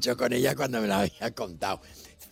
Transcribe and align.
Yo 0.00 0.16
con 0.16 0.32
ella 0.32 0.54
cuando 0.54 0.80
me 0.80 0.88
la 0.88 1.00
había 1.00 1.34
contado. 1.34 1.80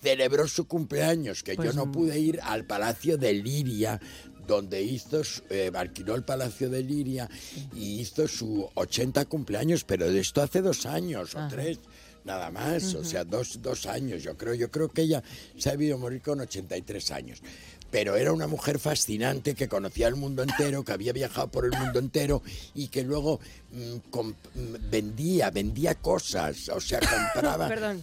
Celebró 0.02 0.46
su 0.46 0.66
cumpleaños, 0.66 1.42
que 1.42 1.54
Pues, 1.54 1.68
yo 1.68 1.74
no 1.74 1.86
mm. 1.86 1.92
pude 1.92 2.18
ir 2.18 2.40
al 2.42 2.64
Palacio 2.66 3.18
de 3.18 3.32
Liria, 3.32 4.00
donde 4.46 4.82
hizo, 4.82 5.22
eh, 5.50 5.70
alquiló 5.74 6.14
el 6.14 6.24
Palacio 6.24 6.70
de 6.70 6.82
Liria 6.82 7.28
y 7.74 8.00
hizo 8.00 8.28
su 8.28 8.68
80 8.74 9.24
cumpleaños, 9.24 9.84
pero 9.84 10.10
de 10.10 10.20
esto 10.20 10.42
hace 10.42 10.62
dos 10.62 10.86
años 10.86 11.34
o 11.34 11.48
tres, 11.48 11.80
nada 12.26 12.50
más, 12.50 12.94
o 12.94 13.04
sea, 13.04 13.24
dos, 13.24 13.62
dos 13.62 13.86
años, 13.86 14.22
yo 14.22 14.36
creo. 14.36 14.54
Yo 14.54 14.70
creo 14.70 14.88
que 14.88 15.02
ella 15.02 15.22
se 15.56 15.68
ha 15.68 15.72
debido 15.72 15.96
morir 15.96 16.20
con 16.20 16.40
83 16.40 17.10
años. 17.12 17.42
Pero 17.90 18.16
era 18.16 18.32
una 18.32 18.48
mujer 18.48 18.80
fascinante 18.80 19.54
que 19.54 19.68
conocía 19.68 20.08
el 20.08 20.16
mundo 20.16 20.42
entero, 20.42 20.84
que 20.84 20.92
había 20.92 21.12
viajado 21.12 21.48
por 21.48 21.64
el 21.64 21.70
mundo 21.78 22.00
entero 22.00 22.42
y 22.74 22.88
que 22.88 23.04
luego 23.04 23.40
mm, 23.72 24.18
mm, 24.18 24.90
vendía, 24.90 25.50
vendía 25.50 25.94
cosas, 25.94 26.68
o 26.68 26.80
sea, 26.80 27.00
compraba... 27.32 27.68
Perdón. 27.68 28.02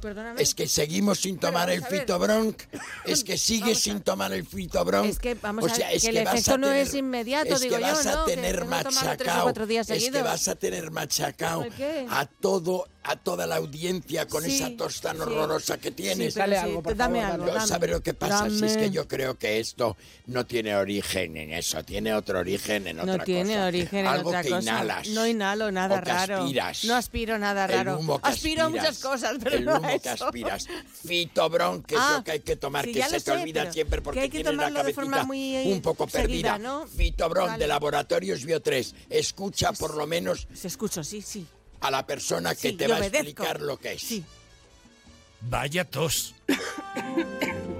Perdóname. 0.00 0.40
Es 0.42 0.54
que 0.54 0.66
seguimos 0.66 1.20
sin 1.20 1.38
tomar 1.38 1.68
Pero 1.68 1.78
el 1.80 1.84
a. 1.84 2.00
Fitobronc. 2.00 2.62
Es 3.04 3.24
que 3.24 3.36
sigues 3.38 3.80
sin 3.80 4.00
tomar 4.00 4.32
el 4.32 4.46
Fitobronc. 4.46 5.06
Es 5.10 5.18
que, 5.18 5.34
vamos 5.34 5.64
o 5.64 5.66
a 5.66 5.74
sea, 5.74 5.88
ver, 5.88 5.96
es 5.96 6.02
que 6.02 6.08
el 6.10 6.16
a 6.18 6.22
efecto 6.32 6.58
no 6.58 6.66
tener- 6.68 6.86
es 6.86 6.94
inmediato, 6.94 7.54
es 7.54 7.60
digo 7.60 7.76
que 7.76 7.82
yo, 7.82 7.88
vas 7.88 8.06
a 8.06 8.24
tener 8.24 8.64
machacao. 8.64 9.52
Es 9.88 10.10
que 10.10 10.22
vas 10.22 10.48
a 10.48 10.54
tener 10.56 10.90
machacao 10.90 11.66
a 12.10 12.26
todo, 12.26 12.88
a 13.02 13.16
toda 13.16 13.46
la 13.46 13.56
audiencia 13.56 14.26
con 14.26 14.42
Sí, 14.44 14.56
esa 14.56 14.76
tos 14.76 15.00
tan 15.00 15.16
sí. 15.16 15.22
horrorosa 15.22 15.78
que 15.78 15.90
tienes. 15.90 16.34
Sí, 16.34 16.40
algo, 16.40 16.82
por 16.82 16.94
dame 16.96 17.20
favor, 17.22 17.34
algo, 17.40 17.46
dame. 17.54 17.66
¿Sabes 17.66 17.90
lo 17.90 18.02
que 18.02 18.12
pasa? 18.14 18.48
Si 18.50 18.56
es 18.56 18.60
Dame. 18.60 18.76
que 18.76 18.90
yo 18.90 19.08
creo 19.08 19.38
que 19.38 19.58
esto 19.58 19.96
no 20.26 20.44
tiene 20.46 20.76
origen 20.76 21.36
en 21.36 21.52
eso, 21.52 21.82
tiene 21.82 22.12
otro 22.14 22.38
origen 22.40 22.86
en 22.86 23.00
otra 23.00 23.16
No 23.16 23.24
tiene 23.24 23.54
cosa. 23.54 23.66
origen 23.66 23.98
en 24.00 24.06
Algo 24.06 24.28
otra 24.28 24.42
que 24.42 24.50
cosa. 24.50 24.62
inhalas. 24.62 25.08
No 25.08 25.26
inhalo 25.26 25.70
nada 25.72 25.96
o 25.98 26.02
que 26.02 26.10
raro. 26.10 26.36
aspiras. 26.42 26.84
No 26.84 26.94
aspiro 26.94 27.38
nada 27.38 27.64
El 27.64 27.72
raro. 27.72 27.98
humo 27.98 28.20
que 28.20 28.28
aspiro 28.28 28.62
a 28.62 28.66
aspiras. 28.66 28.84
muchas 28.84 28.98
cosas, 29.02 29.36
pero 29.42 29.56
el 29.56 29.64
no 29.64 29.78
humo 29.78 29.88
que 29.88 30.08
eso. 30.10 30.26
aspiras. 30.26 30.66
Fitobron, 31.06 31.82
que 31.82 31.94
es 31.94 32.00
Ah, 32.02 32.14
lo 32.18 32.24
que 32.24 32.30
hay 32.32 32.40
que 32.40 32.56
tomar, 32.56 32.84
que 32.84 33.02
se 33.02 33.10
te 33.10 33.20
sé, 33.20 33.30
olvida 33.32 33.72
siempre 33.72 33.98
que 33.98 34.02
porque 34.02 34.20
hay 34.20 34.28
que 34.30 34.42
tienes 34.44 34.56
la 34.56 34.72
cabecita 34.72 35.24
muy, 35.24 35.56
eh, 35.56 35.64
un 35.72 35.80
poco 35.80 36.08
seguida, 36.08 36.52
perdida. 36.56 36.58
¿no? 36.58 36.86
Fitobron 36.86 37.46
Vale. 37.46 37.58
de 37.62 37.66
Laboratorios 37.68 38.44
Bio 38.44 38.60
3. 38.60 38.94
Escucha 39.08 39.72
por 39.72 39.94
lo 39.96 40.06
menos 40.06 40.46
Se 40.54 40.68
escucho, 40.68 41.02
sí, 41.02 41.22
sí. 41.22 41.46
A 41.80 41.90
la 41.90 42.06
persona 42.06 42.54
que 42.54 42.70
Sí, 42.70 42.76
te 42.76 42.86
va 42.86 42.96
a 42.96 43.06
explicar 43.06 43.60
lo 43.60 43.78
que 43.78 43.92
es. 43.92 44.02
Sí. 44.02 44.24
Vaya 45.42 45.84
tos. 45.84 46.34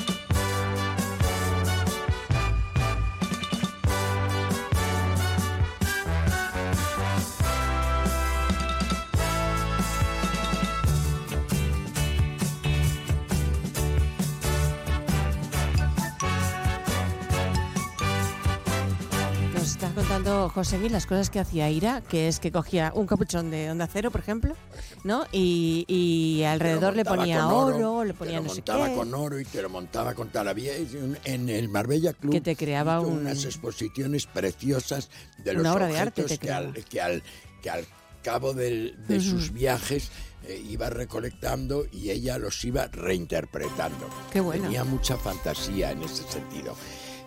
Contando, 20.01 20.49
José 20.49 20.77
Miguel, 20.77 20.93
las 20.93 21.05
cosas 21.05 21.29
que 21.29 21.39
hacía 21.39 21.69
Ira, 21.69 22.01
que 22.01 22.27
es 22.27 22.39
que 22.39 22.51
cogía 22.51 22.91
un 22.95 23.05
capuchón 23.05 23.51
de 23.51 23.69
onda 23.69 23.87
cero, 23.91 24.09
por 24.11 24.21
ejemplo, 24.21 24.55
¿no? 25.03 25.25
Y, 25.31 25.85
y 25.87 26.43
alrededor 26.43 26.95
le 26.95 27.05
ponía 27.05 27.41
con 27.43 27.51
oro, 27.53 28.03
le 28.03 28.13
te 28.13 28.17
ponía 28.19 28.37
lo 28.37 28.43
no 28.43 28.49
sé 28.49 28.55
montaba 28.55 28.87
qué. 28.89 28.95
con 28.95 29.13
oro 29.13 29.39
y 29.39 29.45
te 29.45 29.61
lo 29.61 29.69
montaba 29.69 30.13
con 30.15 30.29
tal. 30.29 30.47
Había 30.47 30.73
un- 31.01 31.17
en 31.23 31.49
el 31.49 31.69
Marbella 31.69 32.13
Club 32.13 32.31
Que 32.33 32.41
te 32.41 32.55
creaba 32.55 32.99
un- 32.99 33.19
unas 33.19 33.45
exposiciones 33.45 34.25
preciosas 34.25 35.09
de 35.43 35.51
Una 35.51 35.63
los 35.63 35.75
obra 35.75 35.87
de 35.87 35.99
arte 35.99 36.21
objetos 36.23 36.39
te 36.39 36.47
que, 36.47 36.51
al, 36.53 36.73
que, 36.85 37.01
al, 37.01 37.23
que 37.61 37.69
al 37.69 37.85
cabo 38.23 38.53
del- 38.53 38.95
de 39.07 39.17
Ujú. 39.17 39.29
sus 39.29 39.51
viajes 39.53 40.09
eh, 40.47 40.59
iba 40.69 40.89
recolectando 40.89 41.85
y 41.91 42.09
ella 42.09 42.39
los 42.39 42.65
iba 42.65 42.87
reinterpretando. 42.87 44.09
Qué 44.31 44.39
bueno. 44.41 44.63
Tenía 44.63 44.83
mucha 44.83 45.15
fantasía 45.15 45.91
en 45.91 46.01
ese 46.01 46.23
sentido. 46.23 46.75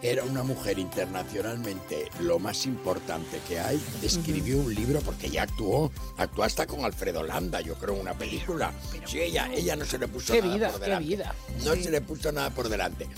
Era 0.06 0.22
una 0.24 0.42
mujer 0.42 0.78
internacionalmente 0.78 2.10
lo 2.20 2.38
más 2.38 2.66
importante 2.66 3.40
que 3.48 3.58
hay. 3.58 3.82
Escribió 4.02 4.58
un 4.58 4.74
libro 4.74 5.00
porque 5.00 5.30
ya 5.30 5.44
actuó, 5.44 5.90
actuó 6.18 6.44
hasta 6.44 6.66
con 6.66 6.84
Alfredo 6.84 7.22
Landa, 7.22 7.62
yo 7.62 7.74
creo, 7.76 7.94
en 7.94 8.02
una 8.02 8.12
película. 8.12 8.70
Sí, 9.06 9.20
ella, 9.20 9.48
ella 9.54 9.76
no 9.76 9.86
se 9.86 9.98
le 9.98 10.06
puso 10.06 10.34
Qué 10.34 10.42
nada 10.42 10.54
vida, 10.54 10.68
por 10.70 10.80
qué 10.80 10.84
delante. 10.86 11.08
vida. 11.08 11.34
No 11.64 11.72
Sí. 11.74 11.84
se 11.84 11.90
le 11.90 12.00
puso 12.02 12.30
nada 12.32 12.50
por 12.50 12.68
delante. 12.68 13.08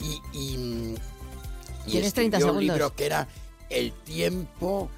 Y, 0.00 0.20
y, 0.32 0.94
y 1.86 1.90
Tienes 1.90 2.14
30 2.14 2.38
escribió 2.38 2.54
un 2.54 2.60
segundos. 2.60 2.62
libro 2.62 2.96
que 2.96 3.04
era 3.06 3.28
El 3.68 3.92
tiempo 3.92 4.88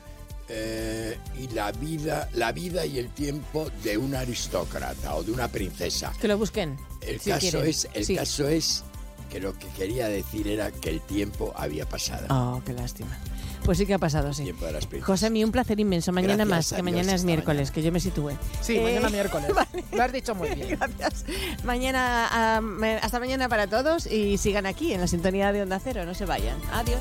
eh, 0.49 1.19
y 1.41 1.49
la 1.49 1.73
vida, 1.73 2.29
la 2.35 2.53
vida 2.53 2.87
y 2.87 2.99
el 2.99 3.09
tiempo 3.13 3.69
de 3.83 3.99
un 3.99 4.15
aristócrata 4.15 5.17
o 5.17 5.25
de 5.25 5.33
una 5.33 5.49
princesa. 5.49 6.13
Que 6.21 6.29
lo 6.29 6.39
busquen. 6.39 6.79
El 7.01 7.19
si 7.21 7.31
caso 7.31 7.41
quieren. 7.41 7.67
es, 7.69 7.89
el 7.95 8.05
Sí. 8.07 8.15
caso 8.15 8.47
es 8.49 8.85
que 9.33 9.41
lo 9.41 9.59
que 9.59 9.67
quería 9.69 10.09
decir 10.09 10.47
era 10.47 10.71
que 10.71 10.91
el 10.91 11.01
tiempo 11.01 11.55
había 11.57 11.89
pasado. 11.89 12.27
Oh, 12.29 12.61
qué 12.67 12.75
lástima. 12.75 13.17
Pues 13.65 13.79
sí 13.79 13.87
que 13.87 13.95
ha 13.95 13.99
pasado, 13.99 14.35
sí. 14.35 14.43
Tiempo 14.43 14.67
de 14.67 14.73
las. 14.73 14.87
José, 15.03 15.31
mi 15.31 15.43
un 15.43 15.51
placer 15.53 15.81
inmenso. 15.81 16.13
Mañana 16.13 16.45
Gracias 16.45 16.73
más, 16.73 16.73
que 16.77 16.83
mañana 16.83 17.15
es 17.15 17.25
miércoles, 17.25 17.71
que 17.71 17.83
yo 17.83 17.91
me 17.93 18.01
sitúe. 18.01 18.33
Sí, 18.61 18.77
Eh, 18.77 18.83
mañana 18.83 19.09
miércoles. 19.09 19.51
Lo 19.93 20.03
has 20.03 20.13
dicho 20.13 20.35
muy 20.35 20.51
bien. 20.51 20.77
Gracias. 20.79 21.25
Mañana, 21.65 22.29
ah, 22.31 22.61
hasta 23.01 23.21
mañana 23.21 23.49
para 23.49 23.69
todos 23.69 24.07
y 24.07 24.37
sigan 24.37 24.67
aquí 24.67 24.93
en 24.93 25.01
la 25.01 25.07
sintonía 25.07 25.51
de 25.53 25.63
Onda 25.63 25.81
Cero. 25.83 26.05
No 26.05 26.13
se 26.13 26.27
vayan. 26.27 26.59
Adiós. 26.73 27.01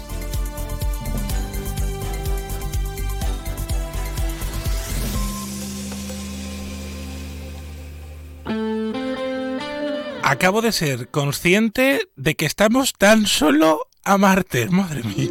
Acabo 10.31 10.61
de 10.61 10.71
ser 10.71 11.09
consciente 11.09 12.07
de 12.15 12.35
que 12.35 12.45
estamos 12.45 12.93
tan 12.93 13.25
solo 13.25 13.89
a 14.05 14.17
Marte. 14.17 14.69
Madre 14.69 15.03
mía. 15.03 15.29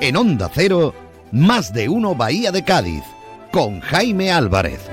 En 0.00 0.16
Onda 0.16 0.48
Cero, 0.54 0.94
más 1.32 1.72
de 1.72 1.88
uno 1.88 2.14
Bahía 2.14 2.52
de 2.52 2.62
Cádiz, 2.62 3.02
con 3.50 3.80
Jaime 3.80 4.30
Álvarez. 4.30 4.88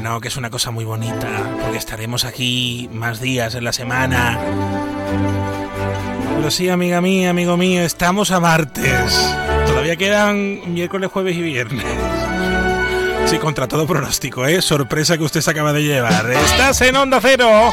No, 0.00 0.20
que 0.20 0.28
es 0.28 0.36
una 0.36 0.48
cosa 0.48 0.70
muy 0.70 0.84
bonita, 0.84 1.28
porque 1.60 1.76
estaremos 1.76 2.24
aquí 2.24 2.88
más 2.92 3.20
días 3.20 3.54
en 3.54 3.64
la 3.64 3.72
semana. 3.72 4.38
Pero 6.36 6.50
sí, 6.50 6.68
amiga 6.68 7.00
mía, 7.00 7.30
amigo 7.30 7.56
mío, 7.56 7.82
estamos 7.82 8.30
a 8.30 8.40
martes. 8.40 9.34
Todavía 9.66 9.96
quedan 9.96 10.72
miércoles, 10.72 11.10
jueves 11.12 11.36
y 11.36 11.42
viernes. 11.42 11.84
Sí, 13.26 13.38
contra 13.38 13.68
todo 13.68 13.86
pronóstico, 13.86 14.46
¿eh? 14.46 14.62
Sorpresa 14.62 15.18
que 15.18 15.24
usted 15.24 15.40
se 15.40 15.50
acaba 15.50 15.72
de 15.72 15.82
llevar. 15.82 16.30
¡Estás 16.30 16.80
en 16.80 16.96
Onda 16.96 17.18
Cero! 17.20 17.70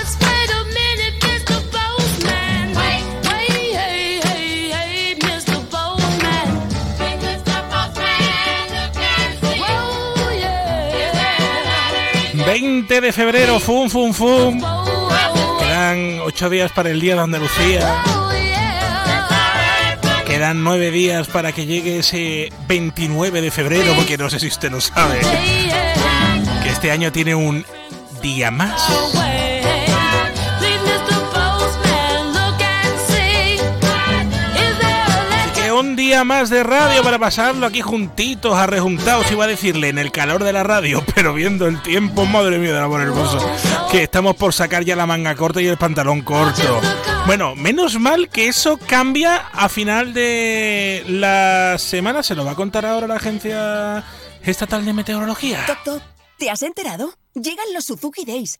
...20 12.45 13.01
de 13.01 13.11
febrero, 13.11 13.59
fum, 13.59 13.89
fum, 13.89 14.13
fum... 14.13 14.61
...quedan 15.59 16.19
8 16.21 16.49
días 16.49 16.71
para 16.71 16.89
el 16.89 16.99
Día 16.99 17.15
de 17.15 17.21
Andalucía... 17.21 18.03
...quedan 20.25 20.63
9 20.63 20.91
días 20.91 21.27
para 21.27 21.51
que 21.51 21.65
llegue 21.65 21.99
ese 21.99 22.51
29 22.67 23.41
de 23.41 23.51
febrero... 23.51 23.93
...porque 23.95 24.17
no 24.17 24.29
sé 24.29 24.39
si 24.39 24.47
usted 24.47 24.71
lo 24.71 24.81
sabe... 24.81 25.19
...que 26.63 26.69
este 26.69 26.91
año 26.91 27.11
tiene 27.11 27.35
un 27.35 27.65
día 28.21 28.51
más... 28.51 29.44
más 36.23 36.49
de 36.51 36.63
radio 36.63 37.01
para 37.03 37.17
pasarlo 37.17 37.65
aquí 37.65 37.81
juntitos, 37.81 38.55
arrejuntados, 38.55 39.31
iba 39.31 39.45
a 39.45 39.47
decirle, 39.47 39.89
en 39.89 39.97
el 39.97 40.11
calor 40.11 40.43
de 40.43 40.53
la 40.53 40.63
radio, 40.63 41.03
pero 41.15 41.33
viendo 41.33 41.65
el 41.65 41.81
tiempo, 41.81 42.25
madre 42.25 42.59
mía 42.59 42.73
del 42.73 42.83
amor 42.83 43.01
hermoso, 43.01 43.39
que 43.91 44.03
estamos 44.03 44.35
por 44.35 44.53
sacar 44.53 44.83
ya 44.83 44.95
la 44.95 45.07
manga 45.07 45.35
corta 45.35 45.61
y 45.61 45.67
el 45.67 45.77
pantalón 45.77 46.21
corto. 46.21 46.79
Bueno, 47.25 47.55
menos 47.55 47.99
mal 47.99 48.29
que 48.29 48.47
eso 48.47 48.77
cambia 48.77 49.47
a 49.51 49.67
final 49.67 50.13
de 50.13 51.03
la 51.07 51.77
semana, 51.79 52.21
se 52.21 52.35
lo 52.35 52.45
va 52.45 52.51
a 52.51 52.55
contar 52.55 52.85
ahora 52.85 53.07
la 53.07 53.15
agencia 53.15 54.03
estatal 54.43 54.85
de 54.85 54.93
meteorología. 54.93 55.65
Toc. 55.83 56.01
¿Te 56.37 56.49
has 56.49 56.61
enterado? 56.61 57.13
Llegan 57.33 57.65
los 57.73 57.85
Suzuki 57.85 58.25
Days. 58.25 58.59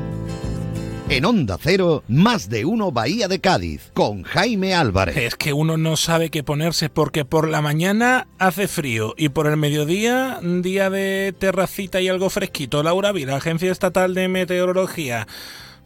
En 1.11 1.25
Onda 1.25 1.57
Cero, 1.61 2.05
más 2.07 2.47
de 2.47 2.63
uno 2.63 2.93
Bahía 2.93 3.27
de 3.27 3.41
Cádiz, 3.41 3.91
con 3.93 4.23
Jaime 4.23 4.73
Álvarez. 4.73 5.17
Es 5.17 5.35
que 5.35 5.51
uno 5.51 5.75
no 5.75 5.97
sabe 5.97 6.29
qué 6.29 6.41
ponerse 6.41 6.87
porque 6.87 7.25
por 7.25 7.49
la 7.49 7.61
mañana 7.61 8.29
hace 8.39 8.69
frío 8.69 9.13
y 9.17 9.27
por 9.27 9.45
el 9.47 9.57
mediodía, 9.57 10.39
día 10.41 10.89
de 10.89 11.35
terracita 11.37 11.99
y 11.99 12.07
algo 12.07 12.29
fresquito. 12.29 12.81
Laura 12.81 13.11
Vila, 13.11 13.35
Agencia 13.35 13.73
Estatal 13.73 14.13
de 14.13 14.29
Meteorología. 14.29 15.27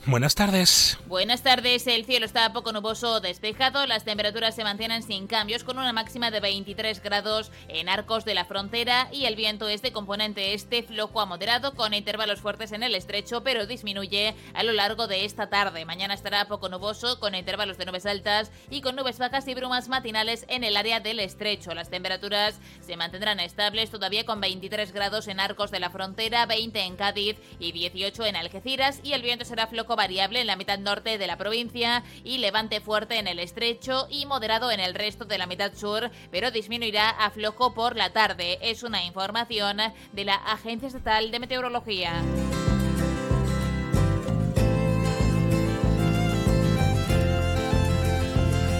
Buenas 0.07 0.36
tardes. 0.36 1.00
Buenas 1.07 1.42
tardes. 1.42 1.88
El 1.88 2.06
cielo 2.06 2.28
está 2.28 2.54
poco 2.54 2.72
nuboso 2.72 3.13
o 3.13 3.19
despejado. 3.22 3.88
Las 3.88 4.04
temperaturas 4.04 4.54
se 4.54 4.63
mantienen 4.63 5.02
sin 5.02 5.25
cambios 5.25 5.63
con 5.63 5.80
una 5.80 5.94
máxima 5.94 6.30
de 6.30 6.40
23 6.40 7.02
grados 7.02 7.52
en 7.69 7.90
arcos 7.90 8.24
de 8.24 8.36
la 8.36 8.46
frontera 8.46 9.10
y 9.12 9.25
el 9.25 9.36
viento 9.36 9.68
es 9.68 9.81
de 9.81 9.92
componente 9.92 10.54
este 10.54 10.84
flojo 10.84 11.22
a 11.22 11.25
moderado 11.25 11.74
con 11.74 11.96
intervalos 11.96 12.40
fuertes 12.40 12.72
en 12.72 12.84
el 12.84 12.94
estrecho 12.94 13.42
pero 13.42 13.66
disminuye 13.66 14.36
a 14.54 14.62
lo 14.62 14.74
largo 14.74 15.07
de 15.07 15.25
esta 15.25 15.50
tarde. 15.50 15.86
Mañana 15.86 16.13
estará 16.13 16.48
poco 16.48 16.69
nuboso 16.69 17.19
con 17.19 17.34
intervalos 17.34 17.80
de 17.80 17.86
nubes 17.86 18.06
altas 18.06 18.52
y 18.69 18.81
con 18.81 18.96
nubes 18.96 19.18
bajas 19.18 19.48
y 19.48 19.56
brumas 19.56 19.90
matinales 19.90 20.46
en 20.50 20.63
el 20.63 20.78
área 20.78 21.00
del 21.00 21.19
estrecho. 21.19 21.74
Las 21.74 21.90
temperaturas 21.90 22.60
se 22.80 22.96
mantendrán 22.96 23.40
estables 23.40 23.90
todavía 23.90 24.24
con 24.24 24.40
23 24.40 24.92
grados 24.92 25.28
en 25.28 25.40
arcos 25.40 25.72
de 25.72 25.80
la 25.80 25.90
frontera, 25.90 26.46
20 26.46 26.80
en 26.80 26.96
Cádiz 26.96 27.38
y 27.57 27.72
18 27.72 28.24
en 28.25 28.36
Algeciras 28.36 29.00
y 29.02 29.13
el 29.13 29.24
viento 29.24 29.46
será 29.46 29.66
flojo 29.66 29.94
variable 29.95 30.42
en 30.42 30.47
la 30.47 30.56
mitad 30.56 30.80
norte 30.80 31.18
de 31.18 31.27
la 31.27 31.38
provincia 31.38 32.03
y 32.24 32.38
levante 32.38 32.81
fuerte 32.81 33.18
en 33.18 33.27
el 33.27 33.39
estrecho 33.39 34.07
y 34.09 34.25
moderado 34.25 34.71
en 34.71 34.80
el 34.80 34.94
resto 34.94 35.25
de 35.25 35.38
la 35.38 35.47
mitad 35.47 35.74
sur, 35.74 36.12
pero 36.31 36.51
disminuirá 36.51 37.09
a 37.09 37.31
flojo 37.31 37.74
por 37.74 37.95
la 37.95 38.12
tarde. 38.12 38.59
Es 38.62 38.83
una 38.83 39.03
información 39.03 39.77
de 40.12 40.25
la 40.25 40.36
Agencia 40.36 40.88
Estatal 40.88 41.31
de 41.31 41.39
Meteorología. 41.39 42.21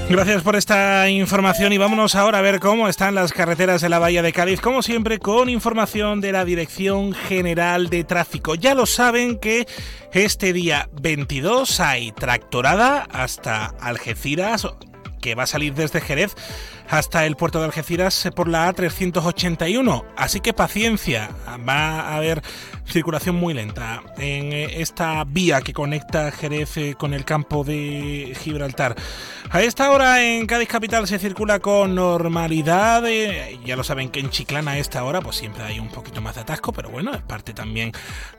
Gracias 0.08 0.44
por 0.44 0.56
esta 0.56 1.10
información 1.10 1.74
y 1.74 1.80
vámonos 1.80 2.14
ahora 2.14 2.38
a 2.38 2.42
ver 2.42 2.60
cómo 2.60 2.88
están 2.88 3.16
las 3.16 3.34
carreteras 3.34 3.82
de 3.82 3.90
la 3.90 3.98
Bahía 3.98 4.22
de 4.22 4.34
Cádiz, 4.34 4.62
como 4.62 4.84
siempre 4.84 5.18
con 5.18 5.50
información 5.50 6.22
de 6.22 6.32
la 6.32 6.46
Dirección 6.46 7.14
General 7.14 7.90
de 7.90 8.04
Tráfico. 8.04 8.54
Ya 8.54 8.76
lo 8.76 8.86
saben 8.86 9.40
que 9.40 9.68
este 10.14 10.54
día 10.54 10.90
22 11.02 11.80
hay 11.80 12.12
tractorada 12.12 13.08
hasta 13.12 13.66
Algeciras, 13.82 14.68
que 15.22 15.34
va 15.34 15.44
a 15.44 15.48
salir 15.48 15.74
desde 15.74 16.02
Jerez 16.02 16.36
hasta 16.90 17.26
el 17.26 17.36
puerto 17.36 17.60
de 17.60 17.66
Algeciras 17.66 18.30
por 18.36 18.48
la 18.48 18.74
A381. 18.74 20.06
Así 20.16 20.40
que 20.40 20.54
paciencia, 20.54 21.30
va 21.68 22.02
a 22.02 22.16
haber 22.18 22.42
circulación 22.86 23.36
muy 23.36 23.54
lenta 23.54 24.04
en 24.18 24.54
eh, 24.54 24.82
esta 24.82 25.24
vía 25.24 25.62
que 25.62 25.74
conecta 25.74 26.32
Jerez 26.32 26.78
eh, 26.78 26.96
con 26.98 27.14
el 27.14 27.26
campo 27.26 27.64
de 27.64 28.38
Gibraltar. 28.40 28.96
A 29.50 29.62
esta 29.62 29.92
hora 29.92 30.24
en 30.24 30.46
Cádiz 30.46 30.68
Capital 30.68 31.08
se 31.08 31.20
circula 31.20 31.60
con 31.60 31.96
normalidad. 31.96 33.08
eh, 33.08 33.60
ya 33.66 33.76
lo 33.76 33.84
saben 33.84 34.10
que 34.10 34.20
en 34.20 34.30
Chiclana 34.30 34.72
a 34.72 34.78
esta 34.78 35.04
hora 35.04 35.22
pues 35.22 35.38
siempre 35.38 35.64
hay 35.64 35.80
un 35.80 35.90
poquito 35.90 36.22
más 36.22 36.36
de 36.36 36.42
atasco, 36.42 36.72
pero 36.74 36.90
bueno, 36.90 37.14
es 37.14 37.22
parte 37.22 37.54
también 37.54 37.92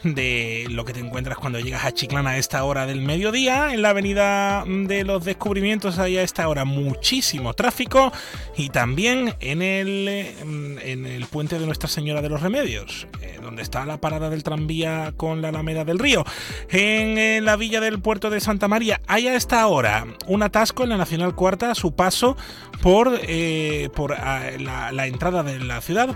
de 0.03 0.67
lo 0.71 0.85
que 0.85 0.93
te 0.93 1.01
encuentras 1.01 1.39
cuando 1.39 1.59
llegas 1.59 1.85
a 1.85 1.93
Chiclana 1.93 2.31
a 2.31 2.39
esta 2.39 2.63
hora 2.65 2.87
del 2.87 3.01
mediodía. 3.01 3.73
En 3.73 3.83
la 3.83 3.91
avenida 3.91 4.65
de 4.67 5.05
los 5.05 5.25
descubrimientos 5.25 5.99
hay 5.99 6.19
a 6.19 6.23
esta 6.23 6.49
hora 6.49 6.65
muchísimo 6.65 7.55
tráfico 7.55 8.13
y 8.56 8.71
también 8.71 9.35
en 9.41 9.62
el, 9.62 10.09
eh, 10.09 10.35
en 10.41 11.06
el 11.06 11.27
puente 11.27 11.59
de 11.59 11.67
Nuestra 11.67 11.88
Señora 11.88 12.23
de 12.23 12.29
los 12.29 12.43
Remedios, 12.43 13.06
eh, 13.21 13.38
donde 13.43 13.62
está 13.62 13.85
la 13.87 14.00
parada 14.00 14.31
del 14.31 14.43
tranvía 14.43 15.12
con 15.17 15.43
la 15.43 15.49
Alameda 15.49 15.85
del 15.85 15.99
Río. 15.99 16.25
En 16.71 17.19
eh, 17.19 17.41
la 17.41 17.56
villa 17.56 17.81
del 17.81 18.00
puerto 18.00 18.31
de 18.31 18.41
Santa 18.41 18.69
María 18.69 19.00
hay 19.06 19.29
a 19.29 19.35
esta 19.35 19.67
hora 19.67 20.06
un 20.27 20.43
atasco 20.43 20.83
en 20.83 20.91
la 20.91 20.97
Nacional 20.97 21.35
Cuarta 21.35 21.75
su 21.75 21.94
paso 21.94 22.37
por, 22.83 23.19
eh, 23.23 23.88
por 23.94 24.12
ah, 24.15 24.50
la, 24.59 25.06
entrada 25.06 25.43
de 25.43 25.59
la 25.61 25.81
ciudad, 25.81 26.15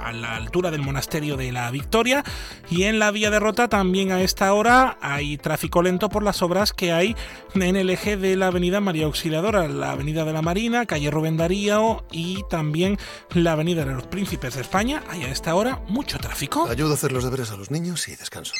a 0.00 0.12
la 0.12 0.36
altura 0.36 0.70
del 0.70 0.82
monasterio 0.82 1.36
de 1.36 1.52
la 1.52 1.70
Victoria 1.70 2.24
y 2.70 2.84
en 2.84 2.98
la 2.98 3.10
vía 3.10 3.30
de 3.30 3.38
Rota 3.38 3.68
también 3.68 4.12
a 4.12 4.22
esta 4.22 4.52
hora 4.52 4.98
hay 5.00 5.36
tráfico 5.38 5.82
lento 5.82 6.08
por 6.08 6.22
las 6.22 6.42
obras 6.42 6.72
que 6.72 6.92
hay 6.92 7.14
en 7.54 7.76
el 7.76 7.90
eje 7.90 8.16
de 8.16 8.36
la 8.36 8.48
avenida 8.48 8.80
María 8.80 9.06
Auxiliadora, 9.06 9.68
la 9.68 9.92
avenida 9.92 10.24
de 10.24 10.32
la 10.32 10.42
Marina, 10.42 10.86
calle 10.86 11.10
Rubén 11.10 11.36
Darío 11.36 12.04
y 12.10 12.42
también 12.48 12.98
la 13.34 13.52
avenida 13.52 13.84
de 13.84 13.92
los 13.92 14.06
Príncipes 14.06 14.54
de 14.54 14.62
España. 14.62 15.02
Hay 15.08 15.22
a 15.22 15.28
esta 15.30 15.54
hora 15.54 15.80
mucho 15.88 16.18
tráfico. 16.18 16.66
Ayudo 16.68 16.92
a 16.92 16.94
hacer 16.94 17.12
los 17.12 17.24
deberes 17.24 17.50
a 17.50 17.56
los 17.56 17.70
niños 17.70 18.08
y 18.08 18.16
descanso. 18.16 18.54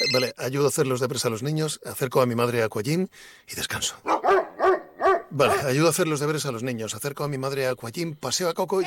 Eh, 0.00 0.04
Vale, 0.12 0.34
ayudo 0.38 0.66
a 0.66 0.68
hacer 0.68 0.86
los 0.86 1.00
deberes 1.00 1.24
a 1.24 1.30
los 1.30 1.42
niños, 1.42 1.80
acerco 1.84 2.20
a 2.20 2.26
mi 2.26 2.34
madre 2.34 2.62
a 2.62 2.66
Aquajim 2.66 3.08
y 3.48 3.54
descanso. 3.54 3.96
Vale, 5.30 5.54
ayudo 5.66 5.86
a 5.86 5.90
hacer 5.90 6.08
los 6.08 6.20
deberes 6.20 6.44
a 6.46 6.52
los 6.52 6.62
niños, 6.62 6.94
acerco 6.94 7.24
a 7.24 7.28
mi 7.28 7.38
madre 7.38 7.66
a 7.66 7.70
Aquajim, 7.70 8.14
paseo 8.14 8.48
a 8.48 8.54
Coco 8.54 8.82
y... 8.82 8.86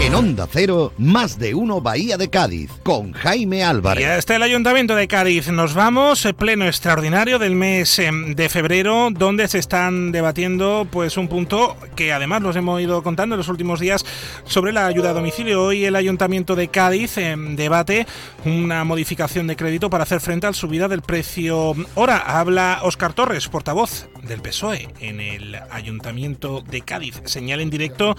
En 0.00 0.14
Onda 0.14 0.48
Cero, 0.50 0.94
más 0.96 1.38
de 1.38 1.54
uno 1.54 1.82
Bahía 1.82 2.16
de 2.16 2.30
Cádiz, 2.30 2.70
con 2.82 3.12
Jaime 3.12 3.62
Álvarez. 3.62 4.02
Ya 4.02 4.16
está 4.16 4.36
el 4.36 4.42
Ayuntamiento 4.42 4.94
de 4.96 5.06
Cádiz. 5.06 5.48
Nos 5.48 5.74
vamos, 5.74 6.24
eh, 6.24 6.32
pleno 6.32 6.64
extraordinario 6.64 7.38
del 7.38 7.54
mes 7.54 7.98
eh, 7.98 8.10
de 8.10 8.48
febrero, 8.48 9.10
donde 9.10 9.46
se 9.46 9.58
están 9.58 10.10
debatiendo 10.10 10.88
pues 10.90 11.18
un 11.18 11.28
punto 11.28 11.76
que 11.96 12.14
además 12.14 12.40
los 12.40 12.56
hemos 12.56 12.80
ido 12.80 13.02
contando 13.02 13.34
en 13.34 13.40
los 13.40 13.48
últimos 13.48 13.78
días 13.78 14.06
sobre 14.44 14.72
la 14.72 14.86
ayuda 14.86 15.10
a 15.10 15.12
domicilio. 15.12 15.64
Hoy 15.64 15.84
el 15.84 15.94
Ayuntamiento 15.94 16.56
de 16.56 16.68
Cádiz 16.68 17.18
eh, 17.18 17.36
debate 17.36 18.06
una 18.46 18.84
modificación 18.84 19.46
de 19.48 19.56
crédito 19.56 19.90
para 19.90 20.04
hacer 20.04 20.20
frente 20.20 20.46
a 20.46 20.50
la 20.50 20.54
subida 20.54 20.88
del 20.88 21.02
precio. 21.02 21.74
Ahora 21.94 22.16
habla 22.16 22.80
Óscar 22.84 23.12
Torres, 23.12 23.48
portavoz 23.48 24.08
del 24.22 24.40
PSOE 24.40 24.88
en 25.00 25.20
el 25.20 25.56
Ayuntamiento 25.70 26.62
de 26.62 26.80
Cádiz. 26.80 27.20
Señal 27.26 27.60
en 27.60 27.68
directo 27.68 28.16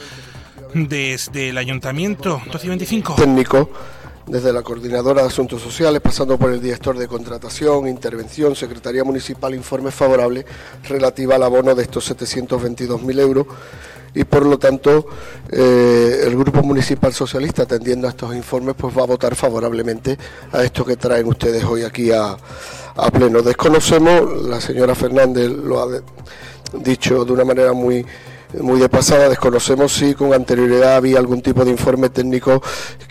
desde 0.74 1.50
el 1.50 1.58
Ayuntamiento 1.58 2.42
12 2.52 2.66
y 2.66 2.70
25. 2.70 3.16
técnico, 3.16 3.70
desde 4.28 4.54
la 4.54 4.62
Coordinadora 4.62 5.22
de 5.22 5.28
Asuntos 5.28 5.62
Sociales, 5.62 6.02
pasando 6.02 6.38
por 6.38 6.52
el 6.52 6.62
director 6.62 6.98
de 6.98 7.08
Contratación, 7.08 7.88
Intervención, 7.88 8.56
Secretaría 8.56 9.04
Municipal, 9.04 9.54
informe 9.54 9.92
favorable 9.92 10.46
relativa 10.88 11.36
al 11.36 11.44
abono 11.44 11.76
de 11.76 11.84
estos 11.84 12.12
722.000 12.12 13.20
euros 13.20 13.48
y 14.14 14.24
por 14.26 14.46
lo 14.46 14.60
tanto 14.60 15.08
eh, 15.50 16.24
el 16.26 16.38
Grupo 16.38 16.62
Municipal 16.64 17.14
Socialista, 17.14 17.64
atendiendo 17.64 18.08
a 18.08 18.12
estos 18.12 18.36
informes, 18.36 18.76
pues 18.78 18.98
va 18.98 19.04
a 19.04 19.08
votar 19.08 19.36
favorablemente 19.36 20.18
a 20.52 20.64
esto 20.64 20.86
que 20.86 20.98
traen 20.98 21.28
ustedes 21.28 21.64
hoy 21.64 21.84
aquí 21.84 22.12
a, 22.12 22.36
a 22.96 23.12
pleno. 23.12 23.42
Desconocemos, 23.42 24.44
la 24.44 24.60
señora 24.60 24.96
Fernández 24.96 25.50
lo 25.50 25.82
ha 25.82 26.02
dicho 26.74 27.26
de 27.26 27.32
una 27.34 27.46
manera 27.46 27.74
muy 27.74 28.06
muy 28.60 28.80
de 28.80 28.90
pasada, 28.90 29.30
desconocemos 29.30 29.94
si 29.94 30.14
con 30.14 30.34
anterioridad 30.34 30.96
había 30.96 31.20
algún 31.20 31.42
tipo 31.42 31.64
de 31.64 31.72
informe 31.72 32.10
técnico 32.10 32.62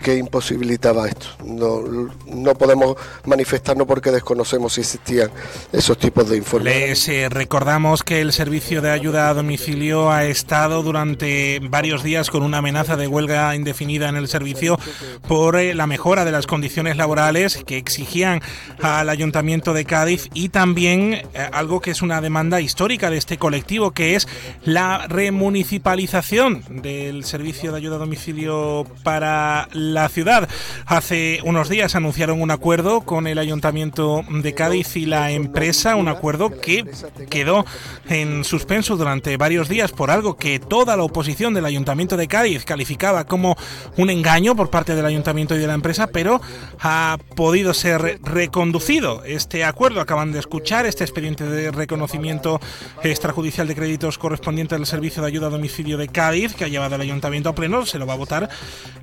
que 0.03 0.17
imposibilitaba 0.17 1.07
esto. 1.07 1.27
No, 1.43 1.81
no 2.27 2.55
podemos 2.55 2.95
manifestarnos 3.25 3.87
porque 3.87 4.11
desconocemos 4.11 4.73
si 4.73 4.81
existían 4.81 5.31
esos 5.71 5.97
tipos 5.97 6.29
de 6.29 6.37
informes. 6.37 6.73
Les 6.73 7.07
eh, 7.07 7.29
recordamos 7.29 8.03
que 8.03 8.21
el 8.21 8.33
servicio 8.33 8.81
de 8.81 8.91
ayuda 8.91 9.29
a 9.29 9.33
domicilio 9.33 10.11
ha 10.11 10.25
estado 10.25 10.83
durante 10.83 11.59
varios 11.61 12.03
días 12.03 12.29
con 12.29 12.43
una 12.43 12.59
amenaza 12.59 12.95
de 12.95 13.07
huelga 13.07 13.55
indefinida 13.55 14.09
en 14.09 14.15
el 14.15 14.27
servicio 14.27 14.79
por 15.27 15.55
eh, 15.55 15.73
la 15.73 15.87
mejora 15.87 16.25
de 16.25 16.31
las 16.31 16.47
condiciones 16.47 16.97
laborales 16.97 17.63
que 17.65 17.77
exigían 17.77 18.41
al 18.81 19.09
Ayuntamiento 19.09 19.73
de 19.73 19.85
Cádiz 19.85 20.29
y 20.33 20.49
también 20.49 21.13
eh, 21.13 21.25
algo 21.51 21.79
que 21.79 21.91
es 21.91 22.01
una 22.01 22.21
demanda 22.21 22.61
histórica 22.61 23.09
de 23.09 23.17
este 23.17 23.37
colectivo, 23.37 23.91
que 23.91 24.15
es 24.15 24.27
la 24.63 25.05
remunicipalización 25.31 26.61
del 26.81 27.23
servicio 27.23 27.71
de 27.71 27.77
ayuda 27.77 27.95
a 27.95 27.99
domicilio 27.99 28.85
para 29.01 29.69
la 29.71 30.09
ciudad. 30.09 30.49
Hace 30.85 31.39
unos 31.45 31.69
días 31.69 31.95
anunciaron 31.95 32.41
un 32.41 32.51
acuerdo 32.51 33.01
con 33.01 33.27
el 33.27 33.37
Ayuntamiento 33.37 34.25
de 34.29 34.53
Cádiz 34.53 34.97
y 34.97 35.05
la 35.05 35.31
empresa, 35.31 35.95
un 35.95 36.09
acuerdo 36.09 36.59
que 36.59 36.85
quedó 37.29 37.65
en 38.09 38.43
suspenso 38.43 38.97
durante 38.97 39.37
varios 39.37 39.69
días 39.69 39.93
por 39.93 40.11
algo 40.11 40.35
que 40.35 40.59
toda 40.59 40.97
la 40.97 41.03
oposición 41.03 41.53
del 41.53 41.63
Ayuntamiento 41.63 42.17
de 42.17 42.27
Cádiz 42.27 42.65
calificaba 42.65 43.23
como 43.25 43.55
un 43.95 44.09
engaño 44.09 44.53
por 44.57 44.69
parte 44.69 44.95
del 44.95 45.05
Ayuntamiento 45.05 45.55
y 45.55 45.59
de 45.59 45.67
la 45.67 45.75
empresa, 45.75 46.07
pero 46.07 46.41
ha 46.81 47.17
podido 47.37 47.73
ser 47.73 48.19
reconducido 48.21 49.23
este 49.23 49.63
acuerdo. 49.63 50.01
Acaban 50.01 50.33
de 50.33 50.39
escuchar 50.39 50.85
este 50.85 51.05
expediente 51.05 51.45
de 51.45 51.71
reconocimiento 51.71 52.59
extrajudicial 53.01 53.65
de 53.65 53.75
créditos 53.75 54.17
correspondiente 54.17 54.75
al 54.75 54.85
Servicio 54.85 55.20
de 55.21 55.27
Ayuda 55.27 55.47
a 55.47 55.51
Domicilio 55.51 55.97
de 55.97 56.07
Cádiz, 56.07 56.53
que 56.53 56.65
ha 56.65 56.67
llevado 56.67 56.95
el 56.95 57.01
Ayuntamiento 57.01 57.49
a 57.49 57.55
pleno, 57.55 57.85
se 57.85 57.99
lo 57.99 58.05
va 58.05 58.13
a 58.13 58.17
votar 58.17 58.49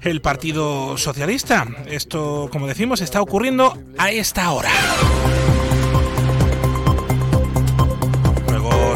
el 0.02 0.20
Partido 0.20 0.98
Socialista. 0.98 1.66
Esto, 1.87 2.48
como 2.52 2.66
decimos, 2.66 3.00
está 3.00 3.22
ocurriendo 3.22 3.76
a 3.96 4.10
esta 4.10 4.50
hora. 4.52 4.70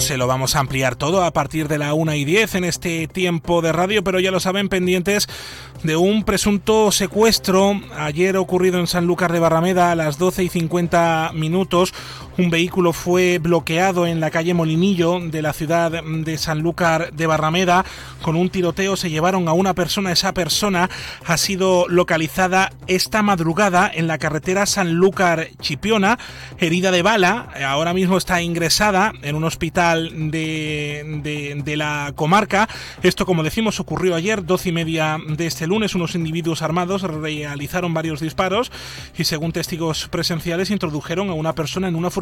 se 0.02 0.16
lo 0.16 0.26
vamos 0.26 0.56
a 0.56 0.58
ampliar 0.58 0.96
todo 0.96 1.22
a 1.22 1.32
partir 1.32 1.68
de 1.68 1.78
la 1.78 1.94
1 1.94 2.14
y 2.14 2.24
10 2.24 2.56
en 2.56 2.64
este 2.64 3.06
tiempo 3.06 3.62
de 3.62 3.70
radio, 3.70 4.02
pero 4.02 4.18
ya 4.18 4.32
lo 4.32 4.40
saben 4.40 4.68
pendientes 4.68 5.28
de 5.84 5.94
un 5.94 6.24
presunto 6.24 6.90
secuestro 6.90 7.80
ayer 7.96 8.36
ocurrido 8.36 8.80
en 8.80 8.88
Sanlúcar 8.88 9.32
de 9.32 9.38
Barrameda 9.38 9.92
a 9.92 9.94
las 9.94 10.18
12 10.18 10.42
y 10.42 10.48
50 10.48 11.30
minutos. 11.34 11.94
Un 12.38 12.48
vehículo 12.48 12.94
fue 12.94 13.36
bloqueado 13.36 14.06
en 14.06 14.18
la 14.18 14.30
calle 14.30 14.54
Molinillo 14.54 15.20
de 15.20 15.42
la 15.42 15.52
ciudad 15.52 16.02
de 16.02 16.38
Sanlúcar 16.38 17.12
de 17.12 17.26
Barrameda. 17.26 17.84
Con 18.22 18.36
un 18.36 18.48
tiroteo 18.48 18.96
se 18.96 19.10
llevaron 19.10 19.48
a 19.48 19.52
una 19.52 19.74
persona. 19.74 20.12
Esa 20.12 20.32
persona 20.32 20.88
ha 21.26 21.36
sido 21.36 21.86
localizada 21.88 22.72
esta 22.86 23.22
madrugada 23.22 23.90
en 23.92 24.06
la 24.06 24.16
carretera 24.16 24.64
Sanlúcar 24.64 25.48
Chipiona, 25.60 26.18
herida 26.56 26.90
de 26.90 27.02
bala. 27.02 27.50
Ahora 27.66 27.92
mismo 27.92 28.16
está 28.16 28.40
ingresada 28.40 29.12
en 29.20 29.36
un 29.36 29.44
hospital 29.44 30.30
de, 30.30 31.60
de, 31.62 31.76
la 31.76 32.12
comarca. 32.16 32.66
Esto, 33.02 33.26
como 33.26 33.42
decimos, 33.42 33.78
ocurrió 33.78 34.14
ayer, 34.14 34.42
12 34.46 34.70
y 34.70 34.72
media 34.72 35.18
de 35.28 35.46
este 35.46 35.66
lunes. 35.66 35.94
Unos 35.94 36.14
individuos 36.14 36.62
armados 36.62 37.02
realizaron 37.02 37.92
varios 37.92 38.20
disparos 38.20 38.72
y, 39.18 39.24
según 39.24 39.52
testigos 39.52 40.08
presenciales, 40.08 40.70
introdujeron 40.70 41.28
a 41.28 41.34
una 41.34 41.54
persona 41.54 41.88
en 41.88 41.94
una 41.94 42.08
furgoneta 42.08 42.21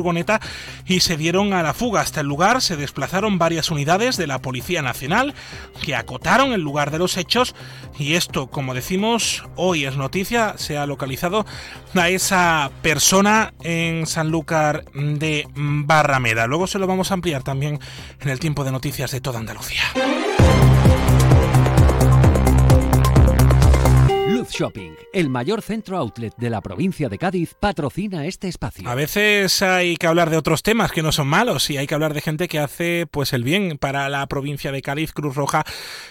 y 0.87 1.01
se 1.01 1.17
dieron 1.17 1.53
a 1.53 1.63
la 1.63 1.75
fuga. 1.75 2.01
Hasta 2.01 2.21
el 2.21 2.27
lugar 2.27 2.63
se 2.63 2.77
desplazaron 2.77 3.39
varias 3.39 3.71
unidades 3.71 4.17
de 4.17 4.27
la 4.27 4.41
Policía 4.41 4.83
Nacional 4.83 5.35
que 5.83 5.95
acotaron 5.95 6.53
el 6.53 6.61
lugar 6.61 6.91
de 6.91 6.99
los 6.99 7.17
hechos 7.17 7.55
y 7.99 8.15
esto, 8.15 8.49
como 8.49 8.75
decimos, 8.75 9.45
hoy 9.57 9.85
es 9.85 9.97
noticia, 9.97 10.55
se 10.57 10.79
ha 10.79 10.87
localizado 10.87 11.47
a 11.95 12.09
esa 12.09 12.71
persona 12.83 13.53
en 13.63 14.07
Sanlúcar 14.07 14.85
de 14.95 15.47
Barrameda. 15.55 16.47
Luego 16.47 16.67
se 16.67 16.79
lo 16.79 16.87
vamos 16.87 17.11
a 17.11 17.15
ampliar 17.15 17.43
también 17.43 17.79
en 18.21 18.29
el 18.29 18.39
tiempo 18.39 18.65
de 18.65 18.73
noticias 18.73 19.11
de 19.11 19.21
toda 19.21 19.39
Andalucía. 19.39 19.83
Shopping, 24.49 24.93
el 25.13 25.29
mayor 25.29 25.63
centro 25.63 25.99
outlet 25.99 26.35
de 26.37 26.51
la 26.51 26.61
provincia 26.61 27.09
de 27.09 27.19
Cádiz, 27.19 27.55
patrocina 27.55 28.27
este 28.27 28.49
espacio. 28.49 28.89
A 28.89 28.95
veces 28.95 29.61
hay 29.63 29.97
que 29.97 30.07
hablar 30.07 30.31
de 30.31 30.37
otros 30.37 30.63
temas 30.63 30.93
que 30.93 31.03
no 31.03 31.13
son 31.13 31.27
malos 31.27 31.69
y 31.71 31.77
hay 31.77 31.87
que 31.87 31.95
hablar 31.95 32.15
de 32.15 32.21
gente 32.21 32.49
que 32.49 32.59
hace 32.59 33.07
pues 33.11 33.33
el 33.33 33.45
bien 33.45 33.79
para 33.79 34.09
la 34.09 34.27
provincia 34.27 34.73
de 34.73 34.83
Cádiz. 34.83 35.13
Cruz 35.13 35.35
Roja 35.35 35.65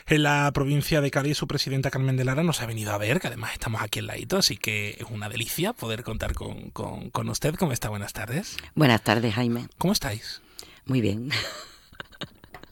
en 0.08 0.24
la 0.24 0.52
provincia 0.54 1.02
de 1.02 1.12
Cádiz, 1.12 1.38
su 1.38 1.48
presidenta 1.48 1.90
Carmen 1.90 2.18
de 2.18 2.26
Lara 2.26 2.44
nos 2.44 2.62
ha 2.62 2.66
venido 2.66 2.92
a 2.92 2.98
ver, 2.98 3.20
que 3.20 3.28
además 3.28 3.54
estamos 3.54 3.82
aquí 3.82 4.00
en 4.00 4.08
ladito, 4.08 4.38
así 4.38 4.58
que 4.58 4.98
es 5.00 5.06
una 5.10 5.30
delicia 5.30 5.74
poder 5.74 6.04
contar 6.04 6.34
con, 6.34 6.70
con 6.72 7.30
usted. 7.30 7.56
¿Cómo 7.56 7.72
está? 7.72 7.90
Buenas 7.90 8.14
tardes. 8.14 8.58
Buenas 8.76 9.02
tardes, 9.04 9.34
Jaime. 9.34 9.68
¿Cómo 9.78 9.94
estáis? 9.94 10.42
Muy 10.86 11.02
bien. 11.02 11.30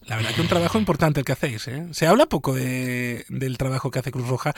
La 0.08 0.16
verdad 0.16 0.34
que 0.34 0.42
un 0.42 0.48
trabajo 0.48 0.78
importante 0.80 1.20
el 1.20 1.26
que 1.26 1.34
hacéis. 1.34 1.68
¿eh? 1.68 1.86
Se 1.92 2.08
habla 2.08 2.28
poco 2.28 2.54
de, 2.54 3.26
del 3.28 3.58
trabajo 3.58 3.92
que 3.92 4.00
hace 4.00 4.12
Cruz 4.12 4.28
Roja 4.28 4.54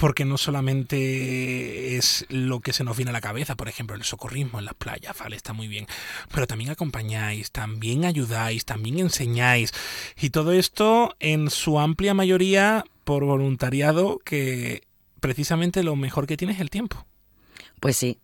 porque 0.00 0.24
no 0.24 0.38
solamente 0.38 1.96
es 1.96 2.24
lo 2.30 2.60
que 2.60 2.72
se 2.72 2.82
nos 2.82 2.96
viene 2.96 3.10
a 3.10 3.12
la 3.12 3.20
cabeza, 3.20 3.56
por 3.56 3.68
ejemplo, 3.68 3.94
el 3.94 4.04
socorrismo 4.04 4.58
en 4.58 4.64
las 4.64 4.74
playas, 4.74 5.16
vale, 5.18 5.36
está 5.36 5.52
muy 5.52 5.68
bien, 5.68 5.86
pero 6.32 6.46
también 6.46 6.70
acompañáis, 6.70 7.50
también 7.50 8.06
ayudáis, 8.06 8.64
también 8.64 8.98
enseñáis 8.98 9.72
y 10.18 10.30
todo 10.30 10.52
esto 10.52 11.14
en 11.20 11.50
su 11.50 11.78
amplia 11.78 12.14
mayoría 12.14 12.84
por 13.04 13.24
voluntariado 13.24 14.18
que 14.24 14.82
precisamente 15.20 15.82
lo 15.82 15.94
mejor 15.94 16.26
que 16.26 16.38
tiene 16.38 16.54
es 16.54 16.60
el 16.60 16.70
tiempo. 16.70 17.06
Pues 17.80 17.96
sí, 17.98 18.18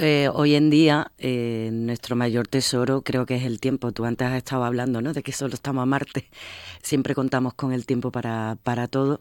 eh, 0.00 0.30
hoy 0.32 0.54
en 0.54 0.70
día 0.70 1.12
eh, 1.18 1.68
nuestro 1.72 2.16
mayor 2.16 2.48
tesoro 2.48 3.02
creo 3.02 3.26
que 3.26 3.36
es 3.36 3.44
el 3.44 3.60
tiempo. 3.60 3.92
Tú 3.92 4.04
antes 4.06 4.26
has 4.26 4.36
estado 4.36 4.64
hablando 4.64 5.02
¿no? 5.02 5.12
de 5.12 5.22
que 5.22 5.32
solo 5.32 5.54
estamos 5.54 5.82
a 5.82 5.86
Marte. 5.86 6.28
Siempre 6.82 7.14
contamos 7.14 7.54
con 7.54 7.72
el 7.72 7.84
tiempo 7.84 8.10
para, 8.10 8.56
para 8.62 8.88
todo. 8.88 9.18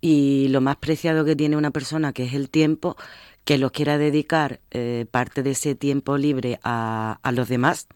Y 0.00 0.48
lo 0.48 0.60
más 0.60 0.76
preciado 0.76 1.24
que 1.24 1.36
tiene 1.36 1.56
una 1.56 1.70
persona, 1.70 2.12
que 2.12 2.24
es 2.24 2.34
el 2.34 2.50
tiempo, 2.50 2.96
que 3.44 3.58
lo 3.58 3.70
quiera 3.70 3.98
dedicar 3.98 4.60
eh, 4.70 5.06
parte 5.10 5.42
de 5.42 5.52
ese 5.52 5.74
tiempo 5.74 6.18
libre 6.18 6.58
a, 6.64 7.20
a, 7.22 7.32
los 7.32 7.48
demás, 7.48 7.86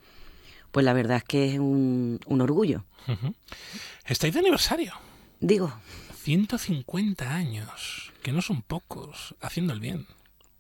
pues 0.71 0.85
la 0.85 0.93
verdad 0.93 1.19
es 1.19 1.25
que 1.25 1.53
es 1.53 1.59
un, 1.59 2.21
un 2.27 2.41
orgullo. 2.41 2.85
¿Estáis 4.07 4.35
de 4.35 4.41
aniversario? 4.41 4.93
Digo. 5.41 5.73
150 6.23 7.35
años, 7.35 8.13
que 8.23 8.33
no 8.33 8.43
son 8.43 8.63
pocos, 8.63 9.35
haciendo 9.41 9.73
el 9.73 9.81
bien. 9.81 10.07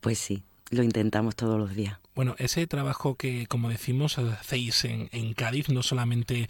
Pues 0.00 0.18
sí 0.18 0.44
lo 0.74 0.82
intentamos 0.82 1.36
todos 1.36 1.58
los 1.58 1.74
días. 1.74 1.98
Bueno, 2.14 2.36
ese 2.38 2.66
trabajo 2.68 3.16
que, 3.16 3.46
como 3.48 3.68
decimos, 3.68 4.18
hacéis 4.18 4.84
en, 4.84 5.34
Cádiz 5.34 5.68
no 5.68 5.82
solamente 5.82 6.48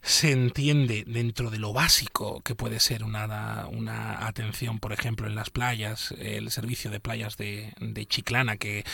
se 0.00 0.30
entiende 0.30 1.04
dentro 1.06 1.50
de 1.50 1.58
lo 1.58 1.72
básico 1.72 2.40
que 2.42 2.54
puede 2.54 2.78
ser 2.78 3.02
una, 3.02 3.66
una 3.66 4.26
atención, 4.26 4.78
por 4.78 4.92
ejemplo, 4.92 5.26
en 5.26 5.34
las 5.34 5.50
playas, 5.50 6.14
el 6.18 6.50
servicio 6.52 6.90
de 6.90 7.00
playas 7.00 7.36
de, 7.36 7.72
de, 7.80 8.06
Chiclana 8.06 8.56
que 8.58 8.84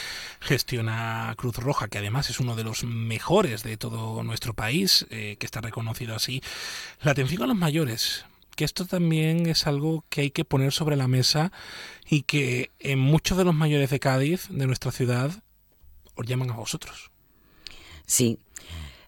gestiona 0.40 1.34
Cruz 1.36 1.56
Roja, 1.56 1.88
que 1.88 1.98
además 1.98 2.30
es 2.30 2.40
uno 2.40 2.56
de 2.56 2.64
los 2.64 2.84
mejores 2.84 3.62
de 3.62 3.76
todo 3.76 4.22
nuestro 4.22 4.54
país, 4.54 5.06
eh, 5.10 5.36
que 5.38 5.44
está 5.44 5.60
reconocido 5.60 6.14
así. 6.14 6.42
La 7.02 7.10
atención 7.10 7.42
a 7.42 7.46
los 7.46 7.56
mayores, 7.56 8.24
que 8.58 8.64
esto 8.64 8.86
también 8.86 9.46
es 9.46 9.68
algo 9.68 10.04
que 10.08 10.22
hay 10.22 10.30
que 10.32 10.44
poner 10.44 10.72
sobre 10.72 10.96
la 10.96 11.06
mesa 11.06 11.52
y 12.10 12.22
que 12.22 12.72
en 12.80 12.98
muchos 12.98 13.38
de 13.38 13.44
los 13.44 13.54
mayores 13.54 13.88
de 13.88 14.00
Cádiz, 14.00 14.48
de 14.50 14.66
nuestra 14.66 14.90
ciudad, 14.90 15.30
os 16.16 16.26
llaman 16.26 16.50
a 16.50 16.56
vosotros. 16.56 17.12
Sí, 18.04 18.40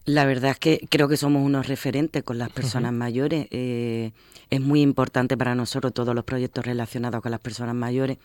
la 0.04 0.25
verdad 0.25 0.52
es 0.52 0.59
que 0.61 0.87
creo 0.88 1.09
que 1.09 1.16
somos 1.16 1.45
unos 1.45 1.66
referentes 1.66 2.23
con 2.23 2.38
las 2.38 2.50
personas 2.50 2.92
mayores. 2.92 3.49
Eh, 3.50 4.12
es 4.50 4.61
muy 4.61 4.83
importante 4.83 5.37
para 5.37 5.57
nosotros 5.57 5.92
todos 5.92 6.14
los 6.14 6.23
proyectos 6.23 6.64
relacionados 6.64 7.21
con 7.21 7.33
las 7.33 7.40
personas 7.40 7.75
mayores 7.75 8.19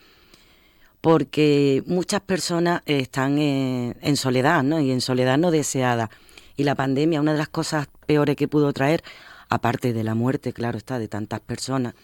porque 1.00 1.82
muchas 1.86 2.20
personas 2.20 2.82
están 2.86 3.40
en, 3.40 3.96
en 4.00 4.16
soledad, 4.16 4.62
¿no? 4.62 4.78
Y 4.78 4.92
en 4.92 5.00
soledad 5.00 5.38
no 5.38 5.50
deseada. 5.50 6.08
Y 6.56 6.62
la 6.62 6.76
pandemia, 6.76 7.20
una 7.20 7.32
de 7.32 7.38
las 7.38 7.48
cosas 7.48 7.88
peores 8.06 8.36
que 8.36 8.46
pudo 8.46 8.72
traer 8.72 9.02
aparte 9.48 9.92
de 9.92 10.04
la 10.04 10.14
muerte, 10.14 10.52
claro 10.52 10.78
está, 10.78 10.98
de 10.98 11.08
tantas 11.08 11.40
personas, 11.40 11.94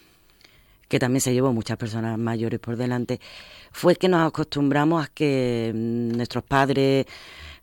que 0.88 0.98
también 0.98 1.20
se 1.22 1.32
llevó 1.32 1.52
muchas 1.52 1.78
personas 1.78 2.18
mayores 2.18 2.60
por 2.60 2.76
delante, 2.76 3.20
fue 3.72 3.96
que 3.96 4.08
nos 4.08 4.26
acostumbramos 4.28 5.04
a 5.06 5.08
que 5.08 5.72
mm, 5.74 6.16
nuestros 6.16 6.44
padres, 6.44 7.06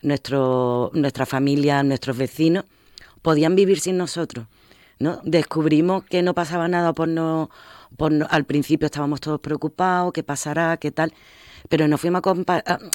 nuestro, 0.02 0.90
nuestra 0.94 1.26
familia, 1.26 1.84
nuestros 1.84 2.18
vecinos 2.18 2.66
podían 3.22 3.56
vivir 3.56 3.80
sin 3.80 3.98
nosotros. 3.98 4.48
¿no? 5.00 5.22
Descubrimos 5.24 6.04
que 6.06 6.22
no 6.22 6.34
pasaba 6.34 6.68
nada 6.68 6.94
por 6.94 7.08
no, 7.08 7.50
por 7.98 8.12
al 8.30 8.46
principio 8.46 8.88
estábamos 8.88 9.22
todos 9.22 9.40
preocupados, 9.40 10.12
qué 10.14 10.24
pasará, 10.24 10.78
qué 10.78 10.92
tal, 10.92 11.14
pero 11.70 11.88
nos 11.88 12.02
fuimos 12.02 12.22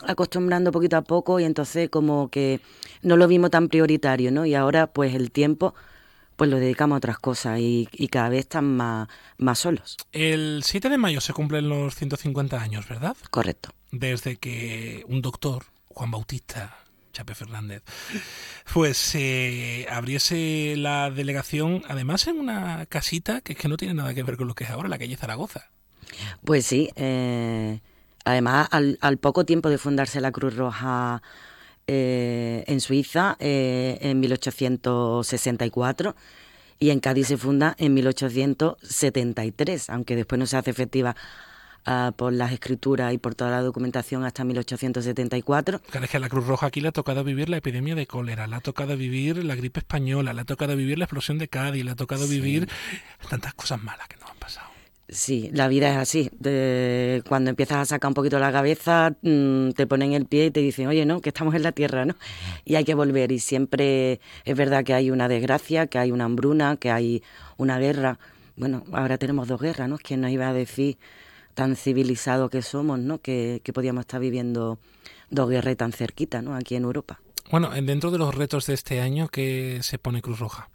acostumbrando 0.07 0.73
poquito 0.73 0.97
a 0.97 1.03
poco 1.03 1.41
y 1.41 1.45
entonces 1.45 1.88
como 1.91 2.29
que 2.29 2.61
no 3.03 3.17
lo 3.17 3.29
vimos 3.29 3.50
tan 3.50 3.69
prioritario, 3.69 4.33
¿no? 4.33 4.47
Y 4.47 4.55
ahora 4.55 4.87
pues 4.88 5.14
el 5.14 5.31
tiempo 5.31 5.75
pues 6.37 6.50
lo 6.50 6.59
dedicamos 6.59 6.97
a 6.97 6.99
otras 6.99 7.19
cosas 7.19 7.59
y, 7.59 7.88
y 7.93 8.09
cada 8.09 8.29
vez 8.29 8.41
están 8.41 8.76
más, 8.76 9.09
más 9.38 9.59
solos. 9.59 9.97
El 10.12 10.62
7 10.64 10.88
de 10.88 10.99
mayo 10.99 11.21
se 11.21 11.33
cumplen 11.33 11.69
los 11.69 11.95
150 11.95 12.61
años, 12.61 12.88
¿verdad? 12.88 13.17
Correcto. 13.31 13.71
Desde 13.91 14.37
que 14.37 15.05
un 15.09 15.23
doctor, 15.23 15.64
Juan 15.88 16.11
Bautista 16.11 16.85
Chape 17.14 17.35
Fernández, 17.35 17.83
pues 18.75 19.14
eh, 19.14 19.87
abriese 19.91 20.75
la 20.76 21.11
delegación, 21.11 21.83
además 21.88 22.26
en 22.26 22.38
una 22.38 22.85
casita 22.87 23.41
que 23.41 23.53
es 23.55 23.59
que 23.59 23.69
no 23.69 23.76
tiene 23.76 23.95
nada 23.95 24.12
que 24.12 24.23
ver 24.23 24.37
con 24.37 24.49
lo 24.49 24.55
que 24.55 24.64
es 24.64 24.71
ahora, 24.71 24.88
la 24.88 24.99
calle 24.99 25.17
Zaragoza. 25.17 25.71
Pues 26.45 26.67
sí, 26.67 26.91
eh, 26.97 27.81
además 28.25 28.69
al, 28.73 28.99
al 29.00 29.17
poco 29.19 29.45
tiempo 29.45 29.71
de 29.71 29.79
fundarse 29.79 30.21
la 30.21 30.33
Cruz 30.33 30.57
Roja 30.57 31.23
eh, 31.87 32.64
en 32.67 32.81
Suiza 32.81 33.37
eh, 33.41 33.99
en 34.00 34.21
1864 34.21 36.14
y 36.79 36.91
en 36.91 37.00
Cádiz 37.00 37.29
se 37.29 37.37
funda 37.37 37.75
en 37.79 37.95
1873, 37.95 39.91
aunque 39.91 40.17
después 40.17 40.38
no 40.38 40.47
se 40.47 40.57
hace 40.57 40.71
efectiva 40.71 41.14
ah, 41.87 42.12
por 42.17 42.33
las 42.33 42.53
escrituras 42.53 43.12
y 43.14 43.19
por 43.19 43.35
toda 43.35 43.50
la 43.50 43.62
documentación 43.62 44.25
hasta 44.25 44.45
1874. 44.45 45.79
Claro, 45.81 46.05
es 46.05 46.11
que 46.11 46.17
a 46.17 46.21
la 46.21 46.29
Cruz 46.29 46.47
Roja 46.47 46.67
aquí 46.67 46.81
le 46.81 46.88
ha 46.88 46.93
tocado 46.93 47.23
vivir 47.25 47.49
la 47.49 47.59
epidemia 47.59 47.95
de 47.95 48.07
cólera, 48.07 48.47
le 48.47 48.57
ha 48.57 48.61
tocado 48.61 48.97
vivir 48.97 49.43
la 49.45 49.55
gripe 49.55 49.81
española, 49.81 50.33
le 50.33 50.41
ha 50.41 50.45
tocado 50.45 50.76
vivir 50.76 50.99
la 50.99 51.05
explosión 51.05 51.38
de 51.38 51.49
Cádiz, 51.49 51.85
le 51.85 51.91
ha 51.93 51.97
tocado 51.97 52.26
Sí. 52.26 52.41
vivir 52.41 52.69
tantas 53.31 53.55
cosas 53.55 53.83
malas 53.83 54.09
que 54.09 54.17
nos 54.17 54.31
han 54.31 54.37
pasado. 54.38 54.69
Sí, 55.09 55.51
la 55.53 55.69
vida 55.69 55.91
es 55.91 55.97
así. 55.99 56.31
De- 56.39 57.23
cuando 57.29 57.51
empiezas 57.51 57.79
a 57.79 57.85
sacar 57.85 58.09
un 58.09 58.15
poquito 58.15 58.39
la 58.39 58.51
cabeza, 58.51 59.15
mm, 59.23 59.71
te 59.73 59.87
ponen 59.87 60.15
el 60.15 60.25
pie 60.25 60.47
y 60.47 60.51
te 60.51 60.61
dicen, 60.61 60.87
oye, 60.87 61.05
no, 61.05 61.21
que 61.21 61.29
estamos 61.29 61.55
en 61.55 61.63
la 61.63 61.73
tierra, 61.73 62.05
¿no? 62.07 62.15
Y 62.65 62.77
hay 62.77 62.85
que 62.85 62.95
volver. 62.95 63.31
Y 63.31 63.39
siempre 63.39 64.21
es 64.45 64.57
verdad 64.57 64.83
que 64.83 64.95
hay 64.95 65.11
una 65.11 65.29
desgracia, 65.29 65.87
que 65.87 65.99
hay 65.99 66.11
una 66.11 66.25
hambruna, 66.25 66.77
que 66.79 66.91
hay 66.91 67.23
una 67.59 67.79
guerra. 67.79 68.19
Bueno, 68.57 68.85
ahora 68.93 69.19
tenemos 69.19 69.47
dos 69.47 69.61
guerras, 69.61 69.89
¿no? 69.89 69.99
¿Quién 69.99 70.23
nos 70.23 70.31
iba 70.31 70.49
a 70.49 70.53
decir 70.55 70.97
tan 71.55 71.77
civilizado 71.77 72.49
que 72.49 72.63
somos, 72.63 72.99
¿no? 72.99 73.19
Que, 73.19 73.61
que 73.63 73.73
podíamos 73.73 74.01
estar 74.03 74.21
viviendo 74.21 74.79
dos 75.31 75.51
guerras 75.51 75.77
tan 75.77 75.93
cerquita, 75.93 76.41
¿no? 76.41 76.57
Aquí 76.57 76.77
en 76.77 76.85
Europa. 76.85 77.21
Bueno, 77.51 77.75
en- 77.75 77.85
dentro 77.85 78.11
de 78.11 78.17
los 78.19 78.35
retos 78.35 78.67
de 78.67 78.75
este 78.75 79.01
año, 79.01 79.29
¿qué 79.29 79.81
se 79.83 79.99
pone 79.99 80.23
Cruz 80.23 80.39
Roja? 80.39 80.71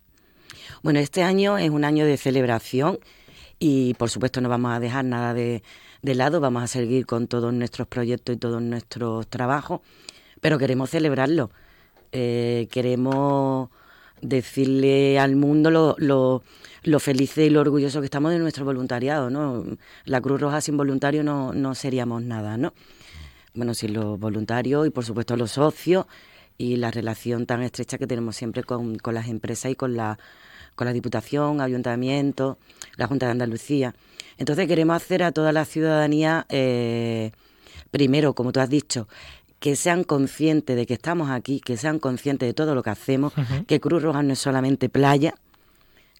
Bueno, 0.84 1.00
este 1.00 1.24
año 1.24 1.58
es 1.58 1.70
un 1.72 1.84
año 1.84 2.06
de 2.06 2.16
celebración 2.16 3.00
y 3.60 3.94
por 3.96 4.10
supuesto 4.10 4.40
no 4.42 4.50
vamos 4.50 4.74
a 4.74 4.80
dejar 4.80 5.06
nada 5.06 5.34
de, 5.34 5.62
lado, 6.02 6.40
vamos 6.40 6.64
a 6.64 6.68
seguir 6.68 7.06
con 7.06 7.28
todos 7.28 7.54
nuestros 7.54 7.88
proyectos 7.88 8.36
y 8.36 8.40
todos 8.40 8.62
nuestros 8.62 9.28
trabajos, 9.28 9.82
pero 10.42 10.58
queremos 10.58 10.90
celebrarlo. 10.90 11.52
Eh, 12.12 12.68
queremos 12.72 13.70
decirle 14.22 15.20
al 15.20 15.36
mundo 15.36 15.70
lo, 15.72 15.96
lo, 16.00 16.44
lo 16.84 17.00
felices 17.00 17.48
y 17.48 17.50
lo 17.50 17.62
orgulloso 17.62 18.00
que 18.00 18.06
estamos 18.06 18.32
de 18.32 18.40
nuestro 18.40 18.66
voluntariado, 18.66 19.30
¿no? 19.30 19.66
La 20.06 20.22
Cruz 20.22 20.42
Roja 20.42 20.62
sin 20.62 20.78
voluntarios 20.78 21.24
no, 21.26 21.54
no 21.54 21.76
seríamos 21.76 22.24
nada, 22.24 22.58
¿no? 22.58 22.74
Bueno, 23.54 23.74
sin 23.74 23.94
los 23.94 24.20
voluntarios 24.20 24.88
y 24.88 24.90
por 24.90 25.06
supuesto 25.06 25.36
los 25.36 25.52
socios 25.52 26.06
y 26.58 26.78
la 26.78 26.92
relación 26.92 27.46
tan 27.46 27.62
estrecha 27.62 27.98
que 27.98 28.08
tenemos 28.08 28.36
siempre 28.36 28.64
con, 28.64 28.98
con 28.98 29.16
las 29.16 29.28
empresas 29.28 29.72
y 29.72 29.76
con 29.76 29.96
la, 29.96 30.18
con 30.80 30.86
la 30.86 30.94
Diputación, 30.94 31.60
Ayuntamiento, 31.60 32.58
la 32.96 33.06
Junta 33.06 33.26
de 33.26 33.34
Andalucía. 33.34 33.94
Entonces 34.38 34.66
queremos 34.66 34.96
hacer 34.96 35.24
a 35.24 35.34
toda 35.34 35.52
la 35.52 35.66
ciudadanía, 35.66 36.46
eh, 36.48 37.32
primero, 37.92 38.34
como 38.34 38.54
tú 38.54 38.62
has 38.62 38.70
dicho, 38.70 39.10
que 39.60 39.76
sean 39.76 40.06
conscientes 40.06 40.78
de 40.78 40.86
que 40.86 40.94
estamos 40.94 41.32
aquí, 41.32 41.60
que 41.60 41.76
sean 41.76 42.00
conscientes 42.00 42.48
de 42.48 42.54
todo 42.54 42.76
lo 42.76 42.82
que 42.82 42.92
hacemos, 42.92 43.34
que 43.68 43.82
Cruz 43.82 44.02
Roja 44.02 44.24
no 44.24 44.32
es 44.32 44.40
solamente 44.40 44.88
playa, 44.88 45.36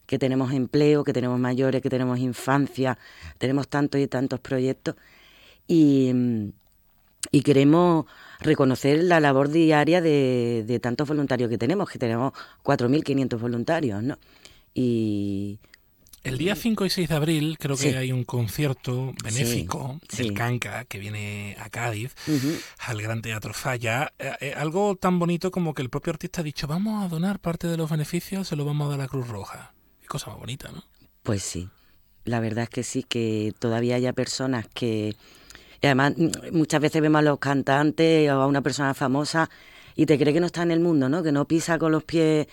que 0.06 0.20
tenemos 0.20 0.52
empleo, 0.52 1.06
que 1.06 1.14
tenemos 1.14 1.40
mayores, 1.40 1.82
que 1.82 1.90
tenemos 1.90 2.20
infancia, 2.20 2.98
tenemos 3.38 3.70
tantos 3.70 4.02
y 4.02 4.08
tantos 4.08 4.42
proyectos 4.42 4.96
y, 5.70 6.12
y 7.32 7.42
queremos 7.44 8.08
reconocer 8.42 9.06
la 9.06 9.22
labor 9.22 9.48
diaria 9.48 10.02
de, 10.02 10.66
de 10.68 10.80
tantos 10.82 11.08
voluntarios 11.08 11.50
que 11.50 11.58
tenemos, 11.58 11.90
que 11.90 11.98
tenemos 11.98 12.34
4.500 12.66 13.40
voluntarios, 13.40 14.04
¿no? 14.04 14.18
Y 14.74 15.60
El 16.24 16.38
día 16.38 16.56
5 16.56 16.86
y 16.86 16.90
6 16.90 17.10
de 17.10 17.16
abril 17.16 17.58
creo 17.60 17.78
que 17.78 17.92
Sí. 17.92 17.96
hay 17.98 18.12
un 18.12 18.24
concierto 18.26 19.14
benéfico 19.24 20.00
Sí, 20.10 20.24
del. 20.24 20.34
Canca 20.34 20.84
que 20.86 21.00
viene 21.00 21.56
a 21.60 21.70
Cádiz, 21.70 22.14
al 22.80 23.02
Gran 23.02 23.22
Teatro 23.22 23.54
Falla. 23.54 24.12
Eh, 24.20 24.32
eh, 24.42 24.54
algo 24.56 24.96
tan 24.98 25.18
bonito 25.18 25.50
como 25.50 25.74
que 25.74 25.82
el 25.82 25.90
propio 25.90 26.12
artista 26.12 26.42
ha 26.42 26.44
dicho, 26.44 26.68
vamos 26.68 27.04
a 27.04 27.08
donar 27.08 27.40
parte 27.40 27.68
de 27.68 27.78
los 27.78 27.90
beneficios, 27.90 28.48
se 28.50 28.56
lo 28.58 28.66
vamos 28.66 28.88
a 28.88 28.90
dar 28.92 29.00
a 29.00 29.04
la 29.04 29.08
Cruz 29.10 29.28
Roja. 29.30 29.74
Qué 30.02 30.08
cosa 30.08 30.30
más 30.32 30.40
bonita, 30.40 30.70
¿no? 30.74 30.84
Pues 31.24 31.42
sí, 31.42 31.70
la 32.26 32.40
verdad 32.42 32.64
es 32.66 32.70
que 32.70 32.84
sí, 32.84 33.04
que 33.04 33.54
todavía 33.58 33.96
haya 33.96 34.12
personas 34.14 34.68
que... 34.74 35.16
y 35.82 35.86
además, 35.86 36.14
mm, 36.18 36.30
muchas 36.52 36.82
veces 36.82 37.02
vemos 37.02 37.20
a 37.20 37.24
los 37.24 37.40
cantantes 37.40 38.30
o 38.30 38.34
a 38.42 38.46
una 38.48 38.62
persona 38.62 38.94
famosa 38.94 39.50
y 39.96 40.06
te 40.06 40.18
cree 40.20 40.34
que 40.34 40.40
no 40.42 40.48
está 40.48 40.64
en 40.64 40.72
el 40.72 40.82
mundo, 40.82 41.08
¿no? 41.08 41.24
Que 41.24 41.32
no 41.32 41.46
pisa 41.46 41.80
con 41.80 41.92
los 41.94 42.04
pies 42.04 42.48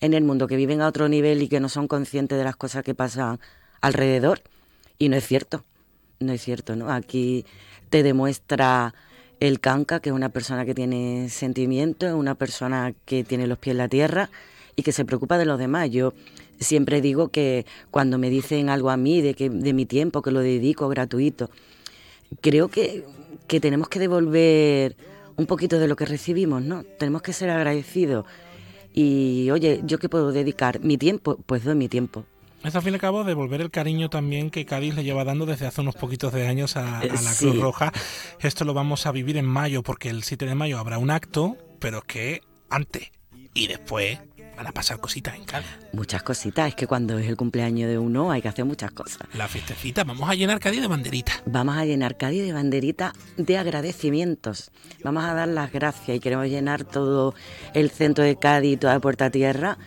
en 0.00 0.14
el 0.14 0.24
mundo, 0.24 0.46
que 0.46 0.56
viven 0.56 0.80
a 0.80 0.88
otro 0.88 1.08
nivel 1.08 1.42
y 1.42 1.48
que 1.48 1.60
no 1.60 1.68
son 1.68 1.88
conscientes 1.88 2.38
de 2.38 2.44
las 2.44 2.56
cosas 2.56 2.82
que 2.82 2.94
pasan 2.94 3.40
alrededor. 3.80 4.42
Y 4.98 5.08
no 5.08 5.16
es 5.16 5.26
cierto, 5.26 5.64
no 6.20 6.32
es 6.32 6.42
cierto, 6.42 6.76
¿no? 6.76 6.90
Aquí 6.90 7.44
te 7.88 8.02
demuestra 8.02 8.94
el 9.40 9.60
canca, 9.60 10.00
que 10.00 10.10
es 10.10 10.14
una 10.14 10.28
persona 10.28 10.64
que 10.64 10.74
tiene 10.74 11.28
sentimientos, 11.30 12.12
una 12.14 12.34
persona 12.34 12.94
que 13.06 13.24
tiene 13.24 13.46
los 13.46 13.58
pies 13.58 13.72
en 13.72 13.78
la 13.78 13.88
tierra 13.88 14.30
y 14.76 14.82
que 14.82 14.92
se 14.92 15.04
preocupa 15.04 15.38
de 15.38 15.46
los 15.46 15.58
demás. 15.58 15.90
Yo 15.90 16.12
siempre 16.60 17.00
digo 17.00 17.28
que 17.28 17.64
cuando 17.90 18.18
me 18.18 18.30
dicen 18.30 18.68
algo 18.68 18.90
a 18.90 18.96
mí 18.96 19.22
de 19.22 19.34
que 19.34 19.48
de 19.48 19.72
mi 19.72 19.86
tiempo 19.86 20.22
que 20.22 20.30
lo 20.30 20.40
dedico 20.40 20.88
gratuito, 20.88 21.50
creo 22.42 22.68
que, 22.68 23.04
que 23.46 23.60
tenemos 23.60 23.88
que 23.88 23.98
devolver 23.98 24.96
un 25.36 25.46
poquito 25.46 25.78
de 25.78 25.88
lo 25.88 25.96
que 25.96 26.04
recibimos, 26.04 26.62
¿no? 26.62 26.84
Tenemos 26.98 27.22
que 27.22 27.32
ser 27.32 27.48
agradecidos. 27.48 28.26
Y 28.92 29.50
oye, 29.50 29.80
¿yo 29.84 29.98
qué 29.98 30.08
puedo 30.08 30.32
dedicar? 30.32 30.80
¿Mi 30.80 30.98
tiempo? 30.98 31.38
Pues 31.46 31.64
doy 31.64 31.74
mi 31.74 31.88
tiempo. 31.88 32.24
Es 32.64 32.74
al 32.76 32.82
fin 32.82 32.92
y 32.92 32.94
al 32.96 33.00
cabo 33.00 33.24
devolver 33.24 33.62
el 33.62 33.70
cariño 33.70 34.10
también 34.10 34.50
que 34.50 34.66
Cádiz 34.66 34.94
le 34.94 35.02
lleva 35.04 35.24
dando 35.24 35.46
desde 35.46 35.66
hace 35.66 35.80
unos 35.80 35.94
poquitos 35.94 36.32
de 36.32 36.46
años 36.46 36.76
a, 36.76 36.98
a 36.98 37.04
Eh, 37.04 37.08
la 37.10 37.16
sí. 37.18 37.46
Cruz 37.46 37.60
Roja. 37.60 37.92
Esto 38.40 38.64
lo 38.66 38.74
vamos 38.74 39.06
a 39.06 39.12
vivir 39.12 39.36
en 39.38 39.46
mayo 39.46 39.82
porque 39.82 40.10
el 40.10 40.22
7 40.24 40.44
de 40.44 40.54
mayo 40.54 40.78
habrá 40.78 40.98
un 40.98 41.10
acto, 41.10 41.56
pero 41.78 42.02
que 42.02 42.42
antes 42.68 43.10
y 43.54 43.66
después 43.66 44.18
van 44.60 44.66
a 44.66 44.72
pasar 44.72 45.00
cositas 45.00 45.34
en 45.36 45.44
Cádiz. 45.44 45.66
Muchas 45.94 46.22
cositas. 46.22 46.68
Es 46.68 46.74
que 46.74 46.86
cuando 46.86 47.18
es 47.18 47.26
el 47.26 47.34
cumpleaños 47.38 47.88
de 47.88 47.96
uno 47.96 48.30
hay 48.30 48.42
que 48.42 48.48
hacer 48.48 48.66
muchas 48.66 48.90
cosas. 48.90 49.26
La 49.32 49.48
fiestecita, 49.48 50.04
vamos 50.04 50.28
a 50.28 50.34
llenar 50.34 50.60
Cádiz 50.60 50.82
de 50.82 50.86
banderitas. 50.86 51.42
Vamos 51.46 51.78
a 51.78 51.86
llenar 51.86 52.18
Cádiz 52.18 52.42
de 52.42 52.52
banderitas 52.52 53.14
de 53.38 53.56
agradecimientos. 53.56 54.70
Vamos 55.02 55.24
a 55.24 55.32
dar 55.32 55.48
las 55.48 55.72
gracias 55.72 56.14
y 56.14 56.20
queremos 56.20 56.46
llenar 56.48 56.84
todo 56.84 57.34
el 57.72 57.88
centro 57.88 58.22
de 58.22 58.36
Cádiz 58.36 58.74
y 58.74 58.76
toda 58.76 59.00
Puerta 59.00 59.30
Tierra 59.30 59.78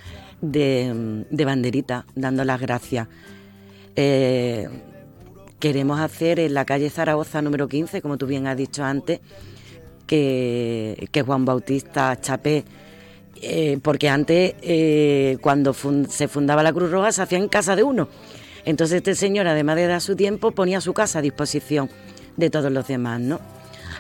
de, 0.42 1.24
de 1.30 1.46
banderitas, 1.46 2.06
dando 2.16 2.44
las 2.44 2.60
gracias. 2.60 3.08
Eh, 3.96 4.68
queremos 5.60 6.00
hacer 6.00 6.40
en 6.40 6.56
la 6.56 6.66
calle 6.66 6.90
Zaragoza 6.90 7.44
número 7.44 7.68
15, 7.68 8.02
como 8.02 8.18
tú 8.18 8.26
bien 8.26 8.48
has 8.48 8.58
dicho 8.58 8.84
antes, 8.84 9.20
que, 10.08 11.08
que 11.12 11.22
Juan 11.22 11.46
Bautista 11.46 12.20
Chapé, 12.20 12.66
eh, 13.44 13.80
porque 13.82 14.10
antes 14.10 14.56
eh, 14.62 15.38
cuando 15.42 15.74
se 15.74 16.28
fundaba 16.28 16.64
la 16.64 16.74
Cruz 16.74 16.92
Roja 16.92 17.12
se 17.12 17.22
hacía 17.22 17.38
en 17.38 17.48
casa 17.48 17.76
de 17.76 17.84
uno. 17.84 18.08
Entonces 18.66 18.98
este 18.98 19.16
señor, 19.16 19.48
además 19.48 19.76
de 19.76 19.88
dar 19.88 20.02
su 20.02 20.16
tiempo, 20.16 20.52
ponía 20.52 20.82
su 20.82 20.94
casa 20.94 21.20
a 21.20 21.22
disposición 21.22 21.90
de 22.38 22.50
todos 22.50 22.72
los 22.72 22.88
demás, 22.88 23.20
¿no? 23.20 23.40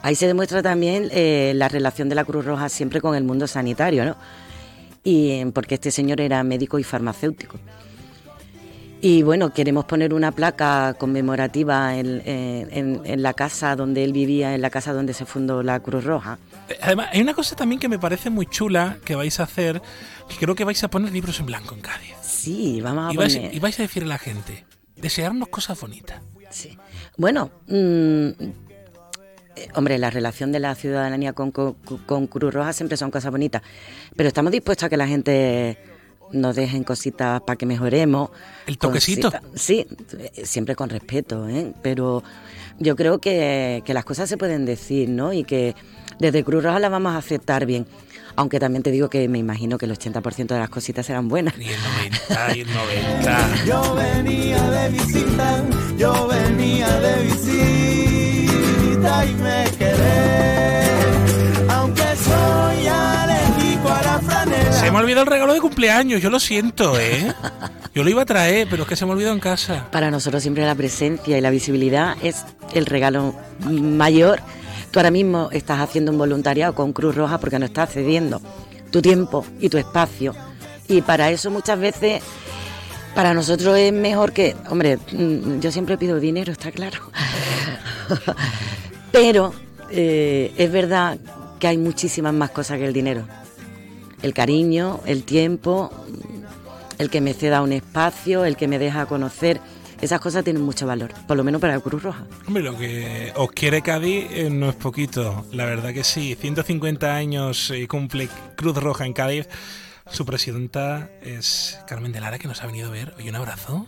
Ahí 0.02 0.16
se 0.16 0.28
demuestra 0.28 0.62
también 0.62 1.10
eh, 1.12 1.54
la 1.56 1.70
relación 1.70 2.10
de 2.10 2.16
la 2.16 2.26
Cruz 2.26 2.46
Roja 2.46 2.70
siempre 2.70 3.02
con 3.02 3.16
el 3.16 3.24
mundo 3.24 3.48
sanitario, 3.48 4.06
¿no? 4.06 4.18
Y 5.04 5.46
porque 5.52 5.76
este 5.76 5.92
señor 5.92 6.22
era 6.22 6.44
médico 6.44 6.80
y 6.80 6.84
farmacéutico. 6.84 7.58
Y 9.06 9.22
bueno, 9.22 9.54
queremos 9.54 9.84
poner 9.84 10.14
una 10.14 10.32
placa 10.32 10.94
conmemorativa 10.98 11.98
en, 11.98 12.22
en- 12.26 13.22
la 13.22 13.34
casa 13.34 13.76
donde 13.76 14.02
él 14.06 14.14
vivía, 14.14 14.56
en 14.56 14.62
la 14.62 14.70
casa 14.70 14.94
donde 14.94 15.14
se 15.14 15.26
fundó 15.26 15.62
la 15.62 15.82
Cruz 15.82 16.06
Roja. 16.06 16.40
Eh, 16.70 16.78
Además, 16.82 17.10
hay 17.12 17.20
una 17.22 17.34
cosa 17.34 17.54
también 17.58 17.82
que 17.82 17.90
me 17.90 18.00
parece 18.00 18.30
muy 18.30 18.46
chula 18.46 19.00
que 19.04 19.16
vais 19.16 19.38
a 19.42 19.44
hacer, 19.44 19.82
que 20.30 20.38
creo 20.38 20.56
que 20.56 20.64
vais 20.64 20.82
a 20.86 20.88
poner 20.90 21.12
libros 21.12 21.38
en 21.42 21.48
blanco 21.48 21.76
en 21.76 21.82
Cádiz. 21.82 22.14
Sí, 22.22 22.80
vamos 22.80 23.10
a 23.10 23.14
Y 23.14 23.18
vais, 23.18 23.36
poner... 23.36 23.54
y 23.54 23.60
vais 23.60 23.78
a 23.78 23.84
decir 23.84 24.04
a 24.04 24.06
la 24.06 24.18
gente, 24.18 24.66
desearnos 24.96 25.50
cosas 25.50 25.78
bonitas. 25.82 26.22
Sí. 26.50 26.78
Bueno, 27.18 27.52
mm, 27.68 28.28
eh, 29.58 29.68
hombre, 29.76 29.98
la 29.98 30.12
relación 30.12 30.54
de 30.54 30.60
la 30.60 30.76
ciudadanía 30.76 31.34
con, 31.34 31.52
con- 31.52 31.74
con 31.74 32.28
Cruz 32.28 32.54
Roja 32.54 32.72
siempre 32.72 32.96
son 32.96 33.12
cosas 33.12 33.32
bonitas, 33.32 33.64
pero 34.16 34.30
estamos 34.30 34.54
dispuestos 34.54 34.86
a 34.86 34.90
que 34.90 34.96
la 34.96 35.08
gente 35.08 35.78
nos 36.34 36.56
dejen 36.56 36.84
cositas 36.84 37.42
para 37.42 37.56
que 37.56 37.66
mejoremos. 37.66 38.30
El 38.68 38.78
toquecito. 38.78 39.32
Cositas- 39.32 39.60
Sí, 39.60 39.88
eh, 40.36 40.46
siempre 40.46 40.76
con 40.76 40.90
respeto, 40.90 41.48
¿eh? 41.48 41.74
pero 41.82 42.24
yo 42.80 42.96
creo 42.96 43.20
que, 43.20 43.82
que 43.86 43.94
las 43.94 44.04
cosas 44.06 44.28
se 44.28 44.38
pueden 44.38 44.66
decir, 44.66 45.10
¿no? 45.10 45.32
Y 45.34 45.44
que 45.44 45.76
desde 46.20 46.44
Cruz 46.44 46.64
Roja 46.64 46.80
las 46.80 46.92
vamos 46.92 47.14
a 47.14 47.18
aceptar 47.18 47.66
bien. 47.66 47.86
Aunque 48.36 48.60
también 48.60 48.82
te 48.82 48.90
digo 48.90 49.10
que 49.12 49.30
me 49.30 49.38
imagino 49.38 49.78
que 49.78 49.86
el 49.86 49.92
80% 49.92 50.56
de 50.56 50.60
las 50.60 50.70
cositas 50.70 51.06
serán 51.06 51.28
buenas. 51.30 51.54
Y 51.58 51.70
el 51.70 51.80
90, 51.84 52.58
y 52.58 52.62
el 52.62 52.74
90. 52.74 53.56
Yo 53.68 53.94
venía 53.96 54.70
de 54.72 54.90
visita, 54.90 55.64
yo 55.98 56.28
venía 56.28 56.88
de 57.00 57.24
visita 57.26 59.26
y 59.26 59.34
me 59.36 59.66
quedé. 59.78 60.84
Aunque 61.70 62.02
soy 62.16 62.88
alérgico 62.88 62.88
a 62.88 62.90
la 62.98 63.02
franela. 63.14 63.23
Se 64.72 64.92
me 64.92 64.98
ha 64.98 65.02
olvidado 65.02 65.24
el 65.24 65.28
regalo 65.28 65.54
de 65.54 65.62
cumpleaños, 65.62 66.22
yo 66.22 66.30
lo 66.30 66.40
siento, 66.40 67.00
¿eh? 67.00 67.34
Yo 67.94 68.04
lo 68.04 68.10
iba 68.10 68.24
a 68.24 68.26
traer, 68.26 68.68
pero 68.70 68.84
es 68.84 68.90
que 68.90 68.96
se 68.96 69.06
me 69.06 69.12
olvidó 69.12 69.32
en 69.32 69.40
casa. 69.40 69.88
Para 69.92 70.10
nosotros 70.10 70.42
siempre 70.42 70.66
la 70.66 70.76
presencia 70.76 71.38
y 71.38 71.42
la 71.42 71.50
visibilidad 71.50 72.16
es 72.22 72.44
el 72.74 72.86
regalo 72.86 73.36
mayor. 73.70 74.40
Tú 74.92 75.00
ahora 75.00 75.12
mismo 75.12 75.50
estás 75.52 75.80
haciendo 75.80 76.12
un 76.12 76.18
voluntariado 76.18 76.74
con 76.74 76.92
Cruz 76.92 77.16
Roja 77.16 77.40
porque 77.40 77.60
nos 77.60 77.70
estás 77.70 77.92
cediendo 77.92 78.42
tu 78.92 79.02
tiempo 79.02 79.46
y 79.60 79.70
tu 79.70 79.78
espacio. 79.78 80.36
Y 80.88 81.02
para 81.02 81.30
eso 81.32 81.50
muchas 81.50 81.80
veces, 81.80 82.22
para 83.16 83.34
nosotros 83.34 83.78
es 83.78 83.94
mejor 83.94 84.34
que, 84.34 84.56
hombre, 84.70 84.98
mm, 84.98 85.60
yo 85.60 85.72
siempre 85.72 85.98
pido 85.98 86.20
dinero, 86.20 86.52
está 86.52 86.72
claro. 86.72 87.00
Pero 89.12 89.54
eh, 89.90 90.52
es 90.58 90.72
verdad 90.72 91.18
que 91.60 91.68
hay 91.68 91.78
muchísimas 91.78 92.34
más 92.34 92.50
cosas 92.50 92.78
que 92.78 92.86
el 92.86 92.94
dinero. 92.94 93.28
El 94.24 94.34
cariño, 94.34 95.02
el 95.06 95.24
tiempo, 95.24 95.92
el 96.98 97.10
que 97.10 97.22
me 97.22 97.34
ceda 97.34 97.62
un 97.62 97.74
espacio, 97.74 98.46
el 98.46 98.56
que 98.58 98.68
me 98.68 98.80
deja 98.80 99.06
conocer. 99.06 99.62
Esas 100.02 100.20
cosas 100.20 100.44
tienen 100.44 100.64
mucho 100.64 100.88
valor, 100.88 101.14
por 101.28 101.38
lo 101.38 101.44
menos 101.44 101.62
para 101.62 101.76
la 101.76 101.80
Cruz 101.80 102.04
Roja. 102.04 102.26
Hombre, 102.48 102.64
lo 102.64 102.78
que 102.78 103.32
os 103.36 103.52
quiere 103.52 103.82
Cádiz 103.82 104.26
eh, 104.32 104.50
no 104.50 104.70
es 104.70 104.76
poquito, 104.76 105.46
la 105.54 105.66
verdad 105.66 105.94
que 105.94 106.04
sí. 106.04 106.36
150 106.36 107.16
años 107.16 107.72
y 107.74 107.88
cumple 107.88 108.28
Cruz 108.58 108.76
Roja 108.76 109.06
en 109.06 109.14
Cádiz. 109.14 109.48
Su 110.10 110.26
presidenta 110.26 111.10
es 111.22 111.80
Carmen 111.88 112.12
de 112.12 112.20
Lara, 112.20 112.38
que 112.40 112.48
nos 112.48 112.62
ha 112.64 112.66
venido 112.66 112.90
a 112.90 112.92
ver. 112.92 113.14
Hoy 113.18 113.30
un 113.30 113.36
abrazo. 113.36 113.88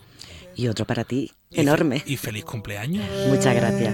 Y 0.56 0.70
otro 0.70 0.86
para 0.86 1.04
ti, 1.04 1.34
Y 1.50 1.62
enorme. 1.62 2.02
Y 2.06 2.16
feliz 2.16 2.46
cumpleaños. 2.46 3.06
Muchas 3.28 3.54
gracias. 3.56 3.94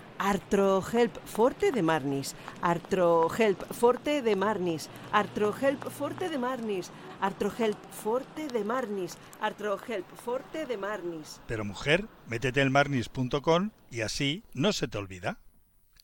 Artrohelp 0.21 1.17
Forte 1.25 1.71
de 1.71 1.81
Marnis. 1.81 2.35
Artrohelp 2.61 3.59
Forte 3.73 4.21
de 4.21 4.35
Marnis. 4.35 4.87
Artrohelp 5.11 5.89
Forte 5.89 6.29
de 6.29 6.37
Marnis. 6.37 6.91
Artrohelp 7.19 7.77
Forte 7.91 8.47
de 8.47 8.63
Marnis. 8.63 9.17
Artrohelp 9.41 10.05
Forte 10.23 10.67
de 10.67 10.77
Marnis. 10.77 11.41
Pero 11.47 11.65
mujer, 11.65 12.05
métete 12.27 12.61
en 12.61 12.71
marnis.com 12.71 13.71
y 13.89 14.01
así 14.01 14.43
no 14.53 14.73
se 14.73 14.87
te 14.87 14.99
olvida. 14.99 15.39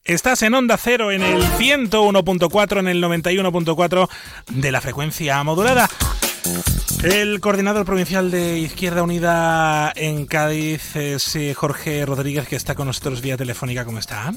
Estás 0.04 0.42
en 0.42 0.56
Onda 0.56 0.78
Cero 0.78 1.12
en 1.12 1.22
el 1.22 1.44
101.4, 1.44 2.80
en 2.80 2.88
el 2.88 3.04
91.4 3.04 4.10
de 4.48 4.72
la 4.72 4.82
frecuencia 4.82 5.44
modulada. 5.44 5.90
El 7.04 7.40
coordinador 7.42 7.86
provincial 7.86 8.32
de 8.32 8.58
Izquierda 8.58 9.04
Unida 9.04 9.94
en 9.96 10.26
Cádiz 10.26 10.96
es 10.96 11.36
eh, 11.36 11.54
Jorge 11.54 12.04
Rodríguez, 12.06 12.48
que 12.48 12.56
está 12.56 12.74
con 12.74 12.88
nosotros 12.88 13.22
vía 13.22 13.38
telefónica. 13.38 13.86
¿Cómo 13.86 14.00
está? 14.00 14.34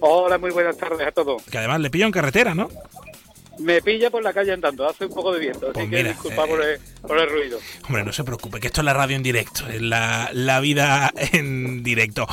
Hola, 0.00 0.36
muy 0.36 0.50
buenas 0.50 0.76
tardes 0.76 1.06
a 1.06 1.12
todos. 1.12 1.44
Que 1.44 1.58
además 1.58 1.80
le 1.80 1.90
pillo 1.90 2.06
en 2.06 2.12
carretera, 2.12 2.54
¿no? 2.56 2.68
Me 3.58 3.80
pilla 3.82 4.10
por 4.10 4.22
la 4.22 4.32
calle 4.32 4.52
andando, 4.52 4.88
hace 4.88 5.06
un 5.06 5.14
poco 5.14 5.32
de 5.32 5.40
viento, 5.40 5.72
Pues 5.72 5.86
así 5.86 5.90
que 5.90 6.04
disculpa 6.04 6.44
eh, 6.44 6.48
por, 6.48 6.62
el, 6.64 6.78
por 7.02 7.18
el 7.18 7.30
ruido. 7.30 7.58
Hombre, 7.86 8.04
no 8.04 8.12
se 8.12 8.24
preocupe, 8.24 8.60
que 8.60 8.66
esto 8.66 8.80
es 8.80 8.84
la 8.84 8.94
radio 8.94 9.16
en 9.16 9.22
directo, 9.22 9.66
es 9.68 9.80
la, 9.80 10.30
la 10.32 10.60
vida 10.60 11.12
en 11.32 11.82
directo. 11.82 12.26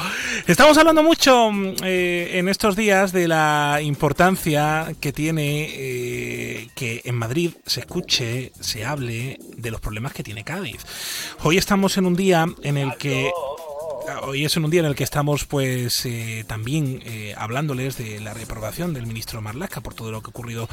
Estamos 0.47 0.77
hablando 0.77 1.03
mucho 1.03 1.51
eh, 1.83 2.31
en 2.33 2.49
estos 2.49 2.75
días 2.75 3.11
de 3.11 3.27
la 3.27 3.79
importancia 3.81 4.93
que 4.99 5.13
tiene 5.13 5.69
eh, 5.69 6.69
que 6.75 7.01
en 7.05 7.15
Madrid 7.15 7.51
se 7.65 7.81
escuche, 7.81 8.51
se 8.59 8.85
hable 8.85 9.37
de 9.57 9.71
los 9.71 9.81
problemas 9.81 10.13
que 10.13 10.23
tiene 10.23 10.43
Cádiz. 10.43 10.81
Hoy 11.43 11.57
estamos 11.57 11.97
en 11.97 12.05
un 12.05 12.15
día 12.15 12.45
en 12.63 12.77
el 12.77 12.95
que 12.97 13.31
Hoy 14.23 14.45
es 14.45 14.57
un 14.57 14.69
día 14.69 14.79
en 14.79 14.87
el 14.87 14.95
que 14.95 15.03
estamos 15.03 15.45
pues 15.45 16.05
eh, 16.05 16.43
también 16.47 17.03
eh, 17.05 17.33
hablándoles 17.37 17.97
de 17.97 18.19
la 18.19 18.33
reprobación 18.33 18.93
del 18.93 19.05
ministro 19.05 19.41
Marlaska 19.41 19.81
por 19.81 19.93
todo 19.93 20.11
lo 20.11 20.21
que 20.21 20.27
ha 20.27 20.29
ocurrido 20.29 20.67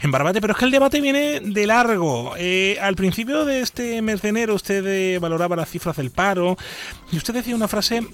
en 0.00 0.10
Barbate, 0.10 0.40
pero 0.40 0.52
es 0.52 0.58
que 0.58 0.64
el 0.66 0.70
debate 0.70 1.00
viene 1.00 1.40
de 1.40 1.66
largo. 1.66 2.34
Eh, 2.36 2.76
al 2.80 2.94
principio 2.94 3.44
de 3.44 3.60
este 3.60 4.02
mes 4.02 4.22
de 4.22 4.28
enero 4.28 4.54
usted 4.54 4.84
eh, 4.86 5.18
valoraba 5.18 5.56
las 5.56 5.70
cifras 5.70 5.96
del 5.96 6.10
paro 6.10 6.56
y 7.10 7.16
usted 7.16 7.34
decía 7.34 7.54
una 7.56 7.68
frase 7.68 8.06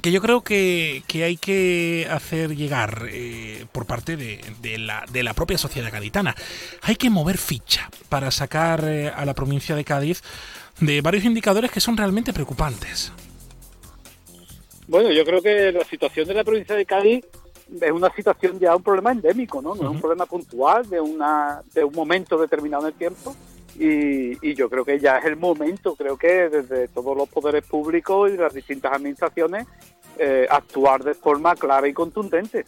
que 0.00 0.12
yo 0.12 0.20
creo 0.20 0.42
que, 0.42 1.02
que 1.06 1.24
hay 1.24 1.36
que 1.36 2.06
hacer 2.10 2.54
llegar 2.56 3.08
por 3.72 3.86
parte 3.86 4.16
de, 4.18 4.78
la, 4.78 5.04
de 5.10 5.22
la 5.22 5.32
propia 5.32 5.56
sociedad 5.56 5.90
gaditana. 5.90 6.34
Hay 6.82 6.96
que 6.96 7.08
mover 7.08 7.38
ficha 7.38 7.88
para 8.10 8.30
sacar 8.30 8.84
a 8.84 9.24
la 9.24 9.34
provincia 9.34 9.74
de 9.74 9.84
Cádiz 9.84 10.22
de 10.80 11.00
varios 11.00 11.24
indicadores 11.24 11.70
que 11.70 11.80
son 11.80 11.96
realmente 11.96 12.34
preocupantes. 12.34 13.12
Bueno, 14.86 15.10
yo 15.10 15.24
creo 15.24 15.40
que 15.40 15.72
la 15.72 15.84
situación 15.84 16.28
de 16.28 16.34
la 16.34 16.44
provincia 16.44 16.74
de 16.74 16.84
Cádiz 16.84 17.24
es 17.80 17.90
una 17.90 18.10
situación 18.14 18.58
ya 18.58 18.76
un 18.76 18.82
problema 18.82 19.12
endémico, 19.12 19.62
¿no? 19.62 19.74
No 19.74 19.82
es 19.82 19.88
un 19.88 20.00
problema 20.00 20.26
puntual 20.26 20.88
de 20.88 21.00
una 21.00 21.62
de 21.72 21.84
un 21.84 21.94
momento 21.94 22.38
determinado 22.38 22.86
en 22.86 22.92
el 22.92 22.98
tiempo. 22.98 23.34
Y, 23.76 24.48
y 24.48 24.54
yo 24.54 24.70
creo 24.70 24.84
que 24.84 25.00
ya 25.00 25.18
es 25.18 25.24
el 25.24 25.36
momento, 25.36 25.96
creo 25.96 26.16
que 26.16 26.48
desde 26.48 26.86
todos 26.88 27.16
los 27.16 27.28
poderes 27.28 27.64
públicos 27.66 28.30
y 28.30 28.36
las 28.36 28.54
distintas 28.54 28.92
administraciones, 28.92 29.66
eh, 30.16 30.46
actuar 30.48 31.02
de 31.02 31.14
forma 31.14 31.56
clara 31.56 31.88
y 31.88 31.92
contundente. 31.92 32.64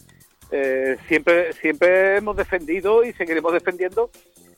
Eh, 0.51 0.97
siempre, 1.07 1.53
siempre 1.53 2.17
hemos 2.17 2.37
defendido 2.37 3.05
y 3.05 3.13
seguiremos 3.13 3.53
defendiendo 3.53 4.11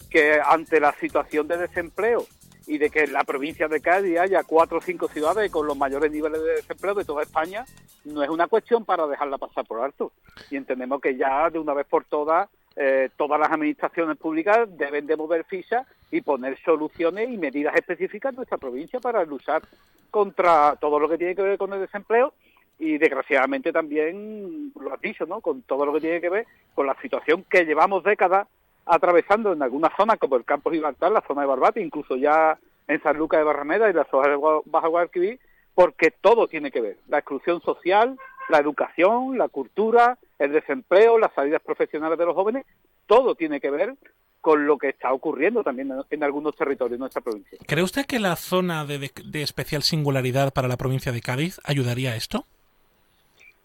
que 0.09 0.41
ante 0.43 0.81
la 0.81 0.95
situación 0.95 1.49
de 1.49 1.59
desempleo 1.59 2.27
y 2.69 2.77
de 2.77 2.91
que 2.91 3.05
en 3.05 3.15
la 3.15 3.25
provincia 3.25 3.67
de 3.67 3.81
Cádiz 3.81 4.19
haya 4.19 4.45
cuatro 4.45 4.79
o 4.79 4.81
cinco 4.81 5.09
ciudades 5.09 5.51
con 5.51 5.67
los 5.67 5.77
mayores 5.77 6.13
niveles 6.13 6.43
de 6.43 6.53
desempleo 6.57 6.95
de 6.95 7.05
toda 7.05 7.23
España, 7.23 7.65
no 8.05 8.23
es 8.23 8.29
una 8.29 8.47
cuestión 8.47 8.85
para 8.85 9.07
dejarla 9.07 9.39
pasar 9.39 9.65
por 9.65 9.81
alto. 9.81 10.13
Y 10.51 10.57
entendemos 10.57 11.01
que 11.01 11.17
ya 11.17 11.49
de 11.49 11.59
una 11.59 11.73
vez 11.73 11.87
por 11.87 12.05
todas, 12.05 12.49
eh, 12.77 13.09
todas 13.17 13.41
las 13.41 13.51
administraciones 13.51 14.19
públicas 14.19 14.69
deben 14.77 15.07
de 15.07 15.17
mover 15.17 15.45
fichas 15.45 15.87
y 16.11 16.21
poner 16.21 16.59
soluciones 16.63 17.31
y 17.31 17.39
medidas 17.39 17.75
específicas 17.75 18.33
en 18.33 18.37
nuestra 18.37 18.59
provincia 18.59 19.01
para 19.01 19.25
luchar 19.25 19.63
contra 20.11 20.77
todo 20.77 21.01
lo 21.01 21.09
que 21.09 21.19
tiene 21.19 21.35
que 21.35 21.43
ver 21.43 21.59
con 21.59 21.73
el 21.73 21.81
desempleo 21.81 22.35
y 22.79 22.99
desgraciadamente 22.99 23.73
también, 23.73 24.73
lo 24.79 24.93
has 24.93 25.01
dicho, 25.01 25.27
¿no? 25.27 25.41
con 25.41 25.63
todo 25.63 25.85
lo 25.85 25.95
que 25.95 26.01
tiene 26.01 26.21
que 26.21 26.29
ver 26.29 26.47
con 26.75 26.87
la 26.87 26.95
situación 27.01 27.45
que 27.51 27.65
llevamos 27.65 28.05
décadas 28.05 28.47
atravesando 28.89 29.53
en 29.53 29.63
algunas 29.63 29.93
zonas 29.97 30.19
como 30.19 30.37
el 30.37 30.45
Campo 30.45 30.71
Gibraltar, 30.71 31.13
la 31.13 31.23
zona 31.27 31.43
de 31.43 31.47
Barbate, 31.49 31.81
incluso 31.83 32.17
ya 32.17 32.59
en 32.87 33.03
San 33.03 33.17
Lucas 33.19 33.39
de 33.41 33.45
Barrameda 33.45 33.91
y 33.91 33.93
la 33.93 34.05
zona 34.11 34.29
de 34.29 34.37
Baja 34.65 34.89
Guadalquivir, 34.89 35.39
porque 35.75 36.11
todo 36.11 36.49
tiene 36.49 36.71
que 36.71 36.81
ver. 36.81 36.97
La 37.09 37.19
exclusión 37.19 37.61
social, 37.61 38.19
la 38.49 38.59
educación, 38.59 39.37
la 39.39 39.49
cultura, 39.49 40.19
el 40.39 40.53
desempleo, 40.53 41.19
las 41.19 41.33
salidas 41.35 41.63
profesionales 41.63 42.19
de 42.19 42.25
los 42.27 42.35
jóvenes, 42.35 42.65
todo 43.07 43.35
tiene 43.35 43.61
que 43.61 43.71
ver 43.71 43.95
con 44.41 44.67
lo 44.67 44.79
que 44.79 44.89
está 44.89 45.13
ocurriendo 45.13 45.63
también 45.63 45.93
en- 46.11 46.23
algunos 46.25 46.55
territorios 46.57 46.93
de 46.93 46.99
nuestra 46.99 47.21
provincia. 47.21 47.59
¿Cree 47.67 47.83
usted 47.83 48.07
que 48.07 48.19
la 48.19 48.37
zona 48.37 48.85
de, 48.87 48.99
de- 48.99 49.11
de 49.25 49.43
especial 49.43 49.83
singularidad 49.83 50.53
para 50.53 50.69
la 50.69 50.77
provincia 50.77 51.13
de 51.13 51.21
Cádiz 51.21 51.61
ayudaría 51.65 52.13
a 52.13 52.17
esto? 52.17 52.47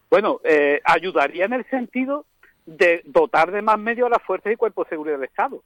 Bueno, 0.10 0.42
eh, 0.44 0.82
ayudaría 0.84 1.46
en 1.46 1.54
el 1.54 1.66
sentido 1.70 2.26
de 2.66 3.02
dotar 3.06 3.52
de 3.52 3.62
más 3.62 3.80
medios 3.80 4.08
a 4.08 4.12
las 4.12 4.24
fuerzas 4.24 4.54
y 4.54 4.56
cuerpos 4.56 4.86
de 4.86 4.96
seguridad 4.96 5.18
del 5.18 5.30
Estado. 5.30 5.64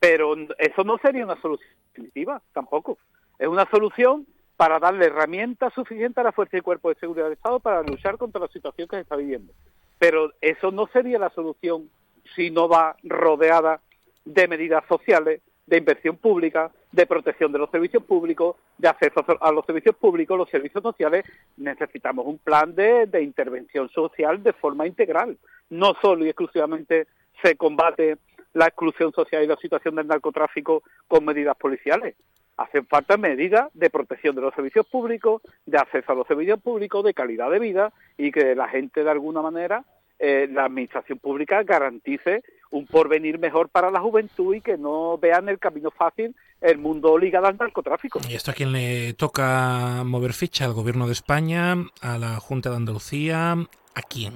Pero 0.00 0.34
eso 0.58 0.84
no 0.84 0.98
sería 0.98 1.24
una 1.24 1.40
solución 1.40 1.70
definitiva, 1.88 2.42
tampoco. 2.52 2.98
Es 3.38 3.48
una 3.48 3.68
solución 3.70 4.26
para 4.56 4.78
darle 4.78 5.06
herramientas 5.06 5.72
suficientes 5.74 6.18
a 6.18 6.24
las 6.24 6.34
fuerzas 6.34 6.58
y 6.58 6.62
cuerpos 6.62 6.94
de 6.94 7.00
seguridad 7.00 7.24
del 7.24 7.34
Estado 7.34 7.60
para 7.60 7.82
luchar 7.82 8.18
contra 8.18 8.40
la 8.40 8.48
situación 8.48 8.86
que 8.88 8.96
se 8.96 9.02
está 9.02 9.16
viviendo. 9.16 9.52
Pero 9.98 10.32
eso 10.40 10.70
no 10.70 10.86
sería 10.88 11.18
la 11.18 11.30
solución 11.30 11.90
si 12.36 12.50
no 12.50 12.68
va 12.68 12.96
rodeada 13.02 13.80
de 14.24 14.48
medidas 14.48 14.84
sociales, 14.88 15.40
de 15.66 15.78
inversión 15.78 16.16
pública, 16.16 16.70
de 16.94 17.06
protección 17.06 17.50
de 17.50 17.58
los 17.58 17.70
servicios 17.70 18.04
públicos, 18.04 18.54
de 18.78 18.88
acceso 18.88 19.24
a 19.40 19.50
los 19.50 19.66
servicios 19.66 19.96
públicos, 19.96 20.38
los 20.38 20.48
servicios 20.48 20.82
sociales. 20.82 21.24
Necesitamos 21.56 22.24
un 22.24 22.38
plan 22.38 22.72
de, 22.74 23.06
de 23.06 23.22
intervención 23.22 23.88
social 23.88 24.42
de 24.42 24.52
forma 24.52 24.86
integral. 24.86 25.36
No 25.70 25.94
solo 26.00 26.24
y 26.24 26.28
exclusivamente 26.28 27.08
se 27.42 27.56
combate 27.56 28.16
la 28.52 28.66
exclusión 28.66 29.12
social 29.12 29.42
y 29.42 29.48
la 29.48 29.56
situación 29.56 29.96
del 29.96 30.06
narcotráfico 30.06 30.84
con 31.08 31.24
medidas 31.24 31.56
policiales. 31.56 32.14
Hacen 32.56 32.86
falta 32.86 33.16
medidas 33.16 33.68
de 33.74 33.90
protección 33.90 34.36
de 34.36 34.42
los 34.42 34.54
servicios 34.54 34.86
públicos, 34.86 35.42
de 35.66 35.78
acceso 35.78 36.12
a 36.12 36.14
los 36.14 36.28
servicios 36.28 36.62
públicos, 36.62 37.02
de 37.04 37.12
calidad 37.12 37.50
de 37.50 37.58
vida 37.58 37.92
y 38.16 38.30
que 38.30 38.54
la 38.54 38.68
gente 38.68 39.02
de 39.02 39.10
alguna 39.10 39.42
manera, 39.42 39.84
eh, 40.20 40.46
la 40.48 40.66
administración 40.66 41.18
pública 41.18 41.64
garantice 41.64 42.44
un 42.70 42.86
porvenir 42.86 43.40
mejor 43.40 43.68
para 43.68 43.90
la 43.90 44.00
juventud 44.00 44.54
y 44.54 44.60
que 44.60 44.76
no 44.78 45.18
vean 45.18 45.48
el 45.48 45.58
camino 45.58 45.90
fácil 45.90 46.36
el 46.60 46.78
mundo 46.78 47.18
ligado 47.18 47.46
al 47.46 47.56
narcotráfico. 47.56 48.20
¿Y 48.28 48.34
esto 48.34 48.50
a 48.50 48.54
quién 48.54 48.72
le 48.72 49.12
toca 49.14 50.02
mover 50.04 50.32
ficha? 50.32 50.64
¿Al 50.64 50.72
gobierno 50.72 51.06
de 51.06 51.12
España? 51.12 51.74
¿A 52.00 52.18
la 52.18 52.36
Junta 52.40 52.70
de 52.70 52.76
Andalucía? 52.76 53.52
¿A 53.52 54.02
quién? 54.02 54.34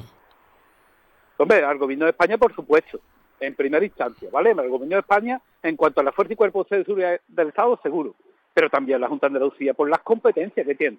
Hombre, 1.38 1.64
al 1.64 1.78
gobierno 1.78 2.04
de 2.04 2.10
España, 2.10 2.36
por 2.36 2.54
supuesto, 2.54 3.00
en 3.40 3.54
primera 3.54 3.84
instancia, 3.84 4.28
¿vale? 4.32 4.50
Al 4.50 4.68
gobierno 4.68 4.96
de 4.96 5.00
España, 5.00 5.40
en 5.62 5.76
cuanto 5.76 6.00
a 6.00 6.04
la 6.04 6.12
fuerza 6.12 6.32
y 6.32 6.36
cuerpo 6.36 6.66
de 6.68 6.84
seguridad 6.84 7.20
del 7.28 7.48
Estado, 7.48 7.78
seguro, 7.82 8.14
pero 8.52 8.68
también 8.68 9.00
la 9.00 9.08
Junta 9.08 9.28
de 9.28 9.36
Andalucía, 9.36 9.74
por 9.74 9.88
las 9.88 10.00
competencias 10.00 10.66
que 10.66 10.74
tiene, 10.74 10.98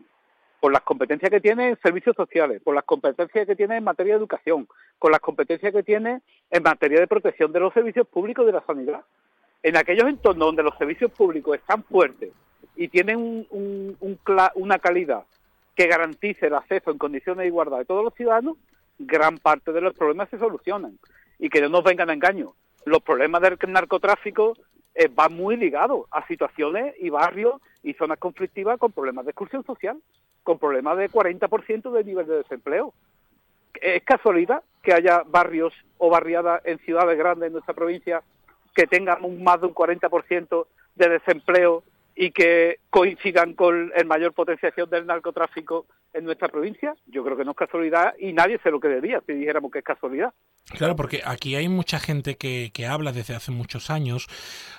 por 0.59 0.71
las 0.71 0.81
competencias 0.81 1.29
que 1.29 1.41
tiene 1.41 1.69
en 1.69 1.79
servicios 1.81 2.15
sociales, 2.15 2.61
por 2.63 2.75
las 2.75 2.85
competencias 2.85 3.45
que 3.45 3.55
tiene 3.55 3.77
en 3.77 3.83
materia 3.83 4.13
de 4.13 4.19
educación, 4.19 4.67
con 4.97 5.11
las 5.11 5.21
competencias 5.21 5.73
que 5.73 5.83
tiene 5.83 6.21
en 6.49 6.63
materia 6.63 6.99
de 6.99 7.07
protección 7.07 7.51
de 7.51 7.59
los 7.59 7.73
servicios 7.73 8.07
públicos 8.07 8.45
de 8.45 8.51
la 8.53 8.63
sanidad. 8.65 9.01
En 9.63 9.75
aquellos 9.77 10.07
entornos 10.07 10.47
donde 10.47 10.63
los 10.63 10.77
servicios 10.77 11.11
públicos 11.11 11.55
están 11.57 11.83
fuertes 11.83 12.31
y 12.75 12.87
tienen 12.87 13.45
un- 13.49 14.17
una 14.55 14.79
calidad 14.79 15.23
que 15.75 15.87
garantice 15.87 16.47
el 16.47 16.55
acceso 16.55 16.91
en 16.91 16.97
condiciones 16.97 17.39
de 17.43 17.47
igualdad 17.47 17.79
de 17.79 17.85
todos 17.85 18.03
los 18.03 18.13
ciudadanos, 18.13 18.57
gran 18.97 19.37
parte 19.37 19.71
de 19.71 19.81
los 19.81 19.93
problemas 19.93 20.29
se 20.29 20.37
solucionan. 20.39 20.97
Y 21.37 21.49
que 21.49 21.61
no 21.61 21.69
nos 21.69 21.83
vengan 21.83 22.09
a 22.09 22.13
engaño. 22.13 22.53
Los 22.85 23.01
problemas 23.01 23.41
del 23.41 23.57
narcotráfico 23.67 24.57
eh, 24.95 25.09
van 25.13 25.33
muy 25.33 25.55
ligados 25.55 26.05
a 26.11 26.25
situaciones 26.27 26.95
y 26.99 27.09
barrios 27.09 27.61
y 27.83 27.93
zonas 27.93 28.17
conflictivas 28.17 28.77
con 28.77 28.91
problemas 28.91 29.25
de 29.25 29.31
exclusión 29.31 29.63
social, 29.65 29.97
con 30.43 30.57
problemas 30.59 30.97
de 30.97 31.09
40% 31.09 31.91
de 31.91 32.03
nivel 32.03 32.27
de 32.27 32.37
desempleo. 32.37 32.93
¿Es 33.81 34.03
casualidad 34.03 34.63
que 34.81 34.93
haya 34.93 35.23
barrios 35.25 35.73
o 35.97 36.09
barriadas 36.09 36.61
en 36.65 36.79
ciudades 36.79 37.17
grandes 37.17 37.47
en 37.47 37.53
nuestra 37.53 37.73
provincia 37.73 38.21
que 38.79 38.87
tengan 38.87 39.25
un 39.25 39.43
más 39.43 39.59
de 39.59 39.67
un 39.67 39.75
40% 39.75 40.65
de 40.95 41.09
desempleo 41.09 41.83
y 42.15 42.31
que 42.31 42.79
coincidan 42.89 43.53
con 43.53 43.91
el 43.93 44.05
mayor 44.05 44.31
potenciación 44.31 44.89
del 44.89 45.05
narcotráfico 45.05 45.85
en 46.13 46.25
nuestra 46.25 46.47
provincia? 46.49 46.95
Yo 47.05 47.23
creo 47.23 47.37
que 47.37 47.45
no 47.45 47.51
es 47.51 47.57
casualidad 47.57 48.13
y 48.19 48.33
nadie 48.33 48.59
se 48.63 48.71
lo 48.71 48.79
creería 48.79 49.21
si 49.25 49.33
dijéramos 49.33 49.71
que 49.71 49.79
es 49.79 49.85
casualidad. 49.85 50.33
Claro, 50.77 50.95
porque 50.95 51.21
aquí 51.25 51.55
hay 51.55 51.67
mucha 51.67 51.99
gente 51.99 52.37
que, 52.37 52.71
que 52.73 52.85
habla 52.85 53.11
desde 53.11 53.35
hace 53.35 53.51
muchos 53.51 53.89
años 53.89 54.27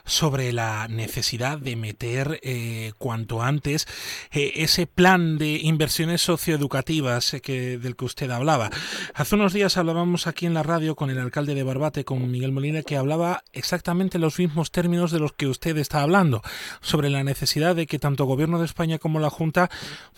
sobre 0.05 0.53
la 0.53 0.88
necesidad 0.88 1.59
de 1.59 1.77
meter 1.77 2.38
eh, 2.43 2.93
cuanto 2.99 3.43
antes 3.43 3.87
eh, 4.33 4.53
ese 4.57 4.87
plan 4.87 5.38
de 5.38 5.59
inversiones 5.62 6.23
socioeducativas 6.23 7.35
eh, 7.35 7.40
que, 7.40 7.79
del 7.79 7.97
que 7.97 8.05
usted 8.05 8.31
hablaba. 8.31 8.71
Hace 9.14 9.35
unos 9.35 9.53
días 9.53 9.77
hablábamos 9.77 10.27
aquí 10.27 10.47
en 10.47 10.55
la 10.55 10.62
radio 10.62 10.95
con 10.95 11.11
el 11.11 11.19
alcalde 11.19 11.55
de 11.55 11.62
Barbate, 11.62 12.05
con 12.05 12.31
Miguel 12.31 12.53
Molina, 12.53 12.83
que 12.83 12.97
hablaba 12.97 13.43
exactamente 13.53 14.19
en 14.19 14.23
los 14.23 14.38
mismos 14.38 14.71
términos 14.71 15.11
de 15.11 15.21
los 15.21 15.33
que 15.33 15.47
usted 15.47 15.77
está 15.77 16.03
hablando, 16.03 16.43
sobre 16.81 17.11
la 17.11 17.25
necesidad 17.25 17.75
de 17.75 17.87
que 17.87 17.99
tanto 17.99 18.25
Gobierno 18.25 18.59
de 18.59 18.66
España 18.66 18.99
como 18.99 19.21
la 19.21 19.31
Junta 19.31 19.71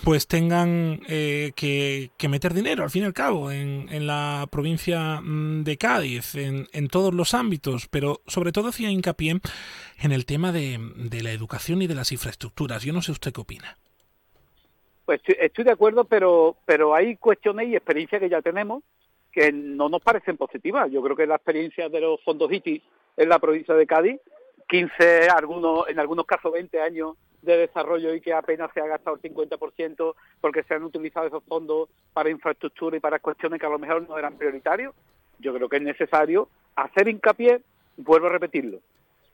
pues 0.05 0.27
tengan 0.27 1.01
eh, 1.09 1.53
que, 1.57 2.29
meter 2.29 2.55
dinero, 2.55 2.85
al 2.85 2.91
fin 2.91 3.03
y 3.03 3.07
al 3.07 3.13
cabo, 3.13 3.51
en, 3.51 3.89
en 3.91 4.07
la 4.07 4.47
provincia 4.51 5.21
mm, 5.21 5.65
de 5.65 5.77
Cádiz, 5.77 6.35
en, 6.35 6.67
en 6.73 6.89
todos 6.89 7.15
los 7.15 7.35
ámbitos, 7.35 7.89
pero 7.89 8.21
sobre 8.27 8.53
todo 8.53 8.69
hacía 8.69 8.91
hincapié 8.91 9.41
en 10.01 10.13
el 10.13 10.27
tema 10.27 10.53
de, 10.53 10.79
de 10.97 11.23
la 11.23 11.33
educación 11.33 11.83
y 11.83 11.87
de 11.87 11.95
las 11.95 12.13
infraestructuras. 12.13 12.83
Yo 12.83 12.93
no 12.93 13.03
sé 13.03 13.13
usted 13.13 13.33
qué 13.33 13.41
opina. 13.41 13.79
Pues 15.05 15.21
estoy, 15.21 15.37
estoy 15.41 15.65
de 15.65 15.73
acuerdo, 15.73 16.05
pero, 16.05 16.57
pero 16.65 16.95
hay 16.95 17.17
cuestiones 17.17 17.69
y 17.69 17.77
experiencias 17.77 18.21
que 18.21 18.29
ya 18.29 18.41
tenemos 18.43 18.83
que 19.33 19.51
no 19.51 19.89
nos 19.89 20.03
parecen 20.03 20.37
positivas. 20.37 20.91
Yo 20.93 21.03
creo 21.03 21.17
que 21.17 21.27
la 21.27 21.37
experiencia 21.37 21.89
de 21.89 22.01
los 22.01 22.23
fondos 22.23 22.53
ITI 22.53 22.83
en 23.17 23.29
la 23.29 23.39
provincia 23.39 23.75
de 23.75 23.87
Cádiz, 23.87 24.21
15, 24.69 25.29
algunos, 25.29 25.89
en 25.89 25.99
algunos 25.99 26.27
casos 26.27 26.53
20 26.53 26.81
años 26.81 27.17
de 27.43 27.57
desarrollo 27.57 28.15
y 28.15 28.21
que 28.21 28.33
apenas 28.33 28.71
se 28.73 28.81
ha 28.81 28.87
gastado 28.87 29.19
el 29.21 29.35
50% 29.35 30.15
porque 30.41 30.63
se 30.63 30.75
han 30.75 30.85
utilizado 30.85 31.27
esos 31.27 31.45
fondos 31.45 31.89
para 32.13 32.31
infraestructura 32.31 32.97
y 32.97 33.01
para 33.01 33.19
cuestiones 33.19 33.61
que 33.61 33.67
a 33.67 33.71
lo 33.71 33.79
mejor 33.79 34.09
no 34.09 34.17
eran 34.17 34.37
prioritarios. 34.37 34.95
Yo 35.39 35.53
creo 35.53 35.69
que 35.69 35.77
es 35.77 35.83
necesario 35.83 36.49
hacer 36.77 37.09
hincapié, 37.09 37.61
vuelvo 37.97 38.29
a 38.29 38.31
repetirlo, 38.31 38.79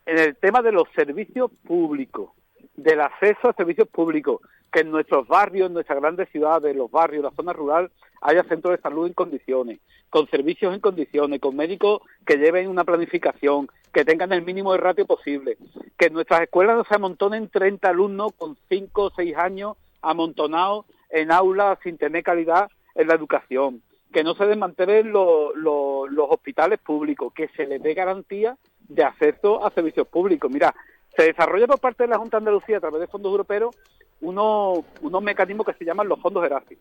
en 0.06 0.18
el 0.18 0.36
tema 0.36 0.62
de 0.62 0.72
los 0.72 0.88
servicios 0.96 1.50
públicos, 1.66 2.30
del 2.78 3.00
acceso 3.00 3.48
a 3.48 3.52
servicios 3.54 3.88
públicos, 3.88 4.40
que 4.72 4.80
en 4.80 4.92
nuestros 4.92 5.26
barrios, 5.26 5.66
en 5.66 5.74
nuestras 5.74 6.00
grandes 6.00 6.28
ciudades, 6.28 6.76
los 6.76 6.90
barrios, 6.90 7.24
la 7.24 7.32
zona 7.32 7.52
rural, 7.52 7.90
haya 8.20 8.44
centros 8.44 8.76
de 8.76 8.82
salud 8.82 9.08
en 9.08 9.14
condiciones, 9.14 9.80
con 10.10 10.28
servicios 10.28 10.72
en 10.72 10.80
condiciones, 10.80 11.40
con 11.40 11.56
médicos 11.56 12.02
que 12.24 12.36
lleven 12.36 12.68
una 12.68 12.84
planificación, 12.84 13.68
que 13.92 14.04
tengan 14.04 14.32
el 14.32 14.44
mínimo 14.44 14.72
de 14.72 14.78
ratio 14.78 15.06
posible, 15.06 15.58
que 15.96 16.06
en 16.06 16.12
nuestras 16.12 16.42
escuelas 16.42 16.76
no 16.76 16.84
se 16.84 16.94
amontonen 16.94 17.48
30 17.48 17.88
alumnos 17.88 18.32
con 18.36 18.56
5 18.68 19.02
o 19.02 19.10
6 19.10 19.36
años 19.36 19.76
amontonados 20.00 20.86
en 21.10 21.32
aulas 21.32 21.78
sin 21.82 21.98
tener 21.98 22.22
calidad 22.22 22.70
en 22.94 23.08
la 23.08 23.14
educación, 23.14 23.82
que 24.12 24.22
no 24.22 24.34
se 24.36 24.46
desmantelen 24.46 25.10
los, 25.10 25.52
los, 25.56 26.30
hospitales 26.30 26.78
públicos, 26.78 27.32
que 27.34 27.48
se 27.56 27.66
les 27.66 27.82
dé 27.82 27.94
garantía 27.94 28.56
de 28.88 29.02
acceso 29.02 29.66
a 29.66 29.70
servicios 29.72 30.06
públicos. 30.06 30.48
Mira, 30.50 30.74
se 31.18 31.24
desarrolla 31.24 31.66
por 31.66 31.80
parte 31.80 32.04
de 32.04 32.10
la 32.10 32.18
Junta 32.18 32.36
de 32.36 32.42
Andalucía 32.42 32.76
a 32.76 32.80
través 32.80 33.00
de 33.00 33.08
fondos 33.08 33.32
europeos 33.32 33.76
unos, 34.20 34.84
unos 35.02 35.20
mecanismos 35.20 35.66
que 35.66 35.72
se 35.72 35.84
llaman 35.84 36.08
los 36.08 36.20
fondos 36.20 36.44
Erasmus, 36.44 36.78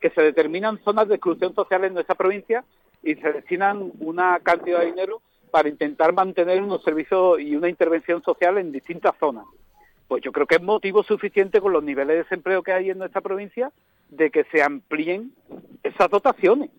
que 0.00 0.08
se 0.08 0.22
determinan 0.22 0.78
zonas 0.82 1.06
de 1.06 1.16
exclusión 1.16 1.54
social 1.54 1.84
en 1.84 1.92
nuestra 1.92 2.14
provincia 2.14 2.64
y 3.02 3.14
se 3.16 3.30
destinan 3.30 3.92
una 4.00 4.40
cantidad 4.40 4.80
de 4.80 4.86
dinero 4.86 5.20
para 5.50 5.68
intentar 5.68 6.14
mantener 6.14 6.62
unos 6.62 6.82
servicios 6.82 7.38
y 7.40 7.54
una 7.56 7.68
intervención 7.68 8.22
social 8.22 8.56
en 8.56 8.72
distintas 8.72 9.12
zonas. 9.20 9.44
Pues 10.08 10.22
yo 10.22 10.32
creo 10.32 10.46
que 10.46 10.54
es 10.54 10.62
motivo 10.62 11.02
suficiente 11.02 11.60
con 11.60 11.74
los 11.74 11.84
niveles 11.84 12.16
de 12.16 12.22
desempleo 12.22 12.62
que 12.62 12.72
hay 12.72 12.88
en 12.88 12.96
nuestra 12.96 13.20
provincia 13.20 13.70
de 14.08 14.30
que 14.30 14.44
se 14.44 14.62
amplíen 14.62 15.32
esas 15.82 16.08
dotaciones 16.08 16.70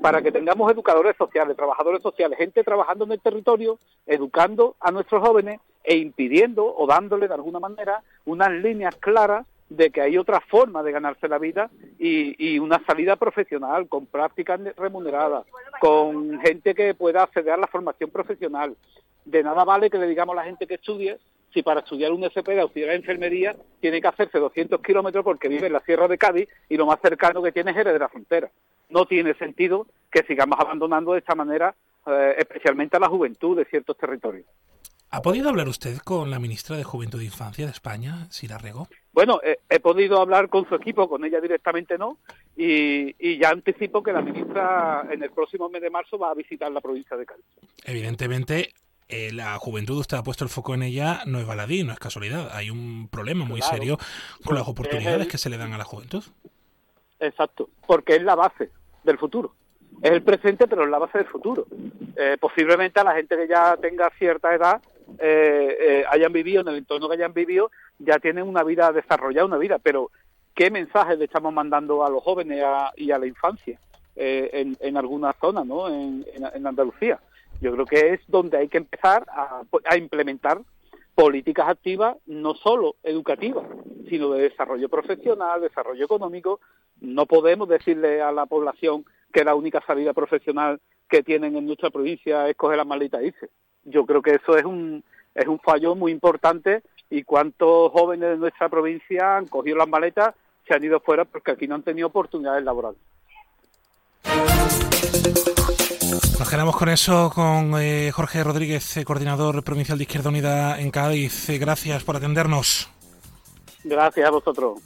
para 0.00 0.22
que 0.22 0.30
tengamos 0.30 0.70
educadores 0.70 1.16
sociales, 1.16 1.56
trabajadores 1.56 2.02
sociales, 2.02 2.38
gente 2.38 2.62
trabajando 2.62 3.04
en 3.04 3.12
el 3.12 3.20
territorio, 3.20 3.80
educando 4.06 4.76
a 4.78 4.92
nuestros 4.92 5.26
jóvenes 5.26 5.58
e 5.84 5.96
impidiendo 5.96 6.64
o 6.64 6.86
dándole 6.86 7.28
de 7.28 7.34
alguna 7.34 7.60
manera 7.60 8.02
unas 8.24 8.50
líneas 8.50 8.96
claras 8.96 9.46
de 9.76 9.90
que 9.90 10.02
hay 10.02 10.18
otra 10.18 10.40
forma 10.40 10.82
de 10.82 10.92
ganarse 10.92 11.28
la 11.28 11.38
vida 11.38 11.70
y, 11.98 12.58
una 12.58 12.84
salida 12.84 13.16
profesional 13.16 13.88
con 13.88 14.06
prácticas 14.06 14.60
remuneradas, 14.76 15.46
con 15.80 16.38
gente 16.40 16.74
que 16.74 16.94
pueda 16.94 17.22
acceder 17.22 17.54
a 17.54 17.56
la 17.56 17.66
formación 17.66 18.10
profesional. 18.10 18.76
De 19.24 19.42
nada 19.42 19.64
vale 19.64 19.88
que 19.88 19.98
le 19.98 20.06
digamos 20.06 20.34
a 20.34 20.36
la 20.36 20.44
gente 20.44 20.66
que 20.66 20.74
estudie 20.74 21.18
si 21.52 21.62
para 21.62 21.80
estudiar 21.80 22.12
un 22.12 22.24
SP 22.24 22.56
de 22.56 22.60
auxiliar 22.60 22.90
de 22.90 22.96
enfermería 22.96 23.56
tiene 23.80 24.00
que 24.00 24.08
hacerse 24.08 24.38
200 24.38 24.80
kilómetros 24.80 25.24
porque 25.24 25.48
vive 25.48 25.66
en 25.66 25.74
la 25.74 25.80
Sierra 25.80 26.08
de 26.08 26.18
Cádiz 26.18 26.48
y 26.68 26.76
lo 26.76 26.86
más 26.86 26.98
cercano 27.00 27.42
que 27.42 27.52
tiene 27.52 27.72
es 27.72 27.76
de 27.76 27.98
la 27.98 28.08
Frontera. 28.08 28.50
No 28.88 29.06
tiene 29.06 29.34
sentido 29.34 29.86
que 30.10 30.22
sigamos 30.22 30.58
abandonando 30.58 31.12
de 31.12 31.18
esta 31.18 31.34
manera 31.34 31.74
eh, 32.06 32.34
especialmente 32.38 32.96
a 32.96 33.00
la 33.00 33.08
juventud 33.08 33.56
de 33.56 33.64
ciertos 33.66 33.96
territorios. 33.96 34.46
¿Ha 35.14 35.20
podido 35.20 35.50
hablar 35.50 35.68
usted 35.68 35.98
con 35.98 36.30
la 36.30 36.38
ministra 36.38 36.74
de 36.76 36.84
Juventud 36.84 37.20
e 37.20 37.24
Infancia 37.24 37.66
de 37.66 37.70
España, 37.72 38.26
Sira 38.30 38.56
Rego? 38.56 38.88
Bueno, 39.12 39.40
eh, 39.44 39.58
he 39.68 39.78
podido 39.78 40.18
hablar 40.20 40.48
con 40.48 40.66
su 40.66 40.74
equipo, 40.74 41.06
con 41.06 41.22
ella 41.26 41.38
directamente 41.38 41.98
no, 41.98 42.16
y, 42.56 43.14
y, 43.18 43.38
ya 43.38 43.50
anticipo 43.50 44.02
que 44.02 44.10
la 44.12 44.22
ministra 44.22 45.06
en 45.10 45.22
el 45.22 45.30
próximo 45.30 45.68
mes 45.68 45.82
de 45.82 45.90
marzo 45.90 46.18
va 46.18 46.30
a 46.30 46.34
visitar 46.34 46.72
la 46.72 46.80
provincia 46.80 47.14
de 47.18 47.26
Cádiz. 47.26 47.44
Evidentemente, 47.84 48.72
eh, 49.10 49.32
la 49.34 49.58
juventud, 49.58 49.98
usted 49.98 50.16
ha 50.16 50.22
puesto 50.22 50.44
el 50.44 50.50
foco 50.50 50.72
en 50.72 50.82
ella, 50.82 51.20
no 51.26 51.38
es 51.38 51.46
baladí, 51.46 51.84
no 51.84 51.92
es 51.92 51.98
casualidad. 51.98 52.48
Hay 52.54 52.70
un 52.70 53.08
problema 53.08 53.44
muy 53.44 53.60
Claro. 53.60 53.76
serio 53.76 53.98
con 54.46 54.54
las 54.54 54.66
oportunidades 54.66 55.20
el- 55.26 55.28
que 55.28 55.36
se 55.36 55.50
le 55.50 55.58
dan 55.58 55.74
a 55.74 55.78
la 55.78 55.84
juventud. 55.84 56.24
Exacto, 57.20 57.68
porque 57.86 58.16
es 58.16 58.22
la 58.22 58.34
base 58.34 58.70
del 59.04 59.18
futuro. 59.18 59.54
Es 60.00 60.10
el 60.10 60.22
presente, 60.22 60.66
pero 60.66 60.84
es 60.84 60.90
la 60.90 60.98
base 60.98 61.18
del 61.18 61.26
futuro. 61.28 61.66
Eh, 62.16 62.38
posiblemente 62.40 62.98
a 62.98 63.04
la 63.04 63.14
gente 63.14 63.36
que 63.36 63.46
ya 63.46 63.76
tenga 63.76 64.10
cierta 64.18 64.54
edad, 64.54 64.80
eh, 65.18 65.76
eh, 65.80 66.04
hayan 66.10 66.32
vivido 66.32 66.60
en 66.62 66.68
el 66.68 66.76
entorno 66.76 67.08
que 67.08 67.14
hayan 67.14 67.32
vivido, 67.34 67.70
ya 67.98 68.18
tienen 68.18 68.48
una 68.48 68.62
vida 68.64 68.92
desarrollada, 68.92 69.46
una 69.46 69.58
vida. 69.58 69.78
Pero, 69.78 70.10
¿qué 70.54 70.70
mensajes 70.70 71.18
le 71.18 71.24
estamos 71.24 71.52
mandando 71.52 72.04
a 72.04 72.10
los 72.10 72.22
jóvenes 72.22 72.62
y 72.96 73.10
a 73.10 73.18
la 73.18 73.26
infancia 73.26 73.78
eh, 74.16 74.50
en, 74.52 74.76
en 74.80 74.96
algunas 74.96 75.34
zonas, 75.40 75.64
¿no? 75.66 75.88
En, 75.88 76.24
en- 76.34 76.66
Andalucía. 76.66 77.18
Yo 77.60 77.72
creo 77.72 77.86
que 77.86 78.14
es 78.14 78.20
donde 78.28 78.58
hay 78.58 78.68
que 78.68 78.78
empezar 78.78 79.24
a, 79.28 79.62
a 79.84 79.96
implementar 79.96 80.60
políticas 81.14 81.68
activas 81.68 82.16
no 82.26 82.54
solo 82.54 82.96
educativas, 83.02 83.64
sino 84.08 84.30
de 84.30 84.42
desarrollo 84.48 84.88
profesional, 84.88 85.60
desarrollo 85.60 86.04
económico. 86.04 86.60
No 87.00 87.26
podemos 87.26 87.68
decirle 87.68 88.20
a 88.20 88.32
la 88.32 88.46
población 88.46 89.04
que 89.32 89.44
la 89.44 89.54
única 89.54 89.80
salida 89.86 90.12
profesional 90.12 90.80
que 91.08 91.22
tienen 91.22 91.56
en 91.56 91.66
nuestra 91.66 91.90
provincia 91.90 92.48
es 92.48 92.56
coger 92.56 92.78
la 92.78 92.84
maleta 92.84 93.20
e 93.20 93.26
irse. 93.26 93.48
Yo 93.84 94.06
creo 94.06 94.22
que 94.22 94.34
eso 94.34 94.56
es 94.56 94.64
un, 94.64 95.02
es 95.34 95.46
un 95.46 95.58
fallo 95.58 95.94
muy 95.94 96.12
importante 96.12 96.82
y 97.10 97.24
cuántos 97.24 97.92
jóvenes 97.92 98.30
de 98.30 98.36
nuestra 98.36 98.68
provincia 98.68 99.36
han 99.36 99.46
cogido 99.46 99.76
las 99.76 99.88
maletas, 99.88 100.34
se 100.66 100.74
han 100.74 100.84
ido 100.84 101.00
fuera 101.00 101.24
porque 101.24 101.50
aquí 101.50 101.66
no 101.66 101.74
han 101.74 101.82
tenido 101.82 102.08
oportunidades 102.08 102.64
laborales. 102.64 103.00
Nos 106.38 106.50
quedamos 106.50 106.76
con 106.76 106.88
eso 106.88 107.30
con 107.34 107.74
eh, 107.80 108.10
Jorge 108.12 108.42
Rodríguez, 108.44 108.96
eh, 108.96 109.04
coordinador 109.04 109.62
provincial 109.62 109.98
de 109.98 110.04
Izquierda 110.04 110.30
Unida 110.30 110.80
en 110.80 110.90
Cádiz. 110.90 111.48
Eh, 111.48 111.58
gracias 111.58 112.02
por 112.02 112.16
atendernos. 112.16 112.90
Gracias 113.84 114.26
a 114.26 114.30
vosotros. 114.30 114.78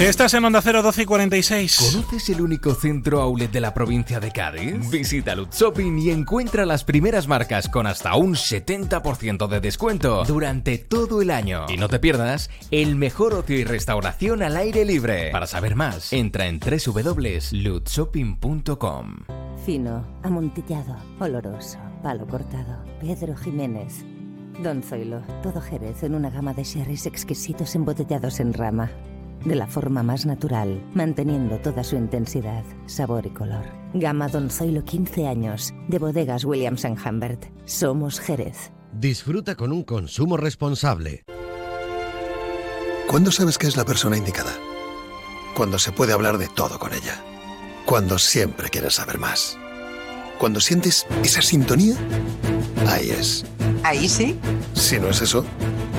Estás 0.00 0.34
en 0.34 0.44
Onda 0.44 0.60
0, 0.60 0.82
12 0.82 1.02
y 1.02 1.06
46. 1.06 1.92
¿Conoces 1.94 2.28
el 2.28 2.42
único 2.42 2.74
centro 2.74 3.22
outlet 3.22 3.50
de 3.50 3.62
la 3.62 3.72
provincia 3.72 4.20
de 4.20 4.30
Cádiz? 4.30 4.90
Visita 4.90 5.34
Lutz 5.34 5.58
Shopping 5.58 5.98
y 5.98 6.10
encuentra 6.10 6.66
las 6.66 6.84
primeras 6.84 7.26
marcas 7.26 7.70
con 7.70 7.86
hasta 7.86 8.14
un 8.14 8.34
70% 8.34 9.48
de 9.48 9.60
descuento 9.60 10.22
durante 10.24 10.76
todo 10.76 11.22
el 11.22 11.30
año. 11.30 11.64
Y 11.70 11.78
no 11.78 11.88
te 11.88 11.98
pierdas 11.98 12.50
el 12.70 12.96
mejor 12.96 13.32
ocio 13.32 13.56
y 13.56 13.64
restauración 13.64 14.42
al 14.42 14.58
aire 14.58 14.84
libre. 14.84 15.30
Para 15.30 15.46
saber 15.46 15.76
más, 15.76 16.12
entra 16.12 16.46
en 16.46 16.60
www.lutzshopping.com. 16.60 19.16
Fino, 19.64 20.04
amontillado, 20.22 20.94
oloroso, 21.20 21.78
palo 22.02 22.26
cortado. 22.26 22.84
Pedro 23.00 23.34
Jiménez. 23.34 24.04
Don 24.62 24.82
Zoilo, 24.82 25.22
todo 25.42 25.62
Jerez 25.62 26.02
en 26.02 26.14
una 26.14 26.28
gama 26.28 26.52
de 26.52 26.64
sherries 26.64 27.06
exquisitos 27.06 27.74
embotellados 27.74 28.40
en 28.40 28.52
rama. 28.52 28.90
De 29.44 29.54
la 29.54 29.66
forma 29.66 30.02
más 30.02 30.26
natural, 30.26 30.82
manteniendo 30.94 31.58
toda 31.58 31.84
su 31.84 31.96
intensidad, 31.96 32.64
sabor 32.86 33.26
y 33.26 33.30
color. 33.30 33.64
Gama 33.94 34.28
Don 34.28 34.50
Zoilo 34.50 34.84
15 34.84 35.26
años, 35.26 35.72
de 35.88 35.98
bodegas 35.98 36.44
Williams⁇ 36.44 36.84
Humbert. 37.08 37.46
Somos 37.64 38.20
Jerez. 38.20 38.72
Disfruta 38.92 39.54
con 39.54 39.72
un 39.72 39.84
consumo 39.84 40.36
responsable. 40.36 41.24
¿Cuándo 43.08 43.30
sabes 43.30 43.56
que 43.56 43.68
es 43.68 43.76
la 43.76 43.84
persona 43.84 44.16
indicada? 44.16 44.52
Cuando 45.54 45.78
se 45.78 45.92
puede 45.92 46.12
hablar 46.12 46.38
de 46.38 46.48
todo 46.48 46.78
con 46.78 46.92
ella. 46.92 47.22
Cuando 47.84 48.18
siempre 48.18 48.68
quieres 48.68 48.94
saber 48.94 49.18
más. 49.18 49.56
Cuando 50.38 50.60
sientes 50.60 51.06
esa 51.22 51.40
sintonía, 51.40 51.94
ahí 52.88 53.10
es. 53.10 53.44
Ahí 53.84 54.08
sí. 54.08 54.38
Si 54.74 54.98
no 54.98 55.08
es 55.08 55.22
eso, 55.22 55.44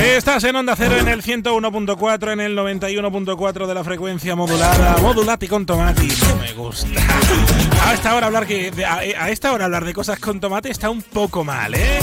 Estás 0.00 0.44
en 0.44 0.56
Onda 0.56 0.74
Cero 0.76 0.96
en 0.98 1.08
el 1.08 1.22
101.4, 1.22 2.32
en 2.32 2.40
el 2.40 2.56
91.4 2.56 3.66
de 3.66 3.74
la 3.74 3.84
frecuencia 3.84 4.34
modulada, 4.36 4.96
modulati 4.98 5.46
con 5.48 5.64
tomate. 5.66 6.06
No 6.28 6.36
me 6.36 6.52
gusta. 6.52 6.88
A 7.84 7.94
esta 7.94 8.14
hora 8.14 8.26
hablar 8.26 8.46
que 8.46 8.70
de- 8.70 8.84
a, 8.84 9.30
esta 9.30 9.52
hora 9.52 9.64
hablar 9.66 9.84
de 9.84 9.94
cosas 9.94 10.18
con 10.18 10.40
tomate 10.40 10.70
está 10.70 10.90
un 10.90 11.02
poco 11.02 11.44
mal, 11.44 11.74
¿eh? 11.74 11.98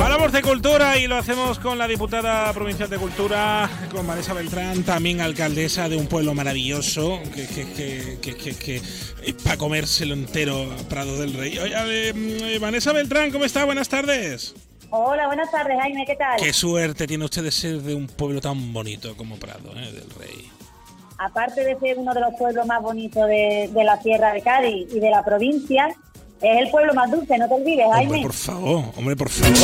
Hablamos 0.00 0.32
de 0.32 0.42
cultura 0.42 0.98
y 0.98 1.06
lo 1.06 1.16
hacemos 1.16 1.58
con 1.58 1.78
la 1.78 1.88
diputada 1.88 2.52
provincial 2.52 2.88
de 2.90 2.98
Cultura, 2.98 3.68
con 3.90 4.06
Vanessa 4.06 4.34
Beltrán, 4.34 4.82
también 4.82 5.20
alcaldesa 5.20 5.88
de 5.88 5.96
un 5.96 6.06
pueblo 6.06 6.34
maravilloso, 6.34 7.20
que, 7.34 7.46
que, 7.46 8.18
que, 8.20 8.34
que, 8.36 8.54
que- 8.56 8.82
para 9.42 9.56
comérselo 9.56 10.14
entero 10.14 10.68
Prado 10.88 11.18
del 11.18 11.32
Rey. 11.34 11.58
Oye, 11.58 11.74
eh, 12.10 12.12
mm, 12.58 12.60
Vanessa 12.60 12.92
Beltrán, 12.92 13.30
¿cómo 13.30 13.44
está? 13.44 13.64
Buenas 13.64 13.88
tardes. 13.88 14.54
Hola, 14.90 15.26
buenas 15.26 15.50
tardes, 15.50 15.76
Jaime, 15.80 16.06
¿qué 16.06 16.16
tal? 16.16 16.38
Qué 16.40 16.52
suerte 16.52 17.06
tiene 17.06 17.24
usted 17.24 17.42
de 17.42 17.50
ser 17.50 17.82
de 17.82 17.94
un 17.94 18.06
pueblo 18.06 18.40
tan 18.40 18.72
bonito 18.72 19.16
como 19.16 19.36
Prado, 19.36 19.72
¿eh? 19.76 19.92
del 19.92 20.08
Rey. 20.18 20.50
Aparte 21.18 21.64
de 21.64 21.78
ser 21.78 21.98
uno 21.98 22.14
de 22.14 22.20
los 22.20 22.34
pueblos 22.34 22.66
más 22.66 22.80
bonitos 22.82 23.26
de, 23.26 23.68
de 23.72 23.84
la 23.84 24.00
Sierra 24.00 24.32
de 24.32 24.42
Cádiz 24.42 24.92
y 24.92 25.00
de 25.00 25.10
la 25.10 25.24
provincia, 25.24 25.88
es 26.42 26.62
el 26.62 26.70
pueblo 26.70 26.92
más 26.94 27.10
dulce, 27.10 27.38
no 27.38 27.48
te 27.48 27.54
olvides, 27.54 27.86
Hombre, 27.86 28.06
Jaime. 28.06 28.22
por 28.22 28.32
favor, 28.32 28.84
hombre, 28.96 29.16
por 29.16 29.30
favor. 29.30 29.56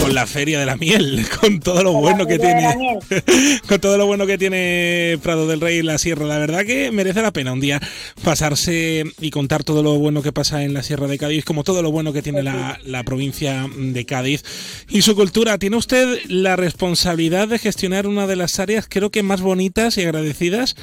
Con 0.00 0.14
la 0.14 0.26
feria 0.26 0.58
de 0.58 0.66
la 0.66 0.76
miel, 0.76 1.24
con 1.40 1.60
todo 1.60 1.82
lo 1.84 1.92
bueno 1.92 2.26
que 2.26 2.38
tiene. 2.38 2.98
con 3.68 3.80
todo 3.80 3.96
lo 3.96 4.06
bueno 4.06 4.26
que 4.26 4.38
tiene 4.38 5.18
Prado 5.22 5.46
del 5.46 5.60
Rey 5.60 5.78
y 5.78 5.82
la 5.82 5.98
Sierra. 5.98 6.26
La 6.26 6.38
verdad 6.38 6.64
que 6.64 6.90
merece 6.90 7.22
la 7.22 7.32
pena 7.32 7.52
un 7.52 7.60
día 7.60 7.80
pasarse 8.24 9.04
y 9.20 9.30
contar 9.30 9.62
todo 9.62 9.82
lo 9.84 9.98
bueno 9.98 10.22
que 10.22 10.32
pasa 10.32 10.64
en 10.64 10.74
la 10.74 10.82
Sierra 10.82 11.06
de 11.06 11.16
Cádiz, 11.16 11.44
como 11.44 11.62
todo 11.62 11.80
lo 11.82 11.92
bueno 11.92 12.12
que 12.12 12.22
tiene 12.22 12.42
la, 12.42 12.78
la 12.84 13.04
provincia 13.04 13.68
de 13.76 14.04
Cádiz 14.04 14.42
y 14.88 15.02
su 15.02 15.14
cultura. 15.14 15.58
Tiene 15.58 15.76
usted 15.76 16.18
la 16.26 16.56
responsabilidad 16.56 17.46
de 17.46 17.58
gestionar 17.58 18.06
una 18.08 18.26
de 18.26 18.36
las 18.36 18.58
áreas, 18.58 18.86
creo 18.88 19.10
que 19.10 19.22
más 19.22 19.40
bonitas 19.40 19.96
y 19.96 20.02
agradecidas 20.02 20.74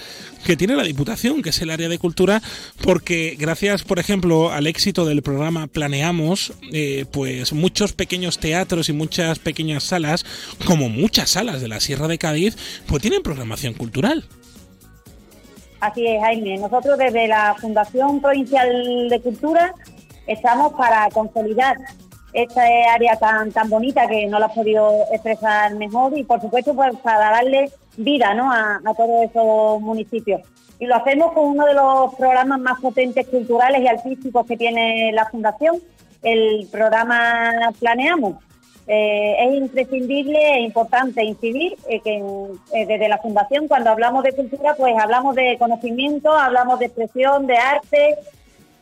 que 0.45 0.55
tiene 0.55 0.75
la 0.75 0.83
Diputación, 0.83 1.41
que 1.41 1.49
es 1.49 1.61
el 1.61 1.71
área 1.71 1.89
de 1.89 1.97
cultura, 1.97 2.41
porque 2.81 3.35
gracias, 3.37 3.83
por 3.83 3.99
ejemplo, 3.99 4.51
al 4.51 4.67
éxito 4.67 4.84
del 4.93 5.23
programa 5.23 5.65
Planeamos, 5.65 6.53
eh, 6.71 7.05
pues 7.11 7.53
muchos 7.53 7.93
pequeños 7.93 8.37
teatros 8.37 8.87
y 8.87 8.93
muchas 8.93 9.39
pequeñas 9.39 9.83
salas, 9.83 10.25
como 10.65 10.89
muchas 10.89 11.31
salas 11.31 11.59
de 11.59 11.67
la 11.67 11.79
Sierra 11.79 12.07
de 12.07 12.19
Cádiz, 12.19 12.55
pues 12.87 13.01
tienen 13.01 13.23
programación 13.23 13.73
cultural. 13.73 14.25
Así 15.79 16.05
es, 16.05 16.21
Jaime. 16.21 16.57
Nosotros 16.59 16.99
desde 16.99 17.27
la 17.27 17.55
Fundación 17.59 18.21
Provincial 18.21 19.09
de 19.09 19.21
Cultura 19.21 19.73
estamos 20.27 20.73
para 20.73 21.09
consolidar 21.09 21.77
esta 22.33 22.61
área 22.93 23.15
tan 23.15 23.51
tan 23.51 23.69
bonita 23.69 24.07
que 24.07 24.27
no 24.27 24.39
la 24.39 24.47
has 24.47 24.53
podido 24.53 24.91
expresar 25.11 25.73
mejor 25.75 26.17
y 26.17 26.23
por 26.23 26.41
supuesto 26.41 26.75
pues, 26.75 26.95
para 26.97 27.31
darle 27.31 27.71
vida 27.97 28.33
¿no? 28.33 28.51
a, 28.51 28.81
a 28.85 28.93
todos 28.93 29.29
esos 29.29 29.81
municipios. 29.81 30.41
Y 30.79 30.85
lo 30.85 30.95
hacemos 30.95 31.31
con 31.33 31.45
uno 31.45 31.65
de 31.65 31.73
los 31.73 32.15
programas 32.15 32.59
más 32.59 32.79
potentes 32.81 33.27
culturales 33.27 33.81
y 33.81 33.87
artísticos 33.87 34.45
que 34.45 34.57
tiene 34.57 35.11
la 35.13 35.25
Fundación, 35.25 35.77
el 36.21 36.67
programa 36.71 37.51
Planeamos. 37.79 38.35
Eh, 38.87 39.35
es 39.39 39.55
imprescindible 39.55 40.37
e 40.37 40.61
importante 40.61 41.23
incidir 41.23 41.75
eh, 41.89 42.01
que 42.01 42.17
eh, 42.17 42.85
desde 42.85 43.09
la 43.09 43.17
Fundación 43.17 43.67
cuando 43.67 43.89
hablamos 43.89 44.23
de 44.23 44.33
cultura 44.33 44.75
pues 44.77 44.93
hablamos 44.95 45.33
de 45.33 45.57
conocimiento, 45.57 46.31
hablamos 46.31 46.77
de 46.77 46.85
expresión, 46.85 47.47
de 47.47 47.57
arte, 47.57 48.15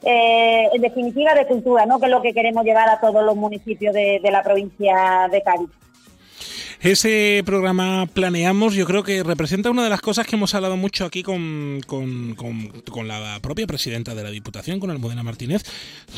en 0.05 0.81
definitiva 0.81 1.33
de 1.33 1.47
cultura, 1.47 1.85
¿no? 1.85 1.97
que 1.97 2.07
es 2.07 2.11
lo 2.11 2.21
que 2.21 2.33
queremos 2.33 2.65
llevar 2.65 2.89
a 2.89 2.99
todos 2.99 3.23
los 3.23 3.37
municipios 3.37 3.93
de, 3.93 4.19
de 4.21 4.31
la 4.31 4.43
provincia 4.43 5.29
de 5.31 5.41
Cádiz. 5.41 5.69
Ese 6.83 7.41
programa 7.45 8.07
Planeamos, 8.07 8.73
yo 8.73 8.85
creo 8.85 9.03
que 9.03 9.23
representa 9.23 9.71
una 9.71 9.85
de 9.85 9.89
las 9.89 10.01
cosas 10.01 10.27
que 10.27 10.35
hemos 10.35 10.53
hablado 10.53 10.75
mucho 10.75 11.05
aquí 11.05 11.23
con, 11.23 11.79
con- 11.87 12.35
con- 12.35 13.07
la 13.07 13.39
propia 13.41 13.65
presidenta 13.65 14.13
de 14.13 14.21
la 14.21 14.29
Diputación, 14.29 14.81
con 14.81 14.91
Almudena 14.91 15.23
Martínez, 15.23 15.63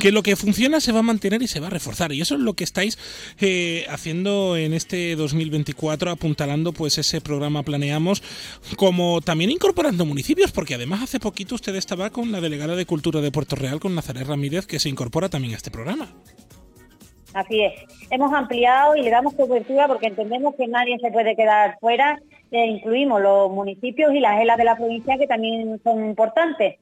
que 0.02 0.12
lo 0.12 0.24
que 0.24 0.36
funciona 0.36 0.80
se 0.82 0.92
va 0.92 1.00
a 1.00 1.04
mantener 1.04 1.44
y 1.44 1.48
se 1.48 1.60
va 1.60 1.68
a 1.68 1.70
reforzar. 1.70 2.12
Y 2.14 2.22
eso 2.22 2.34
es 2.34 2.42
lo 2.42 2.54
que 2.56 2.64
estáis 2.64 2.98
eh, 3.40 3.86
haciendo 3.90 4.58
en 4.58 4.74
este 4.74 5.16
2024, 5.16 6.10
apuntalando 6.10 6.74
pues 6.74 6.98
ese 6.98 7.22
programa 7.22 7.62
Planeamos, 7.62 8.24
como 8.76 9.22
también 9.22 9.52
incorporando 9.52 10.04
municipios, 10.04 10.52
porque 10.52 10.74
además 10.74 11.04
hace 11.04 11.20
poquito 11.20 11.54
usted 11.54 11.76
estaba 11.76 12.10
con 12.10 12.32
la 12.32 12.42
delegada 12.42 12.76
de 12.76 12.88
Cultura 12.88 13.22
de 13.22 13.32
Puerto 13.32 13.56
Real, 13.56 13.80
con 13.80 13.94
Nazaret 13.94 14.26
Ramírez, 14.28 14.66
que 14.66 14.80
se 14.80 14.90
incorpora 14.90 15.30
también 15.30 15.54
a 15.54 15.58
este 15.58 15.70
programa. 15.70 16.12
Así 17.36 17.62
es. 17.62 17.74
Hemos 18.10 18.34
ampliado 18.34 18.96
y 18.96 19.02
le 19.04 19.10
damos 19.10 19.34
cobertura 19.36 19.88
porque 19.90 20.08
entendemos 20.08 20.56
que 20.56 20.68
nadie 20.68 20.98
se 21.00 21.12
puede 21.12 21.36
quedar 21.36 21.78
fuera. 21.82 22.18
Eh, 22.50 22.66
incluimos 22.66 23.22
los 23.22 23.52
municipios 23.52 24.14
y 24.14 24.22
las 24.22 24.40
ELAs 24.40 24.58
de 24.58 24.64
la 24.64 24.78
provincia 24.78 25.18
que 25.18 25.28
también 25.28 25.78
son 25.84 26.06
importantes. 26.06 26.76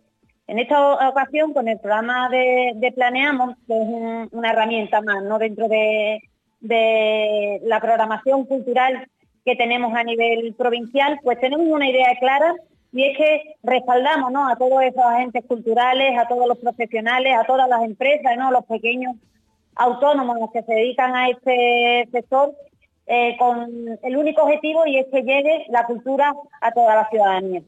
En 0.46 0.60
esta 0.60 1.10
ocasión, 1.10 1.54
con 1.54 1.68
el 1.68 1.80
programa 1.80 2.30
de, 2.30 2.94
Planeamos, 2.96 3.56
que 3.66 3.74
es 3.82 3.88
un- 3.88 4.30
una 4.32 4.52
herramienta 4.52 5.02
más 5.02 5.24
¿no? 5.24 5.40
dentro 5.40 5.68
de, 5.68 6.22
de 6.60 7.60
la 7.64 7.80
programación 7.80 8.46
cultural 8.46 9.08
que 9.46 9.56
tenemos 9.56 9.96
a 9.96 10.04
nivel 10.04 10.54
provincial, 10.56 11.20
pues 11.24 11.40
tenemos 11.40 11.66
una 11.66 11.90
idea 11.90 12.16
clara 12.20 12.54
y 12.92 13.06
es 13.06 13.18
que 13.18 13.42
respaldamos 13.64 14.32
¿no? 14.32 14.48
a 14.48 14.56
todos 14.56 14.84
esos 14.84 15.04
agentes 15.04 15.44
culturales, 15.48 16.16
a 16.16 16.28
todos 16.28 16.48
los 16.48 16.60
profesionales, 16.60 17.36
a 17.36 17.44
todas 17.46 17.68
las 17.68 17.84
empresas, 17.84 18.38
¿no? 18.38 18.52
los 18.52 18.66
pequeños 18.66 19.16
autónomos 19.76 20.50
que 20.52 20.64
se 20.64 20.74
dedican 20.74 21.16
a 21.16 21.30
este 21.30 22.08
sector 22.12 22.54
eh, 23.08 23.36
con 23.38 24.00
el 24.02 24.18
único 24.18 24.44
objetivo 24.44 24.86
y 24.86 24.98
es 24.98 25.08
que 25.12 25.22
llegue 25.24 25.66
la 25.70 25.86
cultura 25.86 26.34
a 26.62 26.72
toda 26.72 26.96
la 26.96 27.10
ciudadanía. 27.10 27.62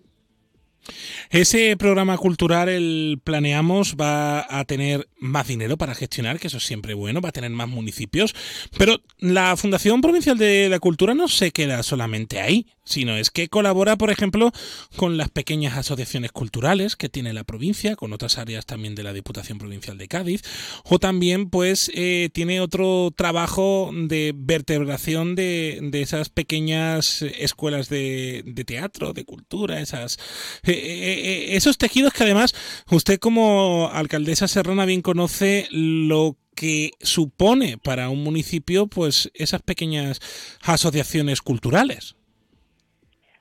Ese 1.30 1.76
programa 1.78 2.18
cultural, 2.18 2.70
el 2.70 3.20
Planeamos, 3.24 3.96
va 3.96 4.46
a 4.50 4.66
tener 4.66 5.08
más 5.18 5.48
dinero 5.48 5.78
para 5.78 5.96
gestionar, 5.96 6.40
que 6.40 6.48
eso 6.48 6.58
es 6.58 6.64
siempre 6.64 6.94
bueno, 6.94 7.22
va 7.22 7.30
a 7.30 7.34
tener 7.34 7.52
más 7.52 7.68
municipios, 7.68 8.36
pero 8.78 9.02
la 9.20 9.56
Fundación 9.58 10.02
Provincial 10.02 10.38
de 10.38 10.70
la 10.70 10.80
Cultura 10.80 11.14
no 11.14 11.28
se 11.28 11.52
queda 11.52 11.84
solamente 11.84 12.40
ahí, 12.40 12.68
sino 12.84 13.18
es 13.18 13.32
que 13.32 13.50
colabora, 13.50 13.98
por 13.98 14.12
ejemplo, 14.12 14.52
con 14.96 15.18
las 15.18 15.30
pequeñas 15.30 15.78
asociaciones 15.78 16.32
culturales 16.32 16.96
que 16.96 17.10
tiene 17.10 17.34
la 17.34 17.44
provincia, 17.44 17.96
con 17.96 18.14
otras 18.14 18.38
áreas 18.38 18.66
también 18.66 18.96
de 18.96 19.04
la 19.04 19.14
Diputación 19.14 19.58
Provincial 19.58 19.98
de 19.98 20.08
Cádiz, 20.08 20.42
o 20.84 21.00
también 21.00 21.50
pues 21.50 21.92
eh, 21.96 22.30
tiene 22.32 22.62
otro 22.62 23.12
trabajo 23.16 23.92
de 23.94 24.34
vertebración 24.36 25.36
de, 25.36 25.80
de 25.82 26.02
esas 26.02 26.30
pequeñas 26.30 27.24
escuelas 27.24 27.90
de, 27.90 28.44
de 28.46 28.64
teatro, 28.64 29.14
de 29.14 29.26
cultura, 29.26 29.82
esas, 29.82 30.20
eh, 30.64 31.15
eh, 31.16 31.56
esos 31.56 31.78
tejidos 31.78 32.14
que 32.14 32.24
además 32.24 32.54
usted 32.92 33.20
como 33.20 33.90
alcaldesa 33.92 34.48
serrana 34.48 34.86
bien 34.86 35.02
conoce 35.02 35.68
lo 35.72 36.36
que 36.56 36.92
supone 37.02 37.78
para 37.78 38.10
un 38.10 38.24
municipio 38.24 38.88
pues 38.88 39.30
esas 39.34 39.62
pequeñas 39.62 40.20
asociaciones 40.64 41.42
culturales. 41.42 42.16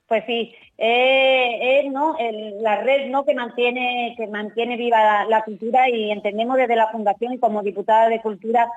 Pues 0.08 0.24
sí, 0.26 0.52
eh, 0.78 1.88
¿no? 1.92 2.16
El- 2.18 2.60
la 2.62 2.82
red 2.82 3.08
¿no? 3.08 3.24
que 3.24 3.34
mantiene 3.34 4.14
que 4.16 4.26
mantiene 4.26 4.76
viva 4.76 5.02
la, 5.02 5.24
la 5.26 5.42
cultura 5.44 5.88
y 5.88 6.10
entendemos 6.10 6.56
desde 6.56 6.76
la 6.76 6.90
Fundación 6.90 7.32
y 7.34 7.38
como 7.38 7.62
diputada 7.62 8.08
de 8.08 8.20
Cultura 8.20 8.68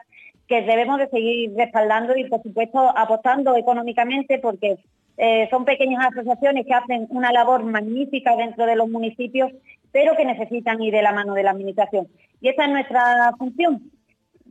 que 0.47 0.61
debemos 0.61 0.97
de 0.99 1.09
seguir 1.09 1.53
respaldando 1.55 2.15
y 2.15 2.29
por 2.29 2.41
supuesto 2.41 2.79
apostando 2.97 3.55
económicamente 3.55 4.39
porque 4.39 4.77
eh, 5.17 5.47
son 5.49 5.65
pequeñas 5.65 6.07
asociaciones 6.11 6.65
que 6.65 6.73
hacen 6.73 7.07
una 7.09 7.31
labor 7.31 7.63
magnífica 7.63 8.35
dentro 8.35 8.65
de 8.65 8.75
los 8.75 8.87
municipios 8.89 9.51
pero 9.91 10.15
que 10.15 10.25
necesitan 10.25 10.81
ir 10.81 10.93
de 10.93 11.01
la 11.01 11.11
mano 11.11 11.33
de 11.33 11.43
la 11.43 11.51
administración. 11.51 12.07
Y 12.41 12.49
esa 12.49 12.65
es 12.65 12.69
nuestra 12.69 13.31
función, 13.37 13.91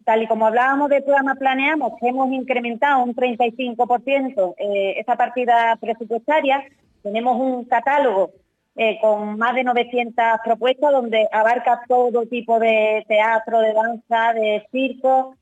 tal 0.04 0.22
y 0.22 0.26
como 0.26 0.46
hablábamos 0.46 0.88
del 0.88 1.04
programa 1.04 1.36
Planeamos, 1.36 1.92
que 2.00 2.08
hemos 2.08 2.30
incrementado 2.32 3.04
un 3.04 3.14
35% 3.14 4.54
eh, 4.58 4.94
esa 4.98 5.16
partida 5.16 5.76
presupuestaria, 5.80 6.64
tenemos 7.02 7.36
un 7.38 7.64
catálogo 7.64 8.32
eh, 8.74 8.98
con 9.00 9.38
más 9.38 9.54
de 9.54 9.64
900 9.64 10.24
propuestas 10.44 10.90
donde 10.90 11.28
abarca 11.32 11.82
todo 11.86 12.26
tipo 12.26 12.58
de 12.58 13.04
teatro, 13.06 13.60
de 13.60 13.72
danza, 13.72 14.32
de 14.34 14.66
circo, 14.72 15.36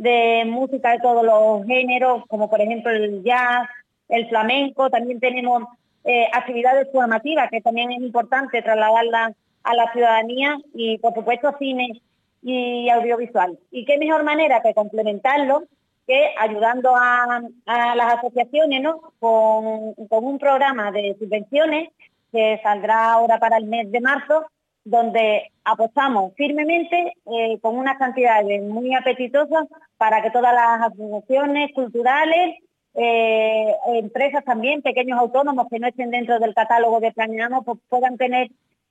de 0.00 0.46
música 0.46 0.92
de 0.92 1.00
todos 1.00 1.22
los 1.22 1.66
géneros, 1.66 2.24
como 2.26 2.48
por 2.48 2.62
ejemplo 2.62 2.90
el 2.90 3.22
jazz, 3.22 3.68
el 4.08 4.26
flamenco, 4.30 4.88
también 4.88 5.20
tenemos 5.20 5.64
eh, 6.04 6.26
actividades 6.32 6.88
formativas 6.90 7.50
que 7.50 7.60
también 7.60 7.92
es 7.92 8.00
importante 8.00 8.62
trasladarlas 8.62 9.34
a 9.62 9.74
la 9.74 9.92
ciudadanía 9.92 10.56
y 10.72 10.96
por 10.98 11.12
supuesto 11.12 11.54
cine 11.58 12.00
y 12.42 12.88
audiovisual. 12.88 13.58
¿Y 13.70 13.84
qué 13.84 13.98
mejor 13.98 14.24
manera 14.24 14.62
que 14.62 14.72
complementarlo 14.72 15.64
que 16.06 16.32
ayudando 16.38 16.96
a, 16.96 17.42
las 17.66 18.14
asociaciones 18.14 18.80
¿no? 18.80 19.12
con 19.18 19.94
un 20.24 20.38
programa 20.38 20.90
de 20.92 21.14
subvenciones 21.18 21.90
que 22.32 22.58
saldrá 22.62 23.12
ahora 23.12 23.38
para 23.38 23.58
el 23.58 23.66
mes 23.66 23.92
de 23.92 24.00
marzo, 24.00 24.46
donde 24.90 25.52
apostamos 25.64 26.32
firmemente 26.34 27.14
eh, 27.26 27.58
con 27.60 27.76
unas 27.76 27.96
cantidades 27.96 28.60
muy 28.62 28.92
apetitosas 28.94 29.66
para 29.96 30.20
que 30.20 30.30
todas 30.30 30.52
las 30.52 30.90
asociaciones 30.90 31.70
culturales, 31.74 32.56
eh, 32.94 33.72
empresas 33.94 34.44
también, 34.44 34.82
pequeños 34.82 35.18
autónomos 35.18 35.68
que 35.70 35.78
no 35.78 35.86
estén 35.86 36.10
dentro 36.10 36.40
del 36.40 36.54
catálogo 36.54 36.98
de 36.98 37.12
Planeamos, 37.12 37.64
pues 37.64 37.78
puedan 37.88 38.16
tener 38.16 38.50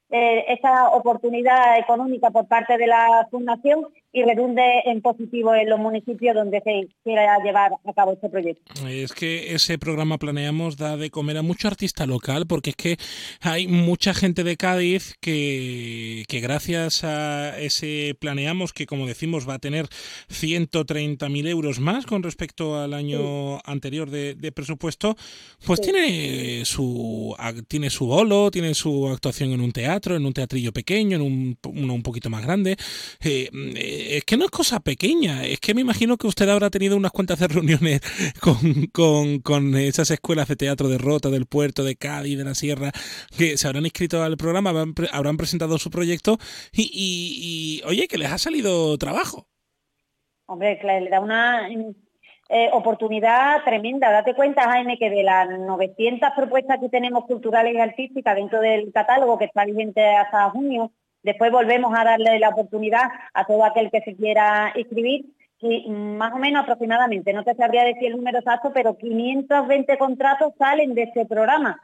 eh, 0.09 0.45
esa 0.47 0.89
oportunidad 0.89 1.77
económica 1.77 2.31
por 2.31 2.47
parte 2.47 2.77
de 2.77 2.87
la 2.87 3.27
Fundación 3.29 3.85
y 4.11 4.23
redunde 4.23 4.63
en 4.85 5.01
positivo 5.01 5.53
en 5.53 5.69
los 5.69 5.79
municipios 5.79 6.35
donde 6.35 6.61
se 6.61 6.87
quiera 7.03 7.37
llevar 7.43 7.73
a 7.85 7.93
cabo 7.93 8.13
este 8.13 8.29
proyecto. 8.29 8.87
Es 8.87 9.13
que 9.13 9.53
ese 9.53 9.77
programa 9.77 10.17
Planeamos 10.17 10.77
da 10.77 10.97
de 10.97 11.09
comer 11.09 11.37
a 11.37 11.41
mucho 11.41 11.67
artista 11.67 12.05
local, 12.05 12.47
porque 12.47 12.71
es 12.71 12.75
que 12.75 12.97
hay 13.41 13.67
mucha 13.67 14.13
gente 14.13 14.43
de 14.43 14.57
Cádiz 14.57 15.15
que, 15.21 16.23
que 16.27 16.39
gracias 16.39 17.03
a 17.03 17.59
ese 17.59 18.15
Planeamos, 18.19 18.73
que 18.73 18.85
como 18.85 19.05
decimos 19.05 19.47
va 19.47 19.55
a 19.55 19.59
tener 19.59 19.85
130.000 20.29 21.47
euros 21.47 21.79
más 21.79 22.05
con 22.05 22.23
respecto 22.23 22.77
al 22.79 22.93
año 22.93 23.59
anterior 23.65 24.09
de, 24.09 24.33
de 24.33 24.51
presupuesto, 24.51 25.15
pues 25.65 25.81
tiene 25.81 26.65
su 26.65 27.35
tiene 27.67 27.89
su 27.89 28.07
bolo, 28.07 28.49
tiene 28.51 28.73
su 28.73 29.07
actuación 29.07 29.51
en 29.51 29.61
un 29.61 29.71
teatro, 29.71 30.15
en 30.15 30.25
un 30.25 30.33
teatrillo 30.33 30.71
pequeño, 30.71 31.17
en 31.17 31.21
un, 31.21 31.57
uno 31.65 31.93
un 31.93 32.03
poquito 32.03 32.29
más 32.29 32.43
grande. 32.43 32.75
Eh, 33.21 33.49
eh, 33.53 33.98
es 33.99 34.25
que 34.25 34.37
no 34.37 34.45
es 34.45 34.51
cosa 34.51 34.79
pequeña, 34.79 35.43
es 35.43 35.59
que 35.59 35.73
me 35.73 35.81
imagino 35.81 36.17
que 36.17 36.27
usted 36.27 36.47
habrá 36.49 36.69
tenido 36.69 36.97
unas 36.97 37.11
cuantas 37.11 37.39
reuniones 37.53 38.01
con, 38.39 38.87
con, 38.93 39.39
con 39.39 39.75
esas 39.75 40.11
escuelas 40.11 40.47
de 40.47 40.55
teatro 40.55 40.87
de 40.87 40.97
Rota, 40.97 41.29
del 41.29 41.45
Puerto, 41.45 41.83
de 41.83 41.95
Cádiz, 41.95 42.37
de 42.37 42.45
la 42.45 42.55
Sierra, 42.55 42.91
que 43.37 43.57
se 43.57 43.67
habrán 43.67 43.85
inscrito 43.85 44.23
al 44.23 44.37
programa, 44.37 44.69
habrán, 44.69 44.93
habrán 45.11 45.37
presentado 45.37 45.77
su 45.77 45.89
proyecto 45.89 46.37
y, 46.73 47.81
oye, 47.85 48.07
que 48.07 48.17
les 48.17 48.31
ha 48.31 48.37
salido 48.37 48.97
trabajo. 48.97 49.47
Hombre, 50.45 50.79
claro, 50.79 51.03
le 51.03 51.09
da 51.11 51.19
una 51.19 51.69
eh, 52.49 52.69
oportunidad 52.73 53.63
tremenda. 53.63 54.11
Date 54.11 54.33
cuenta, 54.33 54.63
Jaime, 54.63 54.97
que 54.97 55.09
de 55.09 55.23
las 55.23 55.47
900 55.47 56.29
propuestas 56.35 56.79
que 56.79 56.89
tenemos 56.89 57.25
culturales 57.25 57.75
y 57.75 57.79
artísticas 57.79 58.35
dentro 58.35 58.59
del 58.59 58.91
catálogo, 58.91 59.37
que 59.37 59.45
está 59.45 59.65
vigente 59.65 60.03
hasta 60.03 60.49
junio, 60.49 60.91
después 61.23 61.51
volvemos 61.51 61.93
a 61.97 62.03
darle 62.03 62.39
la 62.39 62.49
oportunidad 62.49 63.03
a 63.33 63.45
todo 63.45 63.65
aquel 63.65 63.91
que 63.91 64.01
se 64.01 64.15
quiera 64.15 64.73
inscribir. 64.75 65.25
Y 65.61 65.89
más 65.89 66.31
o 66.33 66.37
menos 66.37 66.63
aproximadamente, 66.63 67.33
no 67.33 67.43
te 67.43 67.53
sabría 67.53 67.83
decir 67.83 68.07
el 68.07 68.15
número 68.15 68.39
exacto, 68.39 68.71
pero 68.73 68.97
520 68.97 69.97
contratos 69.97 70.53
salen 70.57 70.93
de 70.93 71.03
este 71.03 71.25
programa. 71.25 71.81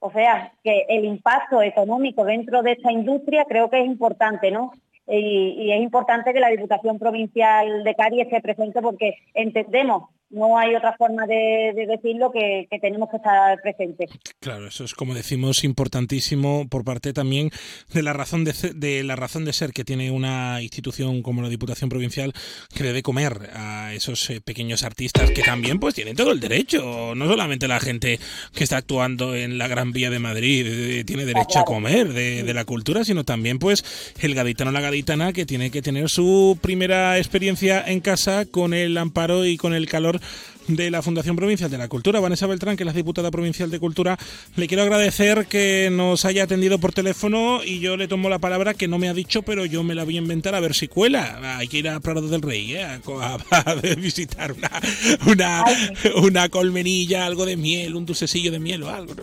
O 0.00 0.10
sea, 0.10 0.52
que 0.62 0.84
el 0.88 1.04
impacto 1.06 1.62
económico 1.62 2.24
dentro 2.24 2.62
de 2.62 2.72
esta 2.72 2.92
industria 2.92 3.46
creo 3.46 3.70
que 3.70 3.80
es 3.80 3.86
importante, 3.86 4.50
¿no? 4.50 4.72
Y, 5.06 5.56
y 5.58 5.72
es 5.72 5.80
importante 5.80 6.32
que 6.32 6.40
la 6.40 6.48
Diputación 6.48 6.98
Provincial 6.98 7.84
de 7.84 7.94
Cádiz 7.94 8.22
esté 8.22 8.40
presente 8.40 8.82
porque 8.82 9.14
entendemos, 9.34 10.10
no 10.30 10.56
hay 10.56 10.74
otra 10.74 10.94
forma 10.96 11.26
de, 11.26 11.72
de 11.74 11.86
decirlo, 11.86 12.30
que, 12.30 12.66
que 12.70 12.78
tenemos 12.78 13.08
que 13.10 13.16
estar 13.16 13.60
presentes. 13.60 14.10
Claro, 14.38 14.66
eso 14.68 14.84
es 14.84 14.94
como 14.94 15.14
decimos 15.14 15.64
importantísimo 15.64 16.68
por 16.68 16.84
parte 16.84 17.12
también 17.12 17.50
de 17.92 18.02
la 18.02 18.12
razón 18.12 18.44
de, 18.44 18.52
de 18.74 19.02
la 19.02 19.16
razón 19.16 19.44
de 19.44 19.52
ser 19.52 19.72
que 19.72 19.84
tiene 19.84 20.10
una 20.10 20.62
institución 20.62 21.22
como 21.22 21.42
la 21.42 21.48
Diputación 21.48 21.90
Provincial 21.90 22.32
que 22.74 22.84
debe 22.84 23.02
comer 23.02 23.50
a 23.54 23.92
esos 23.92 24.30
eh, 24.30 24.40
pequeños 24.40 24.84
artistas 24.84 25.30
que 25.32 25.42
también 25.42 25.80
pues 25.80 25.94
tienen 25.94 26.16
todo 26.16 26.32
el 26.32 26.40
derecho, 26.40 27.14
no 27.14 27.26
solamente 27.26 27.66
la 27.66 27.80
gente 27.80 28.18
que 28.54 28.64
está 28.64 28.78
actuando 28.78 29.34
en 29.34 29.58
la 29.58 29.68
Gran 29.68 29.92
Vía 29.92 30.10
de 30.10 30.18
Madrid 30.18 31.04
tiene 31.04 31.24
derecho 31.24 31.58
a 31.58 31.64
comer 31.64 32.12
de, 32.12 32.42
de 32.44 32.54
la 32.54 32.64
cultura, 32.64 33.04
sino 33.04 33.24
también 33.24 33.58
pues 33.58 34.14
el 34.20 34.34
gaditano 34.34 34.70
o 34.70 34.72
la 34.72 34.80
gaditana 34.80 35.32
que 35.32 35.46
tiene 35.46 35.70
que 35.70 35.82
tener 35.82 36.08
su 36.08 36.58
primera 36.60 37.18
experiencia 37.18 37.82
en 37.86 38.00
casa 38.00 38.44
con 38.44 38.74
el 38.74 38.96
amparo 38.96 39.44
y 39.44 39.56
con 39.56 39.74
el 39.74 39.88
calor 39.88 40.19
de 40.68 40.90
la 40.90 41.02
Fundación 41.02 41.34
Provincial 41.36 41.70
de 41.70 41.78
la 41.78 41.88
Cultura. 41.88 42.20
Vanessa 42.20 42.46
Beltrán, 42.46 42.76
que 42.76 42.84
es 42.84 42.86
la 42.86 42.92
diputada 42.92 43.30
provincial 43.30 43.70
de 43.70 43.80
Cultura, 43.80 44.18
le 44.56 44.66
quiero 44.68 44.82
agradecer 44.84 45.46
que 45.46 45.88
nos 45.90 46.24
haya 46.24 46.44
atendido 46.44 46.78
por 46.78 46.92
teléfono 46.92 47.64
y 47.64 47.80
yo 47.80 47.96
le 47.96 48.06
tomo 48.08 48.28
la 48.28 48.38
palabra 48.38 48.74
que 48.74 48.86
no 48.88 48.98
me 48.98 49.08
ha 49.08 49.14
dicho, 49.14 49.42
pero 49.42 49.64
yo 49.64 49.82
me 49.82 49.94
la 49.94 50.04
voy 50.04 50.16
a 50.16 50.20
inventar 50.20 50.54
a 50.54 50.60
ver 50.60 50.74
si 50.74 50.86
cuela. 50.88 51.56
Hay 51.58 51.66
que 51.68 51.78
ir 51.78 51.88
a 51.88 51.98
Prado 52.00 52.22
del 52.28 52.42
Rey, 52.42 52.74
¿eh? 52.74 52.84
a, 52.84 53.00
a- 53.20 53.38
a 53.70 53.74
visitar 53.96 54.52
una, 54.52 54.70
una, 55.26 55.64
una 56.22 56.48
colmenilla, 56.48 57.26
algo 57.26 57.46
de 57.46 57.56
miel, 57.56 57.96
un 57.96 58.06
dulcecillo 58.06 58.52
de 58.52 58.60
miel 58.60 58.82
o 58.84 58.90
algo. 58.90 59.14
¿no? 59.14 59.22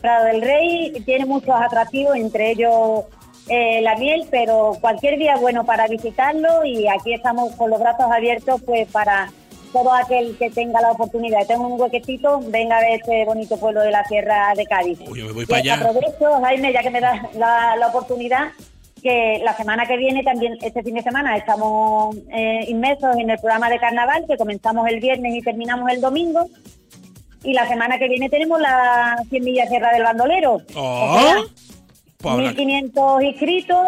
Prado 0.00 0.24
del 0.26 0.40
Rey 0.42 0.92
tiene 1.04 1.26
muchos 1.26 1.54
atractivos, 1.54 2.16
entre 2.16 2.52
ellos 2.52 3.02
eh, 3.48 3.80
la 3.82 3.96
miel, 3.96 4.24
pero 4.30 4.78
cualquier 4.80 5.18
día 5.18 5.34
es 5.34 5.40
bueno 5.40 5.66
para 5.66 5.88
visitarlo 5.88 6.64
y 6.64 6.86
aquí 6.88 7.12
estamos 7.12 7.52
con 7.56 7.68
los 7.70 7.80
brazos 7.80 8.06
abiertos 8.10 8.62
pues 8.64 8.86
para 8.88 9.30
todo 9.72 9.92
aquel 9.92 10.36
que 10.38 10.50
tenga 10.50 10.80
la 10.80 10.92
oportunidad 10.92 11.46
tener 11.46 11.58
un 11.64 11.80
huequecito, 11.80 12.40
venga 12.48 12.78
a 12.78 12.80
ver 12.80 13.00
este 13.00 13.24
bonito 13.24 13.56
pueblo 13.56 13.80
de 13.82 13.90
la 13.90 14.04
Sierra 14.04 14.52
de 14.56 14.64
Cádiz. 14.66 14.98
Yo 15.00 15.26
me 15.26 15.32
voy 15.32 15.44
Y 15.44 15.46
para 15.46 15.60
allá. 15.60 15.74
aprovecho, 15.74 16.40
Jaime, 16.42 16.72
ya 16.72 16.82
que 16.82 16.90
me 16.90 17.00
das 17.00 17.34
la, 17.36 17.76
la 17.76 17.86
oportunidad, 17.88 18.48
que 19.02 19.40
la 19.42 19.56
semana 19.56 19.86
que 19.86 19.96
viene, 19.96 20.22
también 20.22 20.58
este 20.60 20.82
fin 20.82 20.94
de 20.94 21.02
semana, 21.02 21.36
estamos 21.36 22.16
eh, 22.32 22.64
inmersos 22.68 23.16
en 23.16 23.30
el 23.30 23.38
programa 23.38 23.70
de 23.70 23.78
carnaval, 23.78 24.24
que 24.28 24.36
comenzamos 24.36 24.86
el 24.88 25.00
viernes 25.00 25.34
y 25.34 25.40
terminamos 25.42 25.90
el 25.90 26.00
domingo. 26.00 26.46
Y 27.42 27.54
la 27.54 27.66
semana 27.66 27.98
que 27.98 28.08
viene 28.08 28.28
tenemos 28.28 28.60
la 28.60 29.16
100 29.30 29.42
millas 29.44 29.68
Sierra 29.70 29.92
del 29.92 30.02
Bandolero. 30.02 30.60
Oh, 30.76 31.14
O 31.16 31.20
sea, 31.20 31.36
pues 32.18 32.34
habrá- 32.34 32.52
1.500 32.52 33.24
inscritos 33.24 33.80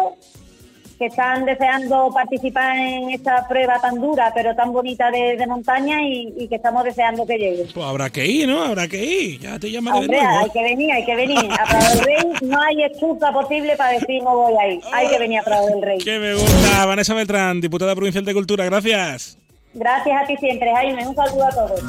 que 0.97 1.07
están 1.07 1.45
deseando 1.45 2.09
participar 2.13 2.77
en 2.77 3.09
esta 3.11 3.47
prueba 3.47 3.79
tan 3.81 3.99
dura, 3.99 4.31
pero 4.33 4.55
tan 4.55 4.71
bonita 4.71 5.09
de, 5.11 5.35
de 5.37 5.47
montaña 5.47 6.01
y, 6.01 6.33
y 6.37 6.47
que 6.47 6.55
estamos 6.55 6.83
deseando 6.83 7.25
que 7.25 7.37
llegue. 7.37 7.67
Pues 7.73 7.85
habrá 7.85 8.09
que 8.09 8.25
ir, 8.25 8.47
¿no? 8.47 8.63
Habrá 8.63 8.87
que 8.87 9.03
ir. 9.03 9.39
Ya 9.39 9.59
te 9.59 9.71
llamaré 9.71 9.99
de 9.99 10.05
Hombre, 10.05 10.21
nuevo. 10.23 10.39
hay 10.43 10.49
que 10.51 10.63
venir, 10.63 10.91
hay 10.91 11.05
que 11.05 11.15
venir. 11.15 11.39
A 11.51 11.65
Prado 11.65 11.89
del 11.95 11.99
Rey 12.05 12.23
no 12.43 12.61
hay 12.61 12.83
excusa 12.83 13.31
posible 13.31 13.75
para 13.75 13.91
decir 13.99 14.21
no 14.23 14.35
voy 14.35 14.53
a 14.61 14.67
ir. 14.73 14.81
Hay 14.93 15.07
que 15.09 15.19
venir 15.19 15.39
a 15.39 15.43
Prado 15.43 15.67
del 15.67 15.81
Rey. 15.81 15.97
Que 15.99 16.19
me 16.19 16.33
gusta. 16.35 16.85
Vanessa 16.85 17.13
Beltrán, 17.13 17.59
diputada 17.61 17.95
provincial 17.95 18.25
de 18.25 18.33
Cultura, 18.33 18.65
gracias. 18.65 19.37
Gracias 19.73 20.21
a 20.23 20.27
ti 20.27 20.37
siempre, 20.37 20.71
Jaime. 20.73 21.07
Un 21.07 21.15
saludo 21.15 21.45
a 21.45 21.49
todos. 21.49 21.81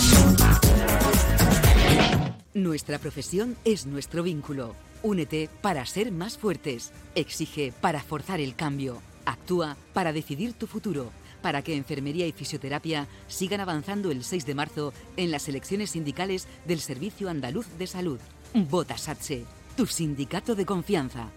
Nuestra 2.55 2.99
profesión 2.99 3.57
es 3.65 3.85
nuestro 3.87 4.23
vínculo. 4.23 4.75
Únete 5.05 5.51
para 5.61 5.85
ser 5.85 6.11
más 6.11 6.39
fuertes. 6.39 6.91
Exige 7.15 7.75
para 7.83 8.03
forzar 8.03 8.41
el 8.41 8.57
cambio. 8.57 9.03
Actúa 9.27 9.77
para 9.93 10.15
decidir 10.15 10.55
tu 10.55 10.67
futuro. 10.67 11.13
Para 11.43 11.61
que 11.61 11.77
enfermería 11.77 12.27
y 12.27 12.33
fisioterapia 12.33 13.07
sigan 13.29 13.61
avanzando 13.61 14.11
el 14.11 14.25
6 14.25 14.47
de 14.47 14.55
marzo 14.55 14.95
en 15.19 15.31
las 15.31 15.47
elecciones 15.47 15.91
sindicales 15.91 16.49
del 16.65 16.81
Servicio 16.81 17.29
Andaluz 17.29 17.67
de 17.79 17.87
Salud. 17.87 18.19
Vota 18.55 18.97
SATSE, 18.97 19.45
tu 19.77 19.85
sindicato 19.85 20.55
de 20.55 20.65
confianza. 20.65 21.29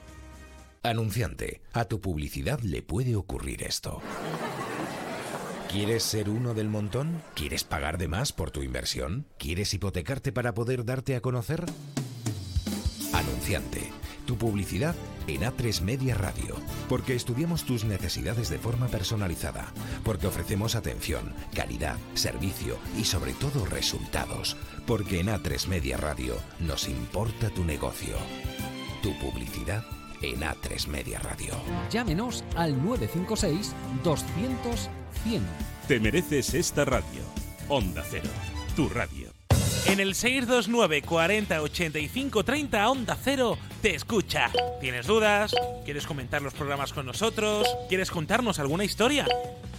Anunciante, 0.82 1.60
a 1.74 1.84
tu 1.84 2.00
publicidad 2.00 2.62
le 2.62 2.82
puede 2.84 3.18
ocurrir 3.18 3.64
esto. 3.64 4.02
¿Quieres 5.70 6.04
ser 6.04 6.30
uno 6.30 6.54
del 6.54 6.70
montón? 6.70 7.22
¿Quieres 7.36 7.66
pagar 7.66 7.98
de 7.98 8.08
más 8.08 8.32
por 8.32 8.50
tu 8.50 8.64
inversión? 8.64 9.26
¿Quieres 9.38 9.74
hipotecarte 9.74 10.32
para 10.32 10.54
poder 10.54 10.86
darte 10.86 11.18
a 11.18 11.22
conocer? 11.22 11.66
Anunciante, 13.18 13.82
tu 14.28 14.38
publicidad 14.38 14.94
en 15.26 15.42
A3 15.42 15.82
Media 15.82 16.14
Radio. 16.14 16.56
Porque 16.88 17.16
estudiamos 17.16 17.64
tus 17.64 17.84
necesidades 17.84 18.50
de 18.50 18.60
forma 18.60 18.88
personalizada. 18.90 19.74
Porque 20.04 20.28
ofrecemos 20.28 20.76
atención, 20.76 21.34
calidad, 21.56 21.98
servicio 22.14 22.78
y 22.96 23.06
sobre 23.06 23.34
todo 23.34 23.66
resultados. 23.66 24.56
Porque 24.86 25.20
en 25.20 25.30
A3 25.30 25.68
Media 25.68 25.98
Radio 25.98 26.36
nos 26.60 26.88
importa 26.88 27.50
tu 27.50 27.66
negocio. 27.66 28.16
Tu 29.02 29.18
publicidad 29.18 29.84
en 30.22 30.42
A3 30.42 30.88
Media 30.88 31.18
Radio. 31.18 31.56
Llámenos 31.90 32.44
al 32.56 32.78
956 32.86 33.74
200 34.04 34.90
100. 35.24 35.44
Te 35.88 36.00
mereces 36.00 36.54
esta 36.54 36.86
radio. 36.86 37.24
Onda 37.68 38.04
Cero, 38.08 38.30
tu 38.76 38.88
radio. 38.90 39.27
En 39.88 40.02
el 40.02 40.16
629 40.16 41.02
40 41.02 41.62
85 41.62 42.44
30 42.44 42.90
Onda 42.90 43.18
Cero 43.24 43.58
te 43.82 43.96
escucha. 43.96 44.52
¿Tienes 44.82 45.08
dudas? 45.08 45.56
¿Quieres 45.86 46.06
comentar 46.06 46.42
los 46.42 46.54
programas 46.54 46.92
con 46.92 47.06
nosotros? 47.06 47.66
¿Quieres 47.88 48.12
contarnos 48.12 48.60
alguna 48.60 48.84
historia? 48.84 49.26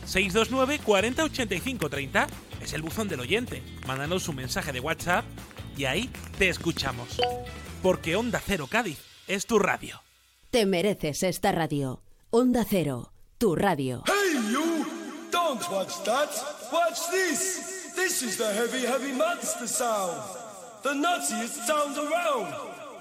629 0.06 0.78
40 0.82 1.24
85 1.24 1.90
30 1.90 2.26
es 2.62 2.72
el 2.72 2.80
buzón 2.80 3.09
del 3.09 3.20
oyente. 3.20 3.62
Mándanos 3.86 4.26
un 4.28 4.36
mensaje 4.36 4.72
de 4.72 4.80
WhatsApp 4.80 5.26
y 5.76 5.84
ahí 5.84 6.11
te 6.38 6.48
escuchamos. 6.48 7.20
Porque 7.82 8.16
Onda 8.16 8.40
Cero 8.44 8.66
Cádiz 8.70 8.98
es 9.26 9.44
tu 9.44 9.59
radio. 9.59 10.02
Te 10.50 10.64
mereces 10.64 11.22
esta 11.22 11.52
radio. 11.52 12.02
Onda 12.30 12.64
Cero, 12.68 13.12
tu 13.36 13.54
radio. 13.56 14.04
Hey, 14.06 14.40
you! 14.50 14.86
Don't 15.30 15.61
watch 15.70 16.02
that. 16.04 16.30
Watch 16.72 16.98
this. 17.11 17.78
This 17.99 18.22
is 18.22 18.36
the 18.36 18.53
heavy, 18.53 18.86
heavy 18.86 19.12
monster 19.12 19.66
sound. 19.66 20.22
The 20.84 20.94
nuttiest 20.94 21.66
sound 21.66 21.99
around. 21.99 22.55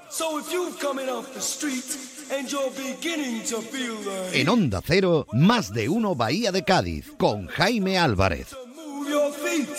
So 0.10 0.40
if 0.40 0.52
you're 0.52 0.74
coming 0.74 1.08
off 1.08 1.32
the 1.36 1.40
street 1.40 1.86
and 2.32 2.52
you're 2.52 2.72
beginning 2.72 3.44
to 3.44 3.62
feel 3.62 3.96
the 3.98 4.40
En 4.40 4.50
Onda 4.50 4.82
Cero, 4.82 5.28
más 5.34 5.72
de 5.72 5.88
uno 5.88 6.16
Bahía 6.16 6.52
de 6.52 6.64
Cádiz, 6.64 7.12
con 7.20 7.48
Jaime 7.48 8.00
Álvarez. 8.00 8.56
move 8.76 9.08
your 9.08 9.32
feet 9.32 9.70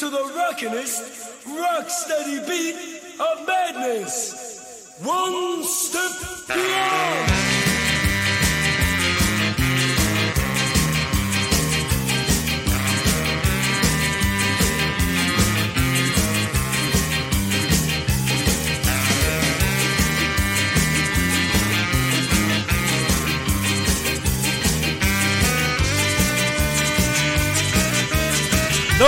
to 0.00 0.10
the 0.10 0.24
rockinest, 0.36 1.46
rock 1.46 1.88
steady 1.88 2.40
beat 2.44 2.76
of 3.20 3.46
madness. 3.46 4.98
One 5.04 5.62
step 5.62 6.48
beyond. 6.48 7.57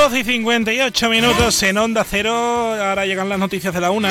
12 0.01 0.21
y 0.21 0.25
58 0.25 1.11
minutos 1.11 1.63
en 1.63 1.77
Onda 1.77 2.07
Cero. 2.09 2.33
Ahora 2.33 3.05
llegan 3.05 3.29
las 3.29 3.39
noticias 3.39 3.75
de 3.75 3.83
la 3.83 3.91
una. 3.91 4.11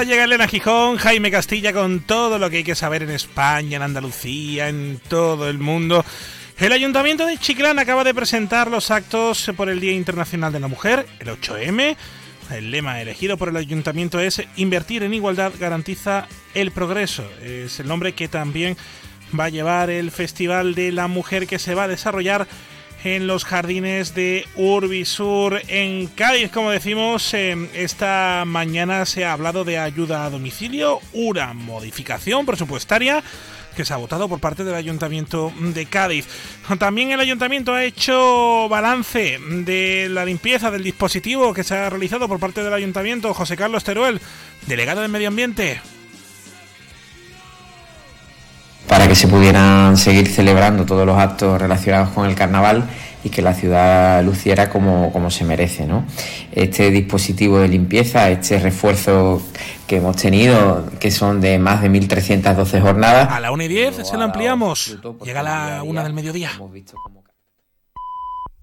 Ahora 0.00 0.12
llega 0.12 0.24
Elena 0.24 0.48
Gijón, 0.48 0.96
Jaime 0.96 1.30
Castilla 1.30 1.74
con 1.74 2.00
todo 2.00 2.38
lo 2.38 2.48
que 2.48 2.56
hay 2.56 2.64
que 2.64 2.74
saber 2.74 3.02
en 3.02 3.10
España, 3.10 3.76
en 3.76 3.82
Andalucía, 3.82 4.70
en 4.70 4.98
todo 5.08 5.46
el 5.46 5.58
mundo. 5.58 6.02
El 6.56 6.72
Ayuntamiento 6.72 7.26
de 7.26 7.36
Chiclán 7.36 7.78
acaba 7.78 8.02
de 8.02 8.14
presentar 8.14 8.70
los 8.70 8.90
actos 8.90 9.50
por 9.58 9.68
el 9.68 9.78
Día 9.78 9.92
Internacional 9.92 10.54
de 10.54 10.60
la 10.60 10.68
Mujer, 10.68 11.06
el 11.18 11.28
8M. 11.28 11.96
El 12.50 12.70
lema 12.70 13.02
elegido 13.02 13.36
por 13.36 13.50
el 13.50 13.58
Ayuntamiento 13.58 14.18
es 14.20 14.42
Invertir 14.56 15.02
en 15.02 15.12
igualdad 15.12 15.52
garantiza 15.60 16.26
el 16.54 16.70
progreso. 16.70 17.30
Es 17.42 17.78
el 17.78 17.86
nombre 17.86 18.14
que 18.14 18.26
también 18.26 18.78
va 19.38 19.44
a 19.44 19.50
llevar 19.50 19.90
el 19.90 20.10
Festival 20.10 20.74
de 20.74 20.92
la 20.92 21.08
Mujer 21.08 21.46
que 21.46 21.58
se 21.58 21.74
va 21.74 21.82
a 21.82 21.88
desarrollar 21.88 22.48
en 23.04 23.26
los 23.26 23.44
jardines 23.44 24.14
de 24.14 24.46
Urbisur 24.56 25.60
en 25.68 26.06
Cádiz. 26.08 26.50
Como 26.50 26.70
decimos, 26.70 27.32
eh, 27.34 27.56
esta 27.74 28.44
mañana 28.46 29.06
se 29.06 29.24
ha 29.24 29.32
hablado 29.32 29.64
de 29.64 29.78
ayuda 29.78 30.24
a 30.24 30.30
domicilio, 30.30 31.00
una 31.12 31.52
modificación 31.54 32.46
presupuestaria 32.46 33.22
que 33.76 33.84
se 33.84 33.94
ha 33.94 33.98
votado 33.98 34.28
por 34.28 34.40
parte 34.40 34.64
del 34.64 34.74
Ayuntamiento 34.74 35.52
de 35.58 35.86
Cádiz. 35.86 36.26
También 36.78 37.12
el 37.12 37.20
Ayuntamiento 37.20 37.72
ha 37.72 37.84
hecho 37.84 38.68
balance 38.68 39.38
de 39.40 40.08
la 40.10 40.24
limpieza 40.24 40.70
del 40.70 40.82
dispositivo 40.82 41.54
que 41.54 41.64
se 41.64 41.76
ha 41.76 41.88
realizado 41.88 42.28
por 42.28 42.40
parte 42.40 42.62
del 42.62 42.74
Ayuntamiento. 42.74 43.32
José 43.32 43.56
Carlos 43.56 43.84
Teruel, 43.84 44.20
delegado 44.66 45.00
de 45.00 45.08
Medio 45.08 45.28
Ambiente. 45.28 45.80
Para 48.90 49.06
que 49.06 49.14
se 49.14 49.28
pudieran 49.28 49.96
seguir 49.96 50.26
celebrando 50.26 50.84
todos 50.84 51.06
los 51.06 51.16
actos 51.16 51.60
relacionados 51.60 52.08
con 52.08 52.28
el 52.28 52.34
carnaval 52.34 52.90
y 53.22 53.28
que 53.28 53.40
la 53.40 53.54
ciudad 53.54 54.20
luciera 54.24 54.68
como, 54.68 55.12
como 55.12 55.30
se 55.30 55.44
merece. 55.44 55.86
¿no? 55.86 56.04
Este 56.50 56.90
dispositivo 56.90 57.60
de 57.60 57.68
limpieza, 57.68 58.28
este 58.30 58.58
refuerzo 58.58 59.40
que 59.86 59.98
hemos 59.98 60.16
tenido, 60.16 60.90
que 60.98 61.12
son 61.12 61.40
de 61.40 61.60
más 61.60 61.82
de 61.82 61.88
1.312 61.88 62.80
jornadas. 62.80 63.28
A 63.30 63.38
la 63.38 63.52
1 63.52 63.62
y 63.62 63.68
10 63.68 64.08
se 64.08 64.16
lo 64.16 64.24
ampliamos. 64.24 64.98
Llega 65.24 65.44
la 65.44 65.84
1 65.84 66.02
del 66.02 66.12
mediodía. 66.12 66.50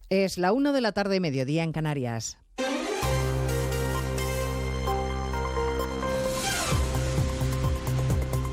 Es 0.10 0.38
la 0.38 0.52
1 0.52 0.74
de 0.74 0.82
la 0.82 0.92
tarde, 0.92 1.22
mediodía 1.22 1.64
en 1.64 1.72
Canarias. 1.72 2.38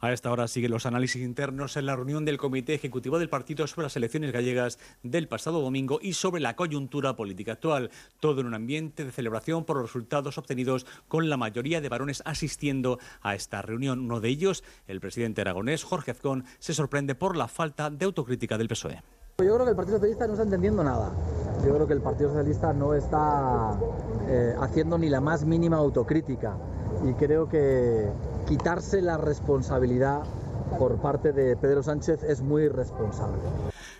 A 0.00 0.12
esta 0.12 0.30
hora 0.30 0.46
siguen 0.48 0.70
los 0.70 0.86
análisis 0.86 1.22
internos 1.22 1.76
en 1.76 1.86
la 1.86 1.96
reunión 1.96 2.24
del 2.24 2.38
Comité 2.38 2.74
Ejecutivo 2.74 3.18
del 3.18 3.30
Partido 3.30 3.66
sobre 3.66 3.84
las 3.84 3.96
elecciones 3.96 4.32
gallegas 4.32 4.78
del 5.02 5.28
pasado 5.28 5.60
domingo 5.60 5.98
y 6.02 6.12
sobre 6.12 6.40
la 6.40 6.54
coyuntura 6.54 7.16
política 7.16 7.52
actual. 7.52 7.90
Todo 8.20 8.40
en 8.40 8.46
un 8.46 8.54
ambiente 8.54 9.04
de 9.04 9.12
celebración 9.12 9.64
por 9.64 9.76
los 9.76 9.86
resultados 9.86 10.36
obtenidos 10.38 10.86
con 11.08 11.28
la 11.30 11.36
mayoría 11.36 11.80
de 11.80 11.88
varones 11.88 12.22
asistiendo 12.26 12.98
a 13.22 13.34
esta 13.34 13.62
reunión. 13.62 14.00
Uno 14.00 14.20
de 14.20 14.28
ellos, 14.28 14.64
el 14.86 15.00
presidente 15.00 15.40
aragonés 15.40 15.84
Jorge 15.84 16.10
Azcón, 16.10 16.44
se 16.58 16.74
sorprende 16.74 17.14
por 17.14 17.36
la 17.36 17.48
falta 17.48 17.90
de 17.90 18.04
autocrítica 18.04 18.58
del 18.58 18.68
PSOE. 18.68 19.02
Yo 19.38 19.54
creo 19.54 19.64
que 19.64 19.70
el 19.70 19.76
Partido 19.76 19.98
Socialista 19.98 20.26
no 20.26 20.32
está 20.32 20.44
entendiendo 20.44 20.82
nada. 20.82 21.12
Yo 21.64 21.74
creo 21.74 21.86
que 21.86 21.92
el 21.92 22.00
Partido 22.00 22.30
Socialista 22.30 22.72
no 22.72 22.94
está 22.94 23.78
eh, 24.28 24.54
haciendo 24.60 24.96
ni 24.96 25.10
la 25.10 25.20
más 25.20 25.44
mínima 25.44 25.76
autocrítica. 25.76 26.56
Y 27.04 27.12
creo 27.14 27.46
que 27.46 28.08
quitarse 28.46 29.02
la 29.02 29.16
responsabilidad 29.16 30.22
por 30.78 31.00
parte 31.00 31.32
de 31.32 31.56
Pedro 31.56 31.82
Sánchez 31.82 32.22
es 32.22 32.40
muy 32.40 32.64
irresponsable. 32.64 33.38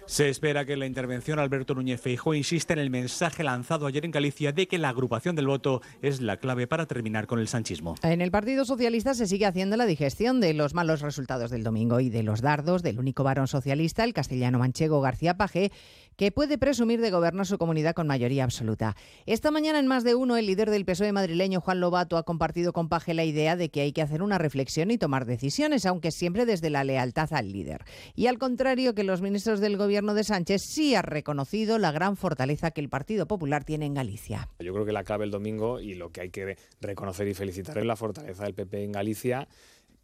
Se 0.06 0.28
espera 0.28 0.64
que 0.64 0.76
la 0.76 0.86
intervención 0.86 1.40
Alberto 1.40 1.74
Núñez 1.74 2.00
Feijóo 2.00 2.34
insiste 2.34 2.72
en 2.72 2.78
el 2.78 2.90
mensaje 2.90 3.42
lanzado 3.42 3.86
ayer 3.86 4.04
en 4.04 4.12
Galicia 4.12 4.52
de 4.52 4.68
que 4.68 4.78
la 4.78 4.90
agrupación 4.90 5.34
del 5.34 5.48
voto 5.48 5.82
es 6.00 6.20
la 6.20 6.36
clave 6.36 6.68
para 6.68 6.86
terminar 6.86 7.26
con 7.26 7.40
el 7.40 7.48
sanchismo. 7.48 7.96
En 8.02 8.20
el 8.20 8.30
Partido 8.30 8.64
Socialista 8.64 9.14
se 9.14 9.26
sigue 9.26 9.46
haciendo 9.46 9.76
la 9.76 9.84
digestión 9.84 10.40
de 10.40 10.54
los 10.54 10.74
malos 10.74 11.00
resultados 11.00 11.50
del 11.50 11.64
domingo 11.64 11.98
y 11.98 12.08
de 12.08 12.22
los 12.22 12.40
dardos 12.40 12.84
del 12.84 13.00
único 13.00 13.24
varón 13.24 13.48
socialista, 13.48 14.04
el 14.04 14.14
castellano 14.14 14.60
manchego 14.60 15.00
García 15.00 15.36
Paje, 15.36 15.72
que 16.16 16.32
puede 16.32 16.58
presumir 16.58 17.00
de 17.00 17.10
gobernar 17.10 17.46
su 17.46 17.58
comunidad 17.58 17.94
con 17.94 18.06
mayoría 18.06 18.44
absoluta. 18.44 18.96
Esta 19.26 19.50
mañana 19.50 19.78
en 19.78 19.86
más 19.86 20.04
de 20.04 20.14
uno, 20.14 20.36
el 20.36 20.46
líder 20.46 20.70
del 20.70 20.84
PSOE 20.84 21.12
madrileño, 21.12 21.60
Juan 21.60 21.80
Lobato, 21.80 22.16
ha 22.16 22.24
compartido 22.24 22.72
con 22.72 22.88
Paje 22.88 23.14
la 23.14 23.24
idea 23.24 23.56
de 23.56 23.68
que 23.68 23.82
hay 23.82 23.92
que 23.92 24.02
hacer 24.02 24.22
una 24.22 24.38
reflexión 24.38 24.90
y 24.90 24.98
tomar 24.98 25.26
decisiones, 25.26 25.86
aunque 25.86 26.10
siempre 26.10 26.46
desde 26.46 26.70
la 26.70 26.84
lealtad 26.84 27.32
al 27.32 27.52
líder. 27.52 27.84
Y 28.14 28.26
al 28.26 28.38
contrario 28.38 28.94
que 28.94 29.04
los 29.04 29.20
ministros 29.20 29.60
del 29.60 29.76
gobierno 29.76 30.14
de 30.14 30.24
Sánchez, 30.24 30.62
sí 30.62 30.94
ha 30.94 31.02
reconocido 31.02 31.78
la 31.78 31.92
gran 31.92 32.16
fortaleza 32.16 32.70
que 32.70 32.80
el 32.80 32.88
Partido 32.88 33.26
Popular 33.26 33.64
tiene 33.64 33.86
en 33.86 33.94
Galicia. 33.94 34.48
Yo 34.58 34.72
creo 34.72 34.86
que 34.86 34.92
la 34.92 35.04
clave 35.04 35.24
el 35.24 35.30
domingo 35.30 35.80
y 35.80 35.94
lo 35.94 36.10
que 36.10 36.22
hay 36.22 36.30
que 36.30 36.56
reconocer 36.80 37.28
y 37.28 37.34
felicitar 37.34 37.78
es 37.78 37.84
la 37.84 37.96
fortaleza 37.96 38.44
del 38.44 38.54
PP 38.54 38.84
en 38.84 38.92
Galicia 38.92 39.48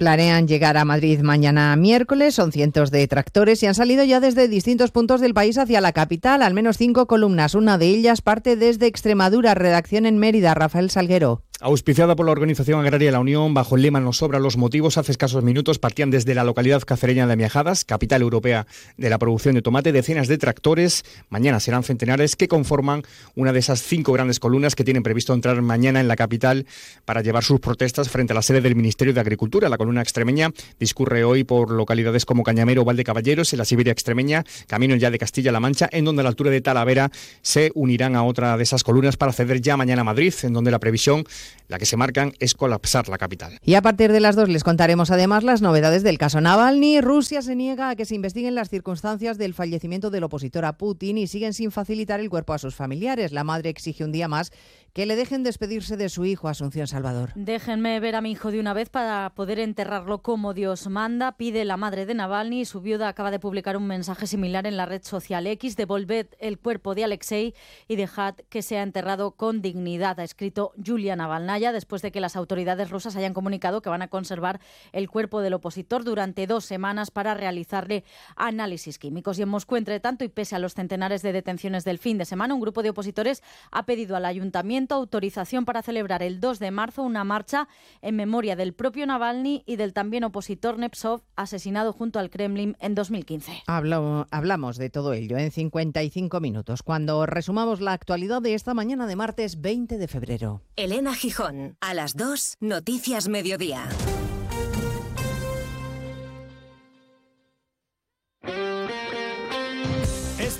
Planean 0.00 0.48
llegar 0.48 0.78
a 0.78 0.86
Madrid 0.86 1.20
mañana 1.20 1.76
miércoles, 1.76 2.34
son 2.34 2.52
cientos 2.52 2.90
de 2.90 3.06
tractores 3.06 3.62
y 3.62 3.66
han 3.66 3.74
salido 3.74 4.02
ya 4.02 4.18
desde 4.18 4.48
distintos 4.48 4.92
puntos 4.92 5.20
del 5.20 5.34
país 5.34 5.58
hacia 5.58 5.82
la 5.82 5.92
capital, 5.92 6.40
al 6.40 6.54
menos 6.54 6.78
cinco 6.78 7.06
columnas. 7.06 7.54
Una 7.54 7.76
de 7.76 7.88
ellas 7.88 8.22
parte 8.22 8.56
desde 8.56 8.86
Extremadura, 8.86 9.54
redacción 9.54 10.06
en 10.06 10.16
Mérida, 10.16 10.54
Rafael 10.54 10.88
Salguero. 10.88 11.42
Auspiciada 11.62 12.16
por 12.16 12.24
la 12.24 12.32
Organización 12.32 12.80
Agraria 12.80 13.12
La 13.12 13.20
Unión, 13.20 13.52
bajo 13.52 13.76
el 13.76 13.82
lema 13.82 14.00
Nos 14.00 14.16
sobra 14.16 14.38
los 14.38 14.56
motivos, 14.56 14.96
hace 14.96 15.12
escasos 15.12 15.44
minutos 15.44 15.78
partían 15.78 16.10
desde 16.10 16.34
la 16.34 16.42
localidad 16.42 16.80
cacereña 16.80 17.26
de 17.26 17.36
Miajadas, 17.36 17.84
capital 17.84 18.22
europea 18.22 18.66
de 18.96 19.10
la 19.10 19.18
producción 19.18 19.54
de 19.56 19.60
tomate, 19.60 19.92
decenas 19.92 20.26
de 20.26 20.38
tractores, 20.38 21.04
mañana 21.28 21.60
serán 21.60 21.82
centenares, 21.82 22.34
que 22.34 22.48
conforman 22.48 23.02
una 23.34 23.52
de 23.52 23.58
esas 23.58 23.82
cinco 23.82 24.14
grandes 24.14 24.40
columnas 24.40 24.74
que 24.74 24.84
tienen 24.84 25.02
previsto 25.02 25.34
entrar 25.34 25.60
mañana 25.60 26.00
en 26.00 26.08
la 26.08 26.16
capital 26.16 26.64
para 27.04 27.20
llevar 27.20 27.44
sus 27.44 27.60
protestas 27.60 28.08
frente 28.08 28.32
a 28.32 28.36
la 28.36 28.42
sede 28.42 28.62
del 28.62 28.74
Ministerio 28.74 29.12
de 29.12 29.20
Agricultura. 29.20 29.68
La 29.68 29.76
columna 29.76 30.00
extremeña 30.00 30.52
discurre 30.78 31.24
hoy 31.24 31.44
por 31.44 31.72
localidades 31.72 32.24
como 32.24 32.42
Cañamero 32.42 32.80
o 32.80 32.84
Valdecaballeros, 32.86 33.52
en 33.52 33.58
la 33.58 33.66
Siberia 33.66 33.92
extremeña, 33.92 34.46
camino 34.66 34.96
ya 34.96 35.10
de 35.10 35.18
Castilla-La 35.18 35.60
Mancha, 35.60 35.90
en 35.92 36.06
donde 36.06 36.20
a 36.20 36.22
la 36.22 36.30
altura 36.30 36.50
de 36.50 36.62
Talavera 36.62 37.10
se 37.42 37.70
unirán 37.74 38.16
a 38.16 38.22
otra 38.22 38.56
de 38.56 38.62
esas 38.62 38.82
columnas 38.82 39.18
para 39.18 39.32
acceder 39.32 39.60
ya 39.60 39.76
mañana 39.76 40.00
a 40.00 40.04
Madrid, 40.04 40.32
en 40.42 40.54
donde 40.54 40.70
la 40.70 40.78
previsión 40.78 41.26
la 41.68 41.78
que 41.78 41.86
se 41.86 41.96
marcan 41.96 42.32
es 42.38 42.54
colapsar 42.54 43.08
la 43.08 43.18
capital. 43.18 43.58
Y 43.64 43.74
a 43.74 43.82
partir 43.82 44.12
de 44.12 44.20
las 44.20 44.36
dos 44.36 44.48
les 44.48 44.64
contaremos 44.64 45.10
además 45.10 45.44
las 45.44 45.62
novedades 45.62 46.02
del 46.02 46.18
caso 46.18 46.40
Navalny. 46.40 47.00
Rusia 47.00 47.42
se 47.42 47.54
niega 47.54 47.90
a 47.90 47.96
que 47.96 48.04
se 48.04 48.14
investiguen 48.14 48.54
las 48.54 48.68
circunstancias 48.68 49.38
del 49.38 49.54
fallecimiento 49.54 50.10
del 50.10 50.24
opositor 50.24 50.64
a 50.64 50.76
Putin 50.76 51.18
y 51.18 51.26
siguen 51.26 51.54
sin 51.54 51.70
facilitar 51.70 52.20
el 52.20 52.30
cuerpo 52.30 52.52
a 52.52 52.58
sus 52.58 52.74
familiares. 52.74 53.32
La 53.32 53.44
madre 53.44 53.70
exige 53.70 54.04
un 54.04 54.12
día 54.12 54.28
más 54.28 54.52
que 54.92 55.06
le 55.06 55.16
dejen 55.16 55.42
despedirse 55.42 55.96
de 55.96 56.08
su 56.08 56.24
hijo 56.24 56.48
Asunción 56.48 56.86
Salvador. 56.86 57.30
Déjenme 57.34 58.00
ver 58.00 58.16
a 58.16 58.20
mi 58.20 58.32
hijo 58.32 58.50
de 58.50 58.58
una 58.58 58.74
vez 58.74 58.88
para 58.88 59.30
poder 59.34 59.58
enterrarlo 59.60 60.22
como 60.22 60.52
Dios 60.52 60.88
manda, 60.88 61.36
pide 61.36 61.64
la 61.64 61.76
madre 61.76 62.06
de 62.06 62.14
Navalny. 62.14 62.64
Su 62.64 62.80
viuda 62.80 63.08
acaba 63.08 63.30
de 63.30 63.38
publicar 63.38 63.76
un 63.76 63.86
mensaje 63.86 64.26
similar 64.26 64.66
en 64.66 64.76
la 64.76 64.86
red 64.86 65.02
social 65.04 65.46
X. 65.46 65.76
Devolved 65.76 66.28
el 66.38 66.58
cuerpo 66.58 66.94
de 66.94 67.04
Alexei 67.04 67.54
y 67.86 67.96
dejad 67.96 68.34
que 68.48 68.62
sea 68.62 68.82
enterrado 68.82 69.32
con 69.32 69.62
dignidad, 69.62 70.18
ha 70.18 70.24
escrito 70.24 70.72
Julia 70.84 71.14
Navalnaya 71.14 71.72
después 71.72 72.02
de 72.02 72.10
que 72.10 72.20
las 72.20 72.36
autoridades 72.36 72.90
rusas 72.90 73.16
hayan 73.16 73.34
comunicado 73.34 73.82
que 73.82 73.90
van 73.90 74.02
a 74.02 74.08
conservar 74.08 74.60
el 74.92 75.08
cuerpo 75.08 75.40
del 75.40 75.54
opositor 75.54 76.04
durante 76.04 76.46
dos 76.46 76.64
semanas 76.64 77.10
para 77.10 77.34
realizarle 77.34 78.04
análisis 78.36 78.98
químicos. 78.98 79.38
Y 79.38 79.42
en 79.42 79.48
Moscú, 79.48 79.76
entre 79.76 80.00
tanto, 80.00 80.24
y 80.24 80.28
pese 80.28 80.56
a 80.56 80.58
los 80.58 80.74
centenares 80.74 81.22
de 81.22 81.32
detenciones 81.32 81.84
del 81.84 81.98
fin 81.98 82.18
de 82.18 82.24
semana, 82.24 82.54
un 82.54 82.60
grupo 82.60 82.82
de 82.82 82.90
opositores 82.90 83.42
ha 83.70 83.86
pedido 83.86 84.16
al 84.16 84.24
ayuntamiento 84.24 84.79
autorización 84.88 85.64
para 85.64 85.82
celebrar 85.82 86.22
el 86.22 86.40
2 86.40 86.58
de 86.58 86.70
marzo 86.70 87.02
una 87.02 87.24
marcha 87.24 87.68
en 88.02 88.16
memoria 88.16 88.56
del 88.56 88.72
propio 88.72 89.06
Navalny 89.06 89.62
y 89.66 89.76
del 89.76 89.92
también 89.92 90.24
opositor 90.24 90.78
Nepsov, 90.78 91.22
asesinado 91.36 91.92
junto 91.92 92.18
al 92.18 92.30
Kremlin 92.30 92.76
en 92.80 92.94
2015. 92.94 93.62
hablamos 93.66 94.78
de 94.78 94.90
todo 94.90 95.12
ello 95.12 95.38
en 95.38 95.50
55 95.50 96.40
minutos, 96.40 96.82
cuando 96.82 97.26
resumamos 97.26 97.80
la 97.80 97.92
actualidad 97.92 98.42
de 98.42 98.54
esta 98.54 98.74
mañana 98.74 99.06
de 99.06 99.16
martes 99.16 99.60
20 99.60 99.98
de 99.98 100.08
febrero. 100.08 100.62
Elena 100.76 101.14
Gijón, 101.14 101.76
a 101.80 101.94
las 101.94 102.16
2, 102.16 102.56
Noticias 102.60 103.28
Mediodía. 103.28 103.88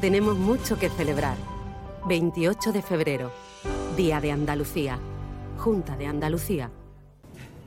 Tenemos 0.00 0.36
mucho 0.36 0.78
que 0.78 0.90
celebrar. 0.90 1.36
28 2.06 2.72
de 2.72 2.82
febrero, 2.82 3.32
Día 3.96 4.20
de 4.20 4.30
Andalucía, 4.30 4.98
Junta 5.56 5.96
de 5.96 6.06
Andalucía. 6.06 6.70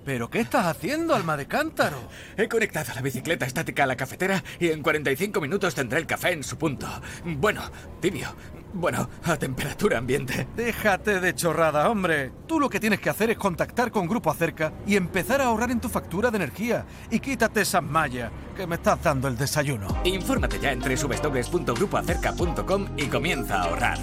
¿Pero 0.05 0.29
qué 0.29 0.39
estás 0.39 0.67
haciendo, 0.67 1.15
alma 1.15 1.35
de 1.35 1.47
cántaro? 1.47 1.97
He 2.37 2.47
conectado 2.47 2.93
la 2.93 3.01
bicicleta 3.01 3.45
estática 3.45 3.83
a 3.83 3.87
la 3.87 3.97
cafetera 3.97 4.43
y 4.59 4.69
en 4.69 4.83
45 4.83 5.41
minutos 5.41 5.73
tendré 5.73 5.99
el 5.99 6.05
café 6.05 6.31
en 6.31 6.43
su 6.43 6.57
punto. 6.57 6.87
Bueno, 7.25 7.63
tibio. 7.99 8.29
Bueno, 8.73 9.09
a 9.23 9.37
temperatura 9.37 9.97
ambiente. 9.97 10.47
Déjate 10.55 11.19
de 11.19 11.33
chorrada, 11.33 11.89
hombre. 11.89 12.31
Tú 12.47 12.59
lo 12.59 12.69
que 12.69 12.79
tienes 12.79 12.99
que 12.99 13.09
hacer 13.09 13.31
es 13.31 13.37
contactar 13.37 13.89
con 13.91 14.07
Grupo 14.07 14.29
Acerca 14.29 14.71
y 14.85 14.95
empezar 14.95 15.41
a 15.41 15.45
ahorrar 15.45 15.71
en 15.71 15.81
tu 15.81 15.89
factura 15.89 16.29
de 16.29 16.37
energía. 16.37 16.85
Y 17.09 17.19
quítate 17.19 17.61
esas 17.61 17.81
mallas, 17.83 18.31
que 18.55 18.67
me 18.67 18.75
estás 18.75 19.01
dando 19.01 19.27
el 19.27 19.35
desayuno. 19.37 19.87
Infórmate 20.03 20.59
ya 20.59 20.71
en 20.71 20.79
www.grupoacerca.com 20.79 22.87
y 22.97 23.07
comienza 23.07 23.61
a 23.61 23.63
ahorrar. 23.63 23.97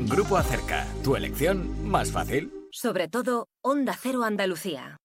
Grupo 0.00 0.36
Acerca, 0.36 0.86
tu 1.02 1.14
elección 1.16 1.88
más 1.88 2.10
fácil. 2.10 2.52
Sobre 2.70 3.08
todo, 3.08 3.48
Onda 3.62 3.96
Cero 4.00 4.24
Andalucía. 4.24 4.96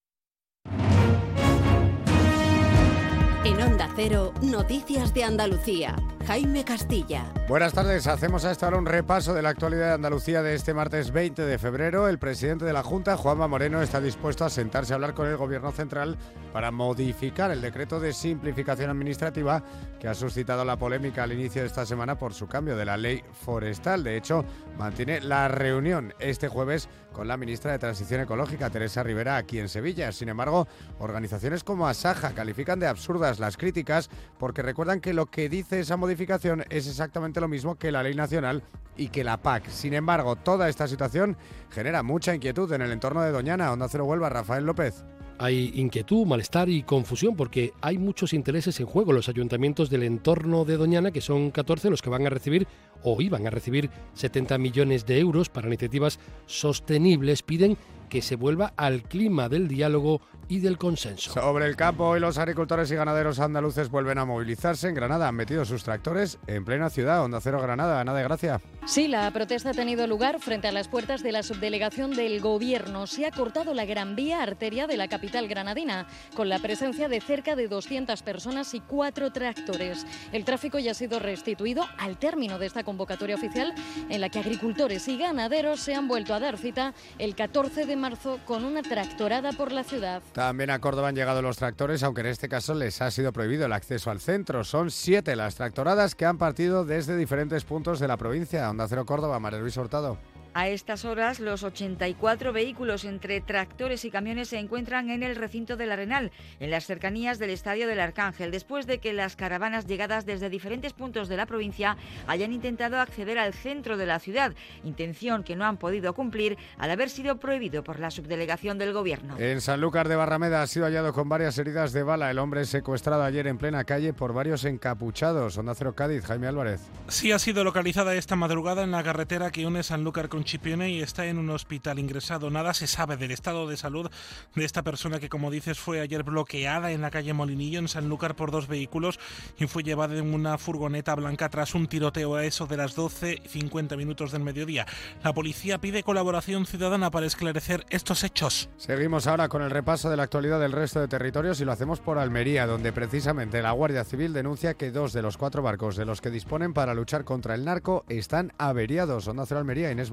En 3.45 3.61
Onda 3.61 3.89
Cero, 3.95 4.34
Noticias 4.41 5.14
de 5.14 5.26
Andalucía. 5.26 5.95
Jaime 6.26 6.63
Castilla. 6.63 7.26
Buenas 7.49 7.74
tardes, 7.74 8.07
hacemos 8.07 8.45
a 8.45 8.51
esta 8.51 8.67
hora 8.67 8.78
un 8.78 8.86
repaso 8.86 9.34
de 9.34 9.41
la 9.41 9.49
actualidad 9.49 9.88
de 9.88 9.93
Andalucía 9.93 10.41
de 10.41 10.55
este 10.55 10.74
martes 10.74 11.11
20 11.11 11.41
de 11.41 11.57
febrero. 11.57 12.07
El 12.07 12.17
presidente 12.17 12.63
de 12.63 12.71
la 12.71 12.82
Junta, 12.82 13.17
Juanma 13.17 13.47
Moreno, 13.47 13.82
está 13.82 13.99
dispuesto 13.99 14.45
a 14.45 14.49
sentarse 14.49 14.93
a 14.93 14.95
hablar 14.95 15.13
con 15.13 15.28
el 15.28 15.36
Gobierno 15.36 15.71
Central 15.71 16.17
para 16.53 16.71
modificar 16.71 17.51
el 17.51 17.61
decreto 17.61 17.99
de 17.99 18.13
simplificación 18.13 18.89
administrativa 18.89 19.63
que 19.99 20.07
ha 20.07 20.13
suscitado 20.13 20.63
la 20.63 20.78
polémica 20.78 21.24
al 21.24 21.34
inicio 21.34 21.61
de 21.61 21.67
esta 21.67 21.86
semana 21.86 22.17
por 22.17 22.34
su 22.34 22.47
cambio 22.47 22.78
de 22.78 22.86
la 22.86 22.95
ley 22.95 23.21
forestal. 23.34 24.03
De 24.03 24.15
hecho, 24.15 24.45
mantiene 24.78 25.19
la 25.19 25.49
reunión 25.49 26.13
este 26.19 26.47
jueves 26.47 26.88
con 27.14 27.28
la 27.28 27.38
ministra 27.38 27.72
de 27.72 27.80
Transición 27.80 28.22
Ecológica, 28.22 28.70
Teresa 28.70 29.03
Rivera, 29.03 29.38
aquí 29.38 29.59
en 29.59 29.70
Sevilla. 29.70 30.11
Sin 30.11 30.30
embargo, 30.30 30.68
organizaciones 30.99 31.64
como 31.64 31.88
Asaja 31.88 32.34
califican 32.34 32.80
de 32.80 32.88
absurdas 32.88 33.39
las 33.39 33.55
críticas 33.55 34.09
porque 34.38 34.61
recuerdan 34.61 34.99
que 34.99 35.14
lo 35.14 35.28
que 35.28 35.47
dice 35.47 35.80
esa 35.80 35.95
modificación 35.95 36.66
es 36.70 36.88
exactamente 36.88 37.39
lo 37.39 37.47
mismo 37.47 37.76
que 37.76 37.91
la 37.91 38.03
ley 38.03 38.16
nacional 38.16 38.64
y 38.97 39.09
que 39.09 39.24
la 39.24 39.38
PAC. 39.38 39.70
Sin 39.70 39.93
embargo, 39.93 40.36
toda 40.36 40.68
esta 40.68 40.88
situación 40.88 41.38
genera 41.72 42.03
mucha 42.03 42.36
inquietud 42.36 42.72
en 42.74 42.82
el 42.82 42.91
entorno 42.91 43.22
de 43.22 43.32
Doñana. 43.32 43.72
Onda 43.72 43.88
Cero 43.88 44.05
Huelva, 44.05 44.30
Rafael 44.30 44.66
López. 44.66 45.05
Hay 45.38 45.71
inquietud, 45.75 46.25
malestar 46.25 46.69
y 46.69 46.84
confusión 46.84 47.36
porque 47.36 47.73
hay 47.81 47.97
muchos 47.97 48.34
intereses 48.34 48.79
en 48.79 48.86
juego. 48.86 49.13
Los 49.13 49.29
ayuntamientos 49.29 49.89
del 49.89 50.03
entorno 50.03 50.65
de 50.65 50.77
Doñana, 50.77 51.11
que 51.11 51.21
son 51.21 51.51
14 51.51 51.89
los 51.89 52.01
que 52.01 52.09
van 52.09 52.25
a 52.25 52.29
recibir 52.29 52.67
o 53.03 53.21
iban 53.21 53.47
a 53.47 53.49
recibir 53.49 53.89
70 54.13 54.57
millones 54.57 55.05
de 55.05 55.19
euros 55.19 55.49
para 55.49 55.67
iniciativas 55.67 56.19
sostenibles, 56.45 57.41
piden 57.41 57.77
que 58.09 58.21
se 58.21 58.36
vuelva 58.36 58.73
al 58.77 59.03
clima 59.03 59.49
del 59.49 59.67
diálogo 59.67 60.21
y 60.47 60.59
del 60.59 60.77
consenso. 60.77 61.33
Sobre 61.33 61.65
el 61.65 61.75
campo, 61.75 62.05
hoy 62.05 62.19
los 62.19 62.37
agricultores 62.37 62.91
y 62.91 62.95
ganaderos 62.95 63.39
andaluces 63.39 63.89
vuelven 63.89 64.17
a 64.17 64.25
movilizarse. 64.25 64.89
En 64.89 64.95
Granada 64.95 65.27
han 65.27 65.35
metido 65.35 65.65
sus 65.65 65.83
tractores 65.83 66.39
en 66.47 66.65
plena 66.65 66.89
ciudad. 66.89 67.23
Onda 67.23 67.39
Cero 67.41 67.61
Granada, 67.61 67.99
Ana 67.99 68.13
de 68.13 68.23
Gracia. 68.23 68.61
Sí, 68.85 69.07
la 69.07 69.29
protesta 69.31 69.69
ha 69.69 69.73
tenido 69.73 70.05
lugar 70.07 70.39
frente 70.39 70.67
a 70.67 70.71
las 70.71 70.87
puertas 70.87 71.23
de 71.23 71.31
la 71.31 71.43
subdelegación 71.43 72.11
del 72.11 72.41
Gobierno. 72.41 73.07
Se 73.07 73.25
ha 73.25 73.31
cortado 73.31 73.73
la 73.73 73.85
Gran 73.85 74.15
Vía 74.15 74.43
Arteria 74.43 74.87
de 74.87 74.97
la 74.97 75.07
capital 75.07 75.47
granadina, 75.47 76.07
con 76.35 76.49
la 76.49 76.59
presencia 76.59 77.07
de 77.07 77.21
cerca 77.21 77.55
de 77.55 77.67
200 77.67 78.21
personas 78.23 78.73
y 78.73 78.81
cuatro 78.81 79.31
tractores. 79.31 80.05
El 80.31 80.45
tráfico 80.45 80.79
ya 80.79 80.91
ha 80.91 80.95
sido 80.95 81.19
restituido 81.19 81.85
al 81.97 82.17
término 82.17 82.59
de 82.59 82.65
esta 82.65 82.83
convocatoria 82.83 83.35
oficial, 83.35 83.73
en 84.09 84.21
la 84.21 84.29
que 84.29 84.39
agricultores 84.39 85.07
y 85.07 85.17
ganaderos 85.17 85.79
se 85.79 85.95
han 85.95 86.07
vuelto 86.07 86.33
a 86.33 86.39
dar 86.39 86.57
cita 86.57 86.93
el 87.19 87.35
14 87.35 87.85
de 87.85 87.95
marzo 87.95 88.39
con 88.45 88.65
una 88.65 88.81
tractorada 88.81 89.51
por 89.53 89.71
la 89.71 89.83
ciudad. 89.83 90.21
También 90.34 90.71
a 90.71 90.79
Córdoba 90.79 91.09
han 91.09 91.15
llegado 91.15 91.43
los 91.43 91.57
tractores, 91.57 92.01
aunque 92.01 92.21
en 92.21 92.27
este 92.27 92.49
caso 92.49 92.73
les 92.73 93.01
ha 93.03 93.11
sido 93.11 93.31
prohibido 93.31 93.67
el 93.67 93.73
acceso 93.73 94.09
al 94.09 94.19
centro. 94.19 94.63
Son 94.63 94.89
siete 94.89 95.36
las 95.36 95.55
tractoradas 95.55 96.15
que 96.15 96.25
han 96.25 96.39
partido 96.39 96.86
desde 96.86 97.15
diferentes 97.15 97.63
puntos 97.65 97.99
de 97.99 98.07
la 98.07 98.17
provincia. 98.17 98.67
Onda 98.67 98.88
Cero 98.88 99.05
Córdoba, 99.05 99.39
María 99.39 99.59
Luis 99.59 99.77
Hurtado. 99.77 100.17
A 100.56 100.68
estas 100.68 101.04
horas, 101.04 101.39
los 101.39 101.64
84 101.64 102.54
vehículos 102.54 103.06
entre 103.06 103.41
tractores 103.41 104.06
y 104.06 104.12
camiones 104.12 104.49
se 104.49 104.60
encuentran 104.60 105.10
en 105.10 105.24
el 105.24 105.36
recinto 105.36 105.78
del 105.78 105.91
Arenal, 105.91 106.32
en 106.60 106.70
las 106.70 106.86
cercanías 106.86 107.39
del 107.39 107.49
Estadio 107.49 107.88
del 107.88 107.99
Arcángel, 107.99 108.51
después 108.51 108.86
de 108.86 108.99
que 108.99 109.14
las 109.14 109.36
caravanas 109.36 109.88
llegadas 109.88 110.28
desde 110.28 110.51
diferentes 110.51 110.93
puntos 110.93 111.28
de 111.28 111.38
la 111.38 111.47
provincia 111.47 111.97
hayan 112.28 112.54
intentado 112.54 112.99
acceder 112.99 113.39
al 113.39 113.56
centro 113.56 113.97
de 113.97 114.06
la 114.06 114.20
ciudad, 114.20 114.54
intención 114.84 115.43
que 115.43 115.56
no 115.56 115.66
han 115.66 115.78
podido 115.78 116.14
cumplir 116.14 116.56
al 116.78 116.91
haber 116.91 117.10
sido 117.10 117.39
prohibido 117.39 117.84
por 117.84 117.99
la 117.99 118.12
subdelegación 118.12 118.78
del 118.78 118.93
Gobierno. 118.93 119.39
En 119.39 119.60
Sanlúcar 119.60 120.08
de 120.08 120.18
Barrameda 120.18 120.62
ha 120.62 120.68
sido 120.68 120.86
hallado 120.86 121.14
con 121.14 121.30
varias 121.30 121.58
heridas 121.58 121.93
de 121.93 122.04
bala 122.04 122.30
el 122.30 122.38
hombre 122.38 122.66
secuestrado 122.66 123.24
ayer 123.24 123.47
en 123.47 123.58
plena 123.58 123.86
calle 123.86 124.14
por 124.14 124.34
varios 124.34 124.66
encapuchados. 124.66 125.58
Onda 125.58 125.74
Cero 125.74 125.95
Cádiz, 125.95 126.24
Jaime 126.26 126.45
Álvarez. 126.45 126.82
Sí 127.08 127.32
ha 127.32 127.39
sido 127.39 127.64
localizada 127.64 128.14
esta 128.14 128.36
madrugada 128.36 128.84
en 128.84 128.91
la 128.91 129.04
carretera 129.04 129.49
que 129.49 129.66
une 129.66 129.82
Sanlúcar 129.82 130.30
con 130.30 130.42
Chipione 130.43 130.89
y 130.89 131.01
está 131.01 131.25
en 131.25 131.37
un 131.37 131.49
hospital 131.49 131.99
ingresado. 131.99 132.49
Nada 132.49 132.73
se 132.73 132.87
sabe 132.87 133.17
del 133.17 133.31
estado 133.31 133.67
de 133.67 133.77
salud 133.77 134.09
de 134.55 134.65
esta 134.65 134.83
persona 134.83 135.19
que, 135.19 135.29
como 135.29 135.51
dices, 135.51 135.79
fue 135.79 136.01
ayer 136.01 136.23
bloqueada 136.23 136.91
en 136.91 137.01
la 137.01 137.11
calle 137.11 137.33
Molinillo, 137.33 137.79
en 137.79 137.87
Sanlúcar, 137.87 138.35
por 138.35 138.51
dos 138.51 138.67
vehículos 138.67 139.19
y 139.57 139.67
fue 139.67 139.83
llevada 139.83 140.17
en 140.17 140.33
una 140.33 140.57
furgoneta 140.57 141.15
blanca 141.15 141.49
tras 141.49 141.75
un 141.75 141.87
tiroteo 141.87 142.35
a 142.35 142.45
eso 142.45 142.67
de 142.67 142.77
las 142.77 142.97
12.50 142.97 143.97
minutos 143.97 144.31
del 144.31 144.43
mediodía. 144.43 144.85
La 145.23 145.33
policía 145.33 145.79
pide 145.79 146.03
colaboración 146.03 146.65
ciudadana 146.65 147.11
para 147.11 147.25
esclarecer 147.25 147.85
estos 147.89 148.23
hechos. 148.23 148.69
Seguimos 148.77 149.27
ahora 149.27 149.49
con 149.49 149.61
el 149.61 149.71
repaso 149.71 150.09
de 150.09 150.17
la 150.17 150.23
actualidad 150.23 150.59
del 150.59 150.71
resto 150.71 150.99
de 150.99 151.07
territorios 151.07 151.59
y 151.61 151.65
lo 151.65 151.71
hacemos 151.71 151.99
por 151.99 152.17
Almería, 152.17 152.67
donde 152.67 152.91
precisamente 152.91 153.61
la 153.61 153.71
Guardia 153.71 154.03
Civil 154.03 154.33
denuncia 154.33 154.73
que 154.75 154.91
dos 154.91 155.13
de 155.13 155.21
los 155.21 155.37
cuatro 155.37 155.61
barcos 155.61 155.95
de 155.95 156.05
los 156.05 156.21
que 156.21 156.29
disponen 156.29 156.73
para 156.73 156.93
luchar 156.93 157.23
contra 157.23 157.55
el 157.55 157.65
narco 157.65 158.05
están 158.09 158.53
averiados. 158.57 159.27
Onda 159.27 159.45
Cero 159.45 159.59
Almería, 159.59 159.91
Inés 159.91 160.09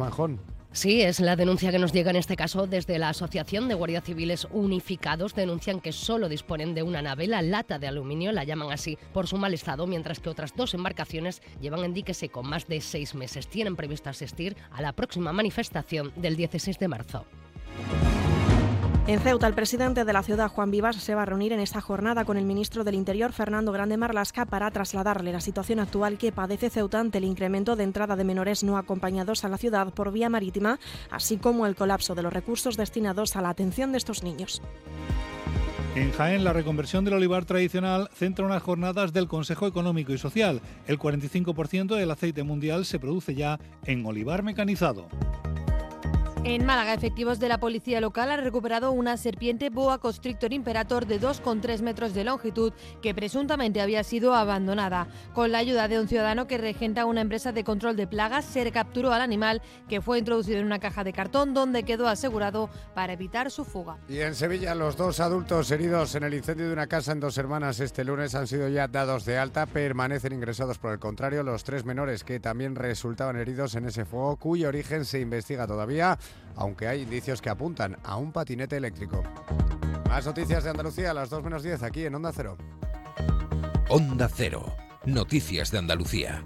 Sí, 0.73 1.03
es 1.03 1.19
la 1.19 1.35
denuncia 1.35 1.73
que 1.73 1.81
nos 1.81 1.93
llega 1.93 2.11
en 2.11 2.17
este 2.17 2.37
caso 2.37 2.69
desde 2.69 2.99
la 3.01 3.09
Asociación 3.09 3.67
de 3.67 3.75
Guardias 3.75 4.05
Civiles 4.05 4.47
Unificados. 4.53 5.35
Denuncian 5.35 5.81
que 5.81 5.91
solo 5.91 6.29
disponen 6.29 6.75
de 6.75 6.85
una 6.85 7.03
nave, 7.03 7.27
la 7.27 7.43
lata 7.43 7.81
de 7.81 7.89
aluminio, 7.89 8.31
la 8.31 8.45
llaman 8.45 8.71
así 8.71 8.97
por 9.13 9.27
su 9.27 9.37
mal 9.37 9.53
estado, 9.53 9.89
mientras 9.89 10.21
que 10.21 10.29
otras 10.29 10.55
dos 10.55 10.75
embarcaciones 10.75 11.43
llevan 11.61 11.85
en 11.85 11.93
dique 11.93 12.15
seco 12.15 12.45
más 12.45 12.69
de 12.69 12.81
seis 12.81 13.17
meses. 13.17 13.49
Tienen 13.49 13.75
previsto 13.75 14.11
asistir 14.11 14.57
a 14.71 14.81
la 14.81 14.93
próxima 14.93 15.33
manifestación 15.33 16.13
del 16.15 16.37
16 16.37 16.79
de 16.79 16.89
marzo. 16.89 17.27
En 19.11 19.19
Ceuta, 19.19 19.49
el 19.49 19.55
presidente 19.55 20.05
de 20.05 20.13
la 20.13 20.23
ciudad, 20.23 20.49
Juan 20.49 20.71
Vivas, 20.71 20.95
se 20.95 21.17
va 21.17 21.23
a 21.23 21.27
reunir 21.27 21.53
en 21.53 21.59
esta 21.59 21.81
jornada 21.81 22.25
con 22.25 22.37
el 22.37 22.45
ministro 22.45 22.85
del 22.85 22.95
Interior, 22.95 23.33
Fernando 23.33 23.73
Grande 23.73 23.97
Marlasca, 23.97 24.47
para 24.47 24.71
trasladarle 24.71 25.33
la 25.33 25.41
situación 25.41 25.81
actual 25.81 26.17
que 26.17 26.31
padece 26.31 26.71
Ceuta 26.71 27.01
ante 27.01 27.19
el 27.19 27.25
incremento 27.25 27.75
de 27.75 27.83
entrada 27.83 28.15
de 28.15 28.23
menores 28.23 28.63
no 28.63 28.79
acompañados 28.79 29.45
a 29.45 29.49
la 29.49 29.59
ciudad 29.59 29.93
por 29.93 30.13
vía 30.13 30.29
marítima, 30.29 30.79
así 31.11 31.39
como 31.39 31.67
el 31.67 31.75
colapso 31.75 32.15
de 32.15 32.23
los 32.23 32.33
recursos 32.33 32.77
destinados 32.77 33.35
a 33.35 33.43
la 33.43 33.49
atención 33.49 33.91
de 33.91 33.99
estos 33.99 34.23
niños. 34.23 34.63
En 35.97 36.13
Jaén, 36.13 36.45
la 36.45 36.53
reconversión 36.53 37.05
del 37.05 37.15
olivar 37.15 37.45
tradicional 37.45 38.11
centra 38.15 38.47
unas 38.47 38.63
jornadas 38.63 39.13
del 39.13 39.27
Consejo 39.27 39.67
Económico 39.67 40.13
y 40.13 40.19
Social. 40.19 40.61
El 40.87 41.01
45% 41.01 41.97
del 41.97 42.13
aceite 42.13 42.45
mundial 42.45 42.85
se 42.85 43.01
produce 43.01 43.35
ya 43.35 43.59
en 43.87 44.07
olivar 44.07 44.45
mecanizado. 44.45 45.09
En 46.43 46.65
Málaga, 46.65 46.95
efectivos 46.95 47.39
de 47.39 47.51
la 47.51 47.61
policía 47.61 48.01
local 48.01 48.31
han 48.31 48.43
recuperado 48.43 48.93
una 48.93 49.19
serpiente 49.19 49.69
boa 49.69 49.99
constrictor 49.99 50.55
imperator 50.55 51.05
de 51.05 51.21
2,3 51.21 51.83
metros 51.83 52.15
de 52.15 52.25
longitud 52.25 52.73
que 53.03 53.15
presuntamente 53.15 53.83
había 53.83 54.03
sido 54.05 54.35
abandonada. 54.35 55.07
Con 55.35 55.53
la 55.53 55.59
ayuda 55.59 55.87
de 55.87 56.01
un 56.01 56.09
ciudadano 56.09 56.47
que 56.47 56.57
regenta 56.57 57.05
una 57.05 57.21
empresa 57.21 57.53
de 57.53 57.63
control 57.63 57.95
de 57.97 58.07
plagas, 58.07 58.47
se 58.47 58.65
recapturó 58.65 59.13
al 59.13 59.21
animal 59.21 59.61
que 59.87 60.01
fue 60.01 60.19
introducido 60.19 60.59
en 60.59 60.65
una 60.65 60.79
caja 60.79 61.05
de 61.05 61.13
cartón 61.13 61.53
donde 61.53 61.83
quedó 61.83 62.09
asegurado 62.09 62.71
para 62.95 63.13
evitar 63.13 63.51
su 63.51 63.67
fuga. 63.67 63.99
Y 64.09 64.21
en 64.21 64.35
Sevilla, 64.35 64.75
los 64.75 64.97
dos 64.97 65.21
adultos 65.21 65.71
heridos 65.71 66.15
en 66.15 66.23
el 66.25 66.33
incendio 66.33 66.69
de 66.69 66.73
una 66.73 66.87
casa 66.87 67.13
en 67.13 67.21
Dos 67.21 67.37
Hermanas 67.37 67.81
este 67.81 68.03
lunes 68.03 68.35
han 68.35 68.47
sido 68.47 68.67
ya 68.71 68.89
dados 68.89 69.27
de 69.27 69.37
alta, 69.37 69.67
permanecen 69.67 70.33
ingresados 70.33 70.79
por 70.79 70.93
el 70.93 70.99
contrario 70.99 71.43
los 71.43 71.65
tres 71.65 71.85
menores 71.85 72.25
que 72.25 72.41
también 72.41 72.77
resultaban 72.77 73.37
heridos 73.37 73.75
en 73.75 73.85
ese 73.85 74.07
fuego 74.07 74.39
cuyo 74.39 74.69
origen 74.69 75.05
se 75.05 75.21
investiga 75.21 75.67
todavía 75.67 76.19
aunque 76.57 76.89
hay 76.89 77.03
indicios 77.03 77.41
que 77.41 77.51
apuntan 77.51 77.97
a 78.05 78.17
un 78.17 78.33
patinete 78.33 78.77
eléctrico. 78.77 79.23
Más 80.09 80.27
noticias 80.27 80.65
de 80.65 80.71
Andalucía 80.71 81.11
a 81.13 81.15
las 81.15 81.31
2 81.31 81.43
menos 81.43 81.63
10 81.63 81.83
aquí 81.83 82.05
en 82.05 82.15
Onda 82.15 82.33
Cero. 82.35 82.57
Onda 83.89 84.29
Cero. 84.29 84.75
Noticias 85.05 85.71
de 85.71 85.79
Andalucía. 85.79 86.45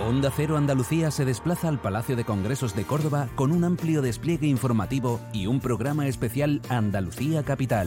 Onda 0.00 0.32
Cero 0.34 0.56
Andalucía 0.56 1.12
se 1.12 1.24
desplaza 1.24 1.68
al 1.68 1.80
Palacio 1.80 2.16
de 2.16 2.24
Congresos 2.24 2.74
de 2.74 2.82
Córdoba 2.82 3.28
con 3.36 3.52
un 3.52 3.62
amplio 3.62 4.02
despliegue 4.02 4.48
informativo 4.48 5.20
y 5.32 5.46
un 5.46 5.60
programa 5.60 6.08
especial 6.08 6.60
Andalucía 6.68 7.44
Capital. 7.44 7.86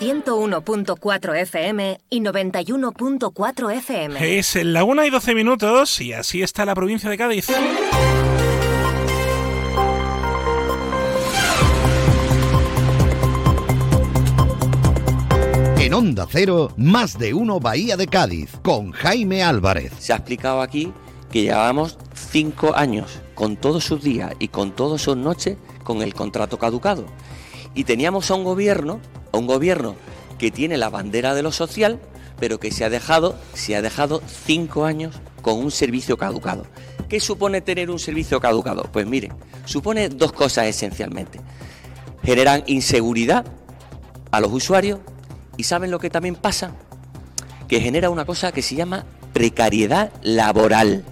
101.4 0.00 1.40
FM 1.40 2.00
y 2.10 2.20
91.4 2.20 3.72
FM. 3.76 4.38
Es 4.38 4.56
en 4.56 4.72
la 4.72 4.84
1 4.84 5.06
y 5.06 5.10
12 5.10 5.34
minutos 5.34 6.00
y 6.00 6.12
así 6.12 6.42
está 6.42 6.64
la 6.64 6.74
provincia 6.74 7.08
de 7.08 7.16
Cádiz. 7.16 7.46
En 15.78 15.94
Onda 15.94 16.26
Cero, 16.28 16.72
más 16.76 17.18
de 17.18 17.32
uno 17.32 17.60
Bahía 17.60 17.96
de 17.96 18.08
Cádiz, 18.08 18.50
con 18.62 18.90
Jaime 18.90 19.42
Álvarez. 19.42 19.92
Se 19.98 20.12
ha 20.12 20.16
explicado 20.16 20.60
aquí 20.60 20.92
que 21.30 21.42
llevábamos 21.42 21.96
cinco 22.12 22.74
años, 22.74 23.20
con 23.34 23.56
todos 23.56 23.84
sus 23.84 24.02
días 24.02 24.32
y 24.38 24.48
con 24.48 24.72
todas 24.72 25.02
sus 25.02 25.16
noches, 25.16 25.56
con 25.84 26.02
el 26.02 26.12
contrato 26.12 26.58
caducado. 26.58 27.06
Y 27.74 27.84
teníamos 27.84 28.30
a 28.30 28.34
un 28.34 28.44
gobierno, 28.44 29.00
un 29.36 29.46
gobierno 29.46 29.96
que 30.38 30.50
tiene 30.50 30.76
la 30.76 30.90
bandera 30.90 31.34
de 31.34 31.42
lo 31.42 31.52
social, 31.52 31.98
pero 32.38 32.60
que 32.60 32.70
se 32.70 32.84
ha 32.84 32.90
dejado, 32.90 33.36
se 33.54 33.76
ha 33.76 33.82
dejado 33.82 34.22
cinco 34.44 34.84
años 34.84 35.16
con 35.42 35.58
un 35.58 35.70
servicio 35.70 36.16
caducado. 36.16 36.66
¿Qué 37.08 37.20
supone 37.20 37.60
tener 37.60 37.90
un 37.90 37.98
servicio 37.98 38.40
caducado? 38.40 38.88
Pues 38.92 39.06
miren, 39.06 39.32
supone 39.64 40.08
dos 40.08 40.32
cosas 40.32 40.66
esencialmente. 40.66 41.40
Generan 42.22 42.64
inseguridad 42.66 43.46
a 44.30 44.40
los 44.40 44.52
usuarios 44.52 44.98
y 45.56 45.62
¿saben 45.62 45.90
lo 45.90 45.98
que 45.98 46.10
también 46.10 46.34
pasa? 46.34 46.72
Que 47.68 47.80
genera 47.80 48.10
una 48.10 48.24
cosa 48.24 48.52
que 48.52 48.62
se 48.62 48.74
llama 48.74 49.06
precariedad 49.32 50.12
laboral. 50.22 51.04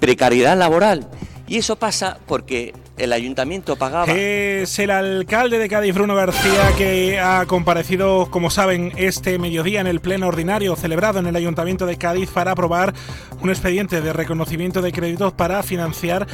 Precariedad 0.00 0.56
laboral. 0.56 1.08
Y 1.46 1.58
eso 1.58 1.76
pasa 1.76 2.18
porque 2.26 2.72
el 2.96 3.12
ayuntamiento 3.12 3.76
pagaba. 3.76 4.12
Es 4.12 4.78
el 4.78 4.90
alcalde 4.90 5.58
de 5.58 5.68
Cádiz, 5.68 5.94
Bruno 5.94 6.14
García, 6.14 6.72
que 6.76 7.18
ha 7.18 7.44
comparecido, 7.46 8.30
como 8.30 8.50
saben, 8.50 8.92
este 8.96 9.38
mediodía 9.38 9.80
en 9.80 9.86
el 9.86 10.00
pleno 10.00 10.28
ordinario 10.28 10.76
celebrado 10.76 11.18
en 11.18 11.26
el 11.26 11.36
ayuntamiento 11.36 11.86
de 11.86 11.96
Cádiz 11.96 12.30
para 12.30 12.52
aprobar 12.52 12.94
un 13.40 13.50
expediente 13.50 14.00
de 14.00 14.12
reconocimiento 14.12 14.80
de 14.80 14.92
créditos 14.92 15.32
para 15.32 15.62
financiar. 15.62 16.26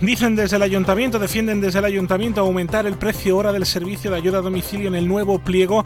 Dicen 0.00 0.36
desde 0.36 0.56
el 0.56 0.62
ayuntamiento, 0.62 1.18
defienden 1.18 1.60
desde 1.60 1.80
el 1.80 1.84
ayuntamiento 1.84 2.40
aumentar 2.40 2.86
el 2.86 2.94
precio 2.94 3.36
hora 3.36 3.52
del 3.52 3.66
servicio 3.66 4.10
de 4.10 4.16
ayuda 4.16 4.38
a 4.38 4.42
domicilio 4.42 4.88
en 4.88 4.94
el 4.94 5.08
nuevo 5.08 5.40
pliego 5.40 5.84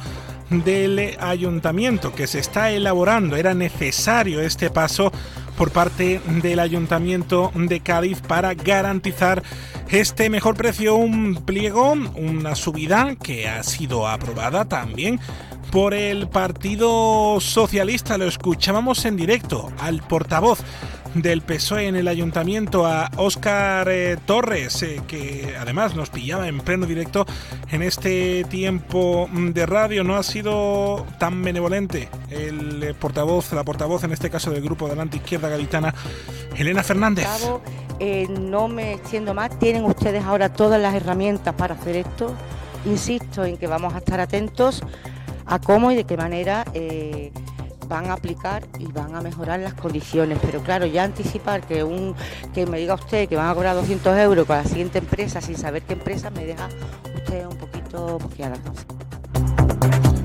del 0.51 1.17
ayuntamiento 1.19 2.15
que 2.15 2.27
se 2.27 2.39
está 2.39 2.71
elaborando. 2.71 3.37
Era 3.37 3.55
necesario 3.55 4.41
este 4.41 4.71
paso 4.71 5.11
por 5.57 5.71
parte 5.71 6.21
del 6.43 6.61
ayuntamiento 6.61 7.53
de 7.55 7.81
Cádiz 7.81 8.21
para 8.21 8.55
garantizar 8.55 9.43
este 9.89 10.31
mejor 10.31 10.57
precio, 10.57 10.95
un 10.95 11.43
pliego, 11.45 11.93
una 11.93 12.55
subida 12.55 13.15
que 13.23 13.49
ha 13.49 13.63
sido 13.63 14.09
aprobada 14.09 14.65
también 14.65 15.21
por 15.73 15.95
el 15.95 16.29
Partido 16.29 17.41
Socialista. 17.41 18.19
Lo 18.19 18.27
escuchábamos 18.27 19.07
en 19.07 19.17
directo 19.17 19.73
al 19.81 20.03
portavoz 20.03 20.61
del 21.15 21.41
PSOE 21.41 21.87
en 21.87 21.97
el 21.97 22.09
ayuntamiento 22.09 22.87
a 22.87 23.11
Óscar 23.17 23.89
eh, 23.89 24.19
Torres, 24.27 24.83
eh, 24.83 25.01
que 25.09 25.57
además 25.59 25.97
nos 25.97 26.11
pillaba 26.11 26.47
en 26.47 26.61
pleno 26.61 26.85
directo 26.85 27.25
en 27.71 27.81
este 27.81 28.45
tiempo 28.45 29.31
de 29.33 29.65
radio. 29.65 30.05
No 30.05 30.17
ha 30.17 30.23
sido 30.23 31.07
tan 31.19 31.43
benevolente 31.43 32.11
el 32.29 32.83
eh, 32.83 32.95
portavoz, 32.95 33.51
la 33.55 33.65
portavoz 33.65 34.05
en 34.05 34.13
este 34.13 34.29
caso 34.29 34.51
del 34.51 34.63
grupo 34.63 34.89
de 34.89 34.97
la 34.97 35.07
izquierda 35.07 35.49
gaditana, 35.49 35.95
Elena 36.55 36.83
Fernández. 36.83 37.27
no 38.29 38.69
me 38.69 38.93
extiendo 38.93 39.33
más, 39.33 39.59
tienen 39.59 39.85
ustedes 39.85 40.23
ahora 40.23 40.53
todas 40.53 40.81
las 40.81 40.95
herramientas 40.95 41.55
para 41.55 41.75
hacer 41.75 41.97
esto. 41.97 42.37
Insisto 42.85 43.45
en 43.45 43.57
que 43.57 43.69
vamos 43.69 43.95
a 43.95 43.99
estar 43.99 44.21
atentos 44.21 44.83
a 45.47 45.59
cómo 45.59 45.91
y 45.93 45.97
de 45.97 46.05
qué 46.05 46.17
manera 46.17 46.65
van 47.89 48.07
a 48.07 48.15
aplicar 48.15 48.67
y 48.79 48.87
van 48.87 49.15
a 49.15 49.21
mejorar 49.21 49.61
las 49.61 49.75
condiciones. 49.75 50.39
Pero 50.41 50.63
claro, 50.63 50.87
ya 50.87 51.05
anticipar 51.05 51.61
que 51.63 51.85
un 51.85 52.15
que 52.55 52.67
me 52.67 52.79
diga 52.79 52.95
usted 52.95 53.29
que 53.29 53.37
van 53.37 53.49
a 53.49 53.55
cobrar 53.55 53.75
200 53.75 54.19
euros 54.19 54.47
con 54.47 54.57
la 54.57 54.65
siguiente 54.65 54.99
empresa 54.99 55.41
sin 55.41 55.57
saber 55.59 55.83
qué 55.83 55.93
empresa 55.93 56.31
me 56.31 56.47
deja 56.47 56.69
usted 57.15 57.47
un 57.47 57.57
poquito 57.57 58.19
boqueada. 58.19 58.57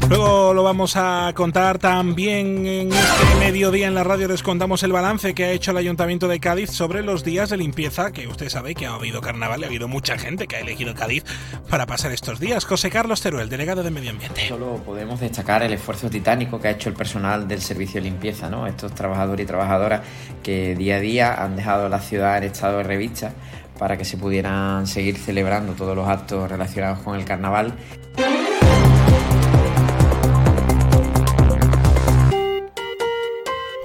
Luego 0.09 0.53
lo 0.53 0.63
vamos 0.63 0.95
a 0.95 1.33
contar 1.35 1.79
también 1.79 2.65
en 2.65 2.93
este 2.93 3.35
mediodía 3.39 3.87
en 3.87 3.93
la 3.93 4.05
radio. 4.05 4.29
Les 4.29 4.41
contamos 4.41 4.81
el 4.83 4.93
balance 4.93 5.33
que 5.35 5.43
ha 5.43 5.51
hecho 5.51 5.71
el 5.71 5.77
Ayuntamiento 5.77 6.29
de 6.29 6.39
Cádiz 6.39 6.71
sobre 6.71 7.03
los 7.03 7.25
días 7.25 7.49
de 7.49 7.57
limpieza, 7.57 8.11
que 8.11 8.25
usted 8.25 8.47
sabe 8.47 8.73
que 8.73 8.85
ha 8.85 8.93
habido 8.93 9.19
carnaval 9.19 9.59
y 9.59 9.63
ha 9.65 9.67
habido 9.67 9.89
mucha 9.89 10.17
gente 10.17 10.47
que 10.47 10.55
ha 10.55 10.59
elegido 10.61 10.95
Cádiz 10.95 11.25
para 11.69 11.85
pasar 11.85 12.13
estos 12.13 12.39
días. 12.39 12.63
José 12.63 12.89
Carlos 12.89 13.21
Teruel, 13.21 13.49
delegado 13.49 13.83
de 13.83 13.91
Medio 13.91 14.11
Ambiente. 14.11 14.47
Solo 14.47 14.81
podemos 14.85 15.19
destacar 15.19 15.63
el 15.63 15.73
esfuerzo 15.73 16.09
titánico 16.09 16.61
que 16.61 16.69
ha 16.69 16.71
hecho 16.71 16.87
el 16.87 16.95
personal 16.95 17.45
del 17.45 17.61
servicio 17.61 18.01
de 18.01 18.09
limpieza, 18.09 18.49
¿no? 18.49 18.65
Estos 18.65 18.95
trabajadores 18.95 19.43
y 19.43 19.47
trabajadoras 19.47 20.01
que 20.41 20.73
día 20.75 20.95
a 20.95 20.99
día 20.99 21.43
han 21.43 21.57
dejado 21.57 21.89
la 21.89 21.99
ciudad 21.99 22.37
en 22.37 22.45
estado 22.45 22.77
de 22.77 22.83
revista 22.83 23.33
para 23.77 23.97
que 23.97 24.05
se 24.05 24.15
pudieran 24.15 24.87
seguir 24.87 25.17
celebrando 25.17 25.73
todos 25.73 25.95
los 25.95 26.07
actos 26.07 26.49
relacionados 26.49 26.99
con 26.99 27.15
el 27.15 27.25
carnaval. 27.25 27.73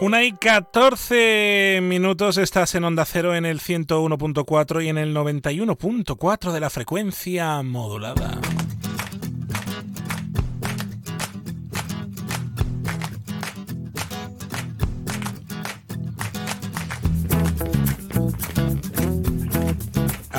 Una 0.03 0.25
y 0.25 0.33
14 0.33 1.79
minutos 1.81 2.37
estás 2.37 2.75
en 2.75 2.83
Onda 2.83 3.05
Cero 3.05 3.37
en 3.37 3.47
el 3.47 3.61
101.4 3.61 4.85
y 4.85 4.89
en 4.89 4.99
el 4.99 5.15
91.4 5.15 6.51
de 6.51 6.59
la 6.59 6.71
frecuencia 6.71 7.63
modulada. 7.63 8.41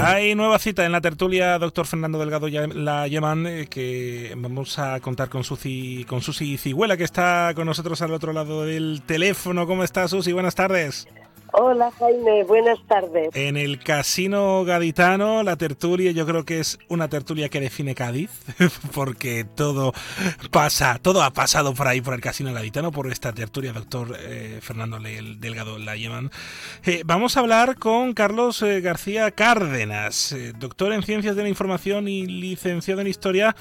Hay 0.05 0.35
nueva 0.35 0.59
cita 0.59 0.85
en 0.85 0.91
la 0.91 0.99
tertulia, 0.99 1.57
doctor 1.57 1.85
Fernando 1.85 2.19
Delgado 2.19 2.49
la 2.49 3.07
llaman, 3.07 3.47
eh, 3.47 3.67
que 3.69 4.33
vamos 4.35 4.77
a 4.77 4.99
contar 4.99 5.29
con 5.29 5.45
Susi, 5.45 6.05
con 6.05 6.21
Susi 6.21 6.57
Cigüela, 6.57 6.97
que 6.97 7.05
está 7.05 7.53
con 7.55 7.65
nosotros 7.67 8.01
al 8.01 8.13
otro 8.13 8.33
lado 8.33 8.65
del 8.65 9.01
teléfono. 9.05 9.65
¿Cómo 9.65 9.81
estás, 9.81 10.11
Susi? 10.11 10.33
Buenas 10.33 10.55
tardes. 10.55 11.07
Hola 11.55 11.91
Jaime, 11.99 12.43
buenas 12.45 12.79
tardes. 12.87 13.29
En 13.35 13.57
el 13.57 13.77
Casino 13.77 14.63
Gaditano, 14.65 15.43
la 15.43 15.55
tertulia 15.55 16.09
yo 16.09 16.25
creo 16.25 16.45
que 16.45 16.59
es 16.59 16.79
una 16.89 17.09
tertulia 17.09 17.47
que 17.47 17.61
define 17.61 17.93
Cádiz, 17.93 18.31
porque 18.93 19.45
todo 19.45 19.93
pasa, 20.49 20.97
todo 20.99 21.21
ha 21.21 21.31
pasado 21.31 21.75
por 21.75 21.87
ahí, 21.87 22.01
por 22.01 22.15
el 22.15 22.21
Casino 22.21 22.51
Gaditano, 22.53 22.91
por 22.91 23.11
esta 23.11 23.33
tertulia, 23.33 23.71
doctor 23.71 24.17
eh, 24.19 24.61
Fernando 24.63 24.97
Delgado 24.99 25.77
la. 25.77 25.93
Eh, 25.95 27.03
vamos 27.05 27.37
a 27.37 27.41
hablar 27.41 27.77
con 27.77 28.13
Carlos 28.13 28.63
eh, 28.63 28.81
García 28.81 29.29
Cárdenas, 29.29 30.35
doctor 30.57 30.91
en 30.91 31.03
Ciencias 31.03 31.35
de 31.35 31.43
la 31.43 31.49
Información 31.49 32.07
y 32.07 32.25
licenciado 32.25 33.01
en 33.01 33.07
Historia, 33.07 33.55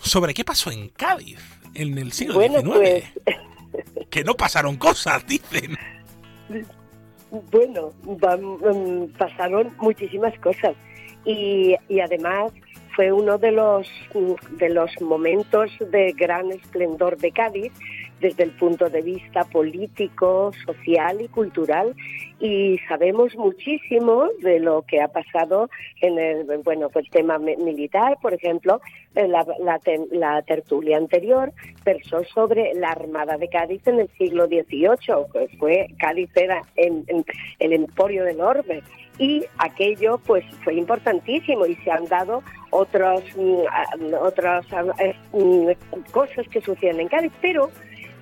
sobre 0.00 0.32
qué 0.32 0.42
pasó 0.42 0.70
en 0.70 0.88
Cádiz 0.88 1.38
en 1.74 1.98
el 1.98 2.12
siglo 2.12 2.40
XIX. 2.40 2.62
Pues... 2.64 3.04
Que 4.10 4.24
no 4.24 4.34
pasaron 4.34 4.76
cosas, 4.76 5.26
dicen. 5.26 5.76
Bueno, 7.30 7.92
mm, 8.04 9.16
pasaron 9.18 9.74
muchísimas 9.78 10.38
cosas. 10.40 10.74
Y, 11.24 11.74
y 11.88 12.00
además 12.00 12.52
fue 12.94 13.12
uno 13.12 13.36
de 13.38 13.52
los, 13.52 13.88
mm, 14.14 14.56
de 14.56 14.70
los 14.70 14.90
momentos 15.00 15.70
de 15.90 16.12
gran 16.12 16.50
esplendor 16.50 17.18
de 17.18 17.30
Cádiz 17.32 17.72
desde 18.20 18.44
el 18.44 18.50
punto 18.52 18.88
de 18.88 19.02
vista 19.02 19.44
político, 19.44 20.52
social 20.64 21.20
y 21.20 21.28
cultural 21.28 21.94
y 22.40 22.78
sabemos 22.88 23.34
muchísimo 23.36 24.28
de 24.42 24.60
lo 24.60 24.82
que 24.82 25.00
ha 25.00 25.08
pasado 25.08 25.70
en 26.00 26.18
el 26.18 26.44
bueno 26.62 26.88
pues 26.90 27.06
el 27.06 27.10
tema 27.10 27.38
militar 27.38 28.18
por 28.20 28.34
ejemplo 28.34 28.80
la, 29.14 29.46
la, 30.12 30.42
tertulia 30.42 30.98
anterior 30.98 31.52
versó 31.84 32.24
sobre 32.24 32.74
la 32.74 32.90
armada 32.90 33.38
de 33.38 33.48
Cádiz 33.48 33.86
en 33.86 34.00
el 34.00 34.10
siglo 34.18 34.46
XVIII 34.46 34.96
que 35.32 35.56
fue 35.58 35.86
Cádiz 35.98 36.30
era 36.34 36.60
en, 36.76 37.04
el 37.58 37.72
emporio 37.72 38.24
del 38.24 38.40
orbe 38.40 38.82
y 39.18 39.44
aquello 39.56 40.18
pues 40.26 40.44
fue 40.62 40.74
importantísimo 40.74 41.64
y 41.64 41.74
se 41.76 41.90
han 41.90 42.04
dado 42.04 42.40
mm, 42.40 44.14
otras 44.20 44.66
eh, 44.98 45.14
mm, 45.32 46.10
cosas 46.10 46.46
que 46.48 46.60
suceden 46.60 47.00
en 47.00 47.08
Cádiz 47.08 47.32
pero 47.40 47.70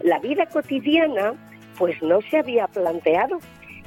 la 0.02 0.18
vida 0.18 0.46
cotidiana 0.46 1.34
pues 1.78 2.00
no 2.02 2.20
se 2.22 2.38
había 2.38 2.66
planteado. 2.68 3.38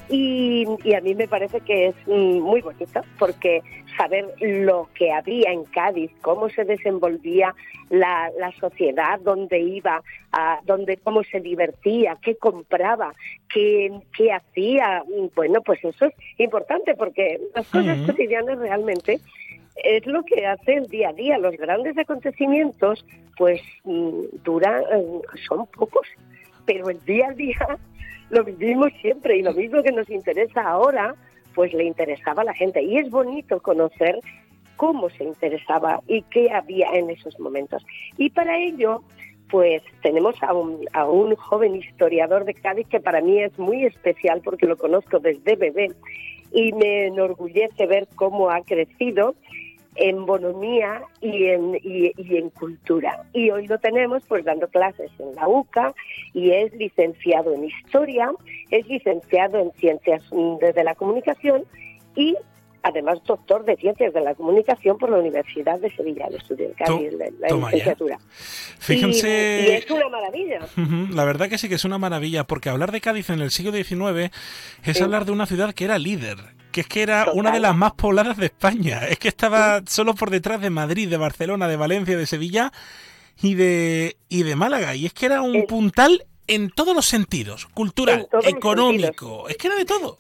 Y, 0.10 0.66
a 0.96 1.02
mí 1.02 1.16
me 1.16 1.28
parece 1.28 1.60
que 1.62 1.88
es 1.88 1.96
mm, 2.06 2.40
muy 2.40 2.62
bonito 2.62 3.02
porque 3.20 3.62
saber 3.98 4.26
lo 4.40 4.90
que 4.94 5.12
había 5.12 5.52
en 5.52 5.66
Cádiz, 5.66 6.12
cómo 6.22 6.50
se 6.50 6.64
desenvolvía 6.64 7.54
la, 7.90 8.32
sociedad, 8.60 9.20
dónde 9.22 9.60
iba, 9.60 10.02
a, 10.32 10.60
dónde, 10.64 10.98
cómo 10.98 11.24
se 11.24 11.42
divertía, 11.42 12.18
qué 12.22 12.36
compraba, 12.36 13.14
qué, 13.50 13.92
qué 14.16 14.32
hacía, 14.32 15.04
bueno, 15.36 15.62
pues 15.62 15.84
eso 15.84 16.06
es 16.06 16.14
importante 16.38 16.96
porque 16.96 17.42
las 17.56 17.68
cosas 17.68 17.98
cotidianas 18.06 18.60
realmente 18.60 19.20
es 19.84 20.06
lo 20.06 20.24
que 20.24 20.46
hace 20.46 20.76
el 20.76 20.88
día 20.88 21.10
a 21.10 21.14
día. 21.14 21.38
Los 21.38 21.56
grandes 21.58 21.98
acontecimientos, 21.98 23.06
pues 23.38 23.62
mm, 23.84 24.44
duran, 24.44 24.84
eh, 24.92 25.22
son 25.48 25.66
pocos, 25.68 26.08
pero 26.66 26.90
el 26.90 27.04
día 27.06 27.30
a 27.30 27.34
día 27.34 27.80
lo 28.30 28.44
vivimos 28.44 28.92
siempre 29.02 29.38
y 29.38 29.42
lo 29.42 29.54
mismo 29.54 29.84
que 29.84 29.92
nos 29.92 30.10
interesa 30.10 30.62
ahora, 30.62 31.16
pues 31.56 31.74
le 31.74 31.86
interesaba 31.86 32.42
a 32.42 32.46
la 32.46 32.54
gente. 32.54 32.82
Y 32.82 32.98
es 32.98 33.10
bonito 33.10 33.60
conocer 33.62 34.20
cómo 34.76 35.10
se 35.10 35.24
interesaba 35.24 36.02
y 36.08 36.22
qué 36.24 36.52
había 36.52 36.90
en 36.94 37.10
esos 37.10 37.40
momentos. 37.40 37.86
Y 38.18 38.30
para 38.30 38.58
ello, 38.58 39.04
pues 39.50 39.82
tenemos 40.02 40.36
a 40.44 40.54
un, 40.54 40.86
a 40.94 41.06
un 41.06 41.36
joven 41.36 41.76
historiador 41.76 42.46
de 42.46 42.54
Cádiz 42.54 42.88
que 42.88 43.00
para 43.00 43.22
mí 43.22 43.42
es 43.42 43.58
muy 43.58 43.86
especial 43.86 44.42
porque 44.44 44.68
lo 44.68 44.78
conozco 44.78 45.20
desde 45.20 45.56
bebé 45.56 45.90
y 46.52 46.74
me 46.74 47.08
enorgullece 47.08 47.86
ver 47.88 48.08
cómo 48.16 48.50
ha 48.50 48.62
crecido 48.62 49.36
en 49.98 50.26
bonomía 50.26 51.02
y 51.22 51.46
en, 51.48 51.80
y, 51.84 52.14
en 52.38 52.50
cultura. 52.52 53.24
Y 53.34 53.50
hoy 53.50 53.68
lo 53.68 53.80
tenemos 53.80 54.24
pues 54.28 54.46
dando 54.46 54.68
clases 54.68 55.12
en 55.20 55.36
la 55.36 55.48
UCA 55.48 55.94
y 56.34 56.52
es 56.52 56.74
licenciado 56.74 57.54
en 57.54 57.66
historia, 57.66 58.32
es 58.70 58.88
licenciado 58.88 59.60
en 59.60 59.72
ciencias 59.74 60.24
de 60.30 60.84
la 60.84 60.96
comunicación 60.96 61.66
y 62.16 62.36
además 62.84 63.20
doctor 63.26 63.66
de 63.66 63.76
Ciencias 63.78 64.14
de 64.14 64.22
la 64.22 64.36
Comunicación 64.36 64.98
por 64.98 65.10
la 65.10 65.18
Universidad 65.18 65.80
de 65.80 65.90
Sevilla, 65.96 66.28
de 66.30 66.38
estudiar 66.38 66.72
la, 67.40 67.70
licenciatura. 67.70 68.20
Fíjense... 68.80 69.66
Y, 69.68 69.72
es 69.72 69.92
una 69.92 70.10
maravilla. 70.10 70.60
La 71.14 71.26
verdad 71.26 71.50
que 71.50 71.58
sí 71.58 71.70
que 71.70 71.76
es 71.76 71.86
una 71.86 71.98
maravilla, 71.98 72.46
porque 72.46 72.70
hablar 72.70 72.92
de 72.92 73.02
Cádiz 73.02 73.30
en 73.30 73.42
el 73.42 73.52
siglo 73.52 73.72
XIX 73.72 74.32
es 74.84 75.02
hablar 75.02 75.26
de 75.26 75.32
una 75.32 75.46
ciudad 75.46 75.74
que 75.74 75.86
era 75.86 75.98
líder, 75.98 76.38
que 76.72 76.82
es 76.82 76.88
que 76.88 77.02
era 77.02 77.32
una 77.34 77.52
de 77.52 77.60
las 77.60 77.76
más 77.76 77.94
pobladas 77.94 78.38
de 78.38 78.48
España, 78.48 79.02
es 79.10 79.20
que 79.20 79.28
estaba 79.28 79.82
solo 79.86 80.16
por 80.16 80.30
detrás 80.30 80.62
de 80.62 80.70
Madrid, 80.70 81.10
de 81.10 81.18
Barcelona, 81.18 81.68
de 81.68 81.78
Valencia, 81.78 82.18
de 82.18 82.26
Sevilla 82.26 82.72
y 83.42 83.56
de, 83.56 84.18
y 84.30 84.44
de 84.44 84.56
Málaga, 84.56 84.96
y 84.96 85.06
es 85.06 85.14
que 85.14 85.26
era 85.26 85.42
un 85.42 85.66
puntal 85.68 86.26
en 86.48 86.70
todos 86.70 86.96
los 86.96 87.06
sentidos, 87.06 87.66
cultural, 87.66 88.30
económico, 88.44 89.50
es 89.50 89.58
que 89.58 89.68
era 89.68 89.76
de 89.76 89.86
todo 89.86 90.18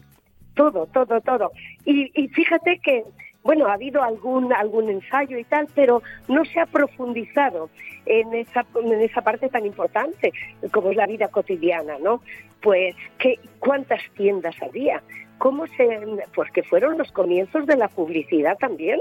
todo, 0.58 0.88
todo, 0.88 1.22
todo. 1.22 1.52
Y, 1.86 2.28
fíjate 2.30 2.80
que, 2.80 3.06
bueno, 3.44 3.68
ha 3.68 3.74
habido 3.74 4.04
algún, 4.04 4.52
algún 4.52 4.90
ensayo 4.90 5.38
y 5.38 5.46
tal, 5.46 5.68
pero 5.74 6.02
no 6.28 6.44
se 6.44 6.60
ha 6.60 6.66
profundizado 6.66 7.70
en 8.06 8.34
esa, 8.34 8.66
en 8.84 9.02
esa 9.02 9.22
parte 9.22 9.48
tan 9.48 9.66
importante 9.66 10.34
como 10.74 10.92
es 10.92 10.98
la 10.98 11.06
vida 11.06 11.30
cotidiana, 11.30 11.98
¿no? 12.00 12.22
Pues, 12.62 12.96
¿qué, 13.20 13.40
¿cuántas 13.60 14.02
tiendas 14.16 14.56
había? 14.62 15.02
Cómo 15.38 15.68
se, 15.68 16.00
pues 16.34 16.52
que 16.52 16.64
fueron 16.64 16.98
los 16.98 17.12
comienzos 17.12 17.66
de 17.66 17.78
la 17.78 17.88
publicidad 17.88 18.58
también. 18.58 19.00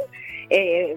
Eh, 0.49 0.97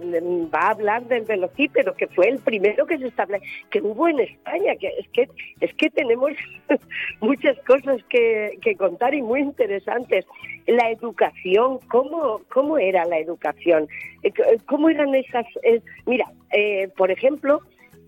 va 0.53 0.59
a 0.59 0.71
hablar 0.71 1.05
del 1.05 1.23
velocípero, 1.23 1.95
que 1.95 2.07
fue 2.07 2.29
el 2.29 2.37
primero 2.37 2.85
que 2.85 2.99
se 2.99 3.07
estableció, 3.07 3.47
que 3.71 3.81
hubo 3.81 4.07
en 4.07 4.19
España, 4.19 4.75
que 4.75 4.89
es 4.99 5.07
que 5.09 5.27
es 5.59 5.73
que 5.73 5.89
tenemos 5.89 6.33
muchas 7.19 7.57
cosas 7.65 8.03
que, 8.09 8.59
contar 8.77 9.15
y 9.15 9.23
muy 9.23 9.41
interesantes. 9.41 10.25
La 10.67 10.91
educación, 10.91 11.79
cómo, 11.89 12.41
cómo 12.49 12.77
era 12.77 13.05
la 13.05 13.17
educación, 13.17 13.87
eh, 14.21 14.31
cómo 14.67 14.89
eran 14.89 15.15
esas, 15.15 15.47
eh, 15.63 15.81
mira, 16.05 16.25
por 16.95 17.09
ejemplo, 17.09 17.61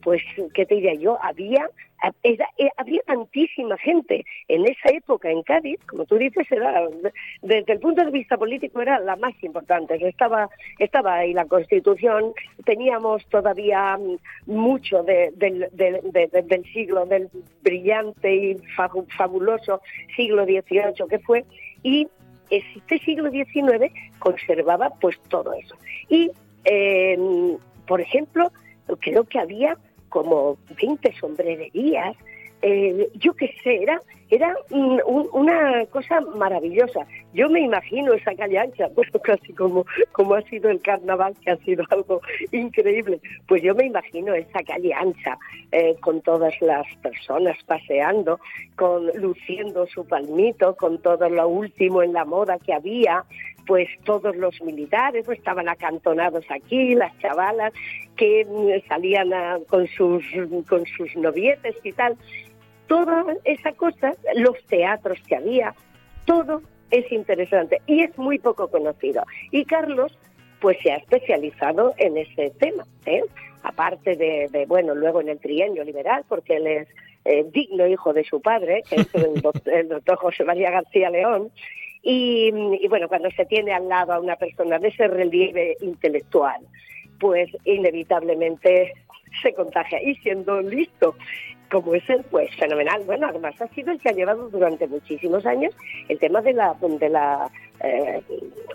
pues, 0.03 0.21
¿qué 0.53 0.65
te 0.65 0.75
diría 0.75 0.93
yo? 0.95 1.17
Había 1.21 1.69
eh, 2.23 2.37
había 2.77 3.01
tantísima 3.03 3.77
gente 3.77 4.25
en 4.47 4.65
esa 4.65 4.89
época 4.89 5.29
en 5.29 5.43
Cádiz, 5.43 5.79
como 5.85 6.05
tú 6.05 6.17
dices, 6.17 6.51
era 6.51 6.87
desde 7.41 7.73
el 7.73 7.79
punto 7.79 8.03
de 8.03 8.11
vista 8.11 8.37
político 8.37 8.81
era 8.81 8.99
la 8.99 9.15
más 9.17 9.33
importante. 9.43 9.95
Estaba, 10.07 10.49
estaba 10.79 11.17
ahí 11.17 11.33
la 11.33 11.45
Constitución, 11.45 12.33
teníamos 12.65 13.25
todavía 13.27 13.97
mm, 13.97 14.17
mucho 14.51 15.03
del 15.03 15.69
siglo, 16.73 17.05
del 17.05 17.29
brillante 17.61 18.35
y 18.35 18.57
fabuloso 19.15 19.81
siglo 20.15 20.45
XVIII 20.45 21.07
que 21.07 21.19
fue, 21.19 21.45
y 21.83 22.07
este 22.49 22.97
siglo 22.99 23.29
XIX 23.29 23.91
conservaba 24.17 24.89
pues 24.99 25.19
todo 25.29 25.53
eso. 25.53 25.75
Y, 26.09 26.31
eh, 26.65 27.17
por 27.85 28.01
ejemplo, 28.01 28.51
creo 28.99 29.23
que 29.25 29.39
había 29.39 29.77
como 30.11 30.57
20 30.79 31.13
sombrererías, 31.19 32.15
eh, 32.61 33.09
yo 33.15 33.33
qué 33.33 33.55
sé, 33.63 33.81
era, 33.81 33.99
era 34.29 34.55
una 34.69 35.83
cosa 35.87 36.21
maravillosa. 36.21 37.07
Yo 37.33 37.49
me 37.49 37.61
imagino 37.61 38.13
esa 38.13 38.35
calle 38.35 38.59
ancha, 38.59 38.87
pues 38.93 39.09
casi 39.23 39.51
como, 39.53 39.85
como 40.11 40.35
ha 40.35 40.41
sido 40.43 40.69
el 40.69 40.79
carnaval, 40.81 41.33
que 41.43 41.51
ha 41.51 41.57
sido 41.57 41.83
algo 41.89 42.21
increíble. 42.51 43.19
Pues 43.47 43.63
yo 43.63 43.73
me 43.73 43.85
imagino 43.85 44.35
esa 44.35 44.61
calle 44.63 44.93
ancha, 44.93 45.39
eh, 45.71 45.95
con 46.01 46.21
todas 46.21 46.53
las 46.61 46.85
personas 46.97 47.57
paseando, 47.65 48.39
con 48.75 49.07
luciendo 49.15 49.87
su 49.87 50.05
palmito, 50.05 50.75
con 50.75 51.01
todo 51.01 51.29
lo 51.29 51.47
último 51.47 52.03
en 52.03 52.13
la 52.13 52.25
moda 52.25 52.59
que 52.59 52.73
había, 52.73 53.25
pues 53.71 53.87
todos 54.03 54.35
los 54.35 54.61
militares 54.61 55.23
pues, 55.25 55.37
estaban 55.37 55.69
acantonados 55.69 56.43
aquí, 56.49 56.93
las 56.93 57.17
chavalas 57.19 57.71
que 58.17 58.43
mm, 58.43 58.85
salían 58.85 59.31
con 59.69 59.87
sus 59.87 60.25
con 60.67 60.85
sus 60.85 61.15
novietes 61.15 61.77
y 61.81 61.93
tal. 61.93 62.17
Toda 62.87 63.23
esa 63.45 63.71
cosa, 63.71 64.11
los 64.35 64.61
teatros 64.65 65.19
que 65.25 65.37
había, 65.37 65.73
todo 66.25 66.61
es 66.89 67.09
interesante 67.13 67.81
y 67.87 68.01
es 68.01 68.17
muy 68.17 68.39
poco 68.39 68.67
conocido. 68.67 69.23
Y 69.51 69.63
Carlos 69.63 70.19
pues 70.59 70.77
se 70.83 70.91
ha 70.91 70.97
especializado 70.97 71.93
en 71.97 72.17
ese 72.17 72.51
tema, 72.59 72.85
¿eh? 73.05 73.23
aparte 73.63 74.17
de, 74.17 74.65
bueno, 74.67 74.95
luego 74.95 75.21
en 75.21 75.29
el 75.29 75.39
trienio 75.39 75.85
liberal, 75.85 76.25
porque 76.27 76.57
él 76.57 76.67
es 76.67 76.87
eh, 77.23 77.45
digno 77.53 77.87
hijo 77.87 78.11
de 78.11 78.25
su 78.25 78.41
padre, 78.41 78.83
que 78.89 78.97
es 78.97 79.15
el 79.15 79.41
doctor 79.87 80.17
José 80.17 80.43
María 80.43 80.71
García 80.71 81.09
León, 81.09 81.51
y, 82.03 82.87
bueno, 82.87 83.07
cuando 83.07 83.29
se 83.31 83.45
tiene 83.45 83.73
al 83.73 83.87
lado 83.87 84.13
a 84.13 84.19
una 84.19 84.35
persona 84.35 84.79
de 84.79 84.87
ese 84.87 85.07
relieve 85.07 85.77
intelectual, 85.81 86.61
pues 87.19 87.49
inevitablemente 87.63 88.93
se 89.41 89.53
contagia. 89.53 90.01
Y 90.01 90.15
siendo 90.15 90.61
listo 90.61 91.15
como 91.71 91.95
es 91.95 92.07
el, 92.09 92.23
pues 92.23 92.53
fenomenal. 92.57 93.01
Bueno, 93.05 93.27
además 93.27 93.59
ha 93.61 93.67
sido 93.69 93.91
el 93.91 93.99
que 93.99 94.09
ha 94.09 94.13
llevado 94.13 94.49
durante 94.49 94.87
muchísimos 94.87 95.45
años 95.45 95.73
el 96.09 96.19
tema 96.19 96.41
de 96.41 96.53
la, 96.53 96.75
de 96.81 97.09
la 97.09 97.49
eh, 97.83 98.21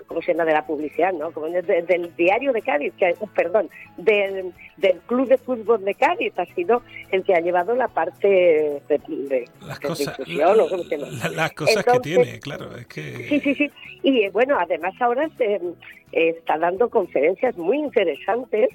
¿cómo 0.07 0.20
se 0.22 0.32
llama? 0.32 0.44
De 0.44 0.53
la 0.53 0.66
publicidad, 0.66 1.12
¿no? 1.12 1.30
Como 1.30 1.47
del 1.47 2.16
diario 2.16 2.53
de 2.53 2.62
Cádiz, 2.62 2.92
que, 2.99 3.14
perdón, 3.34 3.68
del, 3.97 4.53
del 4.78 4.99
Club 5.07 5.28
de 5.28 5.38
Fútbol 5.38 5.84
de 5.84 5.94
Cádiz 5.94 6.32
ha 6.38 6.47
sido 6.47 6.82
el 7.12 7.22
que 7.22 7.34
ha 7.34 7.40
llevado 7.40 7.74
la 7.74 7.88
parte 7.88 8.82
de, 8.88 9.49
las 9.66 9.78
cosas, 9.78 10.18
las 10.28 11.53
cosas 11.53 11.84
que 11.84 12.01
tiene, 12.01 12.40
claro, 12.40 12.76
es 12.76 12.86
que... 12.86 13.28
Sí, 13.28 13.40
sí, 13.40 13.55
sí. 13.55 13.70
Y 14.03 14.22
eh, 14.22 14.30
bueno, 14.30 14.57
además 14.59 14.94
ahora 15.01 15.28
se, 15.36 15.61
está 16.12 16.59
dando 16.59 16.88
conferencias 16.88 17.57
muy 17.57 17.78
interesantes 17.78 18.70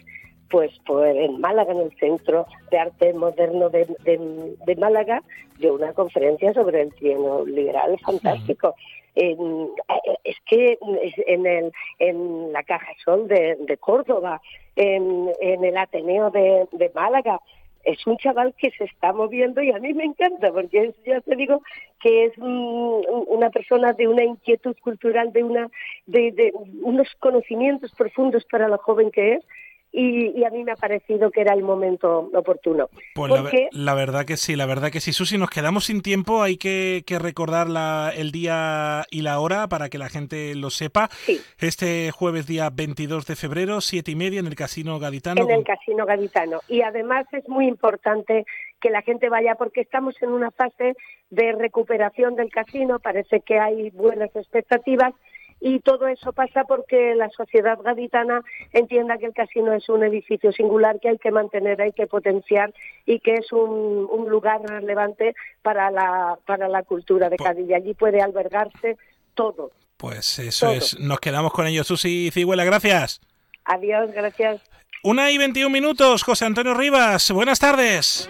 pues, 0.51 0.71
pues 0.85 1.15
en 1.15 1.39
Málaga, 1.39 1.71
en 1.71 1.79
el 1.79 1.97
Centro 1.97 2.45
de 2.69 2.77
Arte 2.77 3.13
Moderno 3.13 3.69
de, 3.69 3.87
de, 4.03 4.75
Málaga, 4.75 5.23
de 5.57 5.71
una 5.71 5.93
conferencia 5.93 6.53
sobre 6.53 6.81
el 6.81 6.93
trienio 6.93 7.45
liberal 7.45 7.97
fantástico. 8.03 8.75
Eh, 9.15 9.35
es 10.23 10.37
que 10.45 10.77
en, 11.27 11.45
el, 11.45 11.71
en 11.99 12.53
la 12.53 12.63
Caja 12.63 12.91
Sol 13.03 13.27
de, 13.27 13.57
de 13.59 13.77
Córdoba, 13.77 14.41
en, 14.75 15.29
en, 15.41 15.63
el 15.63 15.77
Ateneo 15.77 16.29
de, 16.29 16.67
de, 16.71 16.91
Málaga, 16.93 17.39
es 17.83 18.05
un 18.05 18.17
chaval 18.17 18.53
que 18.57 18.71
se 18.71 18.85
está 18.85 19.11
moviendo 19.11 19.61
y 19.61 19.71
a 19.71 19.79
mí 19.79 19.93
me 19.93 20.05
encanta 20.05 20.51
porque 20.51 20.93
ya 21.05 21.19
te 21.21 21.35
digo 21.35 21.61
que 21.99 22.25
es 22.25 22.37
una 22.37 23.49
persona 23.49 23.93
de 23.93 24.07
una 24.07 24.23
inquietud 24.23 24.75
cultural, 24.81 25.33
de 25.33 25.43
una 25.43 25.67
de, 26.05 26.31
de 26.31 26.53
unos 26.83 27.07
conocimientos 27.19 27.91
profundos 27.97 28.45
para 28.45 28.67
lo 28.67 28.77
joven 28.77 29.11
que 29.11 29.33
es 29.33 29.45
y, 29.93 30.43
a 30.45 30.49
mí 30.49 30.63
me 30.63 30.71
ha 30.71 30.75
parecido 30.75 31.31
que 31.31 31.41
era 31.41 31.53
el 31.53 31.63
momento 31.63 32.29
oportuno. 32.33 32.89
Pues 33.13 33.31
la, 33.71 33.93
verdad 33.93 34.25
que 34.25 34.37
sí, 34.37 34.55
la 34.55 34.65
verdad 34.65 34.89
que 34.89 35.01
sí. 35.01 35.11
Susi, 35.11 35.37
nos 35.37 35.49
quedamos 35.49 35.85
sin 35.85 36.01
tiempo, 36.01 36.41
hay 36.41 36.57
que, 36.57 37.03
recordar 37.19 37.69
la, 37.69 38.13
el 38.15 38.31
día 38.31 39.05
y 39.11 39.21
la 39.21 39.39
hora 39.39 39.67
para 39.67 39.89
que 39.89 39.97
la 39.97 40.09
gente 40.09 40.55
lo 40.55 40.69
sepa. 40.69 41.09
Este 41.59 42.11
jueves 42.11 42.47
día 42.47 42.69
22 42.71 43.25
de 43.25 43.35
febrero, 43.35 43.81
siete 43.81 44.11
y 44.11 44.15
media 44.15 44.39
en 44.39 44.47
el 44.47 44.55
Casino 44.55 44.97
Gaditano. 44.97 45.43
En 45.43 45.51
el 45.51 45.63
Casino 45.63 46.05
Gaditano. 46.05 46.61
Y 46.69 46.81
además 46.81 47.25
es 47.33 47.47
muy 47.49 47.67
importante 47.67 48.45
que 48.79 48.89
la 48.89 49.01
gente 49.01 49.29
vaya 49.29 49.55
porque 49.55 49.81
estamos 49.81 50.15
en 50.21 50.29
una 50.29 50.51
fase 50.51 50.95
de 51.29 51.51
recuperación 51.53 52.35
del 52.35 52.49
casino, 52.49 52.99
parece 52.99 53.41
que 53.41 53.59
hay 53.59 53.89
buenas 53.91 54.35
expectativas 54.35 55.13
y 55.61 55.79
todo 55.79 56.07
eso 56.07 56.33
pasa 56.33 56.63
porque 56.63 57.13
la 57.15 57.29
sociedad 57.29 57.79
gaditana 57.81 58.41
entienda 58.73 59.19
que 59.19 59.27
el 59.27 59.33
casino 59.33 59.73
es 59.73 59.87
un 59.89 60.03
edificio 60.03 60.51
singular 60.51 60.99
que 60.99 61.09
hay 61.09 61.19
que 61.19 61.29
mantener, 61.29 61.79
hay 61.79 61.93
que 61.93 62.07
potenciar 62.07 62.73
y 63.05 63.19
que 63.19 63.35
es 63.35 63.51
un, 63.51 64.01
lugar 64.27 64.61
relevante 64.61 65.35
para 65.61 65.91
la, 65.91 66.37
para 66.45 66.67
la 66.67 66.83
cultura 66.83 67.29
de 67.29 67.37
Cádiz 67.37 67.69
y 67.69 67.73
allí 67.73 67.93
puede 67.93 68.21
albergarse 68.21 68.97
todo. 69.35 69.71
Pues 69.97 70.39
eso 70.39 70.71
es, 70.71 70.97
nos 70.99 71.19
quedamos 71.19 71.51
con 71.51 71.67
ello. 71.67 71.83
Susi 71.83 72.31
Cigüela, 72.31 72.63
gracias. 72.63 73.21
Adiós, 73.65 74.11
gracias. 74.13 74.61
Una 75.03 75.29
y 75.31 75.37
veintiún 75.37 75.71
minutos, 75.71 76.23
José 76.23 76.45
Antonio 76.45 76.73
Rivas, 76.73 77.29
buenas 77.31 77.59
tardes. 77.59 78.29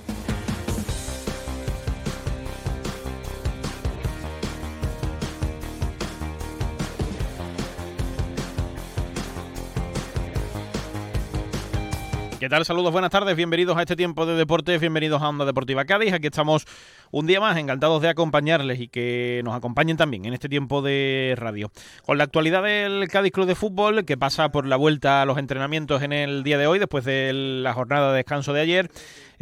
¿Qué 12.41 12.49
tal? 12.49 12.65
Saludos, 12.65 12.91
buenas 12.91 13.11
tardes, 13.11 13.35
bienvenidos 13.35 13.77
a 13.77 13.81
este 13.81 13.95
tiempo 13.95 14.25
de 14.25 14.33
deportes, 14.33 14.81
bienvenidos 14.81 15.21
a 15.21 15.29
Onda 15.29 15.45
Deportiva 15.45 15.85
Cádiz. 15.85 16.11
Aquí 16.11 16.25
estamos 16.25 16.65
un 17.11 17.27
día 17.27 17.39
más, 17.39 17.55
encantados 17.55 18.01
de 18.01 18.09
acompañarles 18.09 18.79
y 18.79 18.87
que 18.87 19.41
nos 19.43 19.53
acompañen 19.53 19.95
también 19.95 20.25
en 20.25 20.33
este 20.33 20.49
tiempo 20.49 20.81
de 20.81 21.35
radio. 21.37 21.71
Con 22.03 22.17
la 22.17 22.23
actualidad 22.23 22.63
del 22.63 23.07
Cádiz 23.09 23.31
Club 23.31 23.45
de 23.45 23.53
Fútbol, 23.53 24.05
que 24.05 24.17
pasa 24.17 24.49
por 24.49 24.65
la 24.65 24.75
vuelta 24.75 25.21
a 25.21 25.25
los 25.25 25.37
entrenamientos 25.37 26.01
en 26.01 26.13
el 26.13 26.41
día 26.41 26.57
de 26.57 26.65
hoy, 26.65 26.79
después 26.79 27.05
de 27.05 27.31
la 27.31 27.73
jornada 27.73 28.09
de 28.09 28.17
descanso 28.17 28.53
de 28.53 28.61
ayer. 28.61 28.89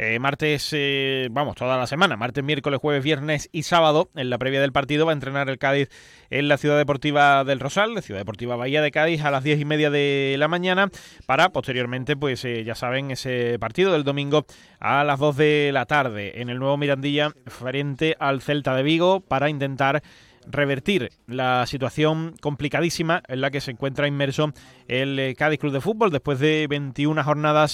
Eh, 0.02 0.18
martes, 0.18 0.70
eh, 0.72 1.28
vamos, 1.30 1.56
toda 1.56 1.76
la 1.76 1.86
semana, 1.86 2.16
martes, 2.16 2.42
miércoles, 2.42 2.80
jueves, 2.80 3.04
viernes 3.04 3.50
y 3.52 3.64
sábado, 3.64 4.08
en 4.14 4.30
la 4.30 4.38
previa 4.38 4.58
del 4.62 4.72
partido, 4.72 5.04
va 5.04 5.12
a 5.12 5.14
entrenar 5.14 5.50
el 5.50 5.58
Cádiz 5.58 5.90
en 6.30 6.48
la 6.48 6.56
Ciudad 6.56 6.78
Deportiva 6.78 7.44
del 7.44 7.60
Rosal, 7.60 8.02
Ciudad 8.02 8.18
Deportiva 8.18 8.56
Bahía 8.56 8.80
de 8.80 8.92
Cádiz, 8.92 9.22
a 9.22 9.30
las 9.30 9.44
diez 9.44 9.60
y 9.60 9.66
media 9.66 9.90
de 9.90 10.36
la 10.38 10.48
mañana, 10.48 10.88
para 11.26 11.50
posteriormente, 11.50 12.16
pues 12.16 12.42
eh, 12.46 12.64
ya 12.64 12.74
saben, 12.74 12.89
ese 12.94 13.58
partido 13.58 13.92
del 13.92 14.04
domingo 14.04 14.44
a 14.78 15.04
las 15.04 15.18
2 15.18 15.36
de 15.36 15.70
la 15.72 15.86
tarde 15.86 16.40
en 16.40 16.50
el 16.50 16.58
nuevo 16.58 16.76
Mirandilla 16.76 17.30
frente 17.46 18.16
al 18.18 18.42
Celta 18.42 18.74
de 18.74 18.82
Vigo 18.82 19.20
para 19.20 19.48
intentar 19.48 20.02
revertir 20.46 21.10
la 21.26 21.66
situación 21.66 22.34
complicadísima 22.40 23.22
en 23.28 23.40
la 23.40 23.50
que 23.50 23.60
se 23.60 23.70
encuentra 23.70 24.08
inmerso 24.08 24.52
el 24.88 25.34
Cádiz 25.36 25.60
Club 25.60 25.72
de 25.72 25.80
Fútbol 25.80 26.10
después 26.10 26.38
de 26.38 26.66
21 26.68 27.22
jornadas 27.22 27.72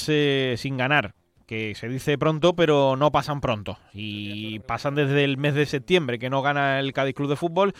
sin 0.56 0.76
ganar 0.76 1.14
que 1.46 1.74
se 1.76 1.88
dice 1.88 2.18
pronto, 2.18 2.54
pero 2.54 2.96
no 2.96 3.12
pasan 3.12 3.40
pronto. 3.40 3.78
Y 3.92 4.58
pasan 4.60 4.96
desde 4.96 5.24
el 5.24 5.38
mes 5.38 5.54
de 5.54 5.64
septiembre 5.64 6.18
que 6.18 6.28
no 6.28 6.42
gana 6.42 6.80
el 6.80 6.92
Cádiz 6.92 7.14
Club 7.14 7.30
de 7.30 7.36
Fútbol. 7.36 7.72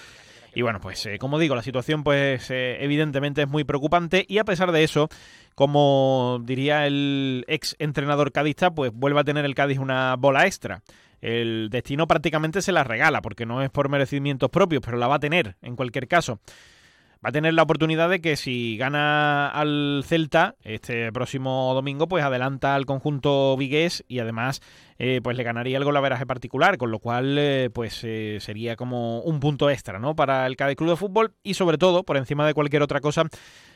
Y 0.56 0.62
bueno, 0.62 0.80
pues 0.80 1.04
eh, 1.04 1.18
como 1.18 1.38
digo, 1.38 1.54
la 1.54 1.62
situación 1.62 2.02
pues 2.02 2.50
eh, 2.50 2.78
evidentemente 2.82 3.42
es 3.42 3.48
muy 3.48 3.64
preocupante 3.64 4.24
y 4.26 4.38
a 4.38 4.44
pesar 4.44 4.72
de 4.72 4.84
eso, 4.84 5.10
como 5.54 6.40
diría 6.44 6.86
el 6.86 7.44
ex 7.46 7.76
entrenador 7.78 8.32
cadista, 8.32 8.70
pues 8.70 8.90
vuelve 8.90 9.20
a 9.20 9.24
tener 9.24 9.44
el 9.44 9.54
Cádiz 9.54 9.78
una 9.78 10.16
bola 10.16 10.46
extra. 10.46 10.80
El 11.20 11.68
destino 11.70 12.06
prácticamente 12.06 12.62
se 12.62 12.72
la 12.72 12.84
regala 12.84 13.20
porque 13.20 13.44
no 13.44 13.60
es 13.60 13.68
por 13.68 13.90
merecimientos 13.90 14.48
propios, 14.48 14.80
pero 14.82 14.96
la 14.96 15.08
va 15.08 15.16
a 15.16 15.20
tener 15.20 15.56
en 15.60 15.76
cualquier 15.76 16.08
caso 16.08 16.40
va 17.26 17.30
a 17.30 17.32
tener 17.32 17.54
la 17.54 17.64
oportunidad 17.64 18.08
de 18.08 18.20
que 18.20 18.36
si 18.36 18.76
gana 18.76 19.48
al 19.48 20.04
Celta 20.06 20.54
este 20.62 21.10
próximo 21.10 21.72
domingo, 21.74 22.06
pues 22.06 22.22
adelanta 22.22 22.76
al 22.76 22.86
conjunto 22.86 23.56
vigués 23.56 24.04
y 24.06 24.20
además 24.20 24.62
eh, 25.00 25.20
pues 25.24 25.36
le 25.36 25.42
ganaría 25.42 25.76
el 25.76 25.82
golaveraje 25.82 26.24
particular, 26.24 26.78
con 26.78 26.92
lo 26.92 27.00
cual 27.00 27.36
eh, 27.36 27.68
pues 27.74 28.02
eh, 28.04 28.38
sería 28.40 28.76
como 28.76 29.22
un 29.22 29.40
punto 29.40 29.68
extra 29.68 29.98
¿no? 29.98 30.14
para 30.14 30.46
el 30.46 30.54
Cádiz 30.54 30.76
Club 30.76 30.90
de 30.90 30.96
Fútbol 30.96 31.32
y 31.42 31.54
sobre 31.54 31.78
todo, 31.78 32.04
por 32.04 32.16
encima 32.16 32.46
de 32.46 32.54
cualquier 32.54 32.82
otra 32.82 33.00
cosa, 33.00 33.24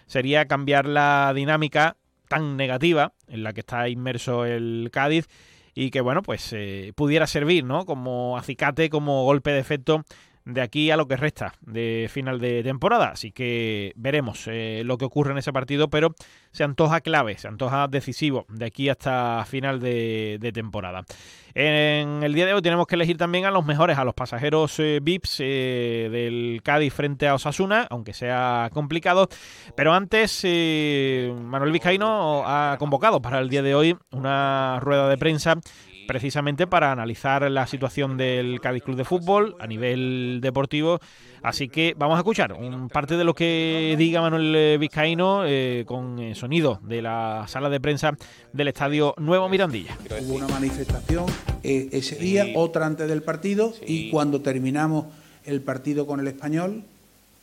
sería 0.06 0.46
cambiar 0.46 0.86
la 0.86 1.32
dinámica 1.34 1.96
tan 2.28 2.56
negativa 2.56 3.14
en 3.26 3.42
la 3.42 3.52
que 3.52 3.60
está 3.60 3.88
inmerso 3.88 4.44
el 4.44 4.90
Cádiz 4.92 5.26
y 5.74 5.90
que 5.90 6.00
bueno 6.00 6.22
pues 6.22 6.54
pudiera 6.94 7.26
servir 7.26 7.64
¿no? 7.64 7.84
como 7.84 8.38
acicate, 8.38 8.90
como 8.90 9.24
golpe 9.24 9.50
de 9.50 9.58
efecto 9.58 10.04
de 10.44 10.60
aquí 10.62 10.90
a 10.90 10.96
lo 10.96 11.06
que 11.06 11.16
resta 11.16 11.54
de 11.60 12.08
final 12.10 12.40
de 12.40 12.62
temporada. 12.62 13.10
Así 13.10 13.32
que 13.32 13.92
veremos 13.96 14.46
eh, 14.46 14.82
lo 14.84 14.98
que 14.98 15.04
ocurre 15.04 15.32
en 15.32 15.38
ese 15.38 15.52
partido, 15.52 15.88
pero 15.88 16.14
se 16.50 16.64
antoja 16.64 17.00
clave, 17.00 17.38
se 17.38 17.48
antoja 17.48 17.88
decisivo 17.88 18.46
de 18.48 18.66
aquí 18.66 18.88
hasta 18.88 19.44
final 19.46 19.80
de, 19.80 20.50
temporada. 20.52 21.04
En 21.54 22.22
el 22.22 22.32
día 22.32 22.46
de 22.46 22.54
hoy 22.54 22.62
tenemos 22.62 22.86
que 22.86 22.94
elegir 22.94 23.16
también 23.16 23.44
a 23.44 23.50
los 23.50 23.64
mejores, 23.64 23.98
a 23.98 24.04
los 24.04 24.14
pasajeros 24.14 24.78
eh, 24.78 25.00
VIPs 25.02 25.36
eh, 25.40 26.08
del 26.10 26.60
Cádiz 26.62 26.92
frente 26.92 27.26
a 27.26 27.34
Osasuna, 27.34 27.86
aunque 27.90 28.12
sea 28.12 28.70
complicado. 28.72 29.28
Pero 29.76 29.92
antes, 29.92 30.44
Manuel 30.44 31.72
Vizcaíno 31.72 32.44
ha 32.46 32.76
convocado 32.78 33.20
para 33.20 33.40
el 33.40 33.48
día 33.48 33.62
de 33.62 33.74
hoy 33.74 33.96
una 34.12 34.78
rueda 34.80 35.08
de 35.08 35.18
prensa 35.18 35.56
precisamente 36.10 36.66
para 36.66 36.90
analizar 36.90 37.48
la 37.48 37.68
situación 37.68 38.16
del 38.16 38.60
Cádiz 38.60 38.82
Club 38.82 38.96
de 38.96 39.04
Fútbol 39.04 39.54
a 39.60 39.68
nivel 39.68 40.40
deportivo. 40.42 40.98
Así 41.40 41.68
que 41.68 41.94
vamos 41.96 42.16
a 42.16 42.18
escuchar 42.18 42.52
un 42.52 42.88
parte 42.88 43.16
de 43.16 43.22
lo 43.22 43.32
que 43.32 43.94
diga 43.96 44.20
Manuel 44.20 44.52
eh, 44.56 44.76
Vizcaíno 44.76 45.44
eh, 45.46 45.84
con 45.86 46.18
eh, 46.18 46.34
sonido 46.34 46.80
de 46.82 47.00
la 47.00 47.44
sala 47.46 47.70
de 47.70 47.78
prensa 47.78 48.16
del 48.52 48.66
Estadio 48.66 49.14
Nuevo 49.18 49.48
Mirandilla. 49.48 49.96
Hubo 50.22 50.34
una 50.34 50.48
manifestación 50.48 51.26
ese 51.62 52.16
día, 52.16 52.44
otra 52.56 52.86
antes 52.86 53.08
del 53.08 53.22
partido 53.22 53.72
y 53.86 54.10
cuando 54.10 54.40
terminamos 54.40 55.06
el 55.44 55.60
partido 55.60 56.08
con 56.08 56.18
el 56.18 56.26
español, 56.26 56.82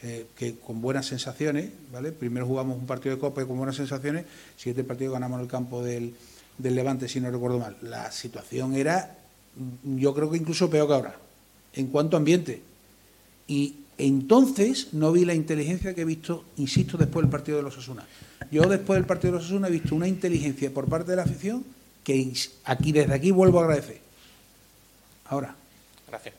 que 0.01 0.55
con 0.59 0.81
buenas 0.81 1.05
sensaciones, 1.05 1.69
¿vale? 1.93 2.11
Primero 2.11 2.45
jugamos 2.45 2.77
un 2.77 2.85
partido 2.85 3.15
de 3.15 3.21
Copa 3.21 3.45
con 3.45 3.57
buenas 3.57 3.77
sensaciones, 3.77 4.25
siguiente 4.57 4.83
partido 4.83 5.13
ganamos 5.13 5.37
en 5.37 5.45
el 5.45 5.49
campo 5.49 5.81
del, 5.83 6.13
del 6.57 6.75
Levante, 6.75 7.07
si 7.07 7.19
no 7.19 7.29
recuerdo 7.31 7.59
mal. 7.59 7.77
La 7.81 8.11
situación 8.11 8.75
era, 8.75 9.17
yo 9.83 10.13
creo 10.13 10.29
que 10.29 10.37
incluso 10.37 10.69
peor 10.69 10.87
que 10.87 10.93
ahora, 10.93 11.15
en 11.73 11.87
cuanto 11.87 12.17
a 12.17 12.19
ambiente. 12.19 12.61
Y 13.47 13.75
entonces 13.97 14.93
no 14.93 15.11
vi 15.11 15.25
la 15.25 15.33
inteligencia 15.33 15.93
que 15.93 16.01
he 16.01 16.05
visto, 16.05 16.45
insisto, 16.57 16.97
después 16.97 17.23
del 17.23 17.31
partido 17.31 17.57
de 17.57 17.63
los 17.63 17.77
Asuna. 17.77 18.05
Yo 18.51 18.63
después 18.63 18.97
del 18.97 19.05
partido 19.05 19.33
de 19.33 19.39
los 19.39 19.45
Asuna 19.47 19.67
he 19.67 19.71
visto 19.71 19.95
una 19.95 20.07
inteligencia 20.07 20.73
por 20.73 20.87
parte 20.87 21.11
de 21.11 21.17
la 21.17 21.23
afición 21.23 21.63
que 22.03 22.33
aquí 22.65 22.91
desde 22.91 23.13
aquí 23.13 23.31
vuelvo 23.31 23.59
a 23.59 23.63
agradecer. 23.63 23.99
Ahora, 25.25 25.55
Gracias. 26.07 26.35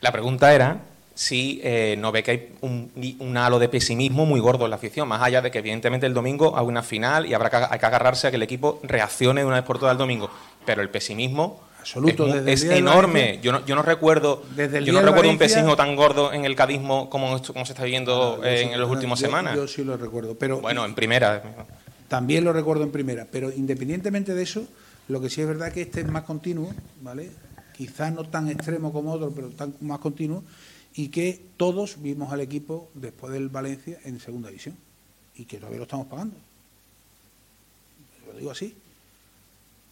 La 0.00 0.10
pregunta 0.10 0.52
era 0.52 0.80
si 1.16 1.60
eh, 1.64 1.96
no 1.98 2.12
ve 2.12 2.22
que 2.22 2.30
hay 2.30 2.52
un, 2.60 2.92
un, 3.20 3.36
halo 3.38 3.58
de 3.58 3.70
pesimismo 3.70 4.26
muy 4.26 4.38
gordo 4.38 4.66
en 4.66 4.70
la 4.70 4.76
afición, 4.76 5.08
más 5.08 5.22
allá 5.22 5.40
de 5.40 5.50
que 5.50 5.60
evidentemente 5.60 6.04
el 6.04 6.12
domingo 6.12 6.58
hay 6.58 6.66
una 6.66 6.82
final 6.82 7.24
y 7.24 7.32
habrá 7.32 7.48
que, 7.48 7.56
hay 7.56 7.78
que 7.78 7.86
agarrarse 7.86 8.26
a 8.26 8.30
que 8.30 8.36
el 8.36 8.42
equipo 8.42 8.80
reaccione 8.82 9.40
de 9.40 9.46
una 9.46 9.56
vez 9.56 9.64
por 9.64 9.78
todas 9.78 9.92
el 9.92 9.98
domingo, 9.98 10.28
pero 10.66 10.82
el 10.82 10.90
pesimismo 10.90 11.62
Absoluto, 11.80 12.26
es, 12.34 12.64
es 12.64 12.70
enorme. 12.70 13.38
Yo 13.42 13.50
no, 13.50 13.64
yo 13.64 13.74
no 13.74 13.82
recuerdo, 13.82 14.42
yo 14.56 14.92
no 14.92 15.00
recuerdo 15.00 15.30
un 15.30 15.38
pesimismo 15.38 15.74
tan 15.74 15.96
gordo 15.96 16.34
en 16.34 16.44
el 16.44 16.54
cadismo 16.54 17.08
como, 17.08 17.40
como 17.40 17.64
se 17.64 17.72
está 17.72 17.84
viviendo 17.84 18.40
ah, 18.42 18.50
en, 18.50 18.78
las 18.78 18.90
últimas 18.90 19.18
semanas. 19.18 19.56
Yo 19.56 19.66
sí 19.66 19.84
lo 19.84 19.96
recuerdo, 19.96 20.34
pero 20.34 20.60
bueno, 20.60 20.84
en 20.84 20.94
primera. 20.94 21.42
También 22.08 22.44
lo 22.44 22.52
recuerdo 22.52 22.84
en 22.84 22.90
primera, 22.90 23.26
pero 23.32 23.50
independientemente 23.50 24.34
de 24.34 24.42
eso, 24.42 24.66
lo 25.08 25.18
que 25.22 25.30
sí 25.30 25.40
es 25.40 25.46
verdad 25.46 25.72
que 25.72 25.80
este 25.80 26.02
es 26.02 26.08
más 26.08 26.24
continuo, 26.24 26.74
¿vale? 27.00 27.30
Quizás 27.74 28.12
no 28.12 28.24
tan 28.24 28.48
extremo 28.48 28.92
como 28.92 29.12
otro, 29.12 29.30
pero 29.30 29.48
tan 29.48 29.74
más 29.80 30.00
continuo 30.00 30.42
y 30.96 31.08
que 31.08 31.40
todos 31.58 32.02
vimos 32.02 32.32
al 32.32 32.40
equipo 32.40 32.88
después 32.94 33.32
del 33.32 33.50
Valencia 33.50 33.98
en 34.04 34.18
segunda 34.18 34.48
división 34.48 34.76
y 35.36 35.44
que 35.44 35.58
todavía 35.58 35.78
lo 35.78 35.84
estamos 35.84 36.06
pagando. 36.06 36.36
Lo 38.26 38.38
digo 38.38 38.50
así. 38.50 38.74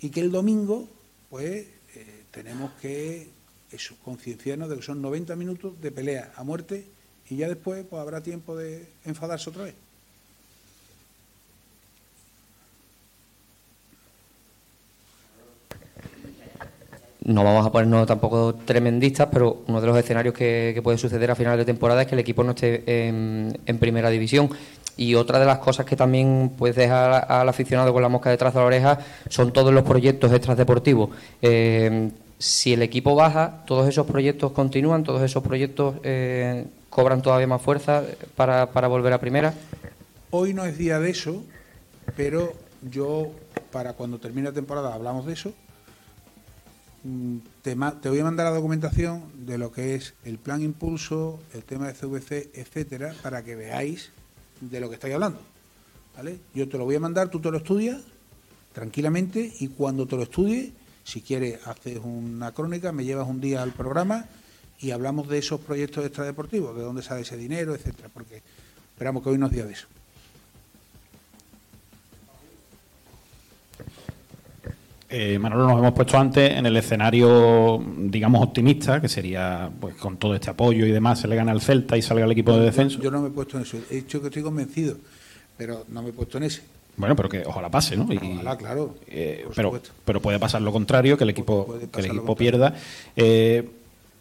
Y 0.00 0.08
que 0.08 0.20
el 0.20 0.32
domingo, 0.32 0.88
pues, 1.28 1.66
eh, 1.94 2.24
tenemos 2.30 2.72
que 2.80 3.28
eso, 3.70 3.94
concienciarnos 4.02 4.70
de 4.70 4.76
que 4.76 4.82
son 4.82 5.02
90 5.02 5.36
minutos 5.36 5.80
de 5.80 5.90
pelea 5.90 6.32
a 6.36 6.42
muerte 6.42 6.86
y 7.28 7.36
ya 7.36 7.48
después 7.48 7.84
pues, 7.88 8.00
habrá 8.00 8.22
tiempo 8.22 8.56
de 8.56 8.88
enfadarse 9.04 9.50
otra 9.50 9.64
vez. 9.64 9.74
No 17.24 17.42
vamos 17.42 17.66
a 17.66 17.72
ponernos 17.72 18.06
tampoco 18.06 18.54
tremendistas, 18.54 19.28
pero 19.32 19.62
uno 19.66 19.80
de 19.80 19.86
los 19.86 19.96
escenarios 19.96 20.34
que, 20.34 20.78
puede 20.82 20.98
suceder 20.98 21.30
a 21.30 21.34
final 21.34 21.56
de 21.56 21.64
temporada 21.64 22.02
es 22.02 22.08
que 22.08 22.14
el 22.14 22.18
equipo 22.18 22.44
no 22.44 22.50
esté 22.50 23.08
en, 23.08 23.78
primera 23.78 24.10
división. 24.10 24.50
Y 24.96 25.14
otra 25.14 25.40
de 25.40 25.46
las 25.46 25.58
cosas 25.58 25.86
que 25.86 25.96
también 25.96 26.52
puede 26.56 26.74
dejar 26.74 27.26
al 27.28 27.48
aficionado 27.48 27.92
con 27.92 28.02
la 28.02 28.08
mosca 28.08 28.30
detrás 28.30 28.54
de 28.54 28.60
la 28.60 28.66
oreja 28.66 28.98
son 29.28 29.52
todos 29.52 29.72
los 29.72 29.82
proyectos 29.82 30.32
extradeportivos. 30.32 31.10
Eh, 31.42 32.10
si 32.38 32.74
el 32.74 32.82
equipo 32.82 33.14
baja, 33.14 33.64
todos 33.66 33.88
esos 33.88 34.06
proyectos 34.06 34.52
continúan, 34.52 35.02
todos 35.02 35.22
esos 35.22 35.42
proyectos 35.42 35.96
eh, 36.04 36.66
cobran 36.90 37.22
todavía 37.22 37.46
más 37.46 37.62
fuerza 37.62 38.04
para, 38.36 38.70
para 38.70 38.86
volver 38.86 39.12
a 39.14 39.18
primera. 39.18 39.54
Hoy 40.30 40.52
no 40.52 40.64
es 40.64 40.78
día 40.78 41.00
de 41.00 41.10
eso, 41.10 41.42
pero 42.16 42.52
yo, 42.82 43.30
para 43.72 43.94
cuando 43.94 44.18
termine 44.18 44.48
la 44.48 44.54
temporada, 44.54 44.94
hablamos 44.94 45.26
de 45.26 45.32
eso 45.32 45.54
Mm, 47.04 47.38
te, 47.60 47.74
voy 47.74 48.18
a 48.18 48.24
mandar 48.24 48.46
la 48.46 48.56
documentación 48.56 49.24
de 49.46 49.58
lo 49.58 49.70
que 49.70 49.94
es 49.94 50.14
el 50.24 50.38
plan 50.38 50.62
impulso, 50.62 51.38
el 51.52 51.62
tema 51.62 51.86
de 51.86 51.92
CVC, 51.92 52.50
etcétera, 52.54 53.14
para 53.22 53.44
que 53.44 53.54
veáis 53.54 54.10
de 54.62 54.80
lo 54.80 54.88
que 54.88 54.94
estoy 54.94 55.12
hablando. 55.12 55.38
¿Vale? 56.16 56.38
Yo 56.54 56.66
te 56.66 56.78
lo 56.78 56.84
voy 56.84 56.94
a 56.94 57.00
mandar, 57.00 57.28
tú 57.28 57.40
te 57.40 57.50
lo 57.50 57.58
estudias 57.58 58.00
tranquilamente 58.72 59.52
y 59.60 59.68
cuando 59.68 60.06
te 60.06 60.16
lo 60.16 60.22
estudies, 60.22 60.72
si 61.04 61.20
quieres, 61.20 61.66
haces 61.66 62.00
una 62.02 62.52
crónica, 62.52 62.90
me 62.92 63.04
llevas 63.04 63.28
un 63.28 63.40
día 63.40 63.62
al 63.62 63.72
programa 63.72 64.24
y 64.80 64.90
hablamos 64.90 65.28
de 65.28 65.38
esos 65.38 65.60
proyectos 65.60 66.06
extradeportivos, 66.06 66.74
de 66.74 66.82
dónde 66.82 67.02
sale 67.02 67.20
ese 67.20 67.36
dinero, 67.36 67.74
etcétera, 67.74 68.08
porque 68.12 68.42
esperamos 68.92 69.22
que 69.22 69.28
hoy 69.28 69.38
nos 69.38 69.50
diga 69.50 69.66
de 69.66 69.74
eso. 69.74 69.88
Eh, 75.16 75.38
Manolo, 75.38 75.68
nos 75.68 75.78
hemos 75.78 75.92
puesto 75.92 76.18
antes 76.18 76.50
en 76.58 76.66
el 76.66 76.76
escenario, 76.76 77.80
digamos, 77.98 78.42
optimista, 78.42 79.00
que 79.00 79.08
sería, 79.08 79.70
pues 79.78 79.94
con 79.94 80.16
todo 80.16 80.34
este 80.34 80.50
apoyo 80.50 80.84
y 80.84 80.90
demás, 80.90 81.20
se 81.20 81.28
le 81.28 81.36
gana 81.36 81.52
al 81.52 81.60
Celta 81.60 81.96
y 81.96 82.02
salga 82.02 82.24
el 82.24 82.32
equipo 82.32 82.52
de 82.56 82.64
defensa. 82.64 82.98
Yo, 83.00 83.12
no 83.12 83.20
me 83.20 83.28
he 83.28 83.30
puesto 83.30 83.56
en 83.56 83.62
eso. 83.62 83.78
He 83.92 83.94
dicho 83.94 84.20
que 84.20 84.26
estoy 84.26 84.42
convencido, 84.42 84.96
pero 85.56 85.84
no 85.90 86.02
me 86.02 86.08
he 86.08 86.12
puesto 86.12 86.38
en 86.38 86.44
ese. 86.44 86.62
Bueno, 86.96 87.14
pero 87.14 87.28
que 87.28 87.44
ojalá 87.46 87.70
pase, 87.70 87.96
¿no? 87.96 88.08
ojalá, 88.10 88.56
claro. 88.56 88.96
Eh, 89.06 89.46
pero, 89.54 89.80
pero 90.04 90.20
puede 90.20 90.40
pasar 90.40 90.62
lo 90.62 90.72
contrario, 90.72 91.16
que 91.16 91.22
el 91.22 91.30
equipo, 91.30 91.78
que 91.92 92.00
el 92.00 92.06
equipo 92.06 92.34
pierda. 92.34 92.74
Eh, 93.14 93.70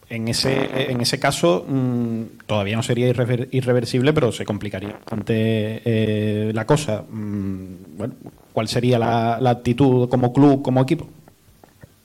en 0.09 0.27
ese, 0.27 0.91
en 0.91 1.01
ese 1.01 1.17
caso 1.17 1.65
mm, 1.67 2.45
todavía 2.45 2.75
no 2.75 2.83
sería 2.83 3.07
irreversible, 3.07 4.13
pero 4.13 4.31
se 4.31 4.45
complicaría 4.45 4.91
bastante 4.91 5.81
eh, 5.83 6.51
la 6.53 6.67
cosa. 6.67 7.01
Mm, 7.09 7.97
bueno, 7.97 8.13
¿cuál 8.53 8.67
sería 8.67 8.97
la, 8.99 9.49
actitud 9.49 10.07
como 10.09 10.31
club, 10.31 10.61
como 10.61 10.81
equipo? 10.81 11.07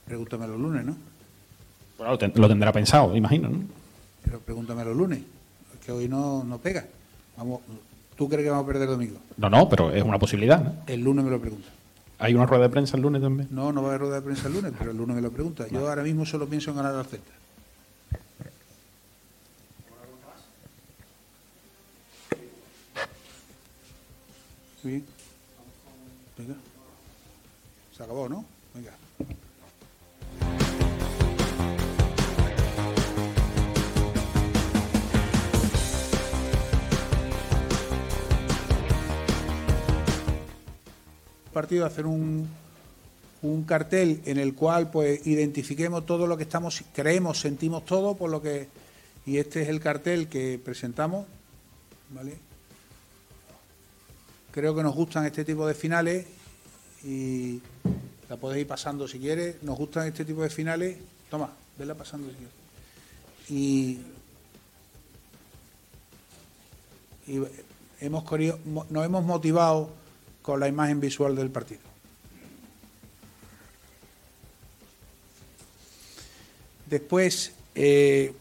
Pregúntame 0.05 0.47
los 0.47 0.59
lunes, 0.59 0.85
¿no? 0.85 0.97
Bueno, 1.97 2.17
lo, 2.35 2.47
tendrá 2.47 2.71
pensado, 2.71 3.15
imagino, 3.15 3.49
¿no? 3.49 3.59
Pero 4.23 4.39
pregúntame 4.39 4.83
los 4.83 4.95
lunes, 4.95 5.19
que 5.85 5.91
hoy 5.91 6.07
no, 6.07 6.43
no 6.43 6.57
pega. 6.57 6.85
Vamos, 7.37 7.61
¿Tú 8.15 8.27
crees 8.27 8.43
que 8.43 8.49
vamos 8.49 8.65
a 8.65 8.67
perder 8.67 8.83
el 8.83 8.89
domingo? 8.89 9.17
No, 9.37 9.49
no, 9.49 9.69
pero 9.69 9.91
es 9.91 10.03
una 10.03 10.19
posibilidad. 10.19 10.73
El 10.87 11.01
lunes 11.01 11.23
me 11.23 11.31
lo 11.31 11.39
pregunta. 11.39 11.69
¿Hay 12.17 12.35
una 12.35 12.45
rueda 12.45 12.63
de 12.63 12.69
prensa 12.69 12.97
el 12.97 13.03
lunes 13.03 13.21
también? 13.21 13.47
No, 13.49 13.71
no 13.71 13.81
va 13.81 13.87
a 13.87 13.91
haber 13.91 14.01
rueda 14.01 14.15
de 14.15 14.21
prensa 14.21 14.47
el 14.47 14.55
lunes, 14.55 14.73
pero 14.77 14.91
el 14.91 14.97
lunes 14.97 15.15
me 15.15 15.21
lo 15.21 15.31
pregunta. 15.31 15.65
Yo 15.69 15.87
ahora 15.87 16.03
mismo 16.03 16.25
solo 16.25 16.45
pienso 16.45 16.71
en 16.71 16.77
ganar 16.77 16.95
al 16.95 17.05
Celta. 17.05 17.31
Sí. 24.83 25.03
Venga. 26.39 26.55
Se 27.91 28.01
acabó, 28.01 28.29
¿no? 28.29 28.45
Venga. 28.73 28.93
partido 41.51 41.85
hacer 41.85 42.05
un, 42.05 42.47
un 43.41 43.63
cartel 43.63 44.21
en 44.23 44.37
el 44.37 44.55
cual 44.55 44.89
pues 44.91 45.27
identifiquemos 45.27 46.05
todo 46.05 46.25
lo 46.25 46.37
que 46.37 46.43
estamos 46.43 46.81
creemos 46.93 47.41
sentimos 47.41 47.83
todo 47.83 48.15
por 48.15 48.29
lo 48.29 48.41
que 48.41 48.69
y 49.25 49.39
este 49.39 49.63
es 49.63 49.67
el 49.67 49.81
cartel 49.81 50.29
que 50.29 50.57
presentamos 50.63 51.25
vale 52.11 52.48
Creo 54.59 54.75
que 54.75 54.83
nos 54.83 54.93
gustan 54.93 55.25
este 55.25 55.45
tipo 55.45 55.65
de 55.65 55.73
finales 55.73 56.25
y 57.05 57.61
la 58.27 58.35
podéis 58.35 58.63
ir 58.63 58.67
pasando 58.67 59.07
si 59.07 59.17
quieres. 59.17 59.63
Nos 59.63 59.77
gustan 59.77 60.07
este 60.07 60.25
tipo 60.25 60.43
de 60.43 60.49
finales. 60.49 60.97
Toma, 61.29 61.49
vela 61.77 61.95
pasando 61.95 62.29
si 62.29 62.35
quieres. 62.35 62.53
Y, 63.49 63.99
hemos 68.01 68.25
nos 68.89 69.05
hemos 69.05 69.23
motivado 69.23 69.91
con 70.41 70.59
la 70.59 70.67
imagen 70.67 70.99
visual 70.99 71.37
del 71.37 71.49
partido. 71.49 71.79
Después, 76.85 77.53
eh, 77.75 78.33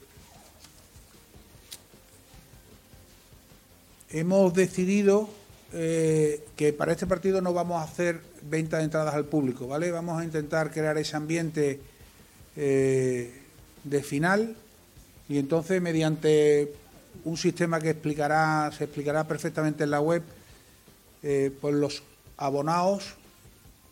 hemos 4.10 4.52
decidido 4.52 5.37
eh, 5.70 6.46
que 6.56 6.72
para 6.72 6.92
este 6.92 7.06
partido 7.06 7.42
no 7.42 7.52
vamos 7.52 7.82
a 7.82 7.84
hacer 7.84 8.22
venta 8.40 8.78
de 8.78 8.84
entradas 8.84 9.14
al 9.14 9.26
público, 9.26 9.66
¿vale? 9.66 9.90
Vamos 9.90 10.18
a 10.18 10.24
intentar 10.24 10.70
crear 10.70 10.96
ese 10.96 11.14
ambiente 11.14 11.78
eh, 12.56 13.42
de 13.84 14.02
final 14.02 14.56
y 15.28 15.36
entonces 15.36 15.82
mediante 15.82 16.72
un 17.24 17.36
sistema 17.36 17.80
que 17.80 17.90
explicará, 17.90 18.72
se 18.72 18.84
explicará 18.84 19.24
perfectamente 19.28 19.84
en 19.84 19.90
la 19.90 20.00
web, 20.00 20.22
eh, 21.22 21.52
pues 21.60 21.74
los 21.74 22.02
abonados 22.38 23.16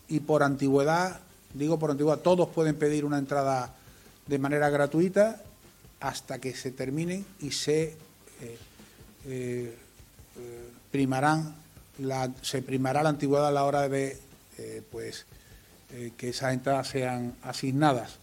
y 0.08 0.20
por 0.20 0.42
antigüedad, 0.42 1.20
digo 1.52 1.78
por 1.78 1.90
antigüedad, 1.90 2.20
todos 2.20 2.48
pueden 2.48 2.76
pedir 2.76 3.04
una 3.04 3.18
entrada 3.18 3.74
de 4.26 4.38
manera 4.38 4.70
gratuita 4.70 5.42
hasta 6.00 6.38
que 6.38 6.54
se 6.56 6.70
terminen 6.70 7.26
y 7.40 7.50
se 7.50 7.96
primarán 10.90 11.65
se 12.42 12.62
primará 12.62 13.02
la 13.02 13.10
antigüedad 13.10 13.48
a 13.48 13.50
la 13.50 13.64
hora 13.64 13.88
de 13.88 14.18
eh, 14.58 14.82
pues, 14.90 15.26
eh, 15.92 16.12
que 16.16 16.30
esas 16.30 16.52
entradas 16.52 16.88
sean 16.88 17.34
asignadas. 17.42 18.18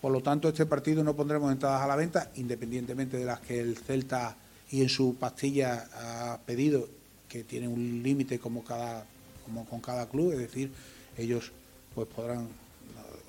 Por 0.00 0.12
lo 0.12 0.20
tanto, 0.20 0.48
este 0.48 0.66
partido 0.66 1.02
no 1.02 1.14
pondremos 1.14 1.50
entradas 1.52 1.82
a 1.82 1.86
la 1.86 1.96
venta, 1.96 2.30
independientemente 2.36 3.16
de 3.16 3.24
las 3.24 3.40
que 3.40 3.60
el 3.60 3.76
Celta 3.76 4.36
y 4.70 4.82
en 4.82 4.88
su 4.88 5.16
pastilla 5.16 5.88
ha 5.94 6.38
pedido, 6.46 6.88
que 7.28 7.44
tiene 7.44 7.68
un 7.68 8.02
límite 8.02 8.38
como, 8.38 8.64
como 8.64 9.66
con 9.66 9.80
cada 9.80 10.08
club, 10.08 10.32
es 10.32 10.38
decir, 10.38 10.72
ellos 11.16 11.52
pues 11.94 12.06
podrán 12.08 12.48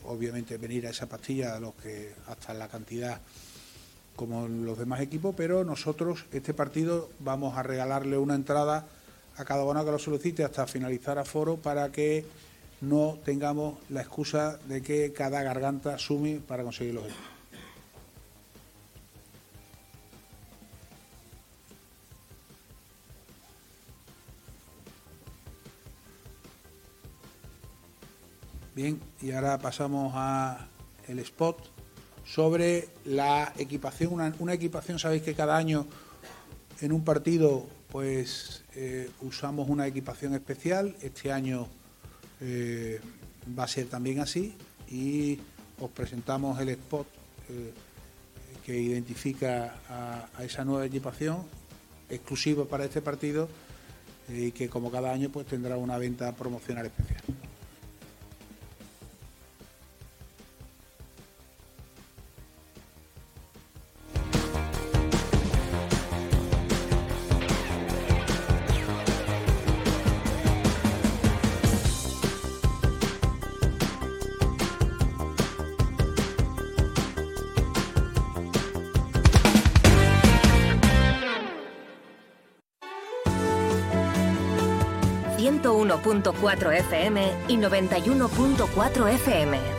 obviamente 0.06 0.58
venir 0.58 0.88
a 0.88 0.92
esa 0.92 1.08
pastilla 1.08 1.60
los 1.60 1.74
que 1.76 2.14
hasta 2.28 2.54
la 2.54 2.68
cantidad 2.68 3.20
como 4.16 4.48
los 4.48 4.78
demás 4.78 5.00
equipos, 5.02 5.34
pero 5.36 5.64
nosotros 5.64 6.26
este 6.34 6.54
partido 6.54 7.10
vamos 7.20 7.58
a 7.58 7.64
regalarle 7.64 8.18
una 8.18 8.36
entrada 8.36 8.86
a 9.40 9.46
cada 9.46 9.64
uno 9.64 9.86
que 9.86 9.92
lo 9.92 9.98
solicite 9.98 10.44
hasta 10.44 10.68
finalizar 10.68 11.18
aforo 11.18 11.56
para 11.56 11.90
que 11.94 12.26
no 12.82 13.18
tengamos 13.24 13.80
la 13.90 14.02
excusa 14.02 14.60
de 14.68 14.82
que 14.82 15.14
cada 15.14 15.42
garganta 15.44 15.98
sume 15.98 16.42
para 16.46 16.64
conseguir 16.64 16.96
los. 16.96 17.06
Bien, 28.76 29.00
y 29.22 29.32
ahora 29.32 29.58
pasamos 29.58 30.12
a 30.16 30.68
el 31.08 31.20
spot 31.20 31.58
sobre 32.26 32.90
la 33.06 33.54
equipación. 33.58 34.36
Una 34.40 34.54
equipación, 34.54 35.00
sabéis 35.00 35.24
que 35.24 35.34
cada 35.34 35.56
año 35.56 35.86
en 36.82 36.92
un 36.92 37.04
partido 37.04 37.79
pues 37.92 38.64
eh, 38.76 39.10
usamos 39.22 39.70
una 39.70 39.88
equipación 39.88 40.34
especial. 40.36 40.96
Este 41.02 41.32
año 41.32 41.68
eh, 42.42 43.00
va 43.58 43.64
a 43.64 43.68
ser 43.68 43.88
también 43.88 44.20
así 44.20 44.56
y 44.90 45.40
os 45.80 45.90
presentamos 45.92 46.60
el 46.60 46.70
spot 46.70 47.08
eh, 47.50 47.74
que 48.66 48.80
identifica 48.80 49.76
a, 49.90 50.30
a 50.38 50.44
esa 50.44 50.64
nueva 50.64 50.86
equipación 50.86 51.44
exclusiva 52.10 52.66
para 52.66 52.86
este 52.86 53.02
partido 53.02 53.50
y 54.28 54.52
que 54.52 54.70
como 54.70 54.92
cada 54.92 55.12
año 55.12 55.30
pues 55.30 55.48
tendrá 55.48 55.78
una 55.78 55.98
venta 55.98 56.32
promocional 56.36 56.86
especial. 56.86 57.24
.4 86.24 86.74
FM 86.74 87.32
y 87.48 87.58
91.4 87.58 89.10
FM. 89.14 89.79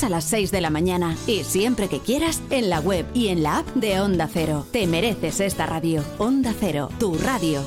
a 0.03 0.09
las 0.09 0.23
6 0.25 0.51
de 0.51 0.61
la 0.61 0.69
mañana 0.69 1.17
y 1.27 1.43
siempre 1.43 1.89
que 1.89 1.99
quieras 1.99 2.41
en 2.49 2.69
la 2.69 2.79
web 2.79 3.05
y 3.13 3.27
en 3.29 3.43
la 3.43 3.59
app 3.59 3.67
de 3.75 3.99
Onda 3.99 4.29
Cero. 4.31 4.65
Te 4.71 4.87
mereces 4.87 5.39
esta 5.39 5.65
radio. 5.65 6.03
Onda 6.17 6.53
Cero, 6.59 6.89
tu 6.99 7.17
radio. 7.17 7.63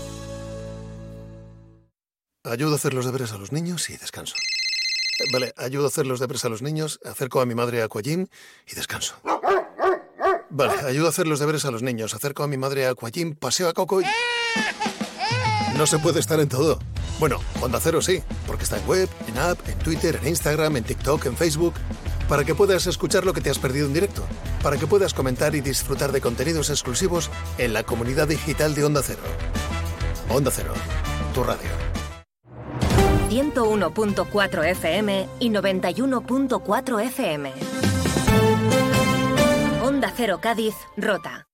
Ayudo 2.44 2.73
a 2.73 2.77
hacer 2.77 2.93
los 2.93 3.06
deberes 3.06 3.32
a 3.32 3.39
los 3.39 3.52
niños 3.52 3.89
y 3.89 3.97
descanso. 3.97 4.35
Eh, 4.36 5.24
Vale, 5.32 5.55
ayudo 5.56 5.85
a 5.85 5.89
hacer 5.89 6.06
los 6.06 6.20
deberes 6.20 6.44
a 6.44 6.48
los 6.48 6.61
niños, 6.61 7.01
acerco 7.05 7.40
a 7.40 7.47
mi 7.47 7.55
madre 7.55 7.81
a 7.81 7.86
Aquagym 7.86 8.27
y 8.66 8.74
descanso. 8.74 9.15
Vale, 10.51 10.74
ayudo 10.86 11.06
a 11.06 11.09
hacer 11.11 11.27
los 11.27 11.40
deberes 11.40 11.65
a 11.65 11.70
los 11.70 11.82
niños, 11.82 12.15
acerco 12.15 12.43
a 12.43 12.47
mi 12.47 12.56
madre 12.56 12.86
a 12.86 12.90
Aquagym, 12.90 13.35
paseo 13.35 13.69
a 13.69 13.73
Coco 13.73 14.02
y... 14.02 14.05
No 15.77 15.86
se 15.86 15.98
puede 15.98 16.20
estar 16.20 16.39
en 16.39 16.48
todo. 16.48 16.78
Bueno, 17.19 17.40
Onda 17.61 17.81
Cero 17.81 18.02
sí, 18.02 18.23
porque 18.47 18.65
está 18.65 18.78
en 18.78 18.86
web, 18.86 19.09
en 19.27 19.39
app, 19.39 19.59
en 19.69 19.78
Twitter, 19.78 20.19
en 20.20 20.28
Instagram, 20.28 20.77
en 20.77 20.85
TikTok, 20.85 21.27
en 21.27 21.36
Facebook. 21.36 21.74
Para 22.28 22.44
que 22.44 22.55
puedas 22.55 22.86
escuchar 22.86 23.26
lo 23.26 23.32
que 23.32 23.40
te 23.40 23.51
has 23.51 23.59
perdido 23.59 23.86
en 23.86 23.92
directo. 23.92 24.24
Para 24.62 24.78
que 24.78 24.86
puedas 24.86 25.12
comentar 25.12 25.55
y 25.55 25.60
disfrutar 25.60 26.10
de 26.10 26.20
contenidos 26.20 26.70
exclusivos 26.70 27.30
en 27.59 27.72
la 27.74 27.82
comunidad 27.82 28.28
digital 28.28 28.74
de 28.74 28.84
Onda 28.84 29.02
Cero. 29.02 29.22
Onda 30.30 30.51
Cero, 30.51 30.72
tu 31.34 31.44
radio. 31.44 31.68
101.4 33.28 34.64
FM 34.70 35.28
y 35.40 35.51
91.4 35.51 37.02
FM. 37.02 37.52
Onda 39.82 40.12
Cero 40.16 40.38
Cádiz, 40.40 40.74
Rota. 40.96 41.46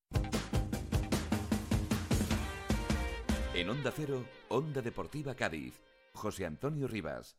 En 3.54 3.70
Onda 3.70 3.92
Cero, 3.94 4.24
Onda 4.48 4.82
Deportiva 4.82 5.34
Cádiz. 5.34 5.74
José 6.14 6.46
Antonio 6.46 6.86
Rivas. 6.86 7.36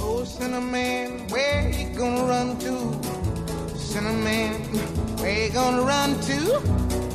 Oh, 0.00 0.24
Cinnamon, 0.24 1.28
where 1.28 1.70
you 1.70 1.96
gonna 1.96 2.24
run 2.24 2.58
to? 2.58 3.78
Cinnamon, 3.78 4.62
where 5.18 5.46
you 5.46 5.52
gonna 5.52 5.82
run 5.82 6.20
to? 6.22 7.13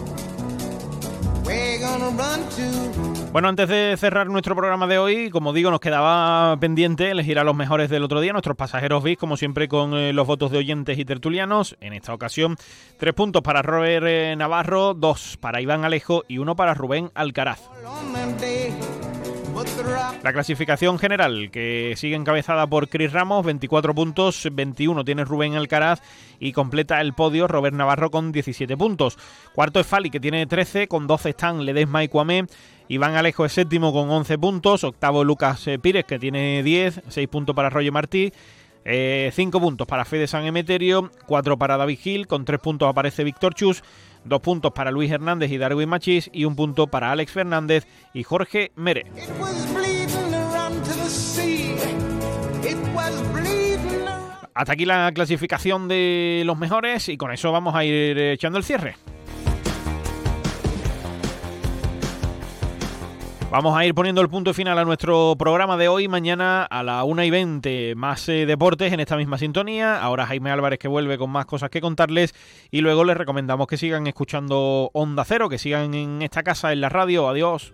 Bueno, 3.32 3.48
antes 3.48 3.70
de 3.70 3.95
cerrar 3.98 4.28
nuestro 4.28 4.56
programa 4.56 4.88
de 4.88 4.98
hoy, 4.98 5.30
como 5.30 5.53
digo, 5.53 5.70
nos 5.70 5.80
quedaba 5.80 6.57
pendiente 6.60 7.11
elegir 7.11 7.38
a 7.38 7.44
los 7.44 7.56
mejores 7.56 7.90
del 7.90 8.03
otro 8.03 8.22
día, 8.22 8.32
nuestros 8.34 8.57
pasajeros 8.57 9.03
VIP, 9.03 9.20
como 9.20 9.38
siempre, 9.38 9.68
con 9.68 9.94
eh, 9.94 10.14
los 10.14 10.26
votos 10.26 10.52
de 10.52 10.57
oyentes 10.57 10.98
y 10.98 11.06
tertulianos. 11.06 11.78
En 11.80 11.94
esta 11.94 12.14
ocasión, 12.14 12.56
tres 12.98 13.14
puntos 13.14 13.44
para 13.44 13.61
Robert 13.61 14.06
eh, 14.07 14.36
Navarro, 14.36 14.95
dos 14.95 15.38
para 15.38 15.61
Iván 15.61 15.86
Alejo 15.86 16.24
y 16.28 16.40
uno 16.40 16.56
para 16.56 16.74
Rubén 16.74 17.11
Alcaraz. 17.14 17.70
La 20.23 20.31
clasificación 20.31 20.99
general, 20.99 21.49
que 21.52 21.94
sigue 21.98 22.15
encabezada 22.15 22.68
por 22.68 22.88
Chris 22.88 23.11
Ramos, 23.11 23.45
24 23.45 23.94
puntos, 23.94 24.48
21 24.52 25.03
tiene 25.03 25.26
Rubén 25.26 25.56
Alcaraz 25.56 26.02
y 26.40 26.53
completa 26.53 27.02
el 27.02 27.14
podio 27.14 27.48
Robert 27.48 27.76
Navarro 27.76 28.10
con 28.10 28.31
17 28.31 28.77
puntos. 28.77 29.18
Cuarto 29.53 29.80
es 29.80 29.88
Fali, 29.88 30.10
que 30.10 30.19
tiene 30.19 30.45
13, 30.45 30.88
con 30.88 31.07
12 31.07 31.30
están 31.30 31.65
Ledesma 31.65 32.03
y 32.03 32.07
Cuamé. 32.07 32.45
Iván 32.88 33.15
Alejo 33.15 33.45
es 33.45 33.53
séptimo 33.53 33.91
con 33.91 34.10
11 34.10 34.38
puntos. 34.38 34.84
Octavo 34.84 35.23
Lucas 35.23 35.68
eh, 35.68 35.77
Pires, 35.77 36.06
que 36.06 36.19
tiene 36.19 36.64
10, 36.64 37.02
6 37.07 37.27
puntos 37.27 37.56
para 37.56 37.69
Roger 37.69 37.91
Martí. 37.91 38.31
5 38.86 39.60
puntos 39.60 39.88
para 39.88 40.06
Fede 40.06 40.26
San 40.26 40.45
Emeterio, 40.45 41.11
4 41.27 41.57
para 41.57 41.77
David 41.77 41.99
Gil, 41.99 42.27
con 42.27 42.45
3 42.45 42.60
puntos 42.60 42.90
aparece 42.90 43.23
Víctor 43.23 43.53
Chus, 43.53 43.84
2 44.30 44.41
puntos 44.41 44.72
para 44.72 44.91
Luis 44.91 45.11
Hernández 45.11 45.51
y 45.51 45.57
Darwin 45.57 45.89
Machís 45.89 46.30
y 46.31 46.45
un 46.45 46.56
punto 46.56 46.88
para 46.88 47.11
Alex 47.11 47.31
Fernández 47.31 47.88
y 48.14 48.23
Jorge 48.23 48.72
Mere. 48.76 49.06
Hasta 54.53 54.73
aquí 54.73 54.85
la 54.85 55.11
clasificación 55.14 55.88
de 55.88 56.43
los 56.45 56.57
mejores 56.57 57.10
y 57.10 57.18
con 57.18 57.31
eso 57.31 57.51
vamos 57.51 57.76
a 57.76 57.85
ir 57.85 58.18
eh, 58.18 58.34
echando 58.34 58.57
el 58.57 58.64
cierre. 58.64 58.95
Vamos 63.52 63.76
a 63.76 63.84
ir 63.84 63.96
poniendo 63.96 64.22
el 64.22 64.30
punto 64.30 64.54
final 64.54 64.78
a 64.78 64.86
nuestro 64.86 65.36
programa 65.36 65.76
de 65.76 65.88
hoy. 65.88 66.08
Mañana 66.08 66.64
a 66.66 66.84
la 66.84 67.04
1 67.04 67.24
y 67.24 67.30
20 67.32 67.96
más 67.96 68.30
eh, 68.30 68.46
deportes 68.46 68.94
en 68.94 69.00
esta 69.00 69.18
misma 69.18 69.40
sintonía. 69.40 70.00
Ahora 70.00 70.28
Jaime 70.28 70.52
Álvarez 70.52 70.78
que 70.78 70.88
vuelve 70.88 71.18
con 71.18 71.32
más 71.32 71.48
cosas 71.48 71.72
que 71.72 71.82
contarles. 71.82 72.36
Y 72.70 72.82
luego 72.82 73.04
les 73.06 73.18
recomendamos 73.18 73.66
que 73.66 73.78
sigan 73.78 74.06
escuchando 74.06 74.92
Onda 74.94 75.26
Cero, 75.26 75.50
que 75.50 75.58
sigan 75.58 75.96
en 75.96 76.22
esta 76.22 76.44
casa, 76.44 76.72
en 76.74 76.82
la 76.82 76.90
radio. 76.90 77.28
Adiós. 77.28 77.74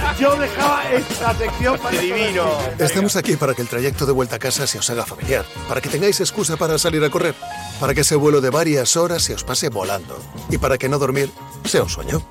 yo 0.21 0.35
dejaba 0.35 0.91
esta 0.91 1.35
sección 1.35 1.79
para... 1.79 1.99
divino! 1.99 2.45
Estamos 2.77 3.15
aquí 3.15 3.35
para 3.35 3.55
que 3.55 3.63
el 3.63 3.67
trayecto 3.67 4.05
de 4.05 4.11
vuelta 4.11 4.35
a 4.35 4.39
casa 4.39 4.67
se 4.67 4.77
os 4.77 4.87
haga 4.91 5.03
familiar, 5.03 5.45
para 5.67 5.81
que 5.81 5.89
tengáis 5.89 6.19
excusa 6.19 6.57
para 6.57 6.77
salir 6.77 7.03
a 7.03 7.09
correr, 7.09 7.33
para 7.79 7.95
que 7.95 8.01
ese 8.01 8.15
vuelo 8.15 8.39
de 8.39 8.51
varias 8.51 8.95
horas 8.95 9.23
se 9.23 9.33
os 9.33 9.43
pase 9.43 9.69
volando 9.69 10.21
y 10.49 10.59
para 10.59 10.77
que 10.77 10.89
no 10.89 10.99
dormir 10.99 11.31
sea 11.65 11.81
un 11.81 11.89
sueño. 11.89 12.23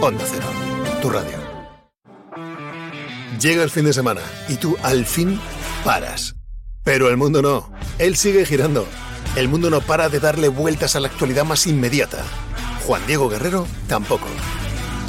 Onda 0.00 0.24
Cero, 0.26 0.46
tu 1.02 1.10
radio. 1.10 1.36
Llega 3.38 3.62
el 3.62 3.70
fin 3.70 3.84
de 3.84 3.92
semana 3.92 4.22
y 4.48 4.54
tú 4.54 4.76
al 4.82 5.04
fin 5.04 5.38
paras. 5.84 6.34
Pero 6.82 7.10
el 7.10 7.18
mundo 7.18 7.42
no. 7.42 7.70
Él 7.98 8.16
sigue 8.16 8.46
girando. 8.46 8.86
El 9.36 9.48
mundo 9.48 9.68
no 9.68 9.82
para 9.82 10.08
de 10.08 10.18
darle 10.18 10.48
vueltas 10.48 10.96
a 10.96 11.00
la 11.00 11.08
actualidad 11.08 11.44
más 11.44 11.66
inmediata. 11.66 12.24
Juan 12.86 13.06
Diego 13.06 13.28
Guerrero 13.28 13.66
tampoco. 13.86 14.26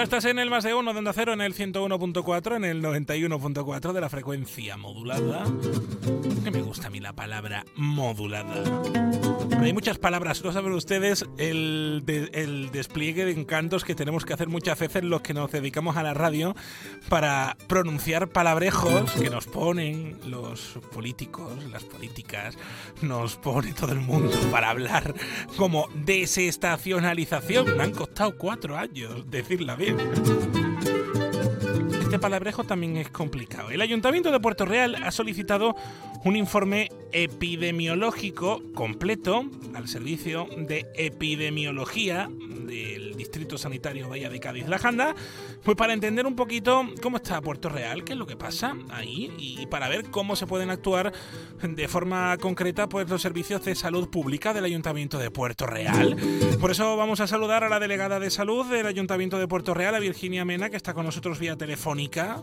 Bueno, 0.00 0.16
estás 0.16 0.30
en 0.30 0.38
el 0.38 0.48
más 0.48 0.64
de 0.64 0.72
uno 0.72 0.94
de 0.94 0.98
Onda 0.98 1.12
Cero, 1.12 1.34
en 1.34 1.42
el 1.42 1.54
101.4, 1.54 2.56
en 2.56 2.64
el 2.64 2.82
91.4 2.82 3.92
de 3.92 4.00
la 4.00 4.08
frecuencia 4.08 4.78
modulada. 4.78 5.44
Que 6.42 6.50
me 6.50 6.62
gusta 6.62 6.86
a 6.86 6.90
mí 6.90 7.00
la 7.00 7.12
palabra 7.12 7.66
modulada. 7.76 8.64
Hay 9.60 9.74
muchas 9.74 9.98
palabras, 9.98 10.42
no 10.42 10.52
saben 10.52 10.72
ustedes 10.72 11.26
el, 11.36 12.02
el 12.32 12.70
despliegue 12.70 13.26
de 13.26 13.32
encantos 13.32 13.84
que 13.84 13.94
tenemos 13.94 14.24
que 14.24 14.32
hacer 14.32 14.48
muchas 14.48 14.78
veces 14.78 15.04
los 15.04 15.20
que 15.20 15.34
nos 15.34 15.52
dedicamos 15.52 15.98
a 15.98 16.02
la 16.02 16.14
radio 16.14 16.56
para 17.10 17.58
pronunciar 17.68 18.28
palabrejos 18.28 19.10
que 19.12 19.28
nos 19.28 19.46
ponen 19.46 20.18
los 20.24 20.78
políticos, 20.94 21.62
las 21.70 21.84
políticas, 21.84 22.56
nos 23.02 23.36
pone 23.36 23.74
todo 23.74 23.92
el 23.92 24.00
mundo 24.00 24.34
para 24.50 24.70
hablar 24.70 25.14
como 25.58 25.88
desestacionalización. 25.94 27.76
Me 27.76 27.82
han 27.82 27.92
costado 27.92 28.38
cuatro 28.38 28.78
años 28.78 29.30
decirla 29.30 29.76
bien. 29.76 29.89
Este 32.00 32.18
palabrejo 32.18 32.64
también 32.64 32.96
es 32.96 33.08
complicado. 33.08 33.70
El 33.70 33.80
Ayuntamiento 33.80 34.32
de 34.32 34.40
Puerto 34.40 34.64
Real 34.64 34.96
ha 34.96 35.10
solicitado 35.12 35.76
un 36.24 36.36
informe 36.36 36.90
epidemiológico 37.12 38.62
completo 38.74 39.44
al 39.74 39.88
servicio 39.88 40.48
de 40.56 40.86
epidemiología 40.96 42.28
del 42.70 43.14
Distrito 43.16 43.58
Sanitario 43.58 44.08
Bahía 44.08 44.30
de 44.30 44.40
Cádiz 44.40 44.66
La 44.68 44.78
Janda, 44.78 45.14
pues 45.62 45.76
para 45.76 45.92
entender 45.92 46.24
un 46.26 46.36
poquito 46.36 46.84
cómo 47.02 47.18
está 47.18 47.40
Puerto 47.42 47.68
Real, 47.68 48.04
qué 48.04 48.12
es 48.12 48.18
lo 48.18 48.26
que 48.26 48.36
pasa 48.36 48.74
ahí 48.90 49.34
y 49.38 49.66
para 49.66 49.88
ver 49.88 50.10
cómo 50.10 50.36
se 50.36 50.46
pueden 50.46 50.70
actuar 50.70 51.12
de 51.60 51.88
forma 51.88 52.36
concreta 52.38 52.88
pues 52.88 53.08
los 53.10 53.20
servicios 53.20 53.64
de 53.64 53.74
salud 53.74 54.08
pública 54.08 54.54
del 54.54 54.64
Ayuntamiento 54.64 55.18
de 55.18 55.30
Puerto 55.30 55.66
Real. 55.66 56.16
Por 56.60 56.70
eso 56.70 56.96
vamos 56.96 57.20
a 57.20 57.26
saludar 57.26 57.64
a 57.64 57.68
la 57.68 57.80
delegada 57.80 58.20
de 58.20 58.30
salud 58.30 58.66
del 58.66 58.86
Ayuntamiento 58.86 59.38
de 59.38 59.48
Puerto 59.48 59.74
Real, 59.74 59.94
a 59.94 59.98
Virginia 59.98 60.44
Mena, 60.44 60.70
que 60.70 60.76
está 60.76 60.94
con 60.94 61.04
nosotros 61.04 61.38
vía 61.38 61.56
telefónica. 61.56 62.40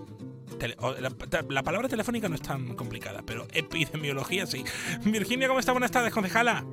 Tele- 0.59 0.75
o- 0.79 0.93
la, 0.93 1.11
la 1.49 1.63
palabra 1.63 1.87
telefónica 1.87 2.27
no 2.29 2.35
es 2.35 2.41
tan 2.41 2.75
complicada, 2.75 3.21
pero 3.25 3.47
epidemiología 3.53 4.45
sí. 4.47 4.63
Virginia, 5.05 5.47
¿cómo 5.47 5.59
está? 5.59 5.71
Buenas 5.71 5.91
tardes, 5.91 6.11
concejala. 6.13 6.65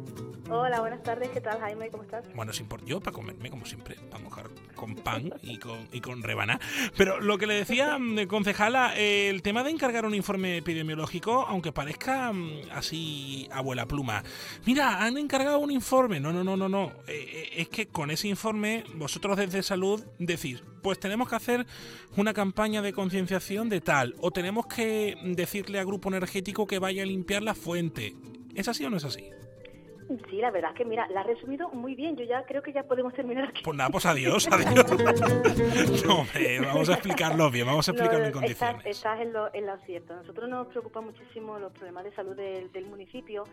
Hola, 0.51 0.81
buenas 0.81 1.03
tardes. 1.03 1.31
¿Qué 1.31 1.41
tal, 1.41 1.59
Jaime? 1.59 1.89
¿Cómo 1.89 2.03
estás? 2.03 2.23
Bueno, 2.35 2.53
sin 2.53 2.67
por 2.67 2.85
yo 2.85 3.01
para 3.01 3.15
comerme, 3.15 3.49
como 3.49 3.65
siempre, 3.65 3.97
para 4.11 4.23
mojar 4.23 4.51
con 4.75 4.95
pan 4.95 5.33
y 5.43 5.59
con, 5.59 5.89
y 5.91 6.03
con 6.03 6.23
rebaná. 6.23 6.61
Pero 6.99 7.19
lo 7.19 7.39
que 7.39 7.47
le 7.47 7.55
decía, 7.55 7.99
mm, 7.99 8.27
concejala, 8.27 8.95
eh, 8.95 9.31
el 9.31 9.41
tema 9.41 9.65
de 9.65 9.71
encargar 9.71 10.05
un 10.05 10.15
informe 10.15 10.59
epidemiológico, 10.59 11.47
aunque 11.49 11.73
parezca 11.73 12.31
mm, 12.31 12.71
así 12.73 13.49
abuela 13.53 13.87
pluma. 13.87 14.23
Mira, 14.67 15.03
han 15.03 15.17
encargado 15.17 15.61
un 15.61 15.71
informe. 15.71 16.21
No, 16.21 16.31
no, 16.31 16.45
no, 16.45 16.59
no, 16.59 16.69
no. 16.69 16.93
Eh, 17.07 17.25
eh, 17.27 17.49
es 17.57 17.69
que 17.71 17.87
con 17.87 18.11
ese 18.11 18.29
informe, 18.29 18.85
vosotros 18.97 19.39
desde 19.39 19.63
salud 19.63 20.05
decís, 20.19 20.63
pues 20.83 21.01
tenemos 21.01 21.27
que 21.27 21.37
hacer 21.37 21.67
una 22.19 22.35
campaña 22.35 22.83
de 22.83 22.93
concienciación 22.93 23.71
de 23.71 23.81
tal, 23.81 24.15
o 24.21 24.31
tenemos 24.31 24.67
que 24.67 25.17
decirle 25.25 25.79
a 25.79 25.85
Grupo 25.85 26.11
Energético 26.11 26.67
que 26.67 26.79
vaya 26.79 27.03
a 27.03 27.07
limpiar 27.07 27.43
la 27.43 27.55
fuente. 27.55 28.15
¿Es 28.55 28.69
así 28.69 28.85
o 28.85 28.91
no 28.91 28.99
es 28.99 29.05
así? 29.05 29.31
Sí, 30.31 30.37
la 30.37 30.51
verdad 30.51 30.73
es 30.73 30.77
que, 30.77 30.85
mira, 30.85 31.07
la 31.09 31.21
has 31.21 31.27
resumido 31.27 31.69
muy 31.71 31.95
bien. 31.95 32.17
Yo 32.17 32.25
ya 32.25 32.45
creo 32.45 32.63
que 32.63 32.73
ya 32.73 32.83
podemos 32.83 33.15
terminar 33.15 33.49
aquí. 33.49 33.63
Pues 33.65 33.77
nada, 33.77 33.91
pues 33.91 34.05
adiós, 34.07 34.47
adiós. 34.53 36.05
No, 36.05 36.21
hombre, 36.21 36.61
vamos 36.61 36.89
a 36.89 36.95
explicarlo 36.95 37.51
bien, 37.51 37.67
vamos 37.67 37.89
a 37.89 37.93
explicarlo 37.93 38.21
No, 38.21 38.27
en 38.27 38.33
condiciones. 38.33 38.77
Estás, 38.79 38.97
estás 38.97 39.21
en, 39.21 39.33
lo, 39.33 39.55
en 39.55 39.67
lo 39.67 39.77
cierto. 39.79 40.15
Nosotros 40.15 40.49
nos 40.49 40.67
preocupan 40.69 41.05
muchísimo 41.05 41.59
los 41.59 41.73
problemas 41.73 42.05
de 42.05 42.13
salud 42.15 42.37
del, 42.37 42.71
del 42.73 42.87
municipio 42.87 43.45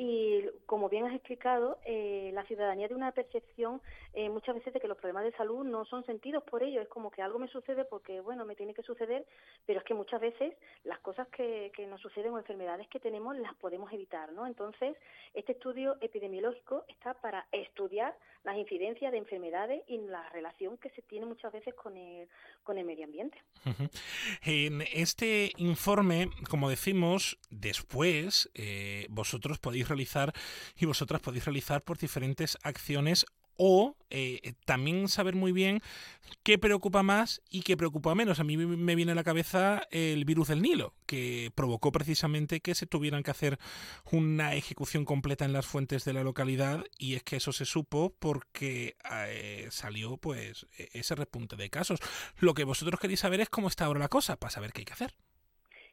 y, 0.00 0.44
como 0.64 0.88
bien 0.88 1.06
has 1.06 1.12
explicado, 1.12 1.78
eh, 1.84 2.30
la 2.32 2.44
ciudadanía 2.44 2.86
tiene 2.86 3.02
una 3.02 3.10
percepción 3.10 3.82
eh, 4.14 4.30
muchas 4.30 4.54
veces 4.54 4.72
de 4.72 4.78
que 4.78 4.86
los 4.86 4.96
problemas 4.96 5.24
de 5.24 5.32
salud 5.32 5.64
no 5.64 5.84
son 5.86 6.06
sentidos 6.06 6.44
por 6.44 6.62
ello. 6.62 6.80
Es 6.80 6.86
como 6.86 7.10
que 7.10 7.20
algo 7.20 7.40
me 7.40 7.48
sucede 7.48 7.84
porque, 7.84 8.20
bueno, 8.20 8.44
me 8.44 8.54
tiene 8.54 8.74
que 8.74 8.84
suceder, 8.84 9.26
pero 9.66 9.80
es 9.80 9.84
que 9.84 9.94
muchas 9.94 10.20
veces 10.20 10.54
las 10.84 11.00
cosas 11.00 11.26
que, 11.28 11.72
que 11.74 11.84
nos 11.88 12.00
suceden 12.00 12.32
o 12.32 12.38
enfermedades 12.38 12.86
que 12.86 13.00
tenemos 13.00 13.36
las 13.38 13.56
podemos 13.56 13.92
evitar, 13.92 14.30
¿no? 14.32 14.46
Entonces, 14.46 14.96
este 15.34 15.50
estudio 15.50 15.96
epidemiológico 16.00 16.84
está 16.86 17.14
para 17.14 17.48
estudiar 17.50 18.16
las 18.44 18.56
incidencias 18.56 19.12
de 19.12 19.18
enfermedades 19.18 19.82
y 19.86 19.98
la 19.98 20.28
relación 20.30 20.78
que 20.78 20.90
se 20.90 21.02
tiene 21.02 21.26
muchas 21.26 21.52
veces 21.52 21.74
con 21.74 21.96
el, 21.96 22.28
con 22.62 22.78
el 22.78 22.84
medio 22.84 23.04
ambiente. 23.04 23.38
En 24.42 24.82
este 24.92 25.52
informe, 25.56 26.30
como 26.48 26.70
decimos, 26.70 27.38
después 27.50 28.50
eh, 28.54 29.06
vosotros 29.10 29.58
podéis 29.58 29.88
realizar 29.88 30.32
y 30.76 30.86
vosotras 30.86 31.20
podéis 31.20 31.44
realizar 31.44 31.82
por 31.82 31.98
diferentes 31.98 32.56
acciones 32.62 33.26
o 33.58 33.96
eh, 34.08 34.54
también 34.64 35.08
saber 35.08 35.34
muy 35.34 35.52
bien 35.52 35.82
qué 36.42 36.58
preocupa 36.58 37.02
más 37.02 37.42
y 37.50 37.62
qué 37.62 37.76
preocupa 37.76 38.14
menos. 38.14 38.40
A 38.40 38.44
mí 38.44 38.56
me 38.56 38.94
viene 38.94 39.12
a 39.12 39.14
la 39.14 39.24
cabeza 39.24 39.82
el 39.90 40.24
virus 40.24 40.48
del 40.48 40.62
Nilo, 40.62 40.94
que 41.06 41.50
provocó 41.54 41.92
precisamente 41.92 42.60
que 42.60 42.74
se 42.74 42.86
tuvieran 42.86 43.22
que 43.22 43.32
hacer 43.32 43.58
una 44.10 44.54
ejecución 44.54 45.04
completa 45.04 45.44
en 45.44 45.52
las 45.52 45.66
fuentes 45.66 46.04
de 46.04 46.12
la 46.14 46.22
localidad 46.22 46.84
y 46.96 47.14
es 47.14 47.22
que 47.22 47.36
eso 47.36 47.52
se 47.52 47.64
supo 47.64 48.14
porque 48.18 48.96
eh, 49.10 49.68
salió 49.70 50.16
pues 50.16 50.66
e- 50.78 50.88
ese 50.92 51.14
repunte 51.14 51.56
de 51.56 51.68
casos. 51.68 52.00
Lo 52.38 52.54
que 52.54 52.64
vosotros 52.64 53.00
queréis 53.00 53.20
saber 53.20 53.40
es 53.40 53.50
cómo 53.50 53.68
está 53.68 53.84
ahora 53.86 54.00
la 54.00 54.08
cosa, 54.08 54.36
para 54.36 54.50
saber 54.50 54.72
qué 54.72 54.82
hay 54.82 54.86
que 54.86 54.92
hacer. 54.92 55.14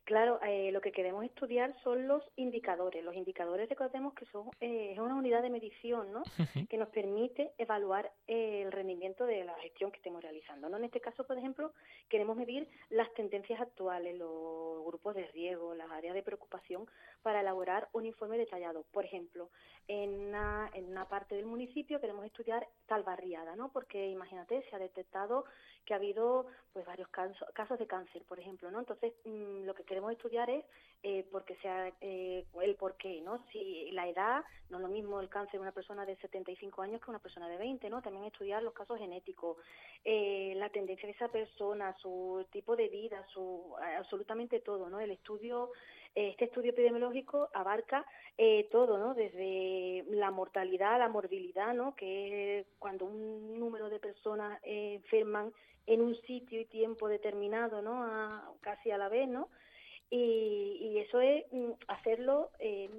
Claro, 0.06 0.40
eh, 0.44 0.72
lo 0.72 0.82
que 0.82 0.92
queremos 0.92 1.26
estudiar 1.26 1.76
son 1.84 2.08
los 2.08 2.22
indicadores. 2.36 3.04
Los 3.04 3.16
indicadores, 3.16 3.68
recordemos 3.68 4.14
que 4.14 4.28
son 4.28 4.52
eh, 4.62 4.92
es 4.94 5.00
una 5.00 5.16
unidad 5.16 5.42
de 5.42 5.50
medición, 5.50 6.12
¿no? 6.12 6.22
que 6.70 6.78
nos 6.78 6.90
permite 6.90 7.54
evaluar 7.58 8.12
eh, 8.28 8.62
el 8.62 8.72
rendimiento 8.72 9.26
de 9.26 9.44
la 9.44 9.56
gestión 9.56 9.90
que 9.90 9.98
estemos 9.98 10.22
realizando. 10.22 10.70
¿no? 10.70 10.78
En 10.78 10.84
este 10.84 11.02
caso, 11.02 11.26
por 11.26 11.40
ejemplo, 11.40 11.74
queremos 12.08 12.38
medir 12.38 12.70
las 12.92 13.12
tendencias 13.16 13.60
actuales, 13.60 14.16
los 14.16 14.86
grupos 14.86 15.16
de 15.16 15.26
riesgo, 15.28 15.74
las 15.74 15.90
áreas 15.90 16.14
de 16.14 16.22
preocupación 16.22 16.86
para 17.24 17.42
elaborar 17.42 17.90
un 17.92 18.06
informe 18.06 18.38
detallado. 18.38 18.86
Por 18.92 19.06
ejemplo, 19.06 19.50
en 19.88 20.28
una, 20.28 20.70
en 20.76 20.86
una 20.86 21.10
parte 21.10 21.34
del 21.34 21.48
municipio 21.48 22.00
queremos 22.00 22.26
estudiar 22.26 22.68
tal 22.86 23.02
barriada, 23.02 23.56
¿no? 23.56 23.72
porque 23.72 24.08
imagínate, 24.08 24.64
se 24.70 24.76
ha 24.76 24.80
detectado 24.80 25.46
que 25.86 25.94
ha 25.94 25.98
habido 25.98 26.48
pues 26.74 26.86
varios 26.86 27.08
casos, 27.10 27.48
casos 27.54 27.80
de 27.80 27.88
cáncer, 27.88 28.24
por 28.28 28.40
ejemplo, 28.40 28.70
¿no? 28.72 28.80
Entonces, 28.80 29.14
mm, 29.24 29.64
lo 29.66 29.74
que 29.74 29.84
queremos 29.96 30.12
estudiar 30.12 30.50
es 30.50 30.66
eh, 31.04 31.26
porque 31.32 31.56
sea 31.62 31.90
eh, 32.02 32.44
el 32.62 32.76
por 32.76 32.98
qué, 32.98 33.22
¿no? 33.22 33.40
Si 33.52 33.92
la 33.92 34.10
edad, 34.10 34.44
no 34.70 34.78
es 34.78 34.82
lo 34.82 34.90
mismo 34.90 35.22
el 35.22 35.30
cáncer 35.30 35.54
de 35.54 35.60
una 35.60 35.72
persona 35.72 36.06
de 36.06 36.18
75 36.18 36.82
años 36.82 37.00
que 37.00 37.10
una 37.12 37.20
persona 37.20 37.48
de 37.48 37.58
20, 37.58 37.90
¿no? 37.90 38.02
También 38.02 38.26
estudiar 38.26 38.62
los 38.62 38.74
casos 38.74 38.98
genéticos, 38.98 39.56
eh, 40.04 40.54
la 40.58 40.68
tendencia 40.70 41.08
de 41.08 41.14
esa 41.14 41.30
persona, 41.30 41.96
su 42.02 42.46
tipo 42.52 42.76
de 42.76 42.90
vida, 42.90 43.26
su 43.32 43.74
absolutamente 43.98 44.60
todo, 44.60 44.90
¿no? 44.90 45.00
El 45.00 45.12
estudio 45.12 45.72
eh, 46.14 46.30
este 46.32 46.46
estudio 46.46 46.72
epidemiológico 46.72 47.50
abarca 47.54 48.06
eh, 48.38 48.68
todo, 48.70 48.98
¿no? 48.98 49.14
Desde 49.14 50.04
la 50.10 50.30
mortalidad, 50.32 51.00
la 51.00 51.08
morbilidad, 51.08 51.74
¿no? 51.74 51.96
Que 51.96 52.60
es 52.60 52.68
cuando 52.80 53.06
un 53.06 53.58
número 53.60 53.90
de 53.90 54.00
personas 54.00 54.60
eh, 54.64 54.96
enferman 54.96 55.54
en 55.88 56.02
un 56.02 56.20
sitio 56.24 56.60
y 56.60 56.66
tiempo 56.66 57.08
determinado, 57.08 57.82
¿no? 57.82 58.04
A- 58.04 58.52
casi 58.62 58.92
a 58.92 58.98
la 58.98 59.08
vez, 59.08 59.28
¿no? 59.30 59.50
Y, 60.10 60.78
y 60.82 61.00
eso 61.00 61.20
es 61.20 61.46
mm, 61.52 61.72
hacerlo, 61.88 62.52
eh, 62.60 62.90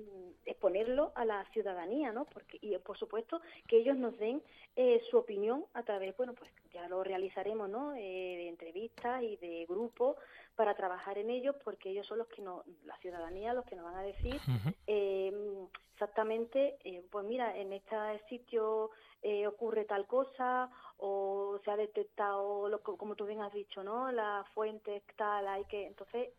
exponerlo 0.45 1.13
a 1.15 1.25
la 1.25 1.45
ciudadanía, 1.53 2.13
¿no? 2.13 2.25
Porque, 2.25 2.59
y 2.61 2.77
por 2.79 2.99
supuesto 2.99 3.41
que 3.69 3.79
ellos 3.79 3.97
nos 3.97 4.19
den 4.19 4.43
eh, 4.75 5.01
su 5.11 5.17
opinión 5.17 5.65
a 5.75 5.83
través, 5.83 6.17
bueno, 6.17 6.35
pues 6.35 6.51
ya 6.73 6.89
lo 6.89 7.03
realizaremos, 7.05 7.69
¿no? 7.69 7.95
Eh, 7.95 7.99
de 7.99 8.49
entrevistas 8.49 9.23
y 9.23 9.37
de 9.37 9.67
grupos 9.69 10.17
para 10.57 10.75
trabajar 10.75 11.19
en 11.19 11.31
ello, 11.31 11.55
porque 11.63 11.91
ellos 11.91 12.07
son 12.07 12.19
los 12.19 12.29
que 12.29 12.43
no, 12.43 12.65
la 12.85 12.97
ciudadanía, 12.99 13.55
los 13.55 13.65
que 13.67 13.77
nos 13.77 13.85
van 13.85 13.97
a 13.97 14.03
decir 14.03 14.41
eh, 14.87 15.33
exactamente, 15.93 16.79
eh, 16.85 17.05
pues 17.11 17.25
mira, 17.27 17.57
en 17.57 17.73
este 17.73 17.97
sitio 18.29 18.91
eh, 19.23 19.47
ocurre 19.47 19.85
tal 19.85 20.07
cosa 20.07 20.71
o 20.99 21.59
se 21.65 21.71
ha 21.71 21.77
detectado, 21.77 22.69
lo, 22.69 22.83
como 22.83 23.15
tú 23.15 23.27
bien 23.27 23.43
has 23.43 23.53
dicho, 23.53 23.85
¿no? 23.85 24.11
La 24.13 24.45
fuente 24.55 25.03
tal, 25.17 25.47
hay 25.47 25.65
que, 25.67 25.87
entonces 25.87 26.31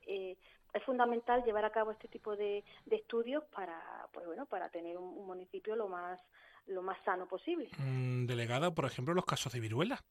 es 0.77 0.83
fundamental 0.83 1.43
llevar 1.43 1.65
a 1.65 1.71
cabo 1.71 1.91
este 1.91 2.07
tipo 2.07 2.35
de, 2.35 2.63
estudios 2.89 3.43
para, 3.45 4.07
pues 4.13 4.25
bueno, 4.25 4.45
para 4.45 4.69
tener 4.69 4.97
un, 4.97 5.25
municipio 5.25 5.75
lo 5.75 5.87
más 5.87 6.19
lo 6.67 6.81
más 6.81 6.97
sano 7.05 7.27
posible. 7.27 7.69
Mm, 7.77 8.25
delegada, 8.25 8.71
por 8.71 8.83
ejemplo, 8.85 9.13
los 9.13 9.23
casos 9.23 9.53
de 9.53 9.61
viruela. 9.61 10.03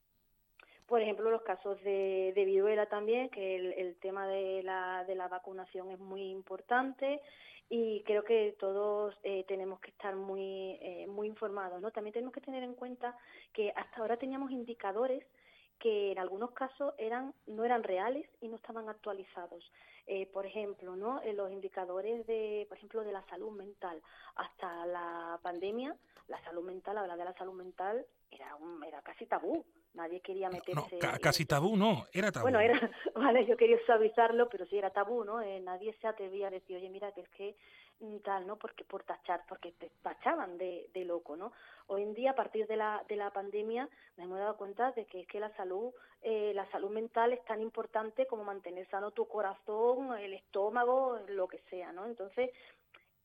Por 0.86 1.02
ejemplo, 1.02 1.30
los 1.30 1.42
casos 1.42 1.82
de, 1.82 2.32
viruela 2.34 2.86
también, 2.86 3.28
que 3.28 3.56
el, 3.56 3.96
tema 3.96 4.26
de 4.26 4.62
la, 4.62 5.04
de 5.04 5.16
la 5.16 5.28
vacunación 5.28 5.90
es 5.90 5.98
muy 5.98 6.30
importante 6.30 7.20
y 7.68 8.02
creo 8.04 8.24
que 8.24 8.56
todos 8.58 9.14
eh, 9.24 9.44
tenemos 9.48 9.80
que 9.80 9.90
estar 9.90 10.14
muy, 10.14 10.78
eh, 10.80 11.06
muy 11.08 11.26
informados. 11.26 11.82
¿no? 11.82 11.90
También 11.90 12.14
tenemos 12.14 12.32
que 12.32 12.40
tener 12.40 12.62
en 12.62 12.74
cuenta 12.74 13.16
que 13.52 13.72
hasta 13.74 14.00
ahora 14.00 14.16
teníamos 14.16 14.50
indicadores 14.52 15.26
que 15.78 16.12
en 16.12 16.18
algunos 16.18 16.52
casos 16.52 16.94
eran 16.98 17.34
no 17.46 17.64
eran 17.64 17.82
reales 17.82 18.28
y 18.40 18.48
no 18.48 18.56
estaban 18.56 18.88
actualizados. 18.88 19.70
Eh, 20.06 20.26
por 20.32 20.46
ejemplo, 20.46 20.94
¿no? 20.94 21.20
los 21.34 21.50
indicadores 21.50 22.24
de, 22.26 22.64
por 22.68 22.78
ejemplo, 22.78 23.02
de 23.02 23.12
la 23.12 23.24
salud 23.26 23.50
mental. 23.50 24.00
Hasta 24.36 24.86
la 24.86 25.40
pandemia, 25.42 25.96
la 26.28 26.42
salud 26.44 26.64
mental, 26.64 26.98
hablar 26.98 27.18
de 27.18 27.24
la 27.24 27.34
salud 27.34 27.54
mental 27.54 28.06
era 28.30 28.54
un, 28.56 28.84
era 28.84 29.02
casi 29.02 29.26
tabú 29.26 29.64
nadie 29.96 30.20
quería 30.20 30.48
meterse. 30.48 30.98
No, 31.00 31.18
casi 31.20 31.46
tabú, 31.46 31.76
no, 31.76 32.06
era 32.12 32.30
tabú. 32.30 32.44
Bueno, 32.44 32.60
era, 32.60 32.78
vale, 33.14 33.46
yo 33.46 33.56
quería 33.56 33.78
suavizarlo, 33.86 34.48
pero 34.48 34.66
sí 34.66 34.78
era 34.78 34.90
tabú, 34.90 35.24
¿no? 35.24 35.40
Eh, 35.40 35.60
nadie 35.60 35.96
se 36.00 36.06
atrevía 36.06 36.48
a 36.48 36.50
decir, 36.50 36.76
oye, 36.76 36.88
mira, 36.90 37.10
que 37.12 37.22
es 37.22 37.28
que 37.30 37.56
tal, 38.22 38.46
¿no? 38.46 38.56
Porque 38.56 38.84
por 38.84 39.02
tachar, 39.04 39.42
porque 39.48 39.72
te 39.72 39.90
tachaban 40.02 40.58
de, 40.58 40.88
de 40.92 41.04
loco, 41.04 41.36
¿no? 41.36 41.52
Hoy 41.86 42.02
en 42.02 42.14
día, 42.14 42.32
a 42.32 42.34
partir 42.34 42.66
de 42.66 42.76
la, 42.76 43.04
de 43.08 43.16
la 43.16 43.30
pandemia, 43.30 43.88
nos 44.16 44.26
hemos 44.26 44.38
dado 44.38 44.56
cuenta 44.56 44.92
de 44.92 45.06
que 45.06 45.20
es 45.20 45.26
que 45.26 45.40
la 45.40 45.54
salud, 45.56 45.92
eh, 46.22 46.52
la 46.54 46.68
salud 46.70 46.90
mental 46.90 47.32
es 47.32 47.44
tan 47.44 47.60
importante 47.60 48.26
como 48.26 48.44
mantener 48.44 48.88
sano 48.88 49.12
tu 49.12 49.26
corazón, 49.26 50.16
el 50.18 50.34
estómago, 50.34 51.18
lo 51.28 51.48
que 51.48 51.58
sea, 51.70 51.92
¿no? 51.92 52.06
Entonces, 52.06 52.50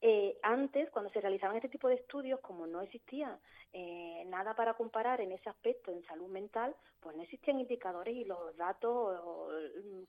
eh, 0.02 0.38
antes, 0.42 0.90
cuando 0.90 1.12
se 1.12 1.22
realizaban 1.22 1.56
este 1.56 1.70
tipo 1.70 1.88
de 1.88 1.96
estudios, 1.96 2.40
como 2.40 2.66
no 2.66 2.82
existía 2.82 3.38
eh, 3.74 4.24
nada 4.28 4.56
para 4.56 4.74
comparar 4.74 5.22
en 5.22 5.32
ese 5.32 5.50
aspecto 5.50 5.92
en 5.92 6.04
salud 6.06 6.28
mental, 6.28 6.76
pues 7.00 7.16
no 7.16 7.24
existían 7.24 7.60
indicadores 7.60 8.16
y 8.16 8.26
los 8.26 8.56
datos 8.58 9.20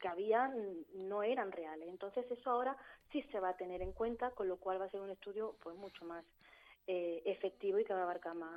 que 0.01 0.09
había 0.09 0.51
no 0.94 1.23
eran 1.23 1.52
reales. 1.52 1.89
Entonces 1.89 2.31
eso 2.31 2.51
ahora 2.51 2.77
sí 3.10 3.23
se 3.31 3.39
va 3.39 3.51
a 3.51 3.56
tener 3.56 3.82
en 3.82 3.93
cuenta, 3.93 4.31
con 4.31 4.48
lo 4.48 4.56
cual 4.56 4.81
va 4.81 4.86
a 4.86 4.90
ser 4.90 5.01
un 5.01 5.10
estudio 5.10 5.56
pues 5.62 5.77
mucho 5.77 6.05
más 6.05 6.24
eh, 6.87 7.23
efectivo 7.27 7.79
y 7.79 7.85
que 7.85 7.93
va 7.93 8.01
a 8.01 8.03
abarcar 8.03 8.35
más, 8.35 8.51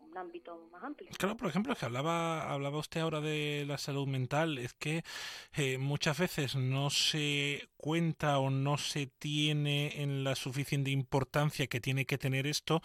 un 0.00 0.18
ámbito 0.18 0.68
más 0.72 0.82
amplio. 0.82 1.08
Claro, 1.16 1.36
por 1.36 1.48
ejemplo, 1.48 1.74
que 1.76 1.84
hablaba, 1.84 2.52
hablaba 2.52 2.78
usted 2.78 3.00
ahora 3.00 3.20
de 3.20 3.64
la 3.64 3.78
salud 3.78 4.08
mental, 4.08 4.58
es 4.58 4.74
que 4.74 5.04
eh, 5.52 5.78
muchas 5.78 6.18
veces 6.18 6.56
no 6.56 6.90
se 6.90 7.68
cuenta 7.76 8.40
o 8.40 8.50
no 8.50 8.76
se 8.76 9.06
tiene 9.06 10.02
en 10.02 10.24
la 10.24 10.34
suficiente 10.34 10.90
importancia 10.90 11.68
que 11.68 11.80
tiene 11.80 12.06
que 12.06 12.18
tener 12.18 12.48
esto, 12.48 12.82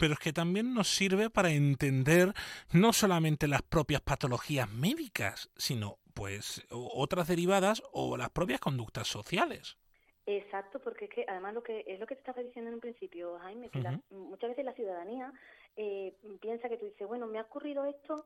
pero 0.00 0.14
es 0.14 0.18
que 0.18 0.32
también 0.32 0.74
nos 0.74 0.88
sirve 0.88 1.30
para 1.30 1.50
entender 1.50 2.34
no 2.72 2.92
solamente 2.92 3.46
las 3.46 3.62
propias 3.62 4.00
patologías 4.00 4.68
médicas, 4.68 5.50
sino 5.56 5.98
pues 6.12 6.66
otras 6.70 7.28
derivadas 7.28 7.82
o 7.92 8.16
las 8.16 8.30
propias 8.30 8.58
conductas 8.58 9.06
sociales. 9.06 9.76
Exacto, 10.26 10.80
porque 10.80 11.04
es 11.04 11.10
que 11.10 11.24
además 11.28 11.52
lo 11.52 11.62
que 11.62 11.84
es 11.86 12.00
lo 12.00 12.06
que 12.06 12.14
te 12.14 12.20
estaba 12.20 12.42
diciendo 12.42 12.70
en 12.70 12.74
un 12.74 12.80
principio, 12.80 13.38
Jaime, 13.40 13.68
que 13.68 13.82
muchas 14.10 14.50
veces 14.50 14.64
la 14.64 14.72
ciudadanía 14.72 15.30
eh, 15.76 16.14
piensa 16.40 16.68
que 16.68 16.78
tú 16.78 16.86
dices, 16.86 17.06
bueno, 17.06 17.26
me 17.26 17.38
ha 17.38 17.42
ocurrido 17.42 17.84
esto, 17.84 18.24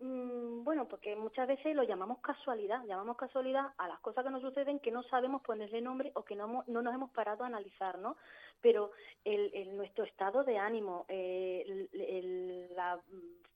bueno, 0.00 0.88
porque 0.88 1.14
muchas 1.14 1.46
veces 1.46 1.76
lo 1.76 1.82
llamamos 1.82 2.18
casualidad, 2.20 2.84
llamamos 2.86 3.16
casualidad 3.16 3.72
a 3.76 3.88
las 3.88 4.00
cosas 4.00 4.24
que 4.24 4.30
nos 4.30 4.42
suceden 4.42 4.78
que 4.78 4.90
no 4.90 5.02
sabemos 5.04 5.42
ponerle 5.42 5.80
nombre 5.80 6.10
o 6.14 6.24
que 6.24 6.36
no, 6.36 6.64
no 6.66 6.82
nos 6.82 6.94
hemos 6.94 7.10
parado 7.10 7.44
a 7.44 7.48
analizar, 7.48 7.98
¿no? 7.98 8.16
Pero 8.60 8.92
el, 9.24 9.76
nuestro 9.76 10.04
estado 10.04 10.44
de 10.44 10.58
ánimo, 10.58 11.04
eh, 11.08 11.88
el, 11.92 12.74
la 12.74 13.00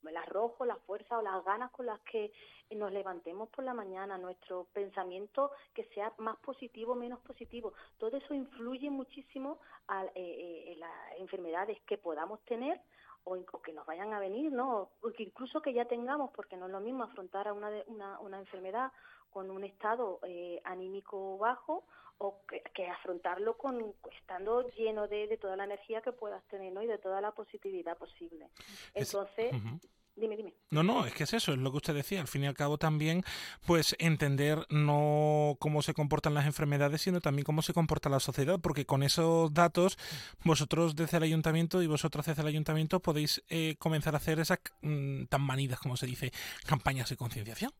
el 0.08 0.16
arrojo, 0.16 0.64
la 0.64 0.76
fuerza 0.76 1.18
o 1.18 1.22
las 1.22 1.44
ganas 1.44 1.70
con 1.70 1.86
las 1.86 2.00
que 2.00 2.32
nos 2.70 2.92
levantemos 2.92 3.48
por 3.50 3.64
la 3.64 3.74
mañana, 3.74 4.18
nuestro 4.18 4.66
pensamiento 4.72 5.52
que 5.72 5.84
sea 5.94 6.12
más 6.18 6.36
positivo, 6.38 6.94
menos 6.94 7.20
positivo, 7.20 7.72
todo 7.98 8.16
eso 8.16 8.34
influye 8.34 8.90
muchísimo 8.90 9.58
a, 9.88 10.04
eh, 10.04 10.10
eh, 10.16 10.72
en 10.72 10.80
las 10.80 10.90
enfermedades 11.18 11.80
que 11.82 11.98
podamos 11.98 12.40
tener 12.44 12.80
o, 13.24 13.62
que 13.62 13.72
nos 13.72 13.86
vayan 13.86 14.12
a 14.12 14.20
venir, 14.20 14.52
¿no? 14.52 14.90
O 15.02 15.10
que 15.10 15.24
incluso 15.24 15.60
que 15.60 15.72
ya 15.72 15.86
tengamos, 15.86 16.30
porque 16.30 16.56
no 16.56 16.66
es 16.66 16.72
lo 16.72 16.80
mismo 16.80 17.04
afrontar 17.04 17.48
a 17.48 17.52
una, 17.52 17.70
una, 17.86 18.18
una 18.20 18.38
enfermedad 18.38 18.92
con 19.30 19.50
un 19.50 19.64
estado 19.64 20.20
eh, 20.22 20.60
anímico 20.64 21.38
bajo 21.38 21.84
o 22.18 22.40
que, 22.46 22.86
afrontarlo 22.86 23.56
con 23.56 23.94
estando 24.16 24.68
lleno 24.70 25.08
de, 25.08 25.26
de, 25.26 25.36
toda 25.36 25.56
la 25.56 25.64
energía 25.64 26.00
que 26.00 26.12
puedas 26.12 26.44
tener 26.44 26.72
¿no? 26.72 26.82
y 26.82 26.86
de 26.86 26.98
toda 26.98 27.20
la 27.20 27.32
positividad 27.32 27.98
posible. 27.98 28.48
Entonces, 28.94 29.52
Dime, 30.16 30.36
dime. 30.36 30.54
No, 30.70 30.84
no, 30.84 31.06
es 31.06 31.12
que 31.12 31.24
es 31.24 31.32
eso, 31.32 31.52
es 31.52 31.58
lo 31.58 31.70
que 31.72 31.78
usted 31.78 31.94
decía. 31.94 32.20
Al 32.20 32.28
fin 32.28 32.44
y 32.44 32.46
al 32.46 32.54
cabo 32.54 32.78
también, 32.78 33.22
pues 33.66 33.96
entender 33.98 34.58
no 34.70 35.56
cómo 35.58 35.82
se 35.82 35.92
comportan 35.92 36.34
las 36.34 36.46
enfermedades, 36.46 37.02
sino 37.02 37.20
también 37.20 37.44
cómo 37.44 37.62
se 37.62 37.74
comporta 37.74 38.08
la 38.08 38.20
sociedad, 38.20 38.60
porque 38.62 38.86
con 38.86 39.02
esos 39.02 39.52
datos, 39.52 39.98
vosotros 40.44 40.94
desde 40.94 41.16
el 41.16 41.24
ayuntamiento 41.24 41.82
y 41.82 41.88
vosotras 41.88 42.26
desde 42.26 42.42
el 42.42 42.48
ayuntamiento 42.48 43.00
podéis 43.00 43.42
eh, 43.48 43.74
comenzar 43.78 44.14
a 44.14 44.18
hacer 44.18 44.38
esas 44.38 44.58
mm, 44.82 45.24
tan 45.24 45.42
manidas, 45.42 45.80
como 45.80 45.96
se 45.96 46.06
dice, 46.06 46.30
campañas 46.66 47.10
de 47.10 47.16
concienciación. 47.16 47.72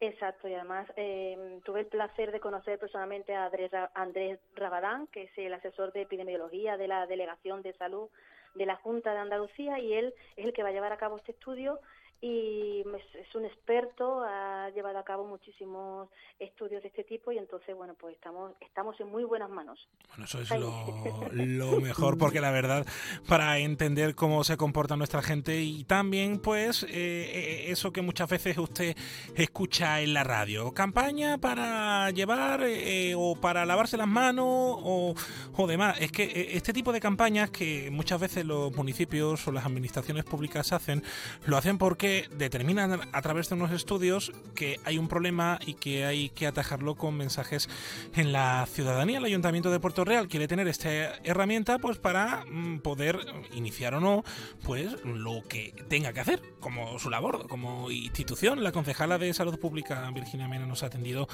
Exacto, 0.00 0.48
y 0.48 0.54
además 0.54 0.86
eh, 0.96 1.60
tuve 1.64 1.80
el 1.80 1.86
placer 1.86 2.30
de 2.30 2.40
conocer 2.40 2.78
personalmente 2.78 3.34
a 3.34 3.50
Andrés 3.94 4.38
Rabadán, 4.54 5.06
que 5.06 5.22
es 5.24 5.30
el 5.38 5.54
asesor 5.54 5.94
de 5.94 6.02
epidemiología 6.02 6.76
de 6.76 6.88
la 6.88 7.06
Delegación 7.06 7.62
de 7.62 7.72
Salud 7.74 8.10
de 8.54 8.66
la 8.66 8.76
Junta 8.76 9.12
de 9.12 9.18
Andalucía 9.18 9.78
y 9.78 9.92
él 9.94 10.14
es 10.36 10.44
el 10.44 10.52
que 10.52 10.62
va 10.62 10.70
a 10.70 10.72
llevar 10.72 10.92
a 10.92 10.96
cabo 10.96 11.16
este 11.16 11.32
estudio 11.32 11.80
y 12.26 12.82
es 13.20 13.34
un 13.34 13.44
experto, 13.44 14.22
ha 14.22 14.70
llevado 14.70 14.98
a 14.98 15.04
cabo 15.04 15.26
muchísimos 15.26 16.08
estudios 16.38 16.82
de 16.82 16.88
este 16.88 17.04
tipo 17.04 17.30
y 17.32 17.36
entonces, 17.36 17.76
bueno, 17.76 17.94
pues 18.00 18.14
estamos, 18.14 18.52
estamos 18.62 18.98
en 18.98 19.08
muy 19.08 19.24
buenas 19.24 19.50
manos. 19.50 19.78
Bueno, 20.08 20.24
eso 20.24 20.40
es 20.40 20.48
lo, 21.34 21.80
mejor 21.82 22.16
porque 22.16 22.40
la 22.40 22.50
verdad, 22.50 22.86
para 23.28 23.58
entender 23.58 24.14
cómo 24.14 24.42
se 24.42 24.56
comporta 24.56 24.96
nuestra 24.96 25.20
gente 25.20 25.60
y 25.60 25.84
también, 25.84 26.38
pues, 26.40 26.84
eh, 26.84 26.88
eh, 26.94 27.64
eso 27.68 27.92
que 27.92 28.00
muchas 28.00 28.30
veces 28.30 28.56
usted 28.56 28.96
escucha 29.34 30.00
en 30.00 30.14
la 30.14 30.24
radio, 30.24 30.72
campaña 30.72 31.36
para 31.36 32.10
llevar 32.10 32.62
eh, 32.62 33.14
o 33.14 33.36
para 33.36 33.66
lavarse 33.66 33.98
las 33.98 34.08
manos 34.08 34.46
o, 34.48 35.14
o 35.56 35.66
demás. 35.66 36.00
Es 36.00 36.10
que 36.10 36.52
este 36.52 36.72
tipo 36.72 36.90
de 36.90 37.00
campañas 37.00 37.50
que 37.50 37.90
muchas 37.90 38.18
veces 38.18 38.46
los 38.46 38.74
municipios 38.74 39.46
o 39.46 39.52
las 39.52 39.66
administraciones 39.66 40.24
públicas 40.24 40.72
hacen, 40.72 41.02
lo 41.44 41.58
hacen 41.58 41.76
porque 41.76 42.13
determinan 42.36 43.00
a 43.12 43.22
través 43.22 43.48
de 43.48 43.54
unos 43.54 43.72
estudios 43.72 44.32
que 44.54 44.78
hay 44.84 44.98
un 44.98 45.08
problema 45.08 45.58
y 45.64 45.74
que 45.74 46.04
hay 46.04 46.28
que 46.30 46.46
atajarlo 46.46 46.94
con 46.94 47.16
mensajes 47.16 47.68
en 48.14 48.32
la 48.32 48.66
ciudadanía. 48.66 49.18
El 49.18 49.24
Ayuntamiento 49.24 49.70
de 49.70 49.80
Puerto 49.80 50.04
Real 50.04 50.28
quiere 50.28 50.48
tener 50.48 50.68
esta 50.68 50.90
herramienta 51.24 51.78
pues 51.78 51.98
para 51.98 52.44
mm, 52.46 52.80
poder 52.80 53.18
iniciar 53.52 53.94
o 53.94 54.00
no 54.00 54.24
pues 54.64 55.04
lo 55.04 55.42
que 55.48 55.74
tenga 55.88 56.12
que 56.12 56.20
hacer 56.20 56.42
como 56.60 56.98
su 56.98 57.10
labor, 57.10 57.46
como 57.48 57.90
institución. 57.90 58.64
La 58.64 58.72
concejala 58.72 59.18
de 59.18 59.34
Salud 59.34 59.58
Pública, 59.58 60.10
Virginia 60.14 60.48
Mena, 60.48 60.66
nos 60.66 60.82
ha 60.82 60.86
atendido 60.86 61.28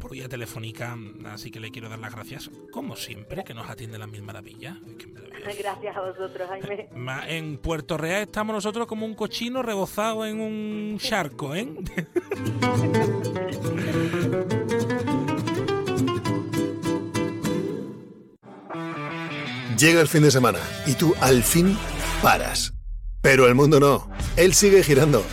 por 0.00 0.12
vía 0.12 0.28
telefónica, 0.28 0.96
así 1.26 1.50
que 1.50 1.60
le 1.60 1.70
quiero 1.70 1.88
dar 1.88 1.98
las 1.98 2.14
gracias, 2.14 2.50
como 2.70 2.96
siempre, 2.96 3.44
que 3.44 3.54
nos 3.54 3.68
atiende 3.70 3.98
la 3.98 4.06
misma 4.06 4.26
maravilla. 4.26 4.76
Gracias 5.58 5.96
a 5.96 6.00
vosotros, 6.00 6.48
Jaime. 6.48 6.88
En 7.28 7.58
Puerto 7.58 7.96
Real 7.96 8.22
estamos 8.22 8.54
nosotros 8.54 8.86
como 8.86 9.06
un 9.06 9.14
cochino 9.14 9.62
rebozado 9.62 10.13
en 10.22 10.40
un 10.40 10.98
charco, 10.98 11.54
¿eh? 11.54 11.68
Llega 19.78 20.00
el 20.00 20.08
fin 20.08 20.22
de 20.22 20.30
semana 20.30 20.58
y 20.86 20.94
tú 20.94 21.14
al 21.20 21.42
fin 21.42 21.76
paras. 22.22 22.72
Pero 23.20 23.46
el 23.46 23.54
mundo 23.54 23.80
no. 23.80 24.08
Él 24.36 24.54
sigue 24.54 24.82
girando. 24.82 25.24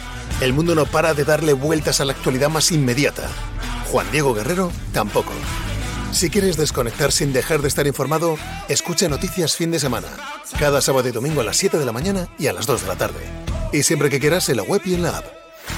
El 0.41 0.53
mundo 0.53 0.73
no 0.73 0.85
para 0.85 1.13
de 1.13 1.23
darle 1.23 1.53
vueltas 1.53 2.01
a 2.01 2.05
la 2.05 2.13
actualidad 2.13 2.49
más 2.49 2.71
inmediata. 2.71 3.29
Juan 3.91 4.07
Diego 4.11 4.33
Guerrero 4.33 4.71
tampoco. 4.93 5.31
Si 6.11 6.29
quieres 6.29 6.57
desconectar 6.57 7.11
sin 7.11 7.33
dejar 7.33 7.61
de 7.61 7.67
estar 7.67 7.87
informado, 7.87 8.37
escucha 8.67 9.07
Noticias 9.07 9.55
Fin 9.55 9.71
de 9.71 9.79
Semana. 9.79 10.07
Cada 10.59 10.81
sábado 10.81 11.07
y 11.07 11.11
domingo 11.11 11.41
a 11.41 11.43
las 11.43 11.57
7 11.57 11.77
de 11.79 11.85
la 11.85 11.91
mañana 11.91 12.27
y 12.37 12.47
a 12.47 12.53
las 12.53 12.65
2 12.67 12.81
de 12.83 12.87
la 12.87 12.95
tarde. 12.95 13.19
Y 13.71 13.83
siempre 13.83 14.09
que 14.09 14.19
quieras 14.19 14.49
en 14.49 14.57
la 14.57 14.63
web 14.63 14.81
y 14.85 14.93
en 14.93 15.03
la 15.03 15.17
app. 15.17 15.25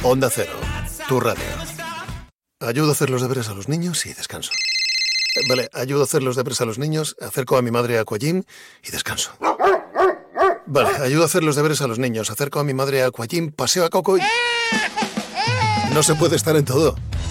Onda 0.02 0.30
Cero, 0.30 0.52
tu 1.08 1.20
radio. 1.20 1.44
ayudo 2.60 2.90
a 2.90 2.92
hacer 2.94 3.10
los 3.10 3.22
deberes 3.22 3.48
a 3.50 3.54
los 3.54 3.70
niños 3.70 4.06
y 4.06 4.14
descanso. 4.14 4.52
Eh, 5.36 5.42
Vale, 5.48 5.70
ayudo 5.74 6.02
a 6.02 6.06
hacer 6.06 6.24
los 6.24 6.36
deberes 6.36 6.60
a 6.62 6.66
los 6.66 6.78
niños, 6.78 7.16
acerco 7.22 7.58
a 7.58 7.62
mi 7.62 7.72
madre 7.72 7.98
a 7.98 8.02
Aquagym 8.02 8.44
y 8.84 8.92
descanso. 8.92 9.32
Vale, 10.66 10.90
ayudo 11.04 11.24
a 11.24 11.26
hacer 11.26 11.44
los 11.44 11.56
deberes 11.56 11.82
a 11.82 11.88
los 11.88 12.00
niños, 12.00 12.30
acerco 12.32 12.60
a 12.60 12.64
mi 12.64 12.74
madre 12.74 13.04
a 13.04 13.08
Aquagym, 13.08 13.52
paseo 13.52 13.86
a 13.86 13.90
Coco 13.90 14.18
y... 14.18 14.22
No 15.94 16.02
se 16.02 16.16
puede 16.16 16.36
estar 16.36 16.56
en 16.56 16.66
todo. 16.66 16.96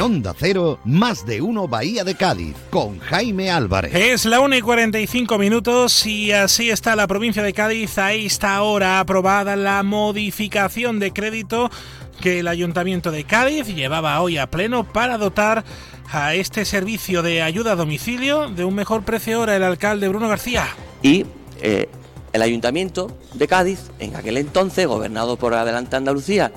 En 0.00 0.06
Onda 0.06 0.34
Cero, 0.34 0.78
más 0.86 1.26
de 1.26 1.42
uno 1.42 1.68
Bahía 1.68 2.04
de 2.04 2.14
Cádiz, 2.14 2.56
con 2.70 3.00
Jaime 3.00 3.50
Álvarez. 3.50 3.94
Es 3.94 4.24
la 4.24 4.40
1 4.40 4.56
y 4.56 4.62
45 4.62 5.36
minutos 5.36 6.06
y 6.06 6.32
así 6.32 6.70
está 6.70 6.96
la 6.96 7.06
provincia 7.06 7.42
de 7.42 7.52
Cádiz 7.52 7.98
a 7.98 8.14
esta 8.14 8.62
hora 8.62 8.98
aprobada 8.98 9.56
la 9.56 9.82
modificación 9.82 11.00
de 11.00 11.12
crédito 11.12 11.70
que 12.18 12.38
el 12.38 12.48
Ayuntamiento 12.48 13.10
de 13.10 13.24
Cádiz 13.24 13.66
llevaba 13.66 14.18
hoy 14.22 14.38
a 14.38 14.50
pleno 14.50 14.90
para 14.90 15.18
dotar 15.18 15.64
a 16.10 16.34
este 16.34 16.64
servicio 16.64 17.22
de 17.22 17.42
ayuda 17.42 17.72
a 17.72 17.76
domicilio 17.76 18.48
de 18.48 18.64
un 18.64 18.74
mejor 18.74 19.02
precio 19.02 19.36
ahora 19.36 19.54
el 19.54 19.64
alcalde 19.64 20.08
Bruno 20.08 20.30
García. 20.30 20.66
Y 21.02 21.26
eh, 21.60 21.90
el 22.32 22.40
Ayuntamiento 22.40 23.18
de 23.34 23.46
Cádiz, 23.46 23.90
en 23.98 24.16
aquel 24.16 24.38
entonces, 24.38 24.86
gobernado 24.86 25.36
por 25.36 25.52
Adelante 25.52 25.96
Andalucía, 25.96 26.52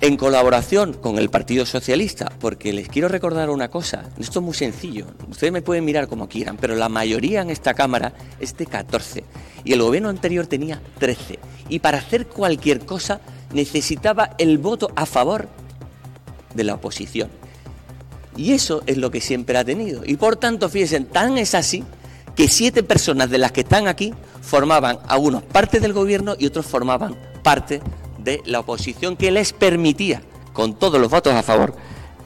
en 0.00 0.16
colaboración 0.16 0.92
con 0.92 1.18
el 1.18 1.30
Partido 1.30 1.64
Socialista, 1.64 2.30
porque 2.38 2.72
les 2.72 2.88
quiero 2.88 3.08
recordar 3.08 3.50
una 3.50 3.68
cosa, 3.68 4.04
esto 4.18 4.40
es 4.40 4.44
muy 4.44 4.54
sencillo, 4.54 5.06
ustedes 5.28 5.52
me 5.52 5.62
pueden 5.62 5.84
mirar 5.84 6.06
como 6.06 6.28
quieran, 6.28 6.56
pero 6.58 6.76
la 6.76 6.88
mayoría 6.88 7.40
en 7.40 7.50
esta 7.50 7.74
Cámara 7.74 8.12
es 8.38 8.56
de 8.56 8.66
14 8.66 9.24
y 9.64 9.72
el 9.72 9.82
gobierno 9.82 10.08
anterior 10.08 10.46
tenía 10.46 10.80
13 10.98 11.38
y 11.68 11.78
para 11.78 11.98
hacer 11.98 12.26
cualquier 12.26 12.84
cosa 12.84 13.20
necesitaba 13.52 14.30
el 14.38 14.58
voto 14.58 14.90
a 14.96 15.06
favor 15.06 15.48
de 16.54 16.64
la 16.64 16.74
oposición. 16.74 17.30
Y 18.36 18.52
eso 18.52 18.82
es 18.86 18.98
lo 18.98 19.10
que 19.10 19.22
siempre 19.22 19.56
ha 19.56 19.64
tenido. 19.64 20.02
Y 20.04 20.16
por 20.16 20.36
tanto, 20.36 20.68
fíjense, 20.68 21.00
tan 21.00 21.38
es 21.38 21.54
así 21.54 21.84
que 22.34 22.48
siete 22.48 22.82
personas 22.82 23.30
de 23.30 23.38
las 23.38 23.52
que 23.52 23.62
están 23.62 23.88
aquí 23.88 24.12
formaban 24.42 24.98
algunos 25.08 25.42
parte 25.42 25.80
del 25.80 25.94
gobierno 25.94 26.36
y 26.38 26.46
otros 26.46 26.66
formaban 26.66 27.16
parte 27.42 27.80
de 28.26 28.42
la 28.44 28.60
oposición 28.60 29.16
que 29.16 29.30
les 29.30 29.54
permitía, 29.54 30.20
con 30.52 30.74
todos 30.74 31.00
los 31.00 31.10
votos 31.10 31.32
a 31.32 31.42
favor, 31.42 31.74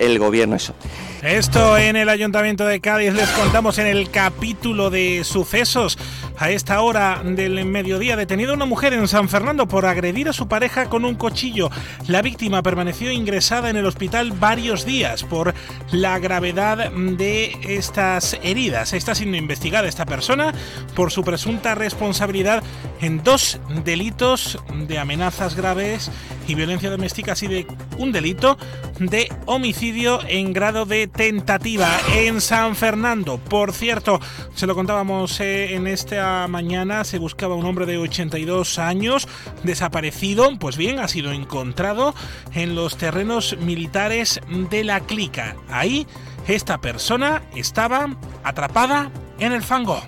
el 0.01 0.19
gobierno 0.19 0.57
eso. 0.57 0.75
Esto 1.23 1.77
en 1.77 1.97
el 1.97 2.09
Ayuntamiento 2.09 2.65
de 2.65 2.81
Cádiz 2.81 3.13
les 3.13 3.29
contamos 3.31 3.77
en 3.77 3.87
el 3.87 4.11
capítulo 4.11 4.89
de 4.89 5.23
sucesos. 5.23 5.99
A 6.39 6.51
esta 6.51 6.81
hora 6.81 7.21
del 7.23 7.63
mediodía 7.67 8.17
detenida 8.17 8.55
una 8.55 8.65
mujer 8.65 8.95
en 8.95 9.07
San 9.07 9.29
Fernando 9.29 9.69
por 9.69 9.85
agredir 9.85 10.31
a 10.31 10.33
su 10.33 10.49
pareja 10.49 10.89
con 10.89 11.05
un 11.05 11.17
cuchillo. 11.17 11.69
La 12.07 12.23
víctima 12.23 12.63
permaneció 12.63 13.13
ingresada 13.13 13.69
en 13.69 13.77
el 13.77 13.85
hospital 13.85 14.33
varios 14.33 14.87
días 14.87 15.23
por 15.23 15.53
la 15.93 16.19
gravedad 16.19 16.91
de 16.91 17.55
estas 17.69 18.39
heridas. 18.43 18.95
Está 18.95 19.15
siendo 19.15 19.37
investigada 19.37 19.89
esta 19.89 20.07
persona 20.07 20.55
por 20.97 21.11
su 21.11 21.23
presunta 21.23 21.75
responsabilidad 21.75 22.63
en 23.03 23.23
dos 23.23 23.61
delitos 23.85 24.59
de 24.89 24.99
amenazas 24.99 25.55
graves 25.55 26.11
y 26.49 26.55
violencia 26.55 26.89
doméstica, 26.89 27.33
así 27.33 27.47
de 27.47 27.67
un 27.99 28.11
delito 28.11 28.57
de 28.99 29.31
homicidio 29.45 30.21
en 30.27 30.55
grado 30.55 30.87
de 30.87 31.10
tentativa 31.15 31.89
en 32.15 32.41
San 32.41 32.77
Fernando. 32.77 33.39
Por 33.39 33.73
cierto, 33.73 34.21
se 34.55 34.67
lo 34.67 34.75
contábamos 34.75 35.41
eh, 35.41 35.75
en 35.75 35.87
esta 35.87 36.47
mañana, 36.49 37.05
se 37.05 37.19
buscaba 37.19 37.55
un 37.55 37.67
hombre 37.67 37.87
de 37.87 37.99
82 37.99 38.79
años 38.79 39.29
desaparecido, 39.63 40.51
pues 40.59 40.77
bien, 40.77 40.99
ha 40.99 41.09
sido 41.09 41.33
encontrado 41.33 42.15
en 42.55 42.75
los 42.75 42.97
terrenos 42.97 43.57
militares 43.59 44.41
de 44.71 44.85
la 44.85 45.01
Clica. 45.01 45.57
Ahí, 45.69 46.07
esta 46.47 46.79
persona 46.79 47.43
estaba 47.55 48.17
atrapada 48.45 49.11
en 49.39 49.53
el 49.53 49.63
fango. 49.63 50.03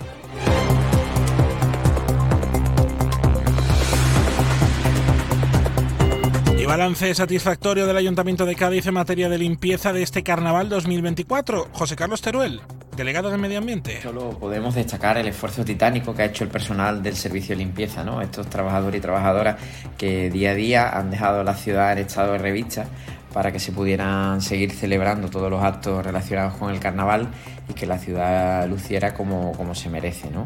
Y 6.63 6.65
balance 6.65 7.13
satisfactorio 7.13 7.85
del 7.85 7.97
Ayuntamiento 7.97 8.45
de 8.45 8.55
Cádiz 8.55 8.87
en 8.87 8.93
materia 8.93 9.27
de 9.27 9.37
limpieza 9.37 9.91
de 9.91 10.01
este 10.01 10.23
Carnaval 10.23 10.69
2024. 10.69 11.67
José 11.73 11.97
Carlos 11.97 12.21
Teruel, 12.21 12.61
delegado 12.95 13.29
de 13.29 13.37
Medio 13.37 13.57
Ambiente. 13.57 14.01
Solo 14.01 14.39
podemos 14.39 14.73
destacar 14.73 15.17
el 15.17 15.27
esfuerzo 15.27 15.65
titánico 15.65 16.15
que 16.15 16.21
ha 16.21 16.25
hecho 16.25 16.45
el 16.45 16.49
personal 16.49 17.03
del 17.03 17.17
servicio 17.17 17.49
de 17.49 17.65
limpieza, 17.65 18.05
¿no? 18.05 18.21
Estos 18.21 18.49
trabajadores 18.49 18.99
y 18.99 19.01
trabajadoras 19.01 19.57
que 19.97 20.29
día 20.29 20.51
a 20.51 20.55
día 20.55 20.97
han 20.97 21.11
dejado 21.11 21.43
la 21.43 21.53
ciudad 21.53 21.91
en 21.91 21.97
estado 21.97 22.31
de 22.31 22.37
revista 22.37 22.85
para 23.33 23.51
que 23.51 23.59
se 23.59 23.73
pudieran 23.73 24.41
seguir 24.41 24.71
celebrando 24.71 25.29
todos 25.29 25.51
los 25.51 25.61
actos 25.61 26.05
relacionados 26.05 26.53
con 26.53 26.71
el 26.71 26.79
carnaval 26.79 27.27
y 27.67 27.73
que 27.73 27.85
la 27.85 27.97
ciudad 27.97 28.69
luciera 28.69 29.13
como, 29.13 29.51
como 29.51 29.75
se 29.75 29.89
merece, 29.89 30.29
¿no? 30.31 30.45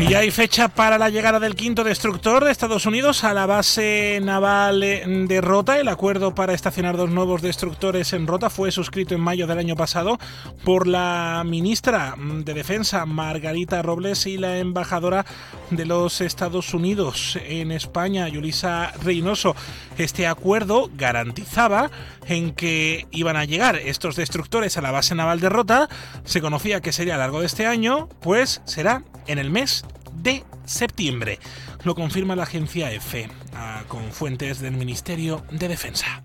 Y 0.00 0.14
hay 0.14 0.30
fecha 0.30 0.68
para 0.68 0.96
la 0.96 1.10
llegada 1.10 1.38
del 1.38 1.54
quinto 1.54 1.84
destructor 1.84 2.42
de 2.42 2.50
Estados 2.50 2.86
Unidos 2.86 3.22
a 3.22 3.34
la 3.34 3.44
base 3.44 4.18
naval 4.22 4.80
de 4.80 5.40
Rota. 5.42 5.78
El 5.78 5.88
acuerdo 5.88 6.34
para 6.34 6.54
estacionar 6.54 6.96
dos 6.96 7.10
nuevos 7.10 7.42
destructores 7.42 8.14
en 8.14 8.26
Rota 8.26 8.48
fue 8.48 8.72
suscrito 8.72 9.14
en 9.14 9.20
mayo 9.20 9.46
del 9.46 9.58
año 9.58 9.76
pasado 9.76 10.18
por 10.64 10.86
la 10.86 11.42
ministra 11.46 12.16
de 12.18 12.54
Defensa 12.54 13.04
Margarita 13.04 13.82
Robles 13.82 14.26
y 14.26 14.38
la 14.38 14.58
embajadora 14.58 15.26
de 15.70 15.84
los 15.84 16.22
Estados 16.22 16.72
Unidos 16.72 17.38
en 17.44 17.70
España, 17.70 18.26
Yulisa 18.26 18.92
Reynoso. 19.02 19.54
Este 19.98 20.26
acuerdo 20.26 20.90
garantizaba 20.96 21.90
en 22.26 22.52
que 22.52 23.06
iban 23.10 23.36
a 23.36 23.44
llegar 23.44 23.76
estos 23.76 24.16
destructores 24.16 24.78
a 24.78 24.82
la 24.82 24.92
base 24.92 25.14
naval 25.14 25.40
de 25.40 25.50
Rota. 25.50 25.88
Se 26.24 26.40
conocía 26.40 26.80
que 26.80 26.92
sería 26.92 27.14
a 27.14 27.18
lo 27.18 27.24
largo 27.24 27.40
de 27.40 27.46
este 27.46 27.66
año, 27.66 28.08
pues 28.20 28.62
será 28.64 29.04
en 29.30 29.38
el 29.38 29.50
mes 29.50 29.84
de 30.12 30.44
septiembre. 30.64 31.38
Lo 31.84 31.94
confirma 31.94 32.34
la 32.34 32.42
agencia 32.42 32.92
EFE 32.92 33.28
ah, 33.54 33.84
con 33.86 34.10
fuentes 34.10 34.60
del 34.60 34.72
Ministerio 34.72 35.44
de 35.50 35.68
Defensa. 35.68 36.24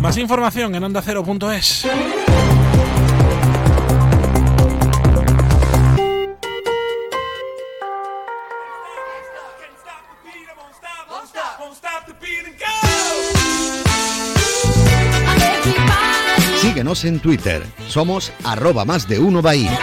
Más 0.00 0.18
información 0.18 0.74
en 0.74 0.82
ondacero.es. 0.82 1.86
Síguenos 16.82 17.04
en 17.04 17.20
Twitter. 17.20 17.62
Somos 17.86 18.32
arroba 18.42 18.84
más 18.84 19.06
de 19.06 19.20
uno 19.20 19.40
Bahía. 19.40 19.78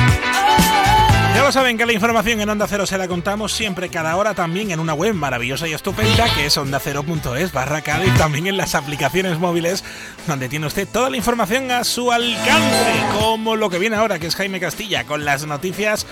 Ya 1.33 1.43
lo 1.45 1.49
saben 1.49 1.77
que 1.77 1.85
la 1.85 1.93
información 1.93 2.41
en 2.41 2.49
Onda 2.49 2.67
Cero 2.67 2.85
se 2.85 2.97
la 2.97 3.07
contamos 3.07 3.53
siempre, 3.53 3.87
cada 3.87 4.17
hora, 4.17 4.33
también 4.33 4.71
en 4.71 4.81
una 4.81 4.93
web 4.93 5.13
maravillosa 5.13 5.65
y 5.69 5.71
estupenda 5.71 6.25
que 6.35 6.47
es 6.47 6.57
ondacero.es 6.57 7.53
barra 7.53 7.81
y 8.05 8.09
también 8.17 8.47
en 8.47 8.57
las 8.57 8.75
aplicaciones 8.75 9.39
móviles 9.39 9.85
donde 10.27 10.49
tiene 10.49 10.67
usted 10.67 10.89
toda 10.91 11.09
la 11.09 11.15
información 11.15 11.71
a 11.71 11.85
su 11.85 12.11
alcance, 12.11 12.91
como 13.17 13.55
lo 13.55 13.69
que 13.69 13.79
viene 13.79 13.95
ahora, 13.95 14.19
que 14.19 14.27
es 14.27 14.35
Jaime 14.35 14.59
Castilla, 14.59 15.05
con 15.05 15.23
las 15.23 15.45
noticias 15.45 16.05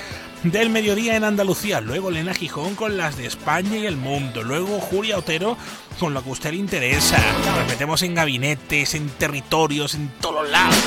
del 0.44 0.70
mediodía 0.70 1.16
en 1.16 1.24
Andalucía, 1.24 1.82
luego 1.82 2.12
Lena 2.12 2.34
Gijón 2.34 2.76
con 2.76 2.98
las 2.98 3.18
de 3.18 3.26
España 3.26 3.78
y 3.78 3.86
el 3.86 3.98
mundo, 3.98 4.44
luego 4.44 4.80
Julia 4.80 5.18
Otero 5.18 5.58
con 6.00 6.14
lo 6.14 6.24
que 6.24 6.30
a 6.30 6.32
usted 6.34 6.52
le 6.52 6.58
interesa. 6.58 7.18
Nos 7.46 7.68
metemos 7.68 8.02
en 8.04 8.14
gabinetes, 8.14 8.94
en 8.94 9.10
territorios, 9.10 9.96
en 9.96 10.10
todos 10.22 10.48
lados. 10.50 10.78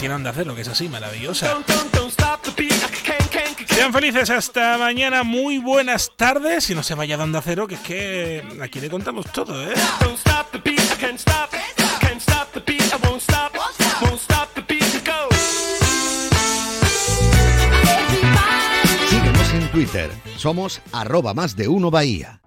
Tiene 0.00 0.14
Onda 0.14 0.32
Cero, 0.34 0.54
que 0.54 0.62
es 0.62 0.68
así, 0.68 0.88
maravillosa. 0.88 1.58
Sean 3.68 3.92
felices 3.92 4.30
hasta 4.30 4.78
mañana, 4.78 5.22
muy 5.22 5.58
buenas 5.58 6.12
tardes. 6.16 6.70
Y 6.70 6.74
no 6.74 6.82
se 6.82 6.94
vaya 6.94 7.16
de 7.16 7.22
Onda 7.22 7.42
Cero, 7.42 7.66
que 7.66 7.74
es 7.74 7.80
que 7.80 8.42
aquí 8.62 8.80
le 8.80 8.90
contamos 8.90 9.26
todo, 9.32 9.62
¿eh? 9.62 9.74
Twitter. 19.92 20.10
Somos 20.36 20.80
arroba 20.92 21.34
más 21.34 21.56
de 21.56 21.68
uno 21.68 21.90
Bahía. 21.90 22.40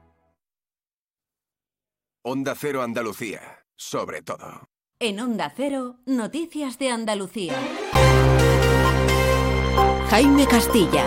Onda 2.24 2.56
Cero 2.60 2.82
Andalucía. 2.82 3.40
sobre 3.78 4.22
todo. 4.22 4.70
En 5.00 5.20
Onda 5.20 5.52
Cero, 5.56 5.98
Noticias 6.06 6.80
de 6.80 6.90
Andalucía. 6.90 7.54
Jaime 10.10 10.48
Castilla. 10.48 11.04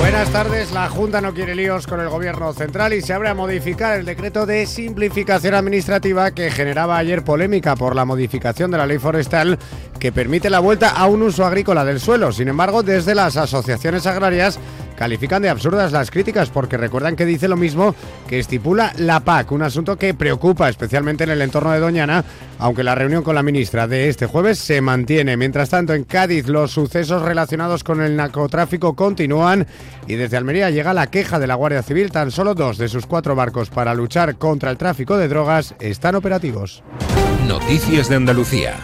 Buenas 0.00 0.30
tardes. 0.30 0.72
La 0.72 0.88
Junta 0.88 1.20
no 1.20 1.32
quiere 1.32 1.54
líos 1.54 1.86
con 1.86 2.00
el 2.00 2.08
Gobierno 2.08 2.52
central 2.52 2.92
y 2.92 3.02
se 3.02 3.12
abre 3.12 3.28
a 3.28 3.34
modificar 3.34 3.98
el 3.98 4.04
decreto 4.04 4.46
de 4.46 4.66
simplificación 4.66 5.54
administrativa 5.54 6.32
que 6.32 6.50
generaba 6.50 6.96
ayer 6.96 7.22
polémica 7.22 7.76
por 7.76 7.94
la 7.94 8.04
modificación 8.04 8.70
de 8.70 8.78
la 8.78 8.86
ley 8.86 8.98
forestal 8.98 9.58
que 10.00 10.10
permite 10.10 10.50
la 10.50 10.58
vuelta 10.58 10.90
a 10.90 11.06
un 11.06 11.22
uso 11.22 11.44
agrícola 11.44 11.84
del 11.84 12.00
suelo. 12.00 12.32
Sin 12.32 12.48
embargo, 12.48 12.82
desde 12.82 13.14
las 13.14 13.36
asociaciones 13.36 14.06
agrarias 14.06 14.58
califican 15.00 15.40
de 15.40 15.48
absurdas 15.48 15.92
las 15.92 16.10
críticas 16.10 16.50
porque 16.50 16.76
recuerdan 16.76 17.16
que 17.16 17.24
dice 17.24 17.48
lo 17.48 17.56
mismo 17.56 17.94
que 18.28 18.38
estipula 18.38 18.92
la 18.98 19.20
PAC, 19.20 19.50
un 19.50 19.62
asunto 19.62 19.96
que 19.96 20.12
preocupa 20.12 20.68
especialmente 20.68 21.24
en 21.24 21.30
el 21.30 21.40
entorno 21.40 21.72
de 21.72 21.80
Doñana, 21.80 22.22
aunque 22.58 22.84
la 22.84 22.94
reunión 22.94 23.22
con 23.22 23.34
la 23.34 23.42
ministra 23.42 23.88
de 23.88 24.10
este 24.10 24.26
jueves 24.26 24.58
se 24.58 24.82
mantiene. 24.82 25.38
Mientras 25.38 25.70
tanto, 25.70 25.94
en 25.94 26.04
Cádiz 26.04 26.48
los 26.48 26.72
sucesos 26.72 27.22
relacionados 27.22 27.82
con 27.82 28.02
el 28.02 28.14
narcotráfico 28.14 28.94
continúan 28.94 29.66
y 30.06 30.16
desde 30.16 30.36
Almería 30.36 30.68
llega 30.68 30.92
la 30.92 31.06
queja 31.06 31.38
de 31.38 31.46
la 31.46 31.54
Guardia 31.54 31.82
Civil. 31.82 32.10
Tan 32.10 32.30
solo 32.30 32.54
dos 32.54 32.76
de 32.76 32.90
sus 32.90 33.06
cuatro 33.06 33.34
barcos 33.34 33.70
para 33.70 33.94
luchar 33.94 34.36
contra 34.36 34.70
el 34.70 34.76
tráfico 34.76 35.16
de 35.16 35.28
drogas 35.28 35.74
están 35.80 36.14
operativos. 36.14 36.82
Noticias 37.48 38.10
de 38.10 38.16
Andalucía. 38.16 38.76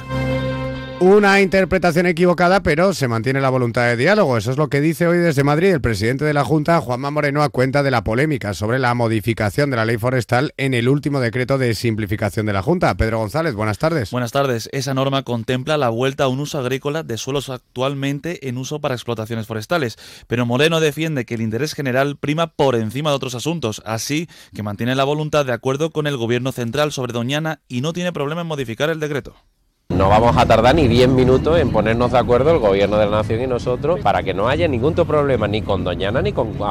Una 0.99 1.43
interpretación 1.43 2.07
equivocada, 2.07 2.63
pero 2.63 2.95
se 2.95 3.07
mantiene 3.07 3.43
la 3.43 3.51
voluntad 3.51 3.85
de 3.85 3.99
diálogo. 3.99 4.39
Eso 4.39 4.51
es 4.51 4.57
lo 4.57 4.69
que 4.69 4.81
dice 4.81 5.07
hoy 5.07 5.19
desde 5.19 5.45
Madrid 5.45 5.69
el 5.69 5.83
presidente 5.83 6.25
de 6.25 6.33
la 6.33 6.43
Junta, 6.43 6.81
Juanma 6.81 7.11
Moreno, 7.11 7.43
a 7.43 7.51
cuenta 7.51 7.83
de 7.83 7.91
la 7.91 8.03
polémica 8.03 8.55
sobre 8.55 8.79
la 8.79 8.95
modificación 8.95 9.69
de 9.69 9.77
la 9.77 9.85
ley 9.85 9.99
forestal 9.99 10.55
en 10.57 10.73
el 10.73 10.89
último 10.89 11.21
decreto 11.21 11.59
de 11.59 11.75
simplificación 11.75 12.47
de 12.47 12.55
la 12.55 12.63
Junta. 12.63 12.97
Pedro 12.97 13.19
González, 13.19 13.55
buenas 13.55 13.77
tardes. 13.77 14.11
Buenas 14.11 14.33
tardes. 14.33 14.71
Esa 14.73 14.95
norma 14.95 15.23
contempla 15.23 15.77
la 15.77 15.91
vuelta 15.91 16.25
a 16.25 16.29
un 16.29 16.41
uso 16.41 16.59
agrícola 16.59 17.03
de 17.03 17.19
suelos 17.19 17.51
actualmente 17.51 18.49
en 18.49 18.57
uso 18.57 18.81
para 18.81 18.95
explotaciones 18.95 19.47
forestales, 19.47 19.99
pero 20.29 20.47
Moreno 20.47 20.81
defiende 20.81 21.27
que 21.27 21.35
el 21.35 21.43
interés 21.43 21.75
general 21.75 22.17
prima 22.17 22.47
por 22.47 22.75
encima 22.75 23.11
de 23.11 23.17
otros 23.17 23.35
asuntos, 23.35 23.83
así 23.85 24.31
que 24.55 24.63
mantiene 24.63 24.95
la 24.95 25.05
voluntad 25.05 25.45
de 25.45 25.53
acuerdo 25.53 25.91
con 25.91 26.07
el 26.07 26.17
Gobierno 26.17 26.53
central 26.53 26.91
sobre 26.91 27.13
Doñana 27.13 27.61
y 27.69 27.83
no 27.83 27.93
tiene 27.93 28.15
problema 28.15 28.41
en 28.41 28.47
modificar 28.47 28.89
el 28.89 28.99
decreto. 28.99 29.35
No 29.89 30.09
vamos 30.09 30.37
a 30.37 30.45
tardar 30.45 30.75
ni 30.75 30.89
10 30.89 31.11
minutos 31.11 31.61
en 31.61 31.71
ponernos 31.71 32.11
de 32.11 32.19
acuerdo 32.19 32.51
el 32.51 32.59
Gobierno 32.59 32.99
de 32.99 33.07
la 33.07 33.19
Nación 33.19 33.41
y 33.41 33.47
nosotros 33.47 34.01
para 34.01 34.25
que 34.25 34.35
no 34.35 34.49
haya 34.49 34.67
ningún 34.67 34.95
problema 34.95 35.47
ni 35.47 35.63
con 35.63 35.85
Doñana 35.85 36.21
ni 36.23 36.33
con 36.33 36.55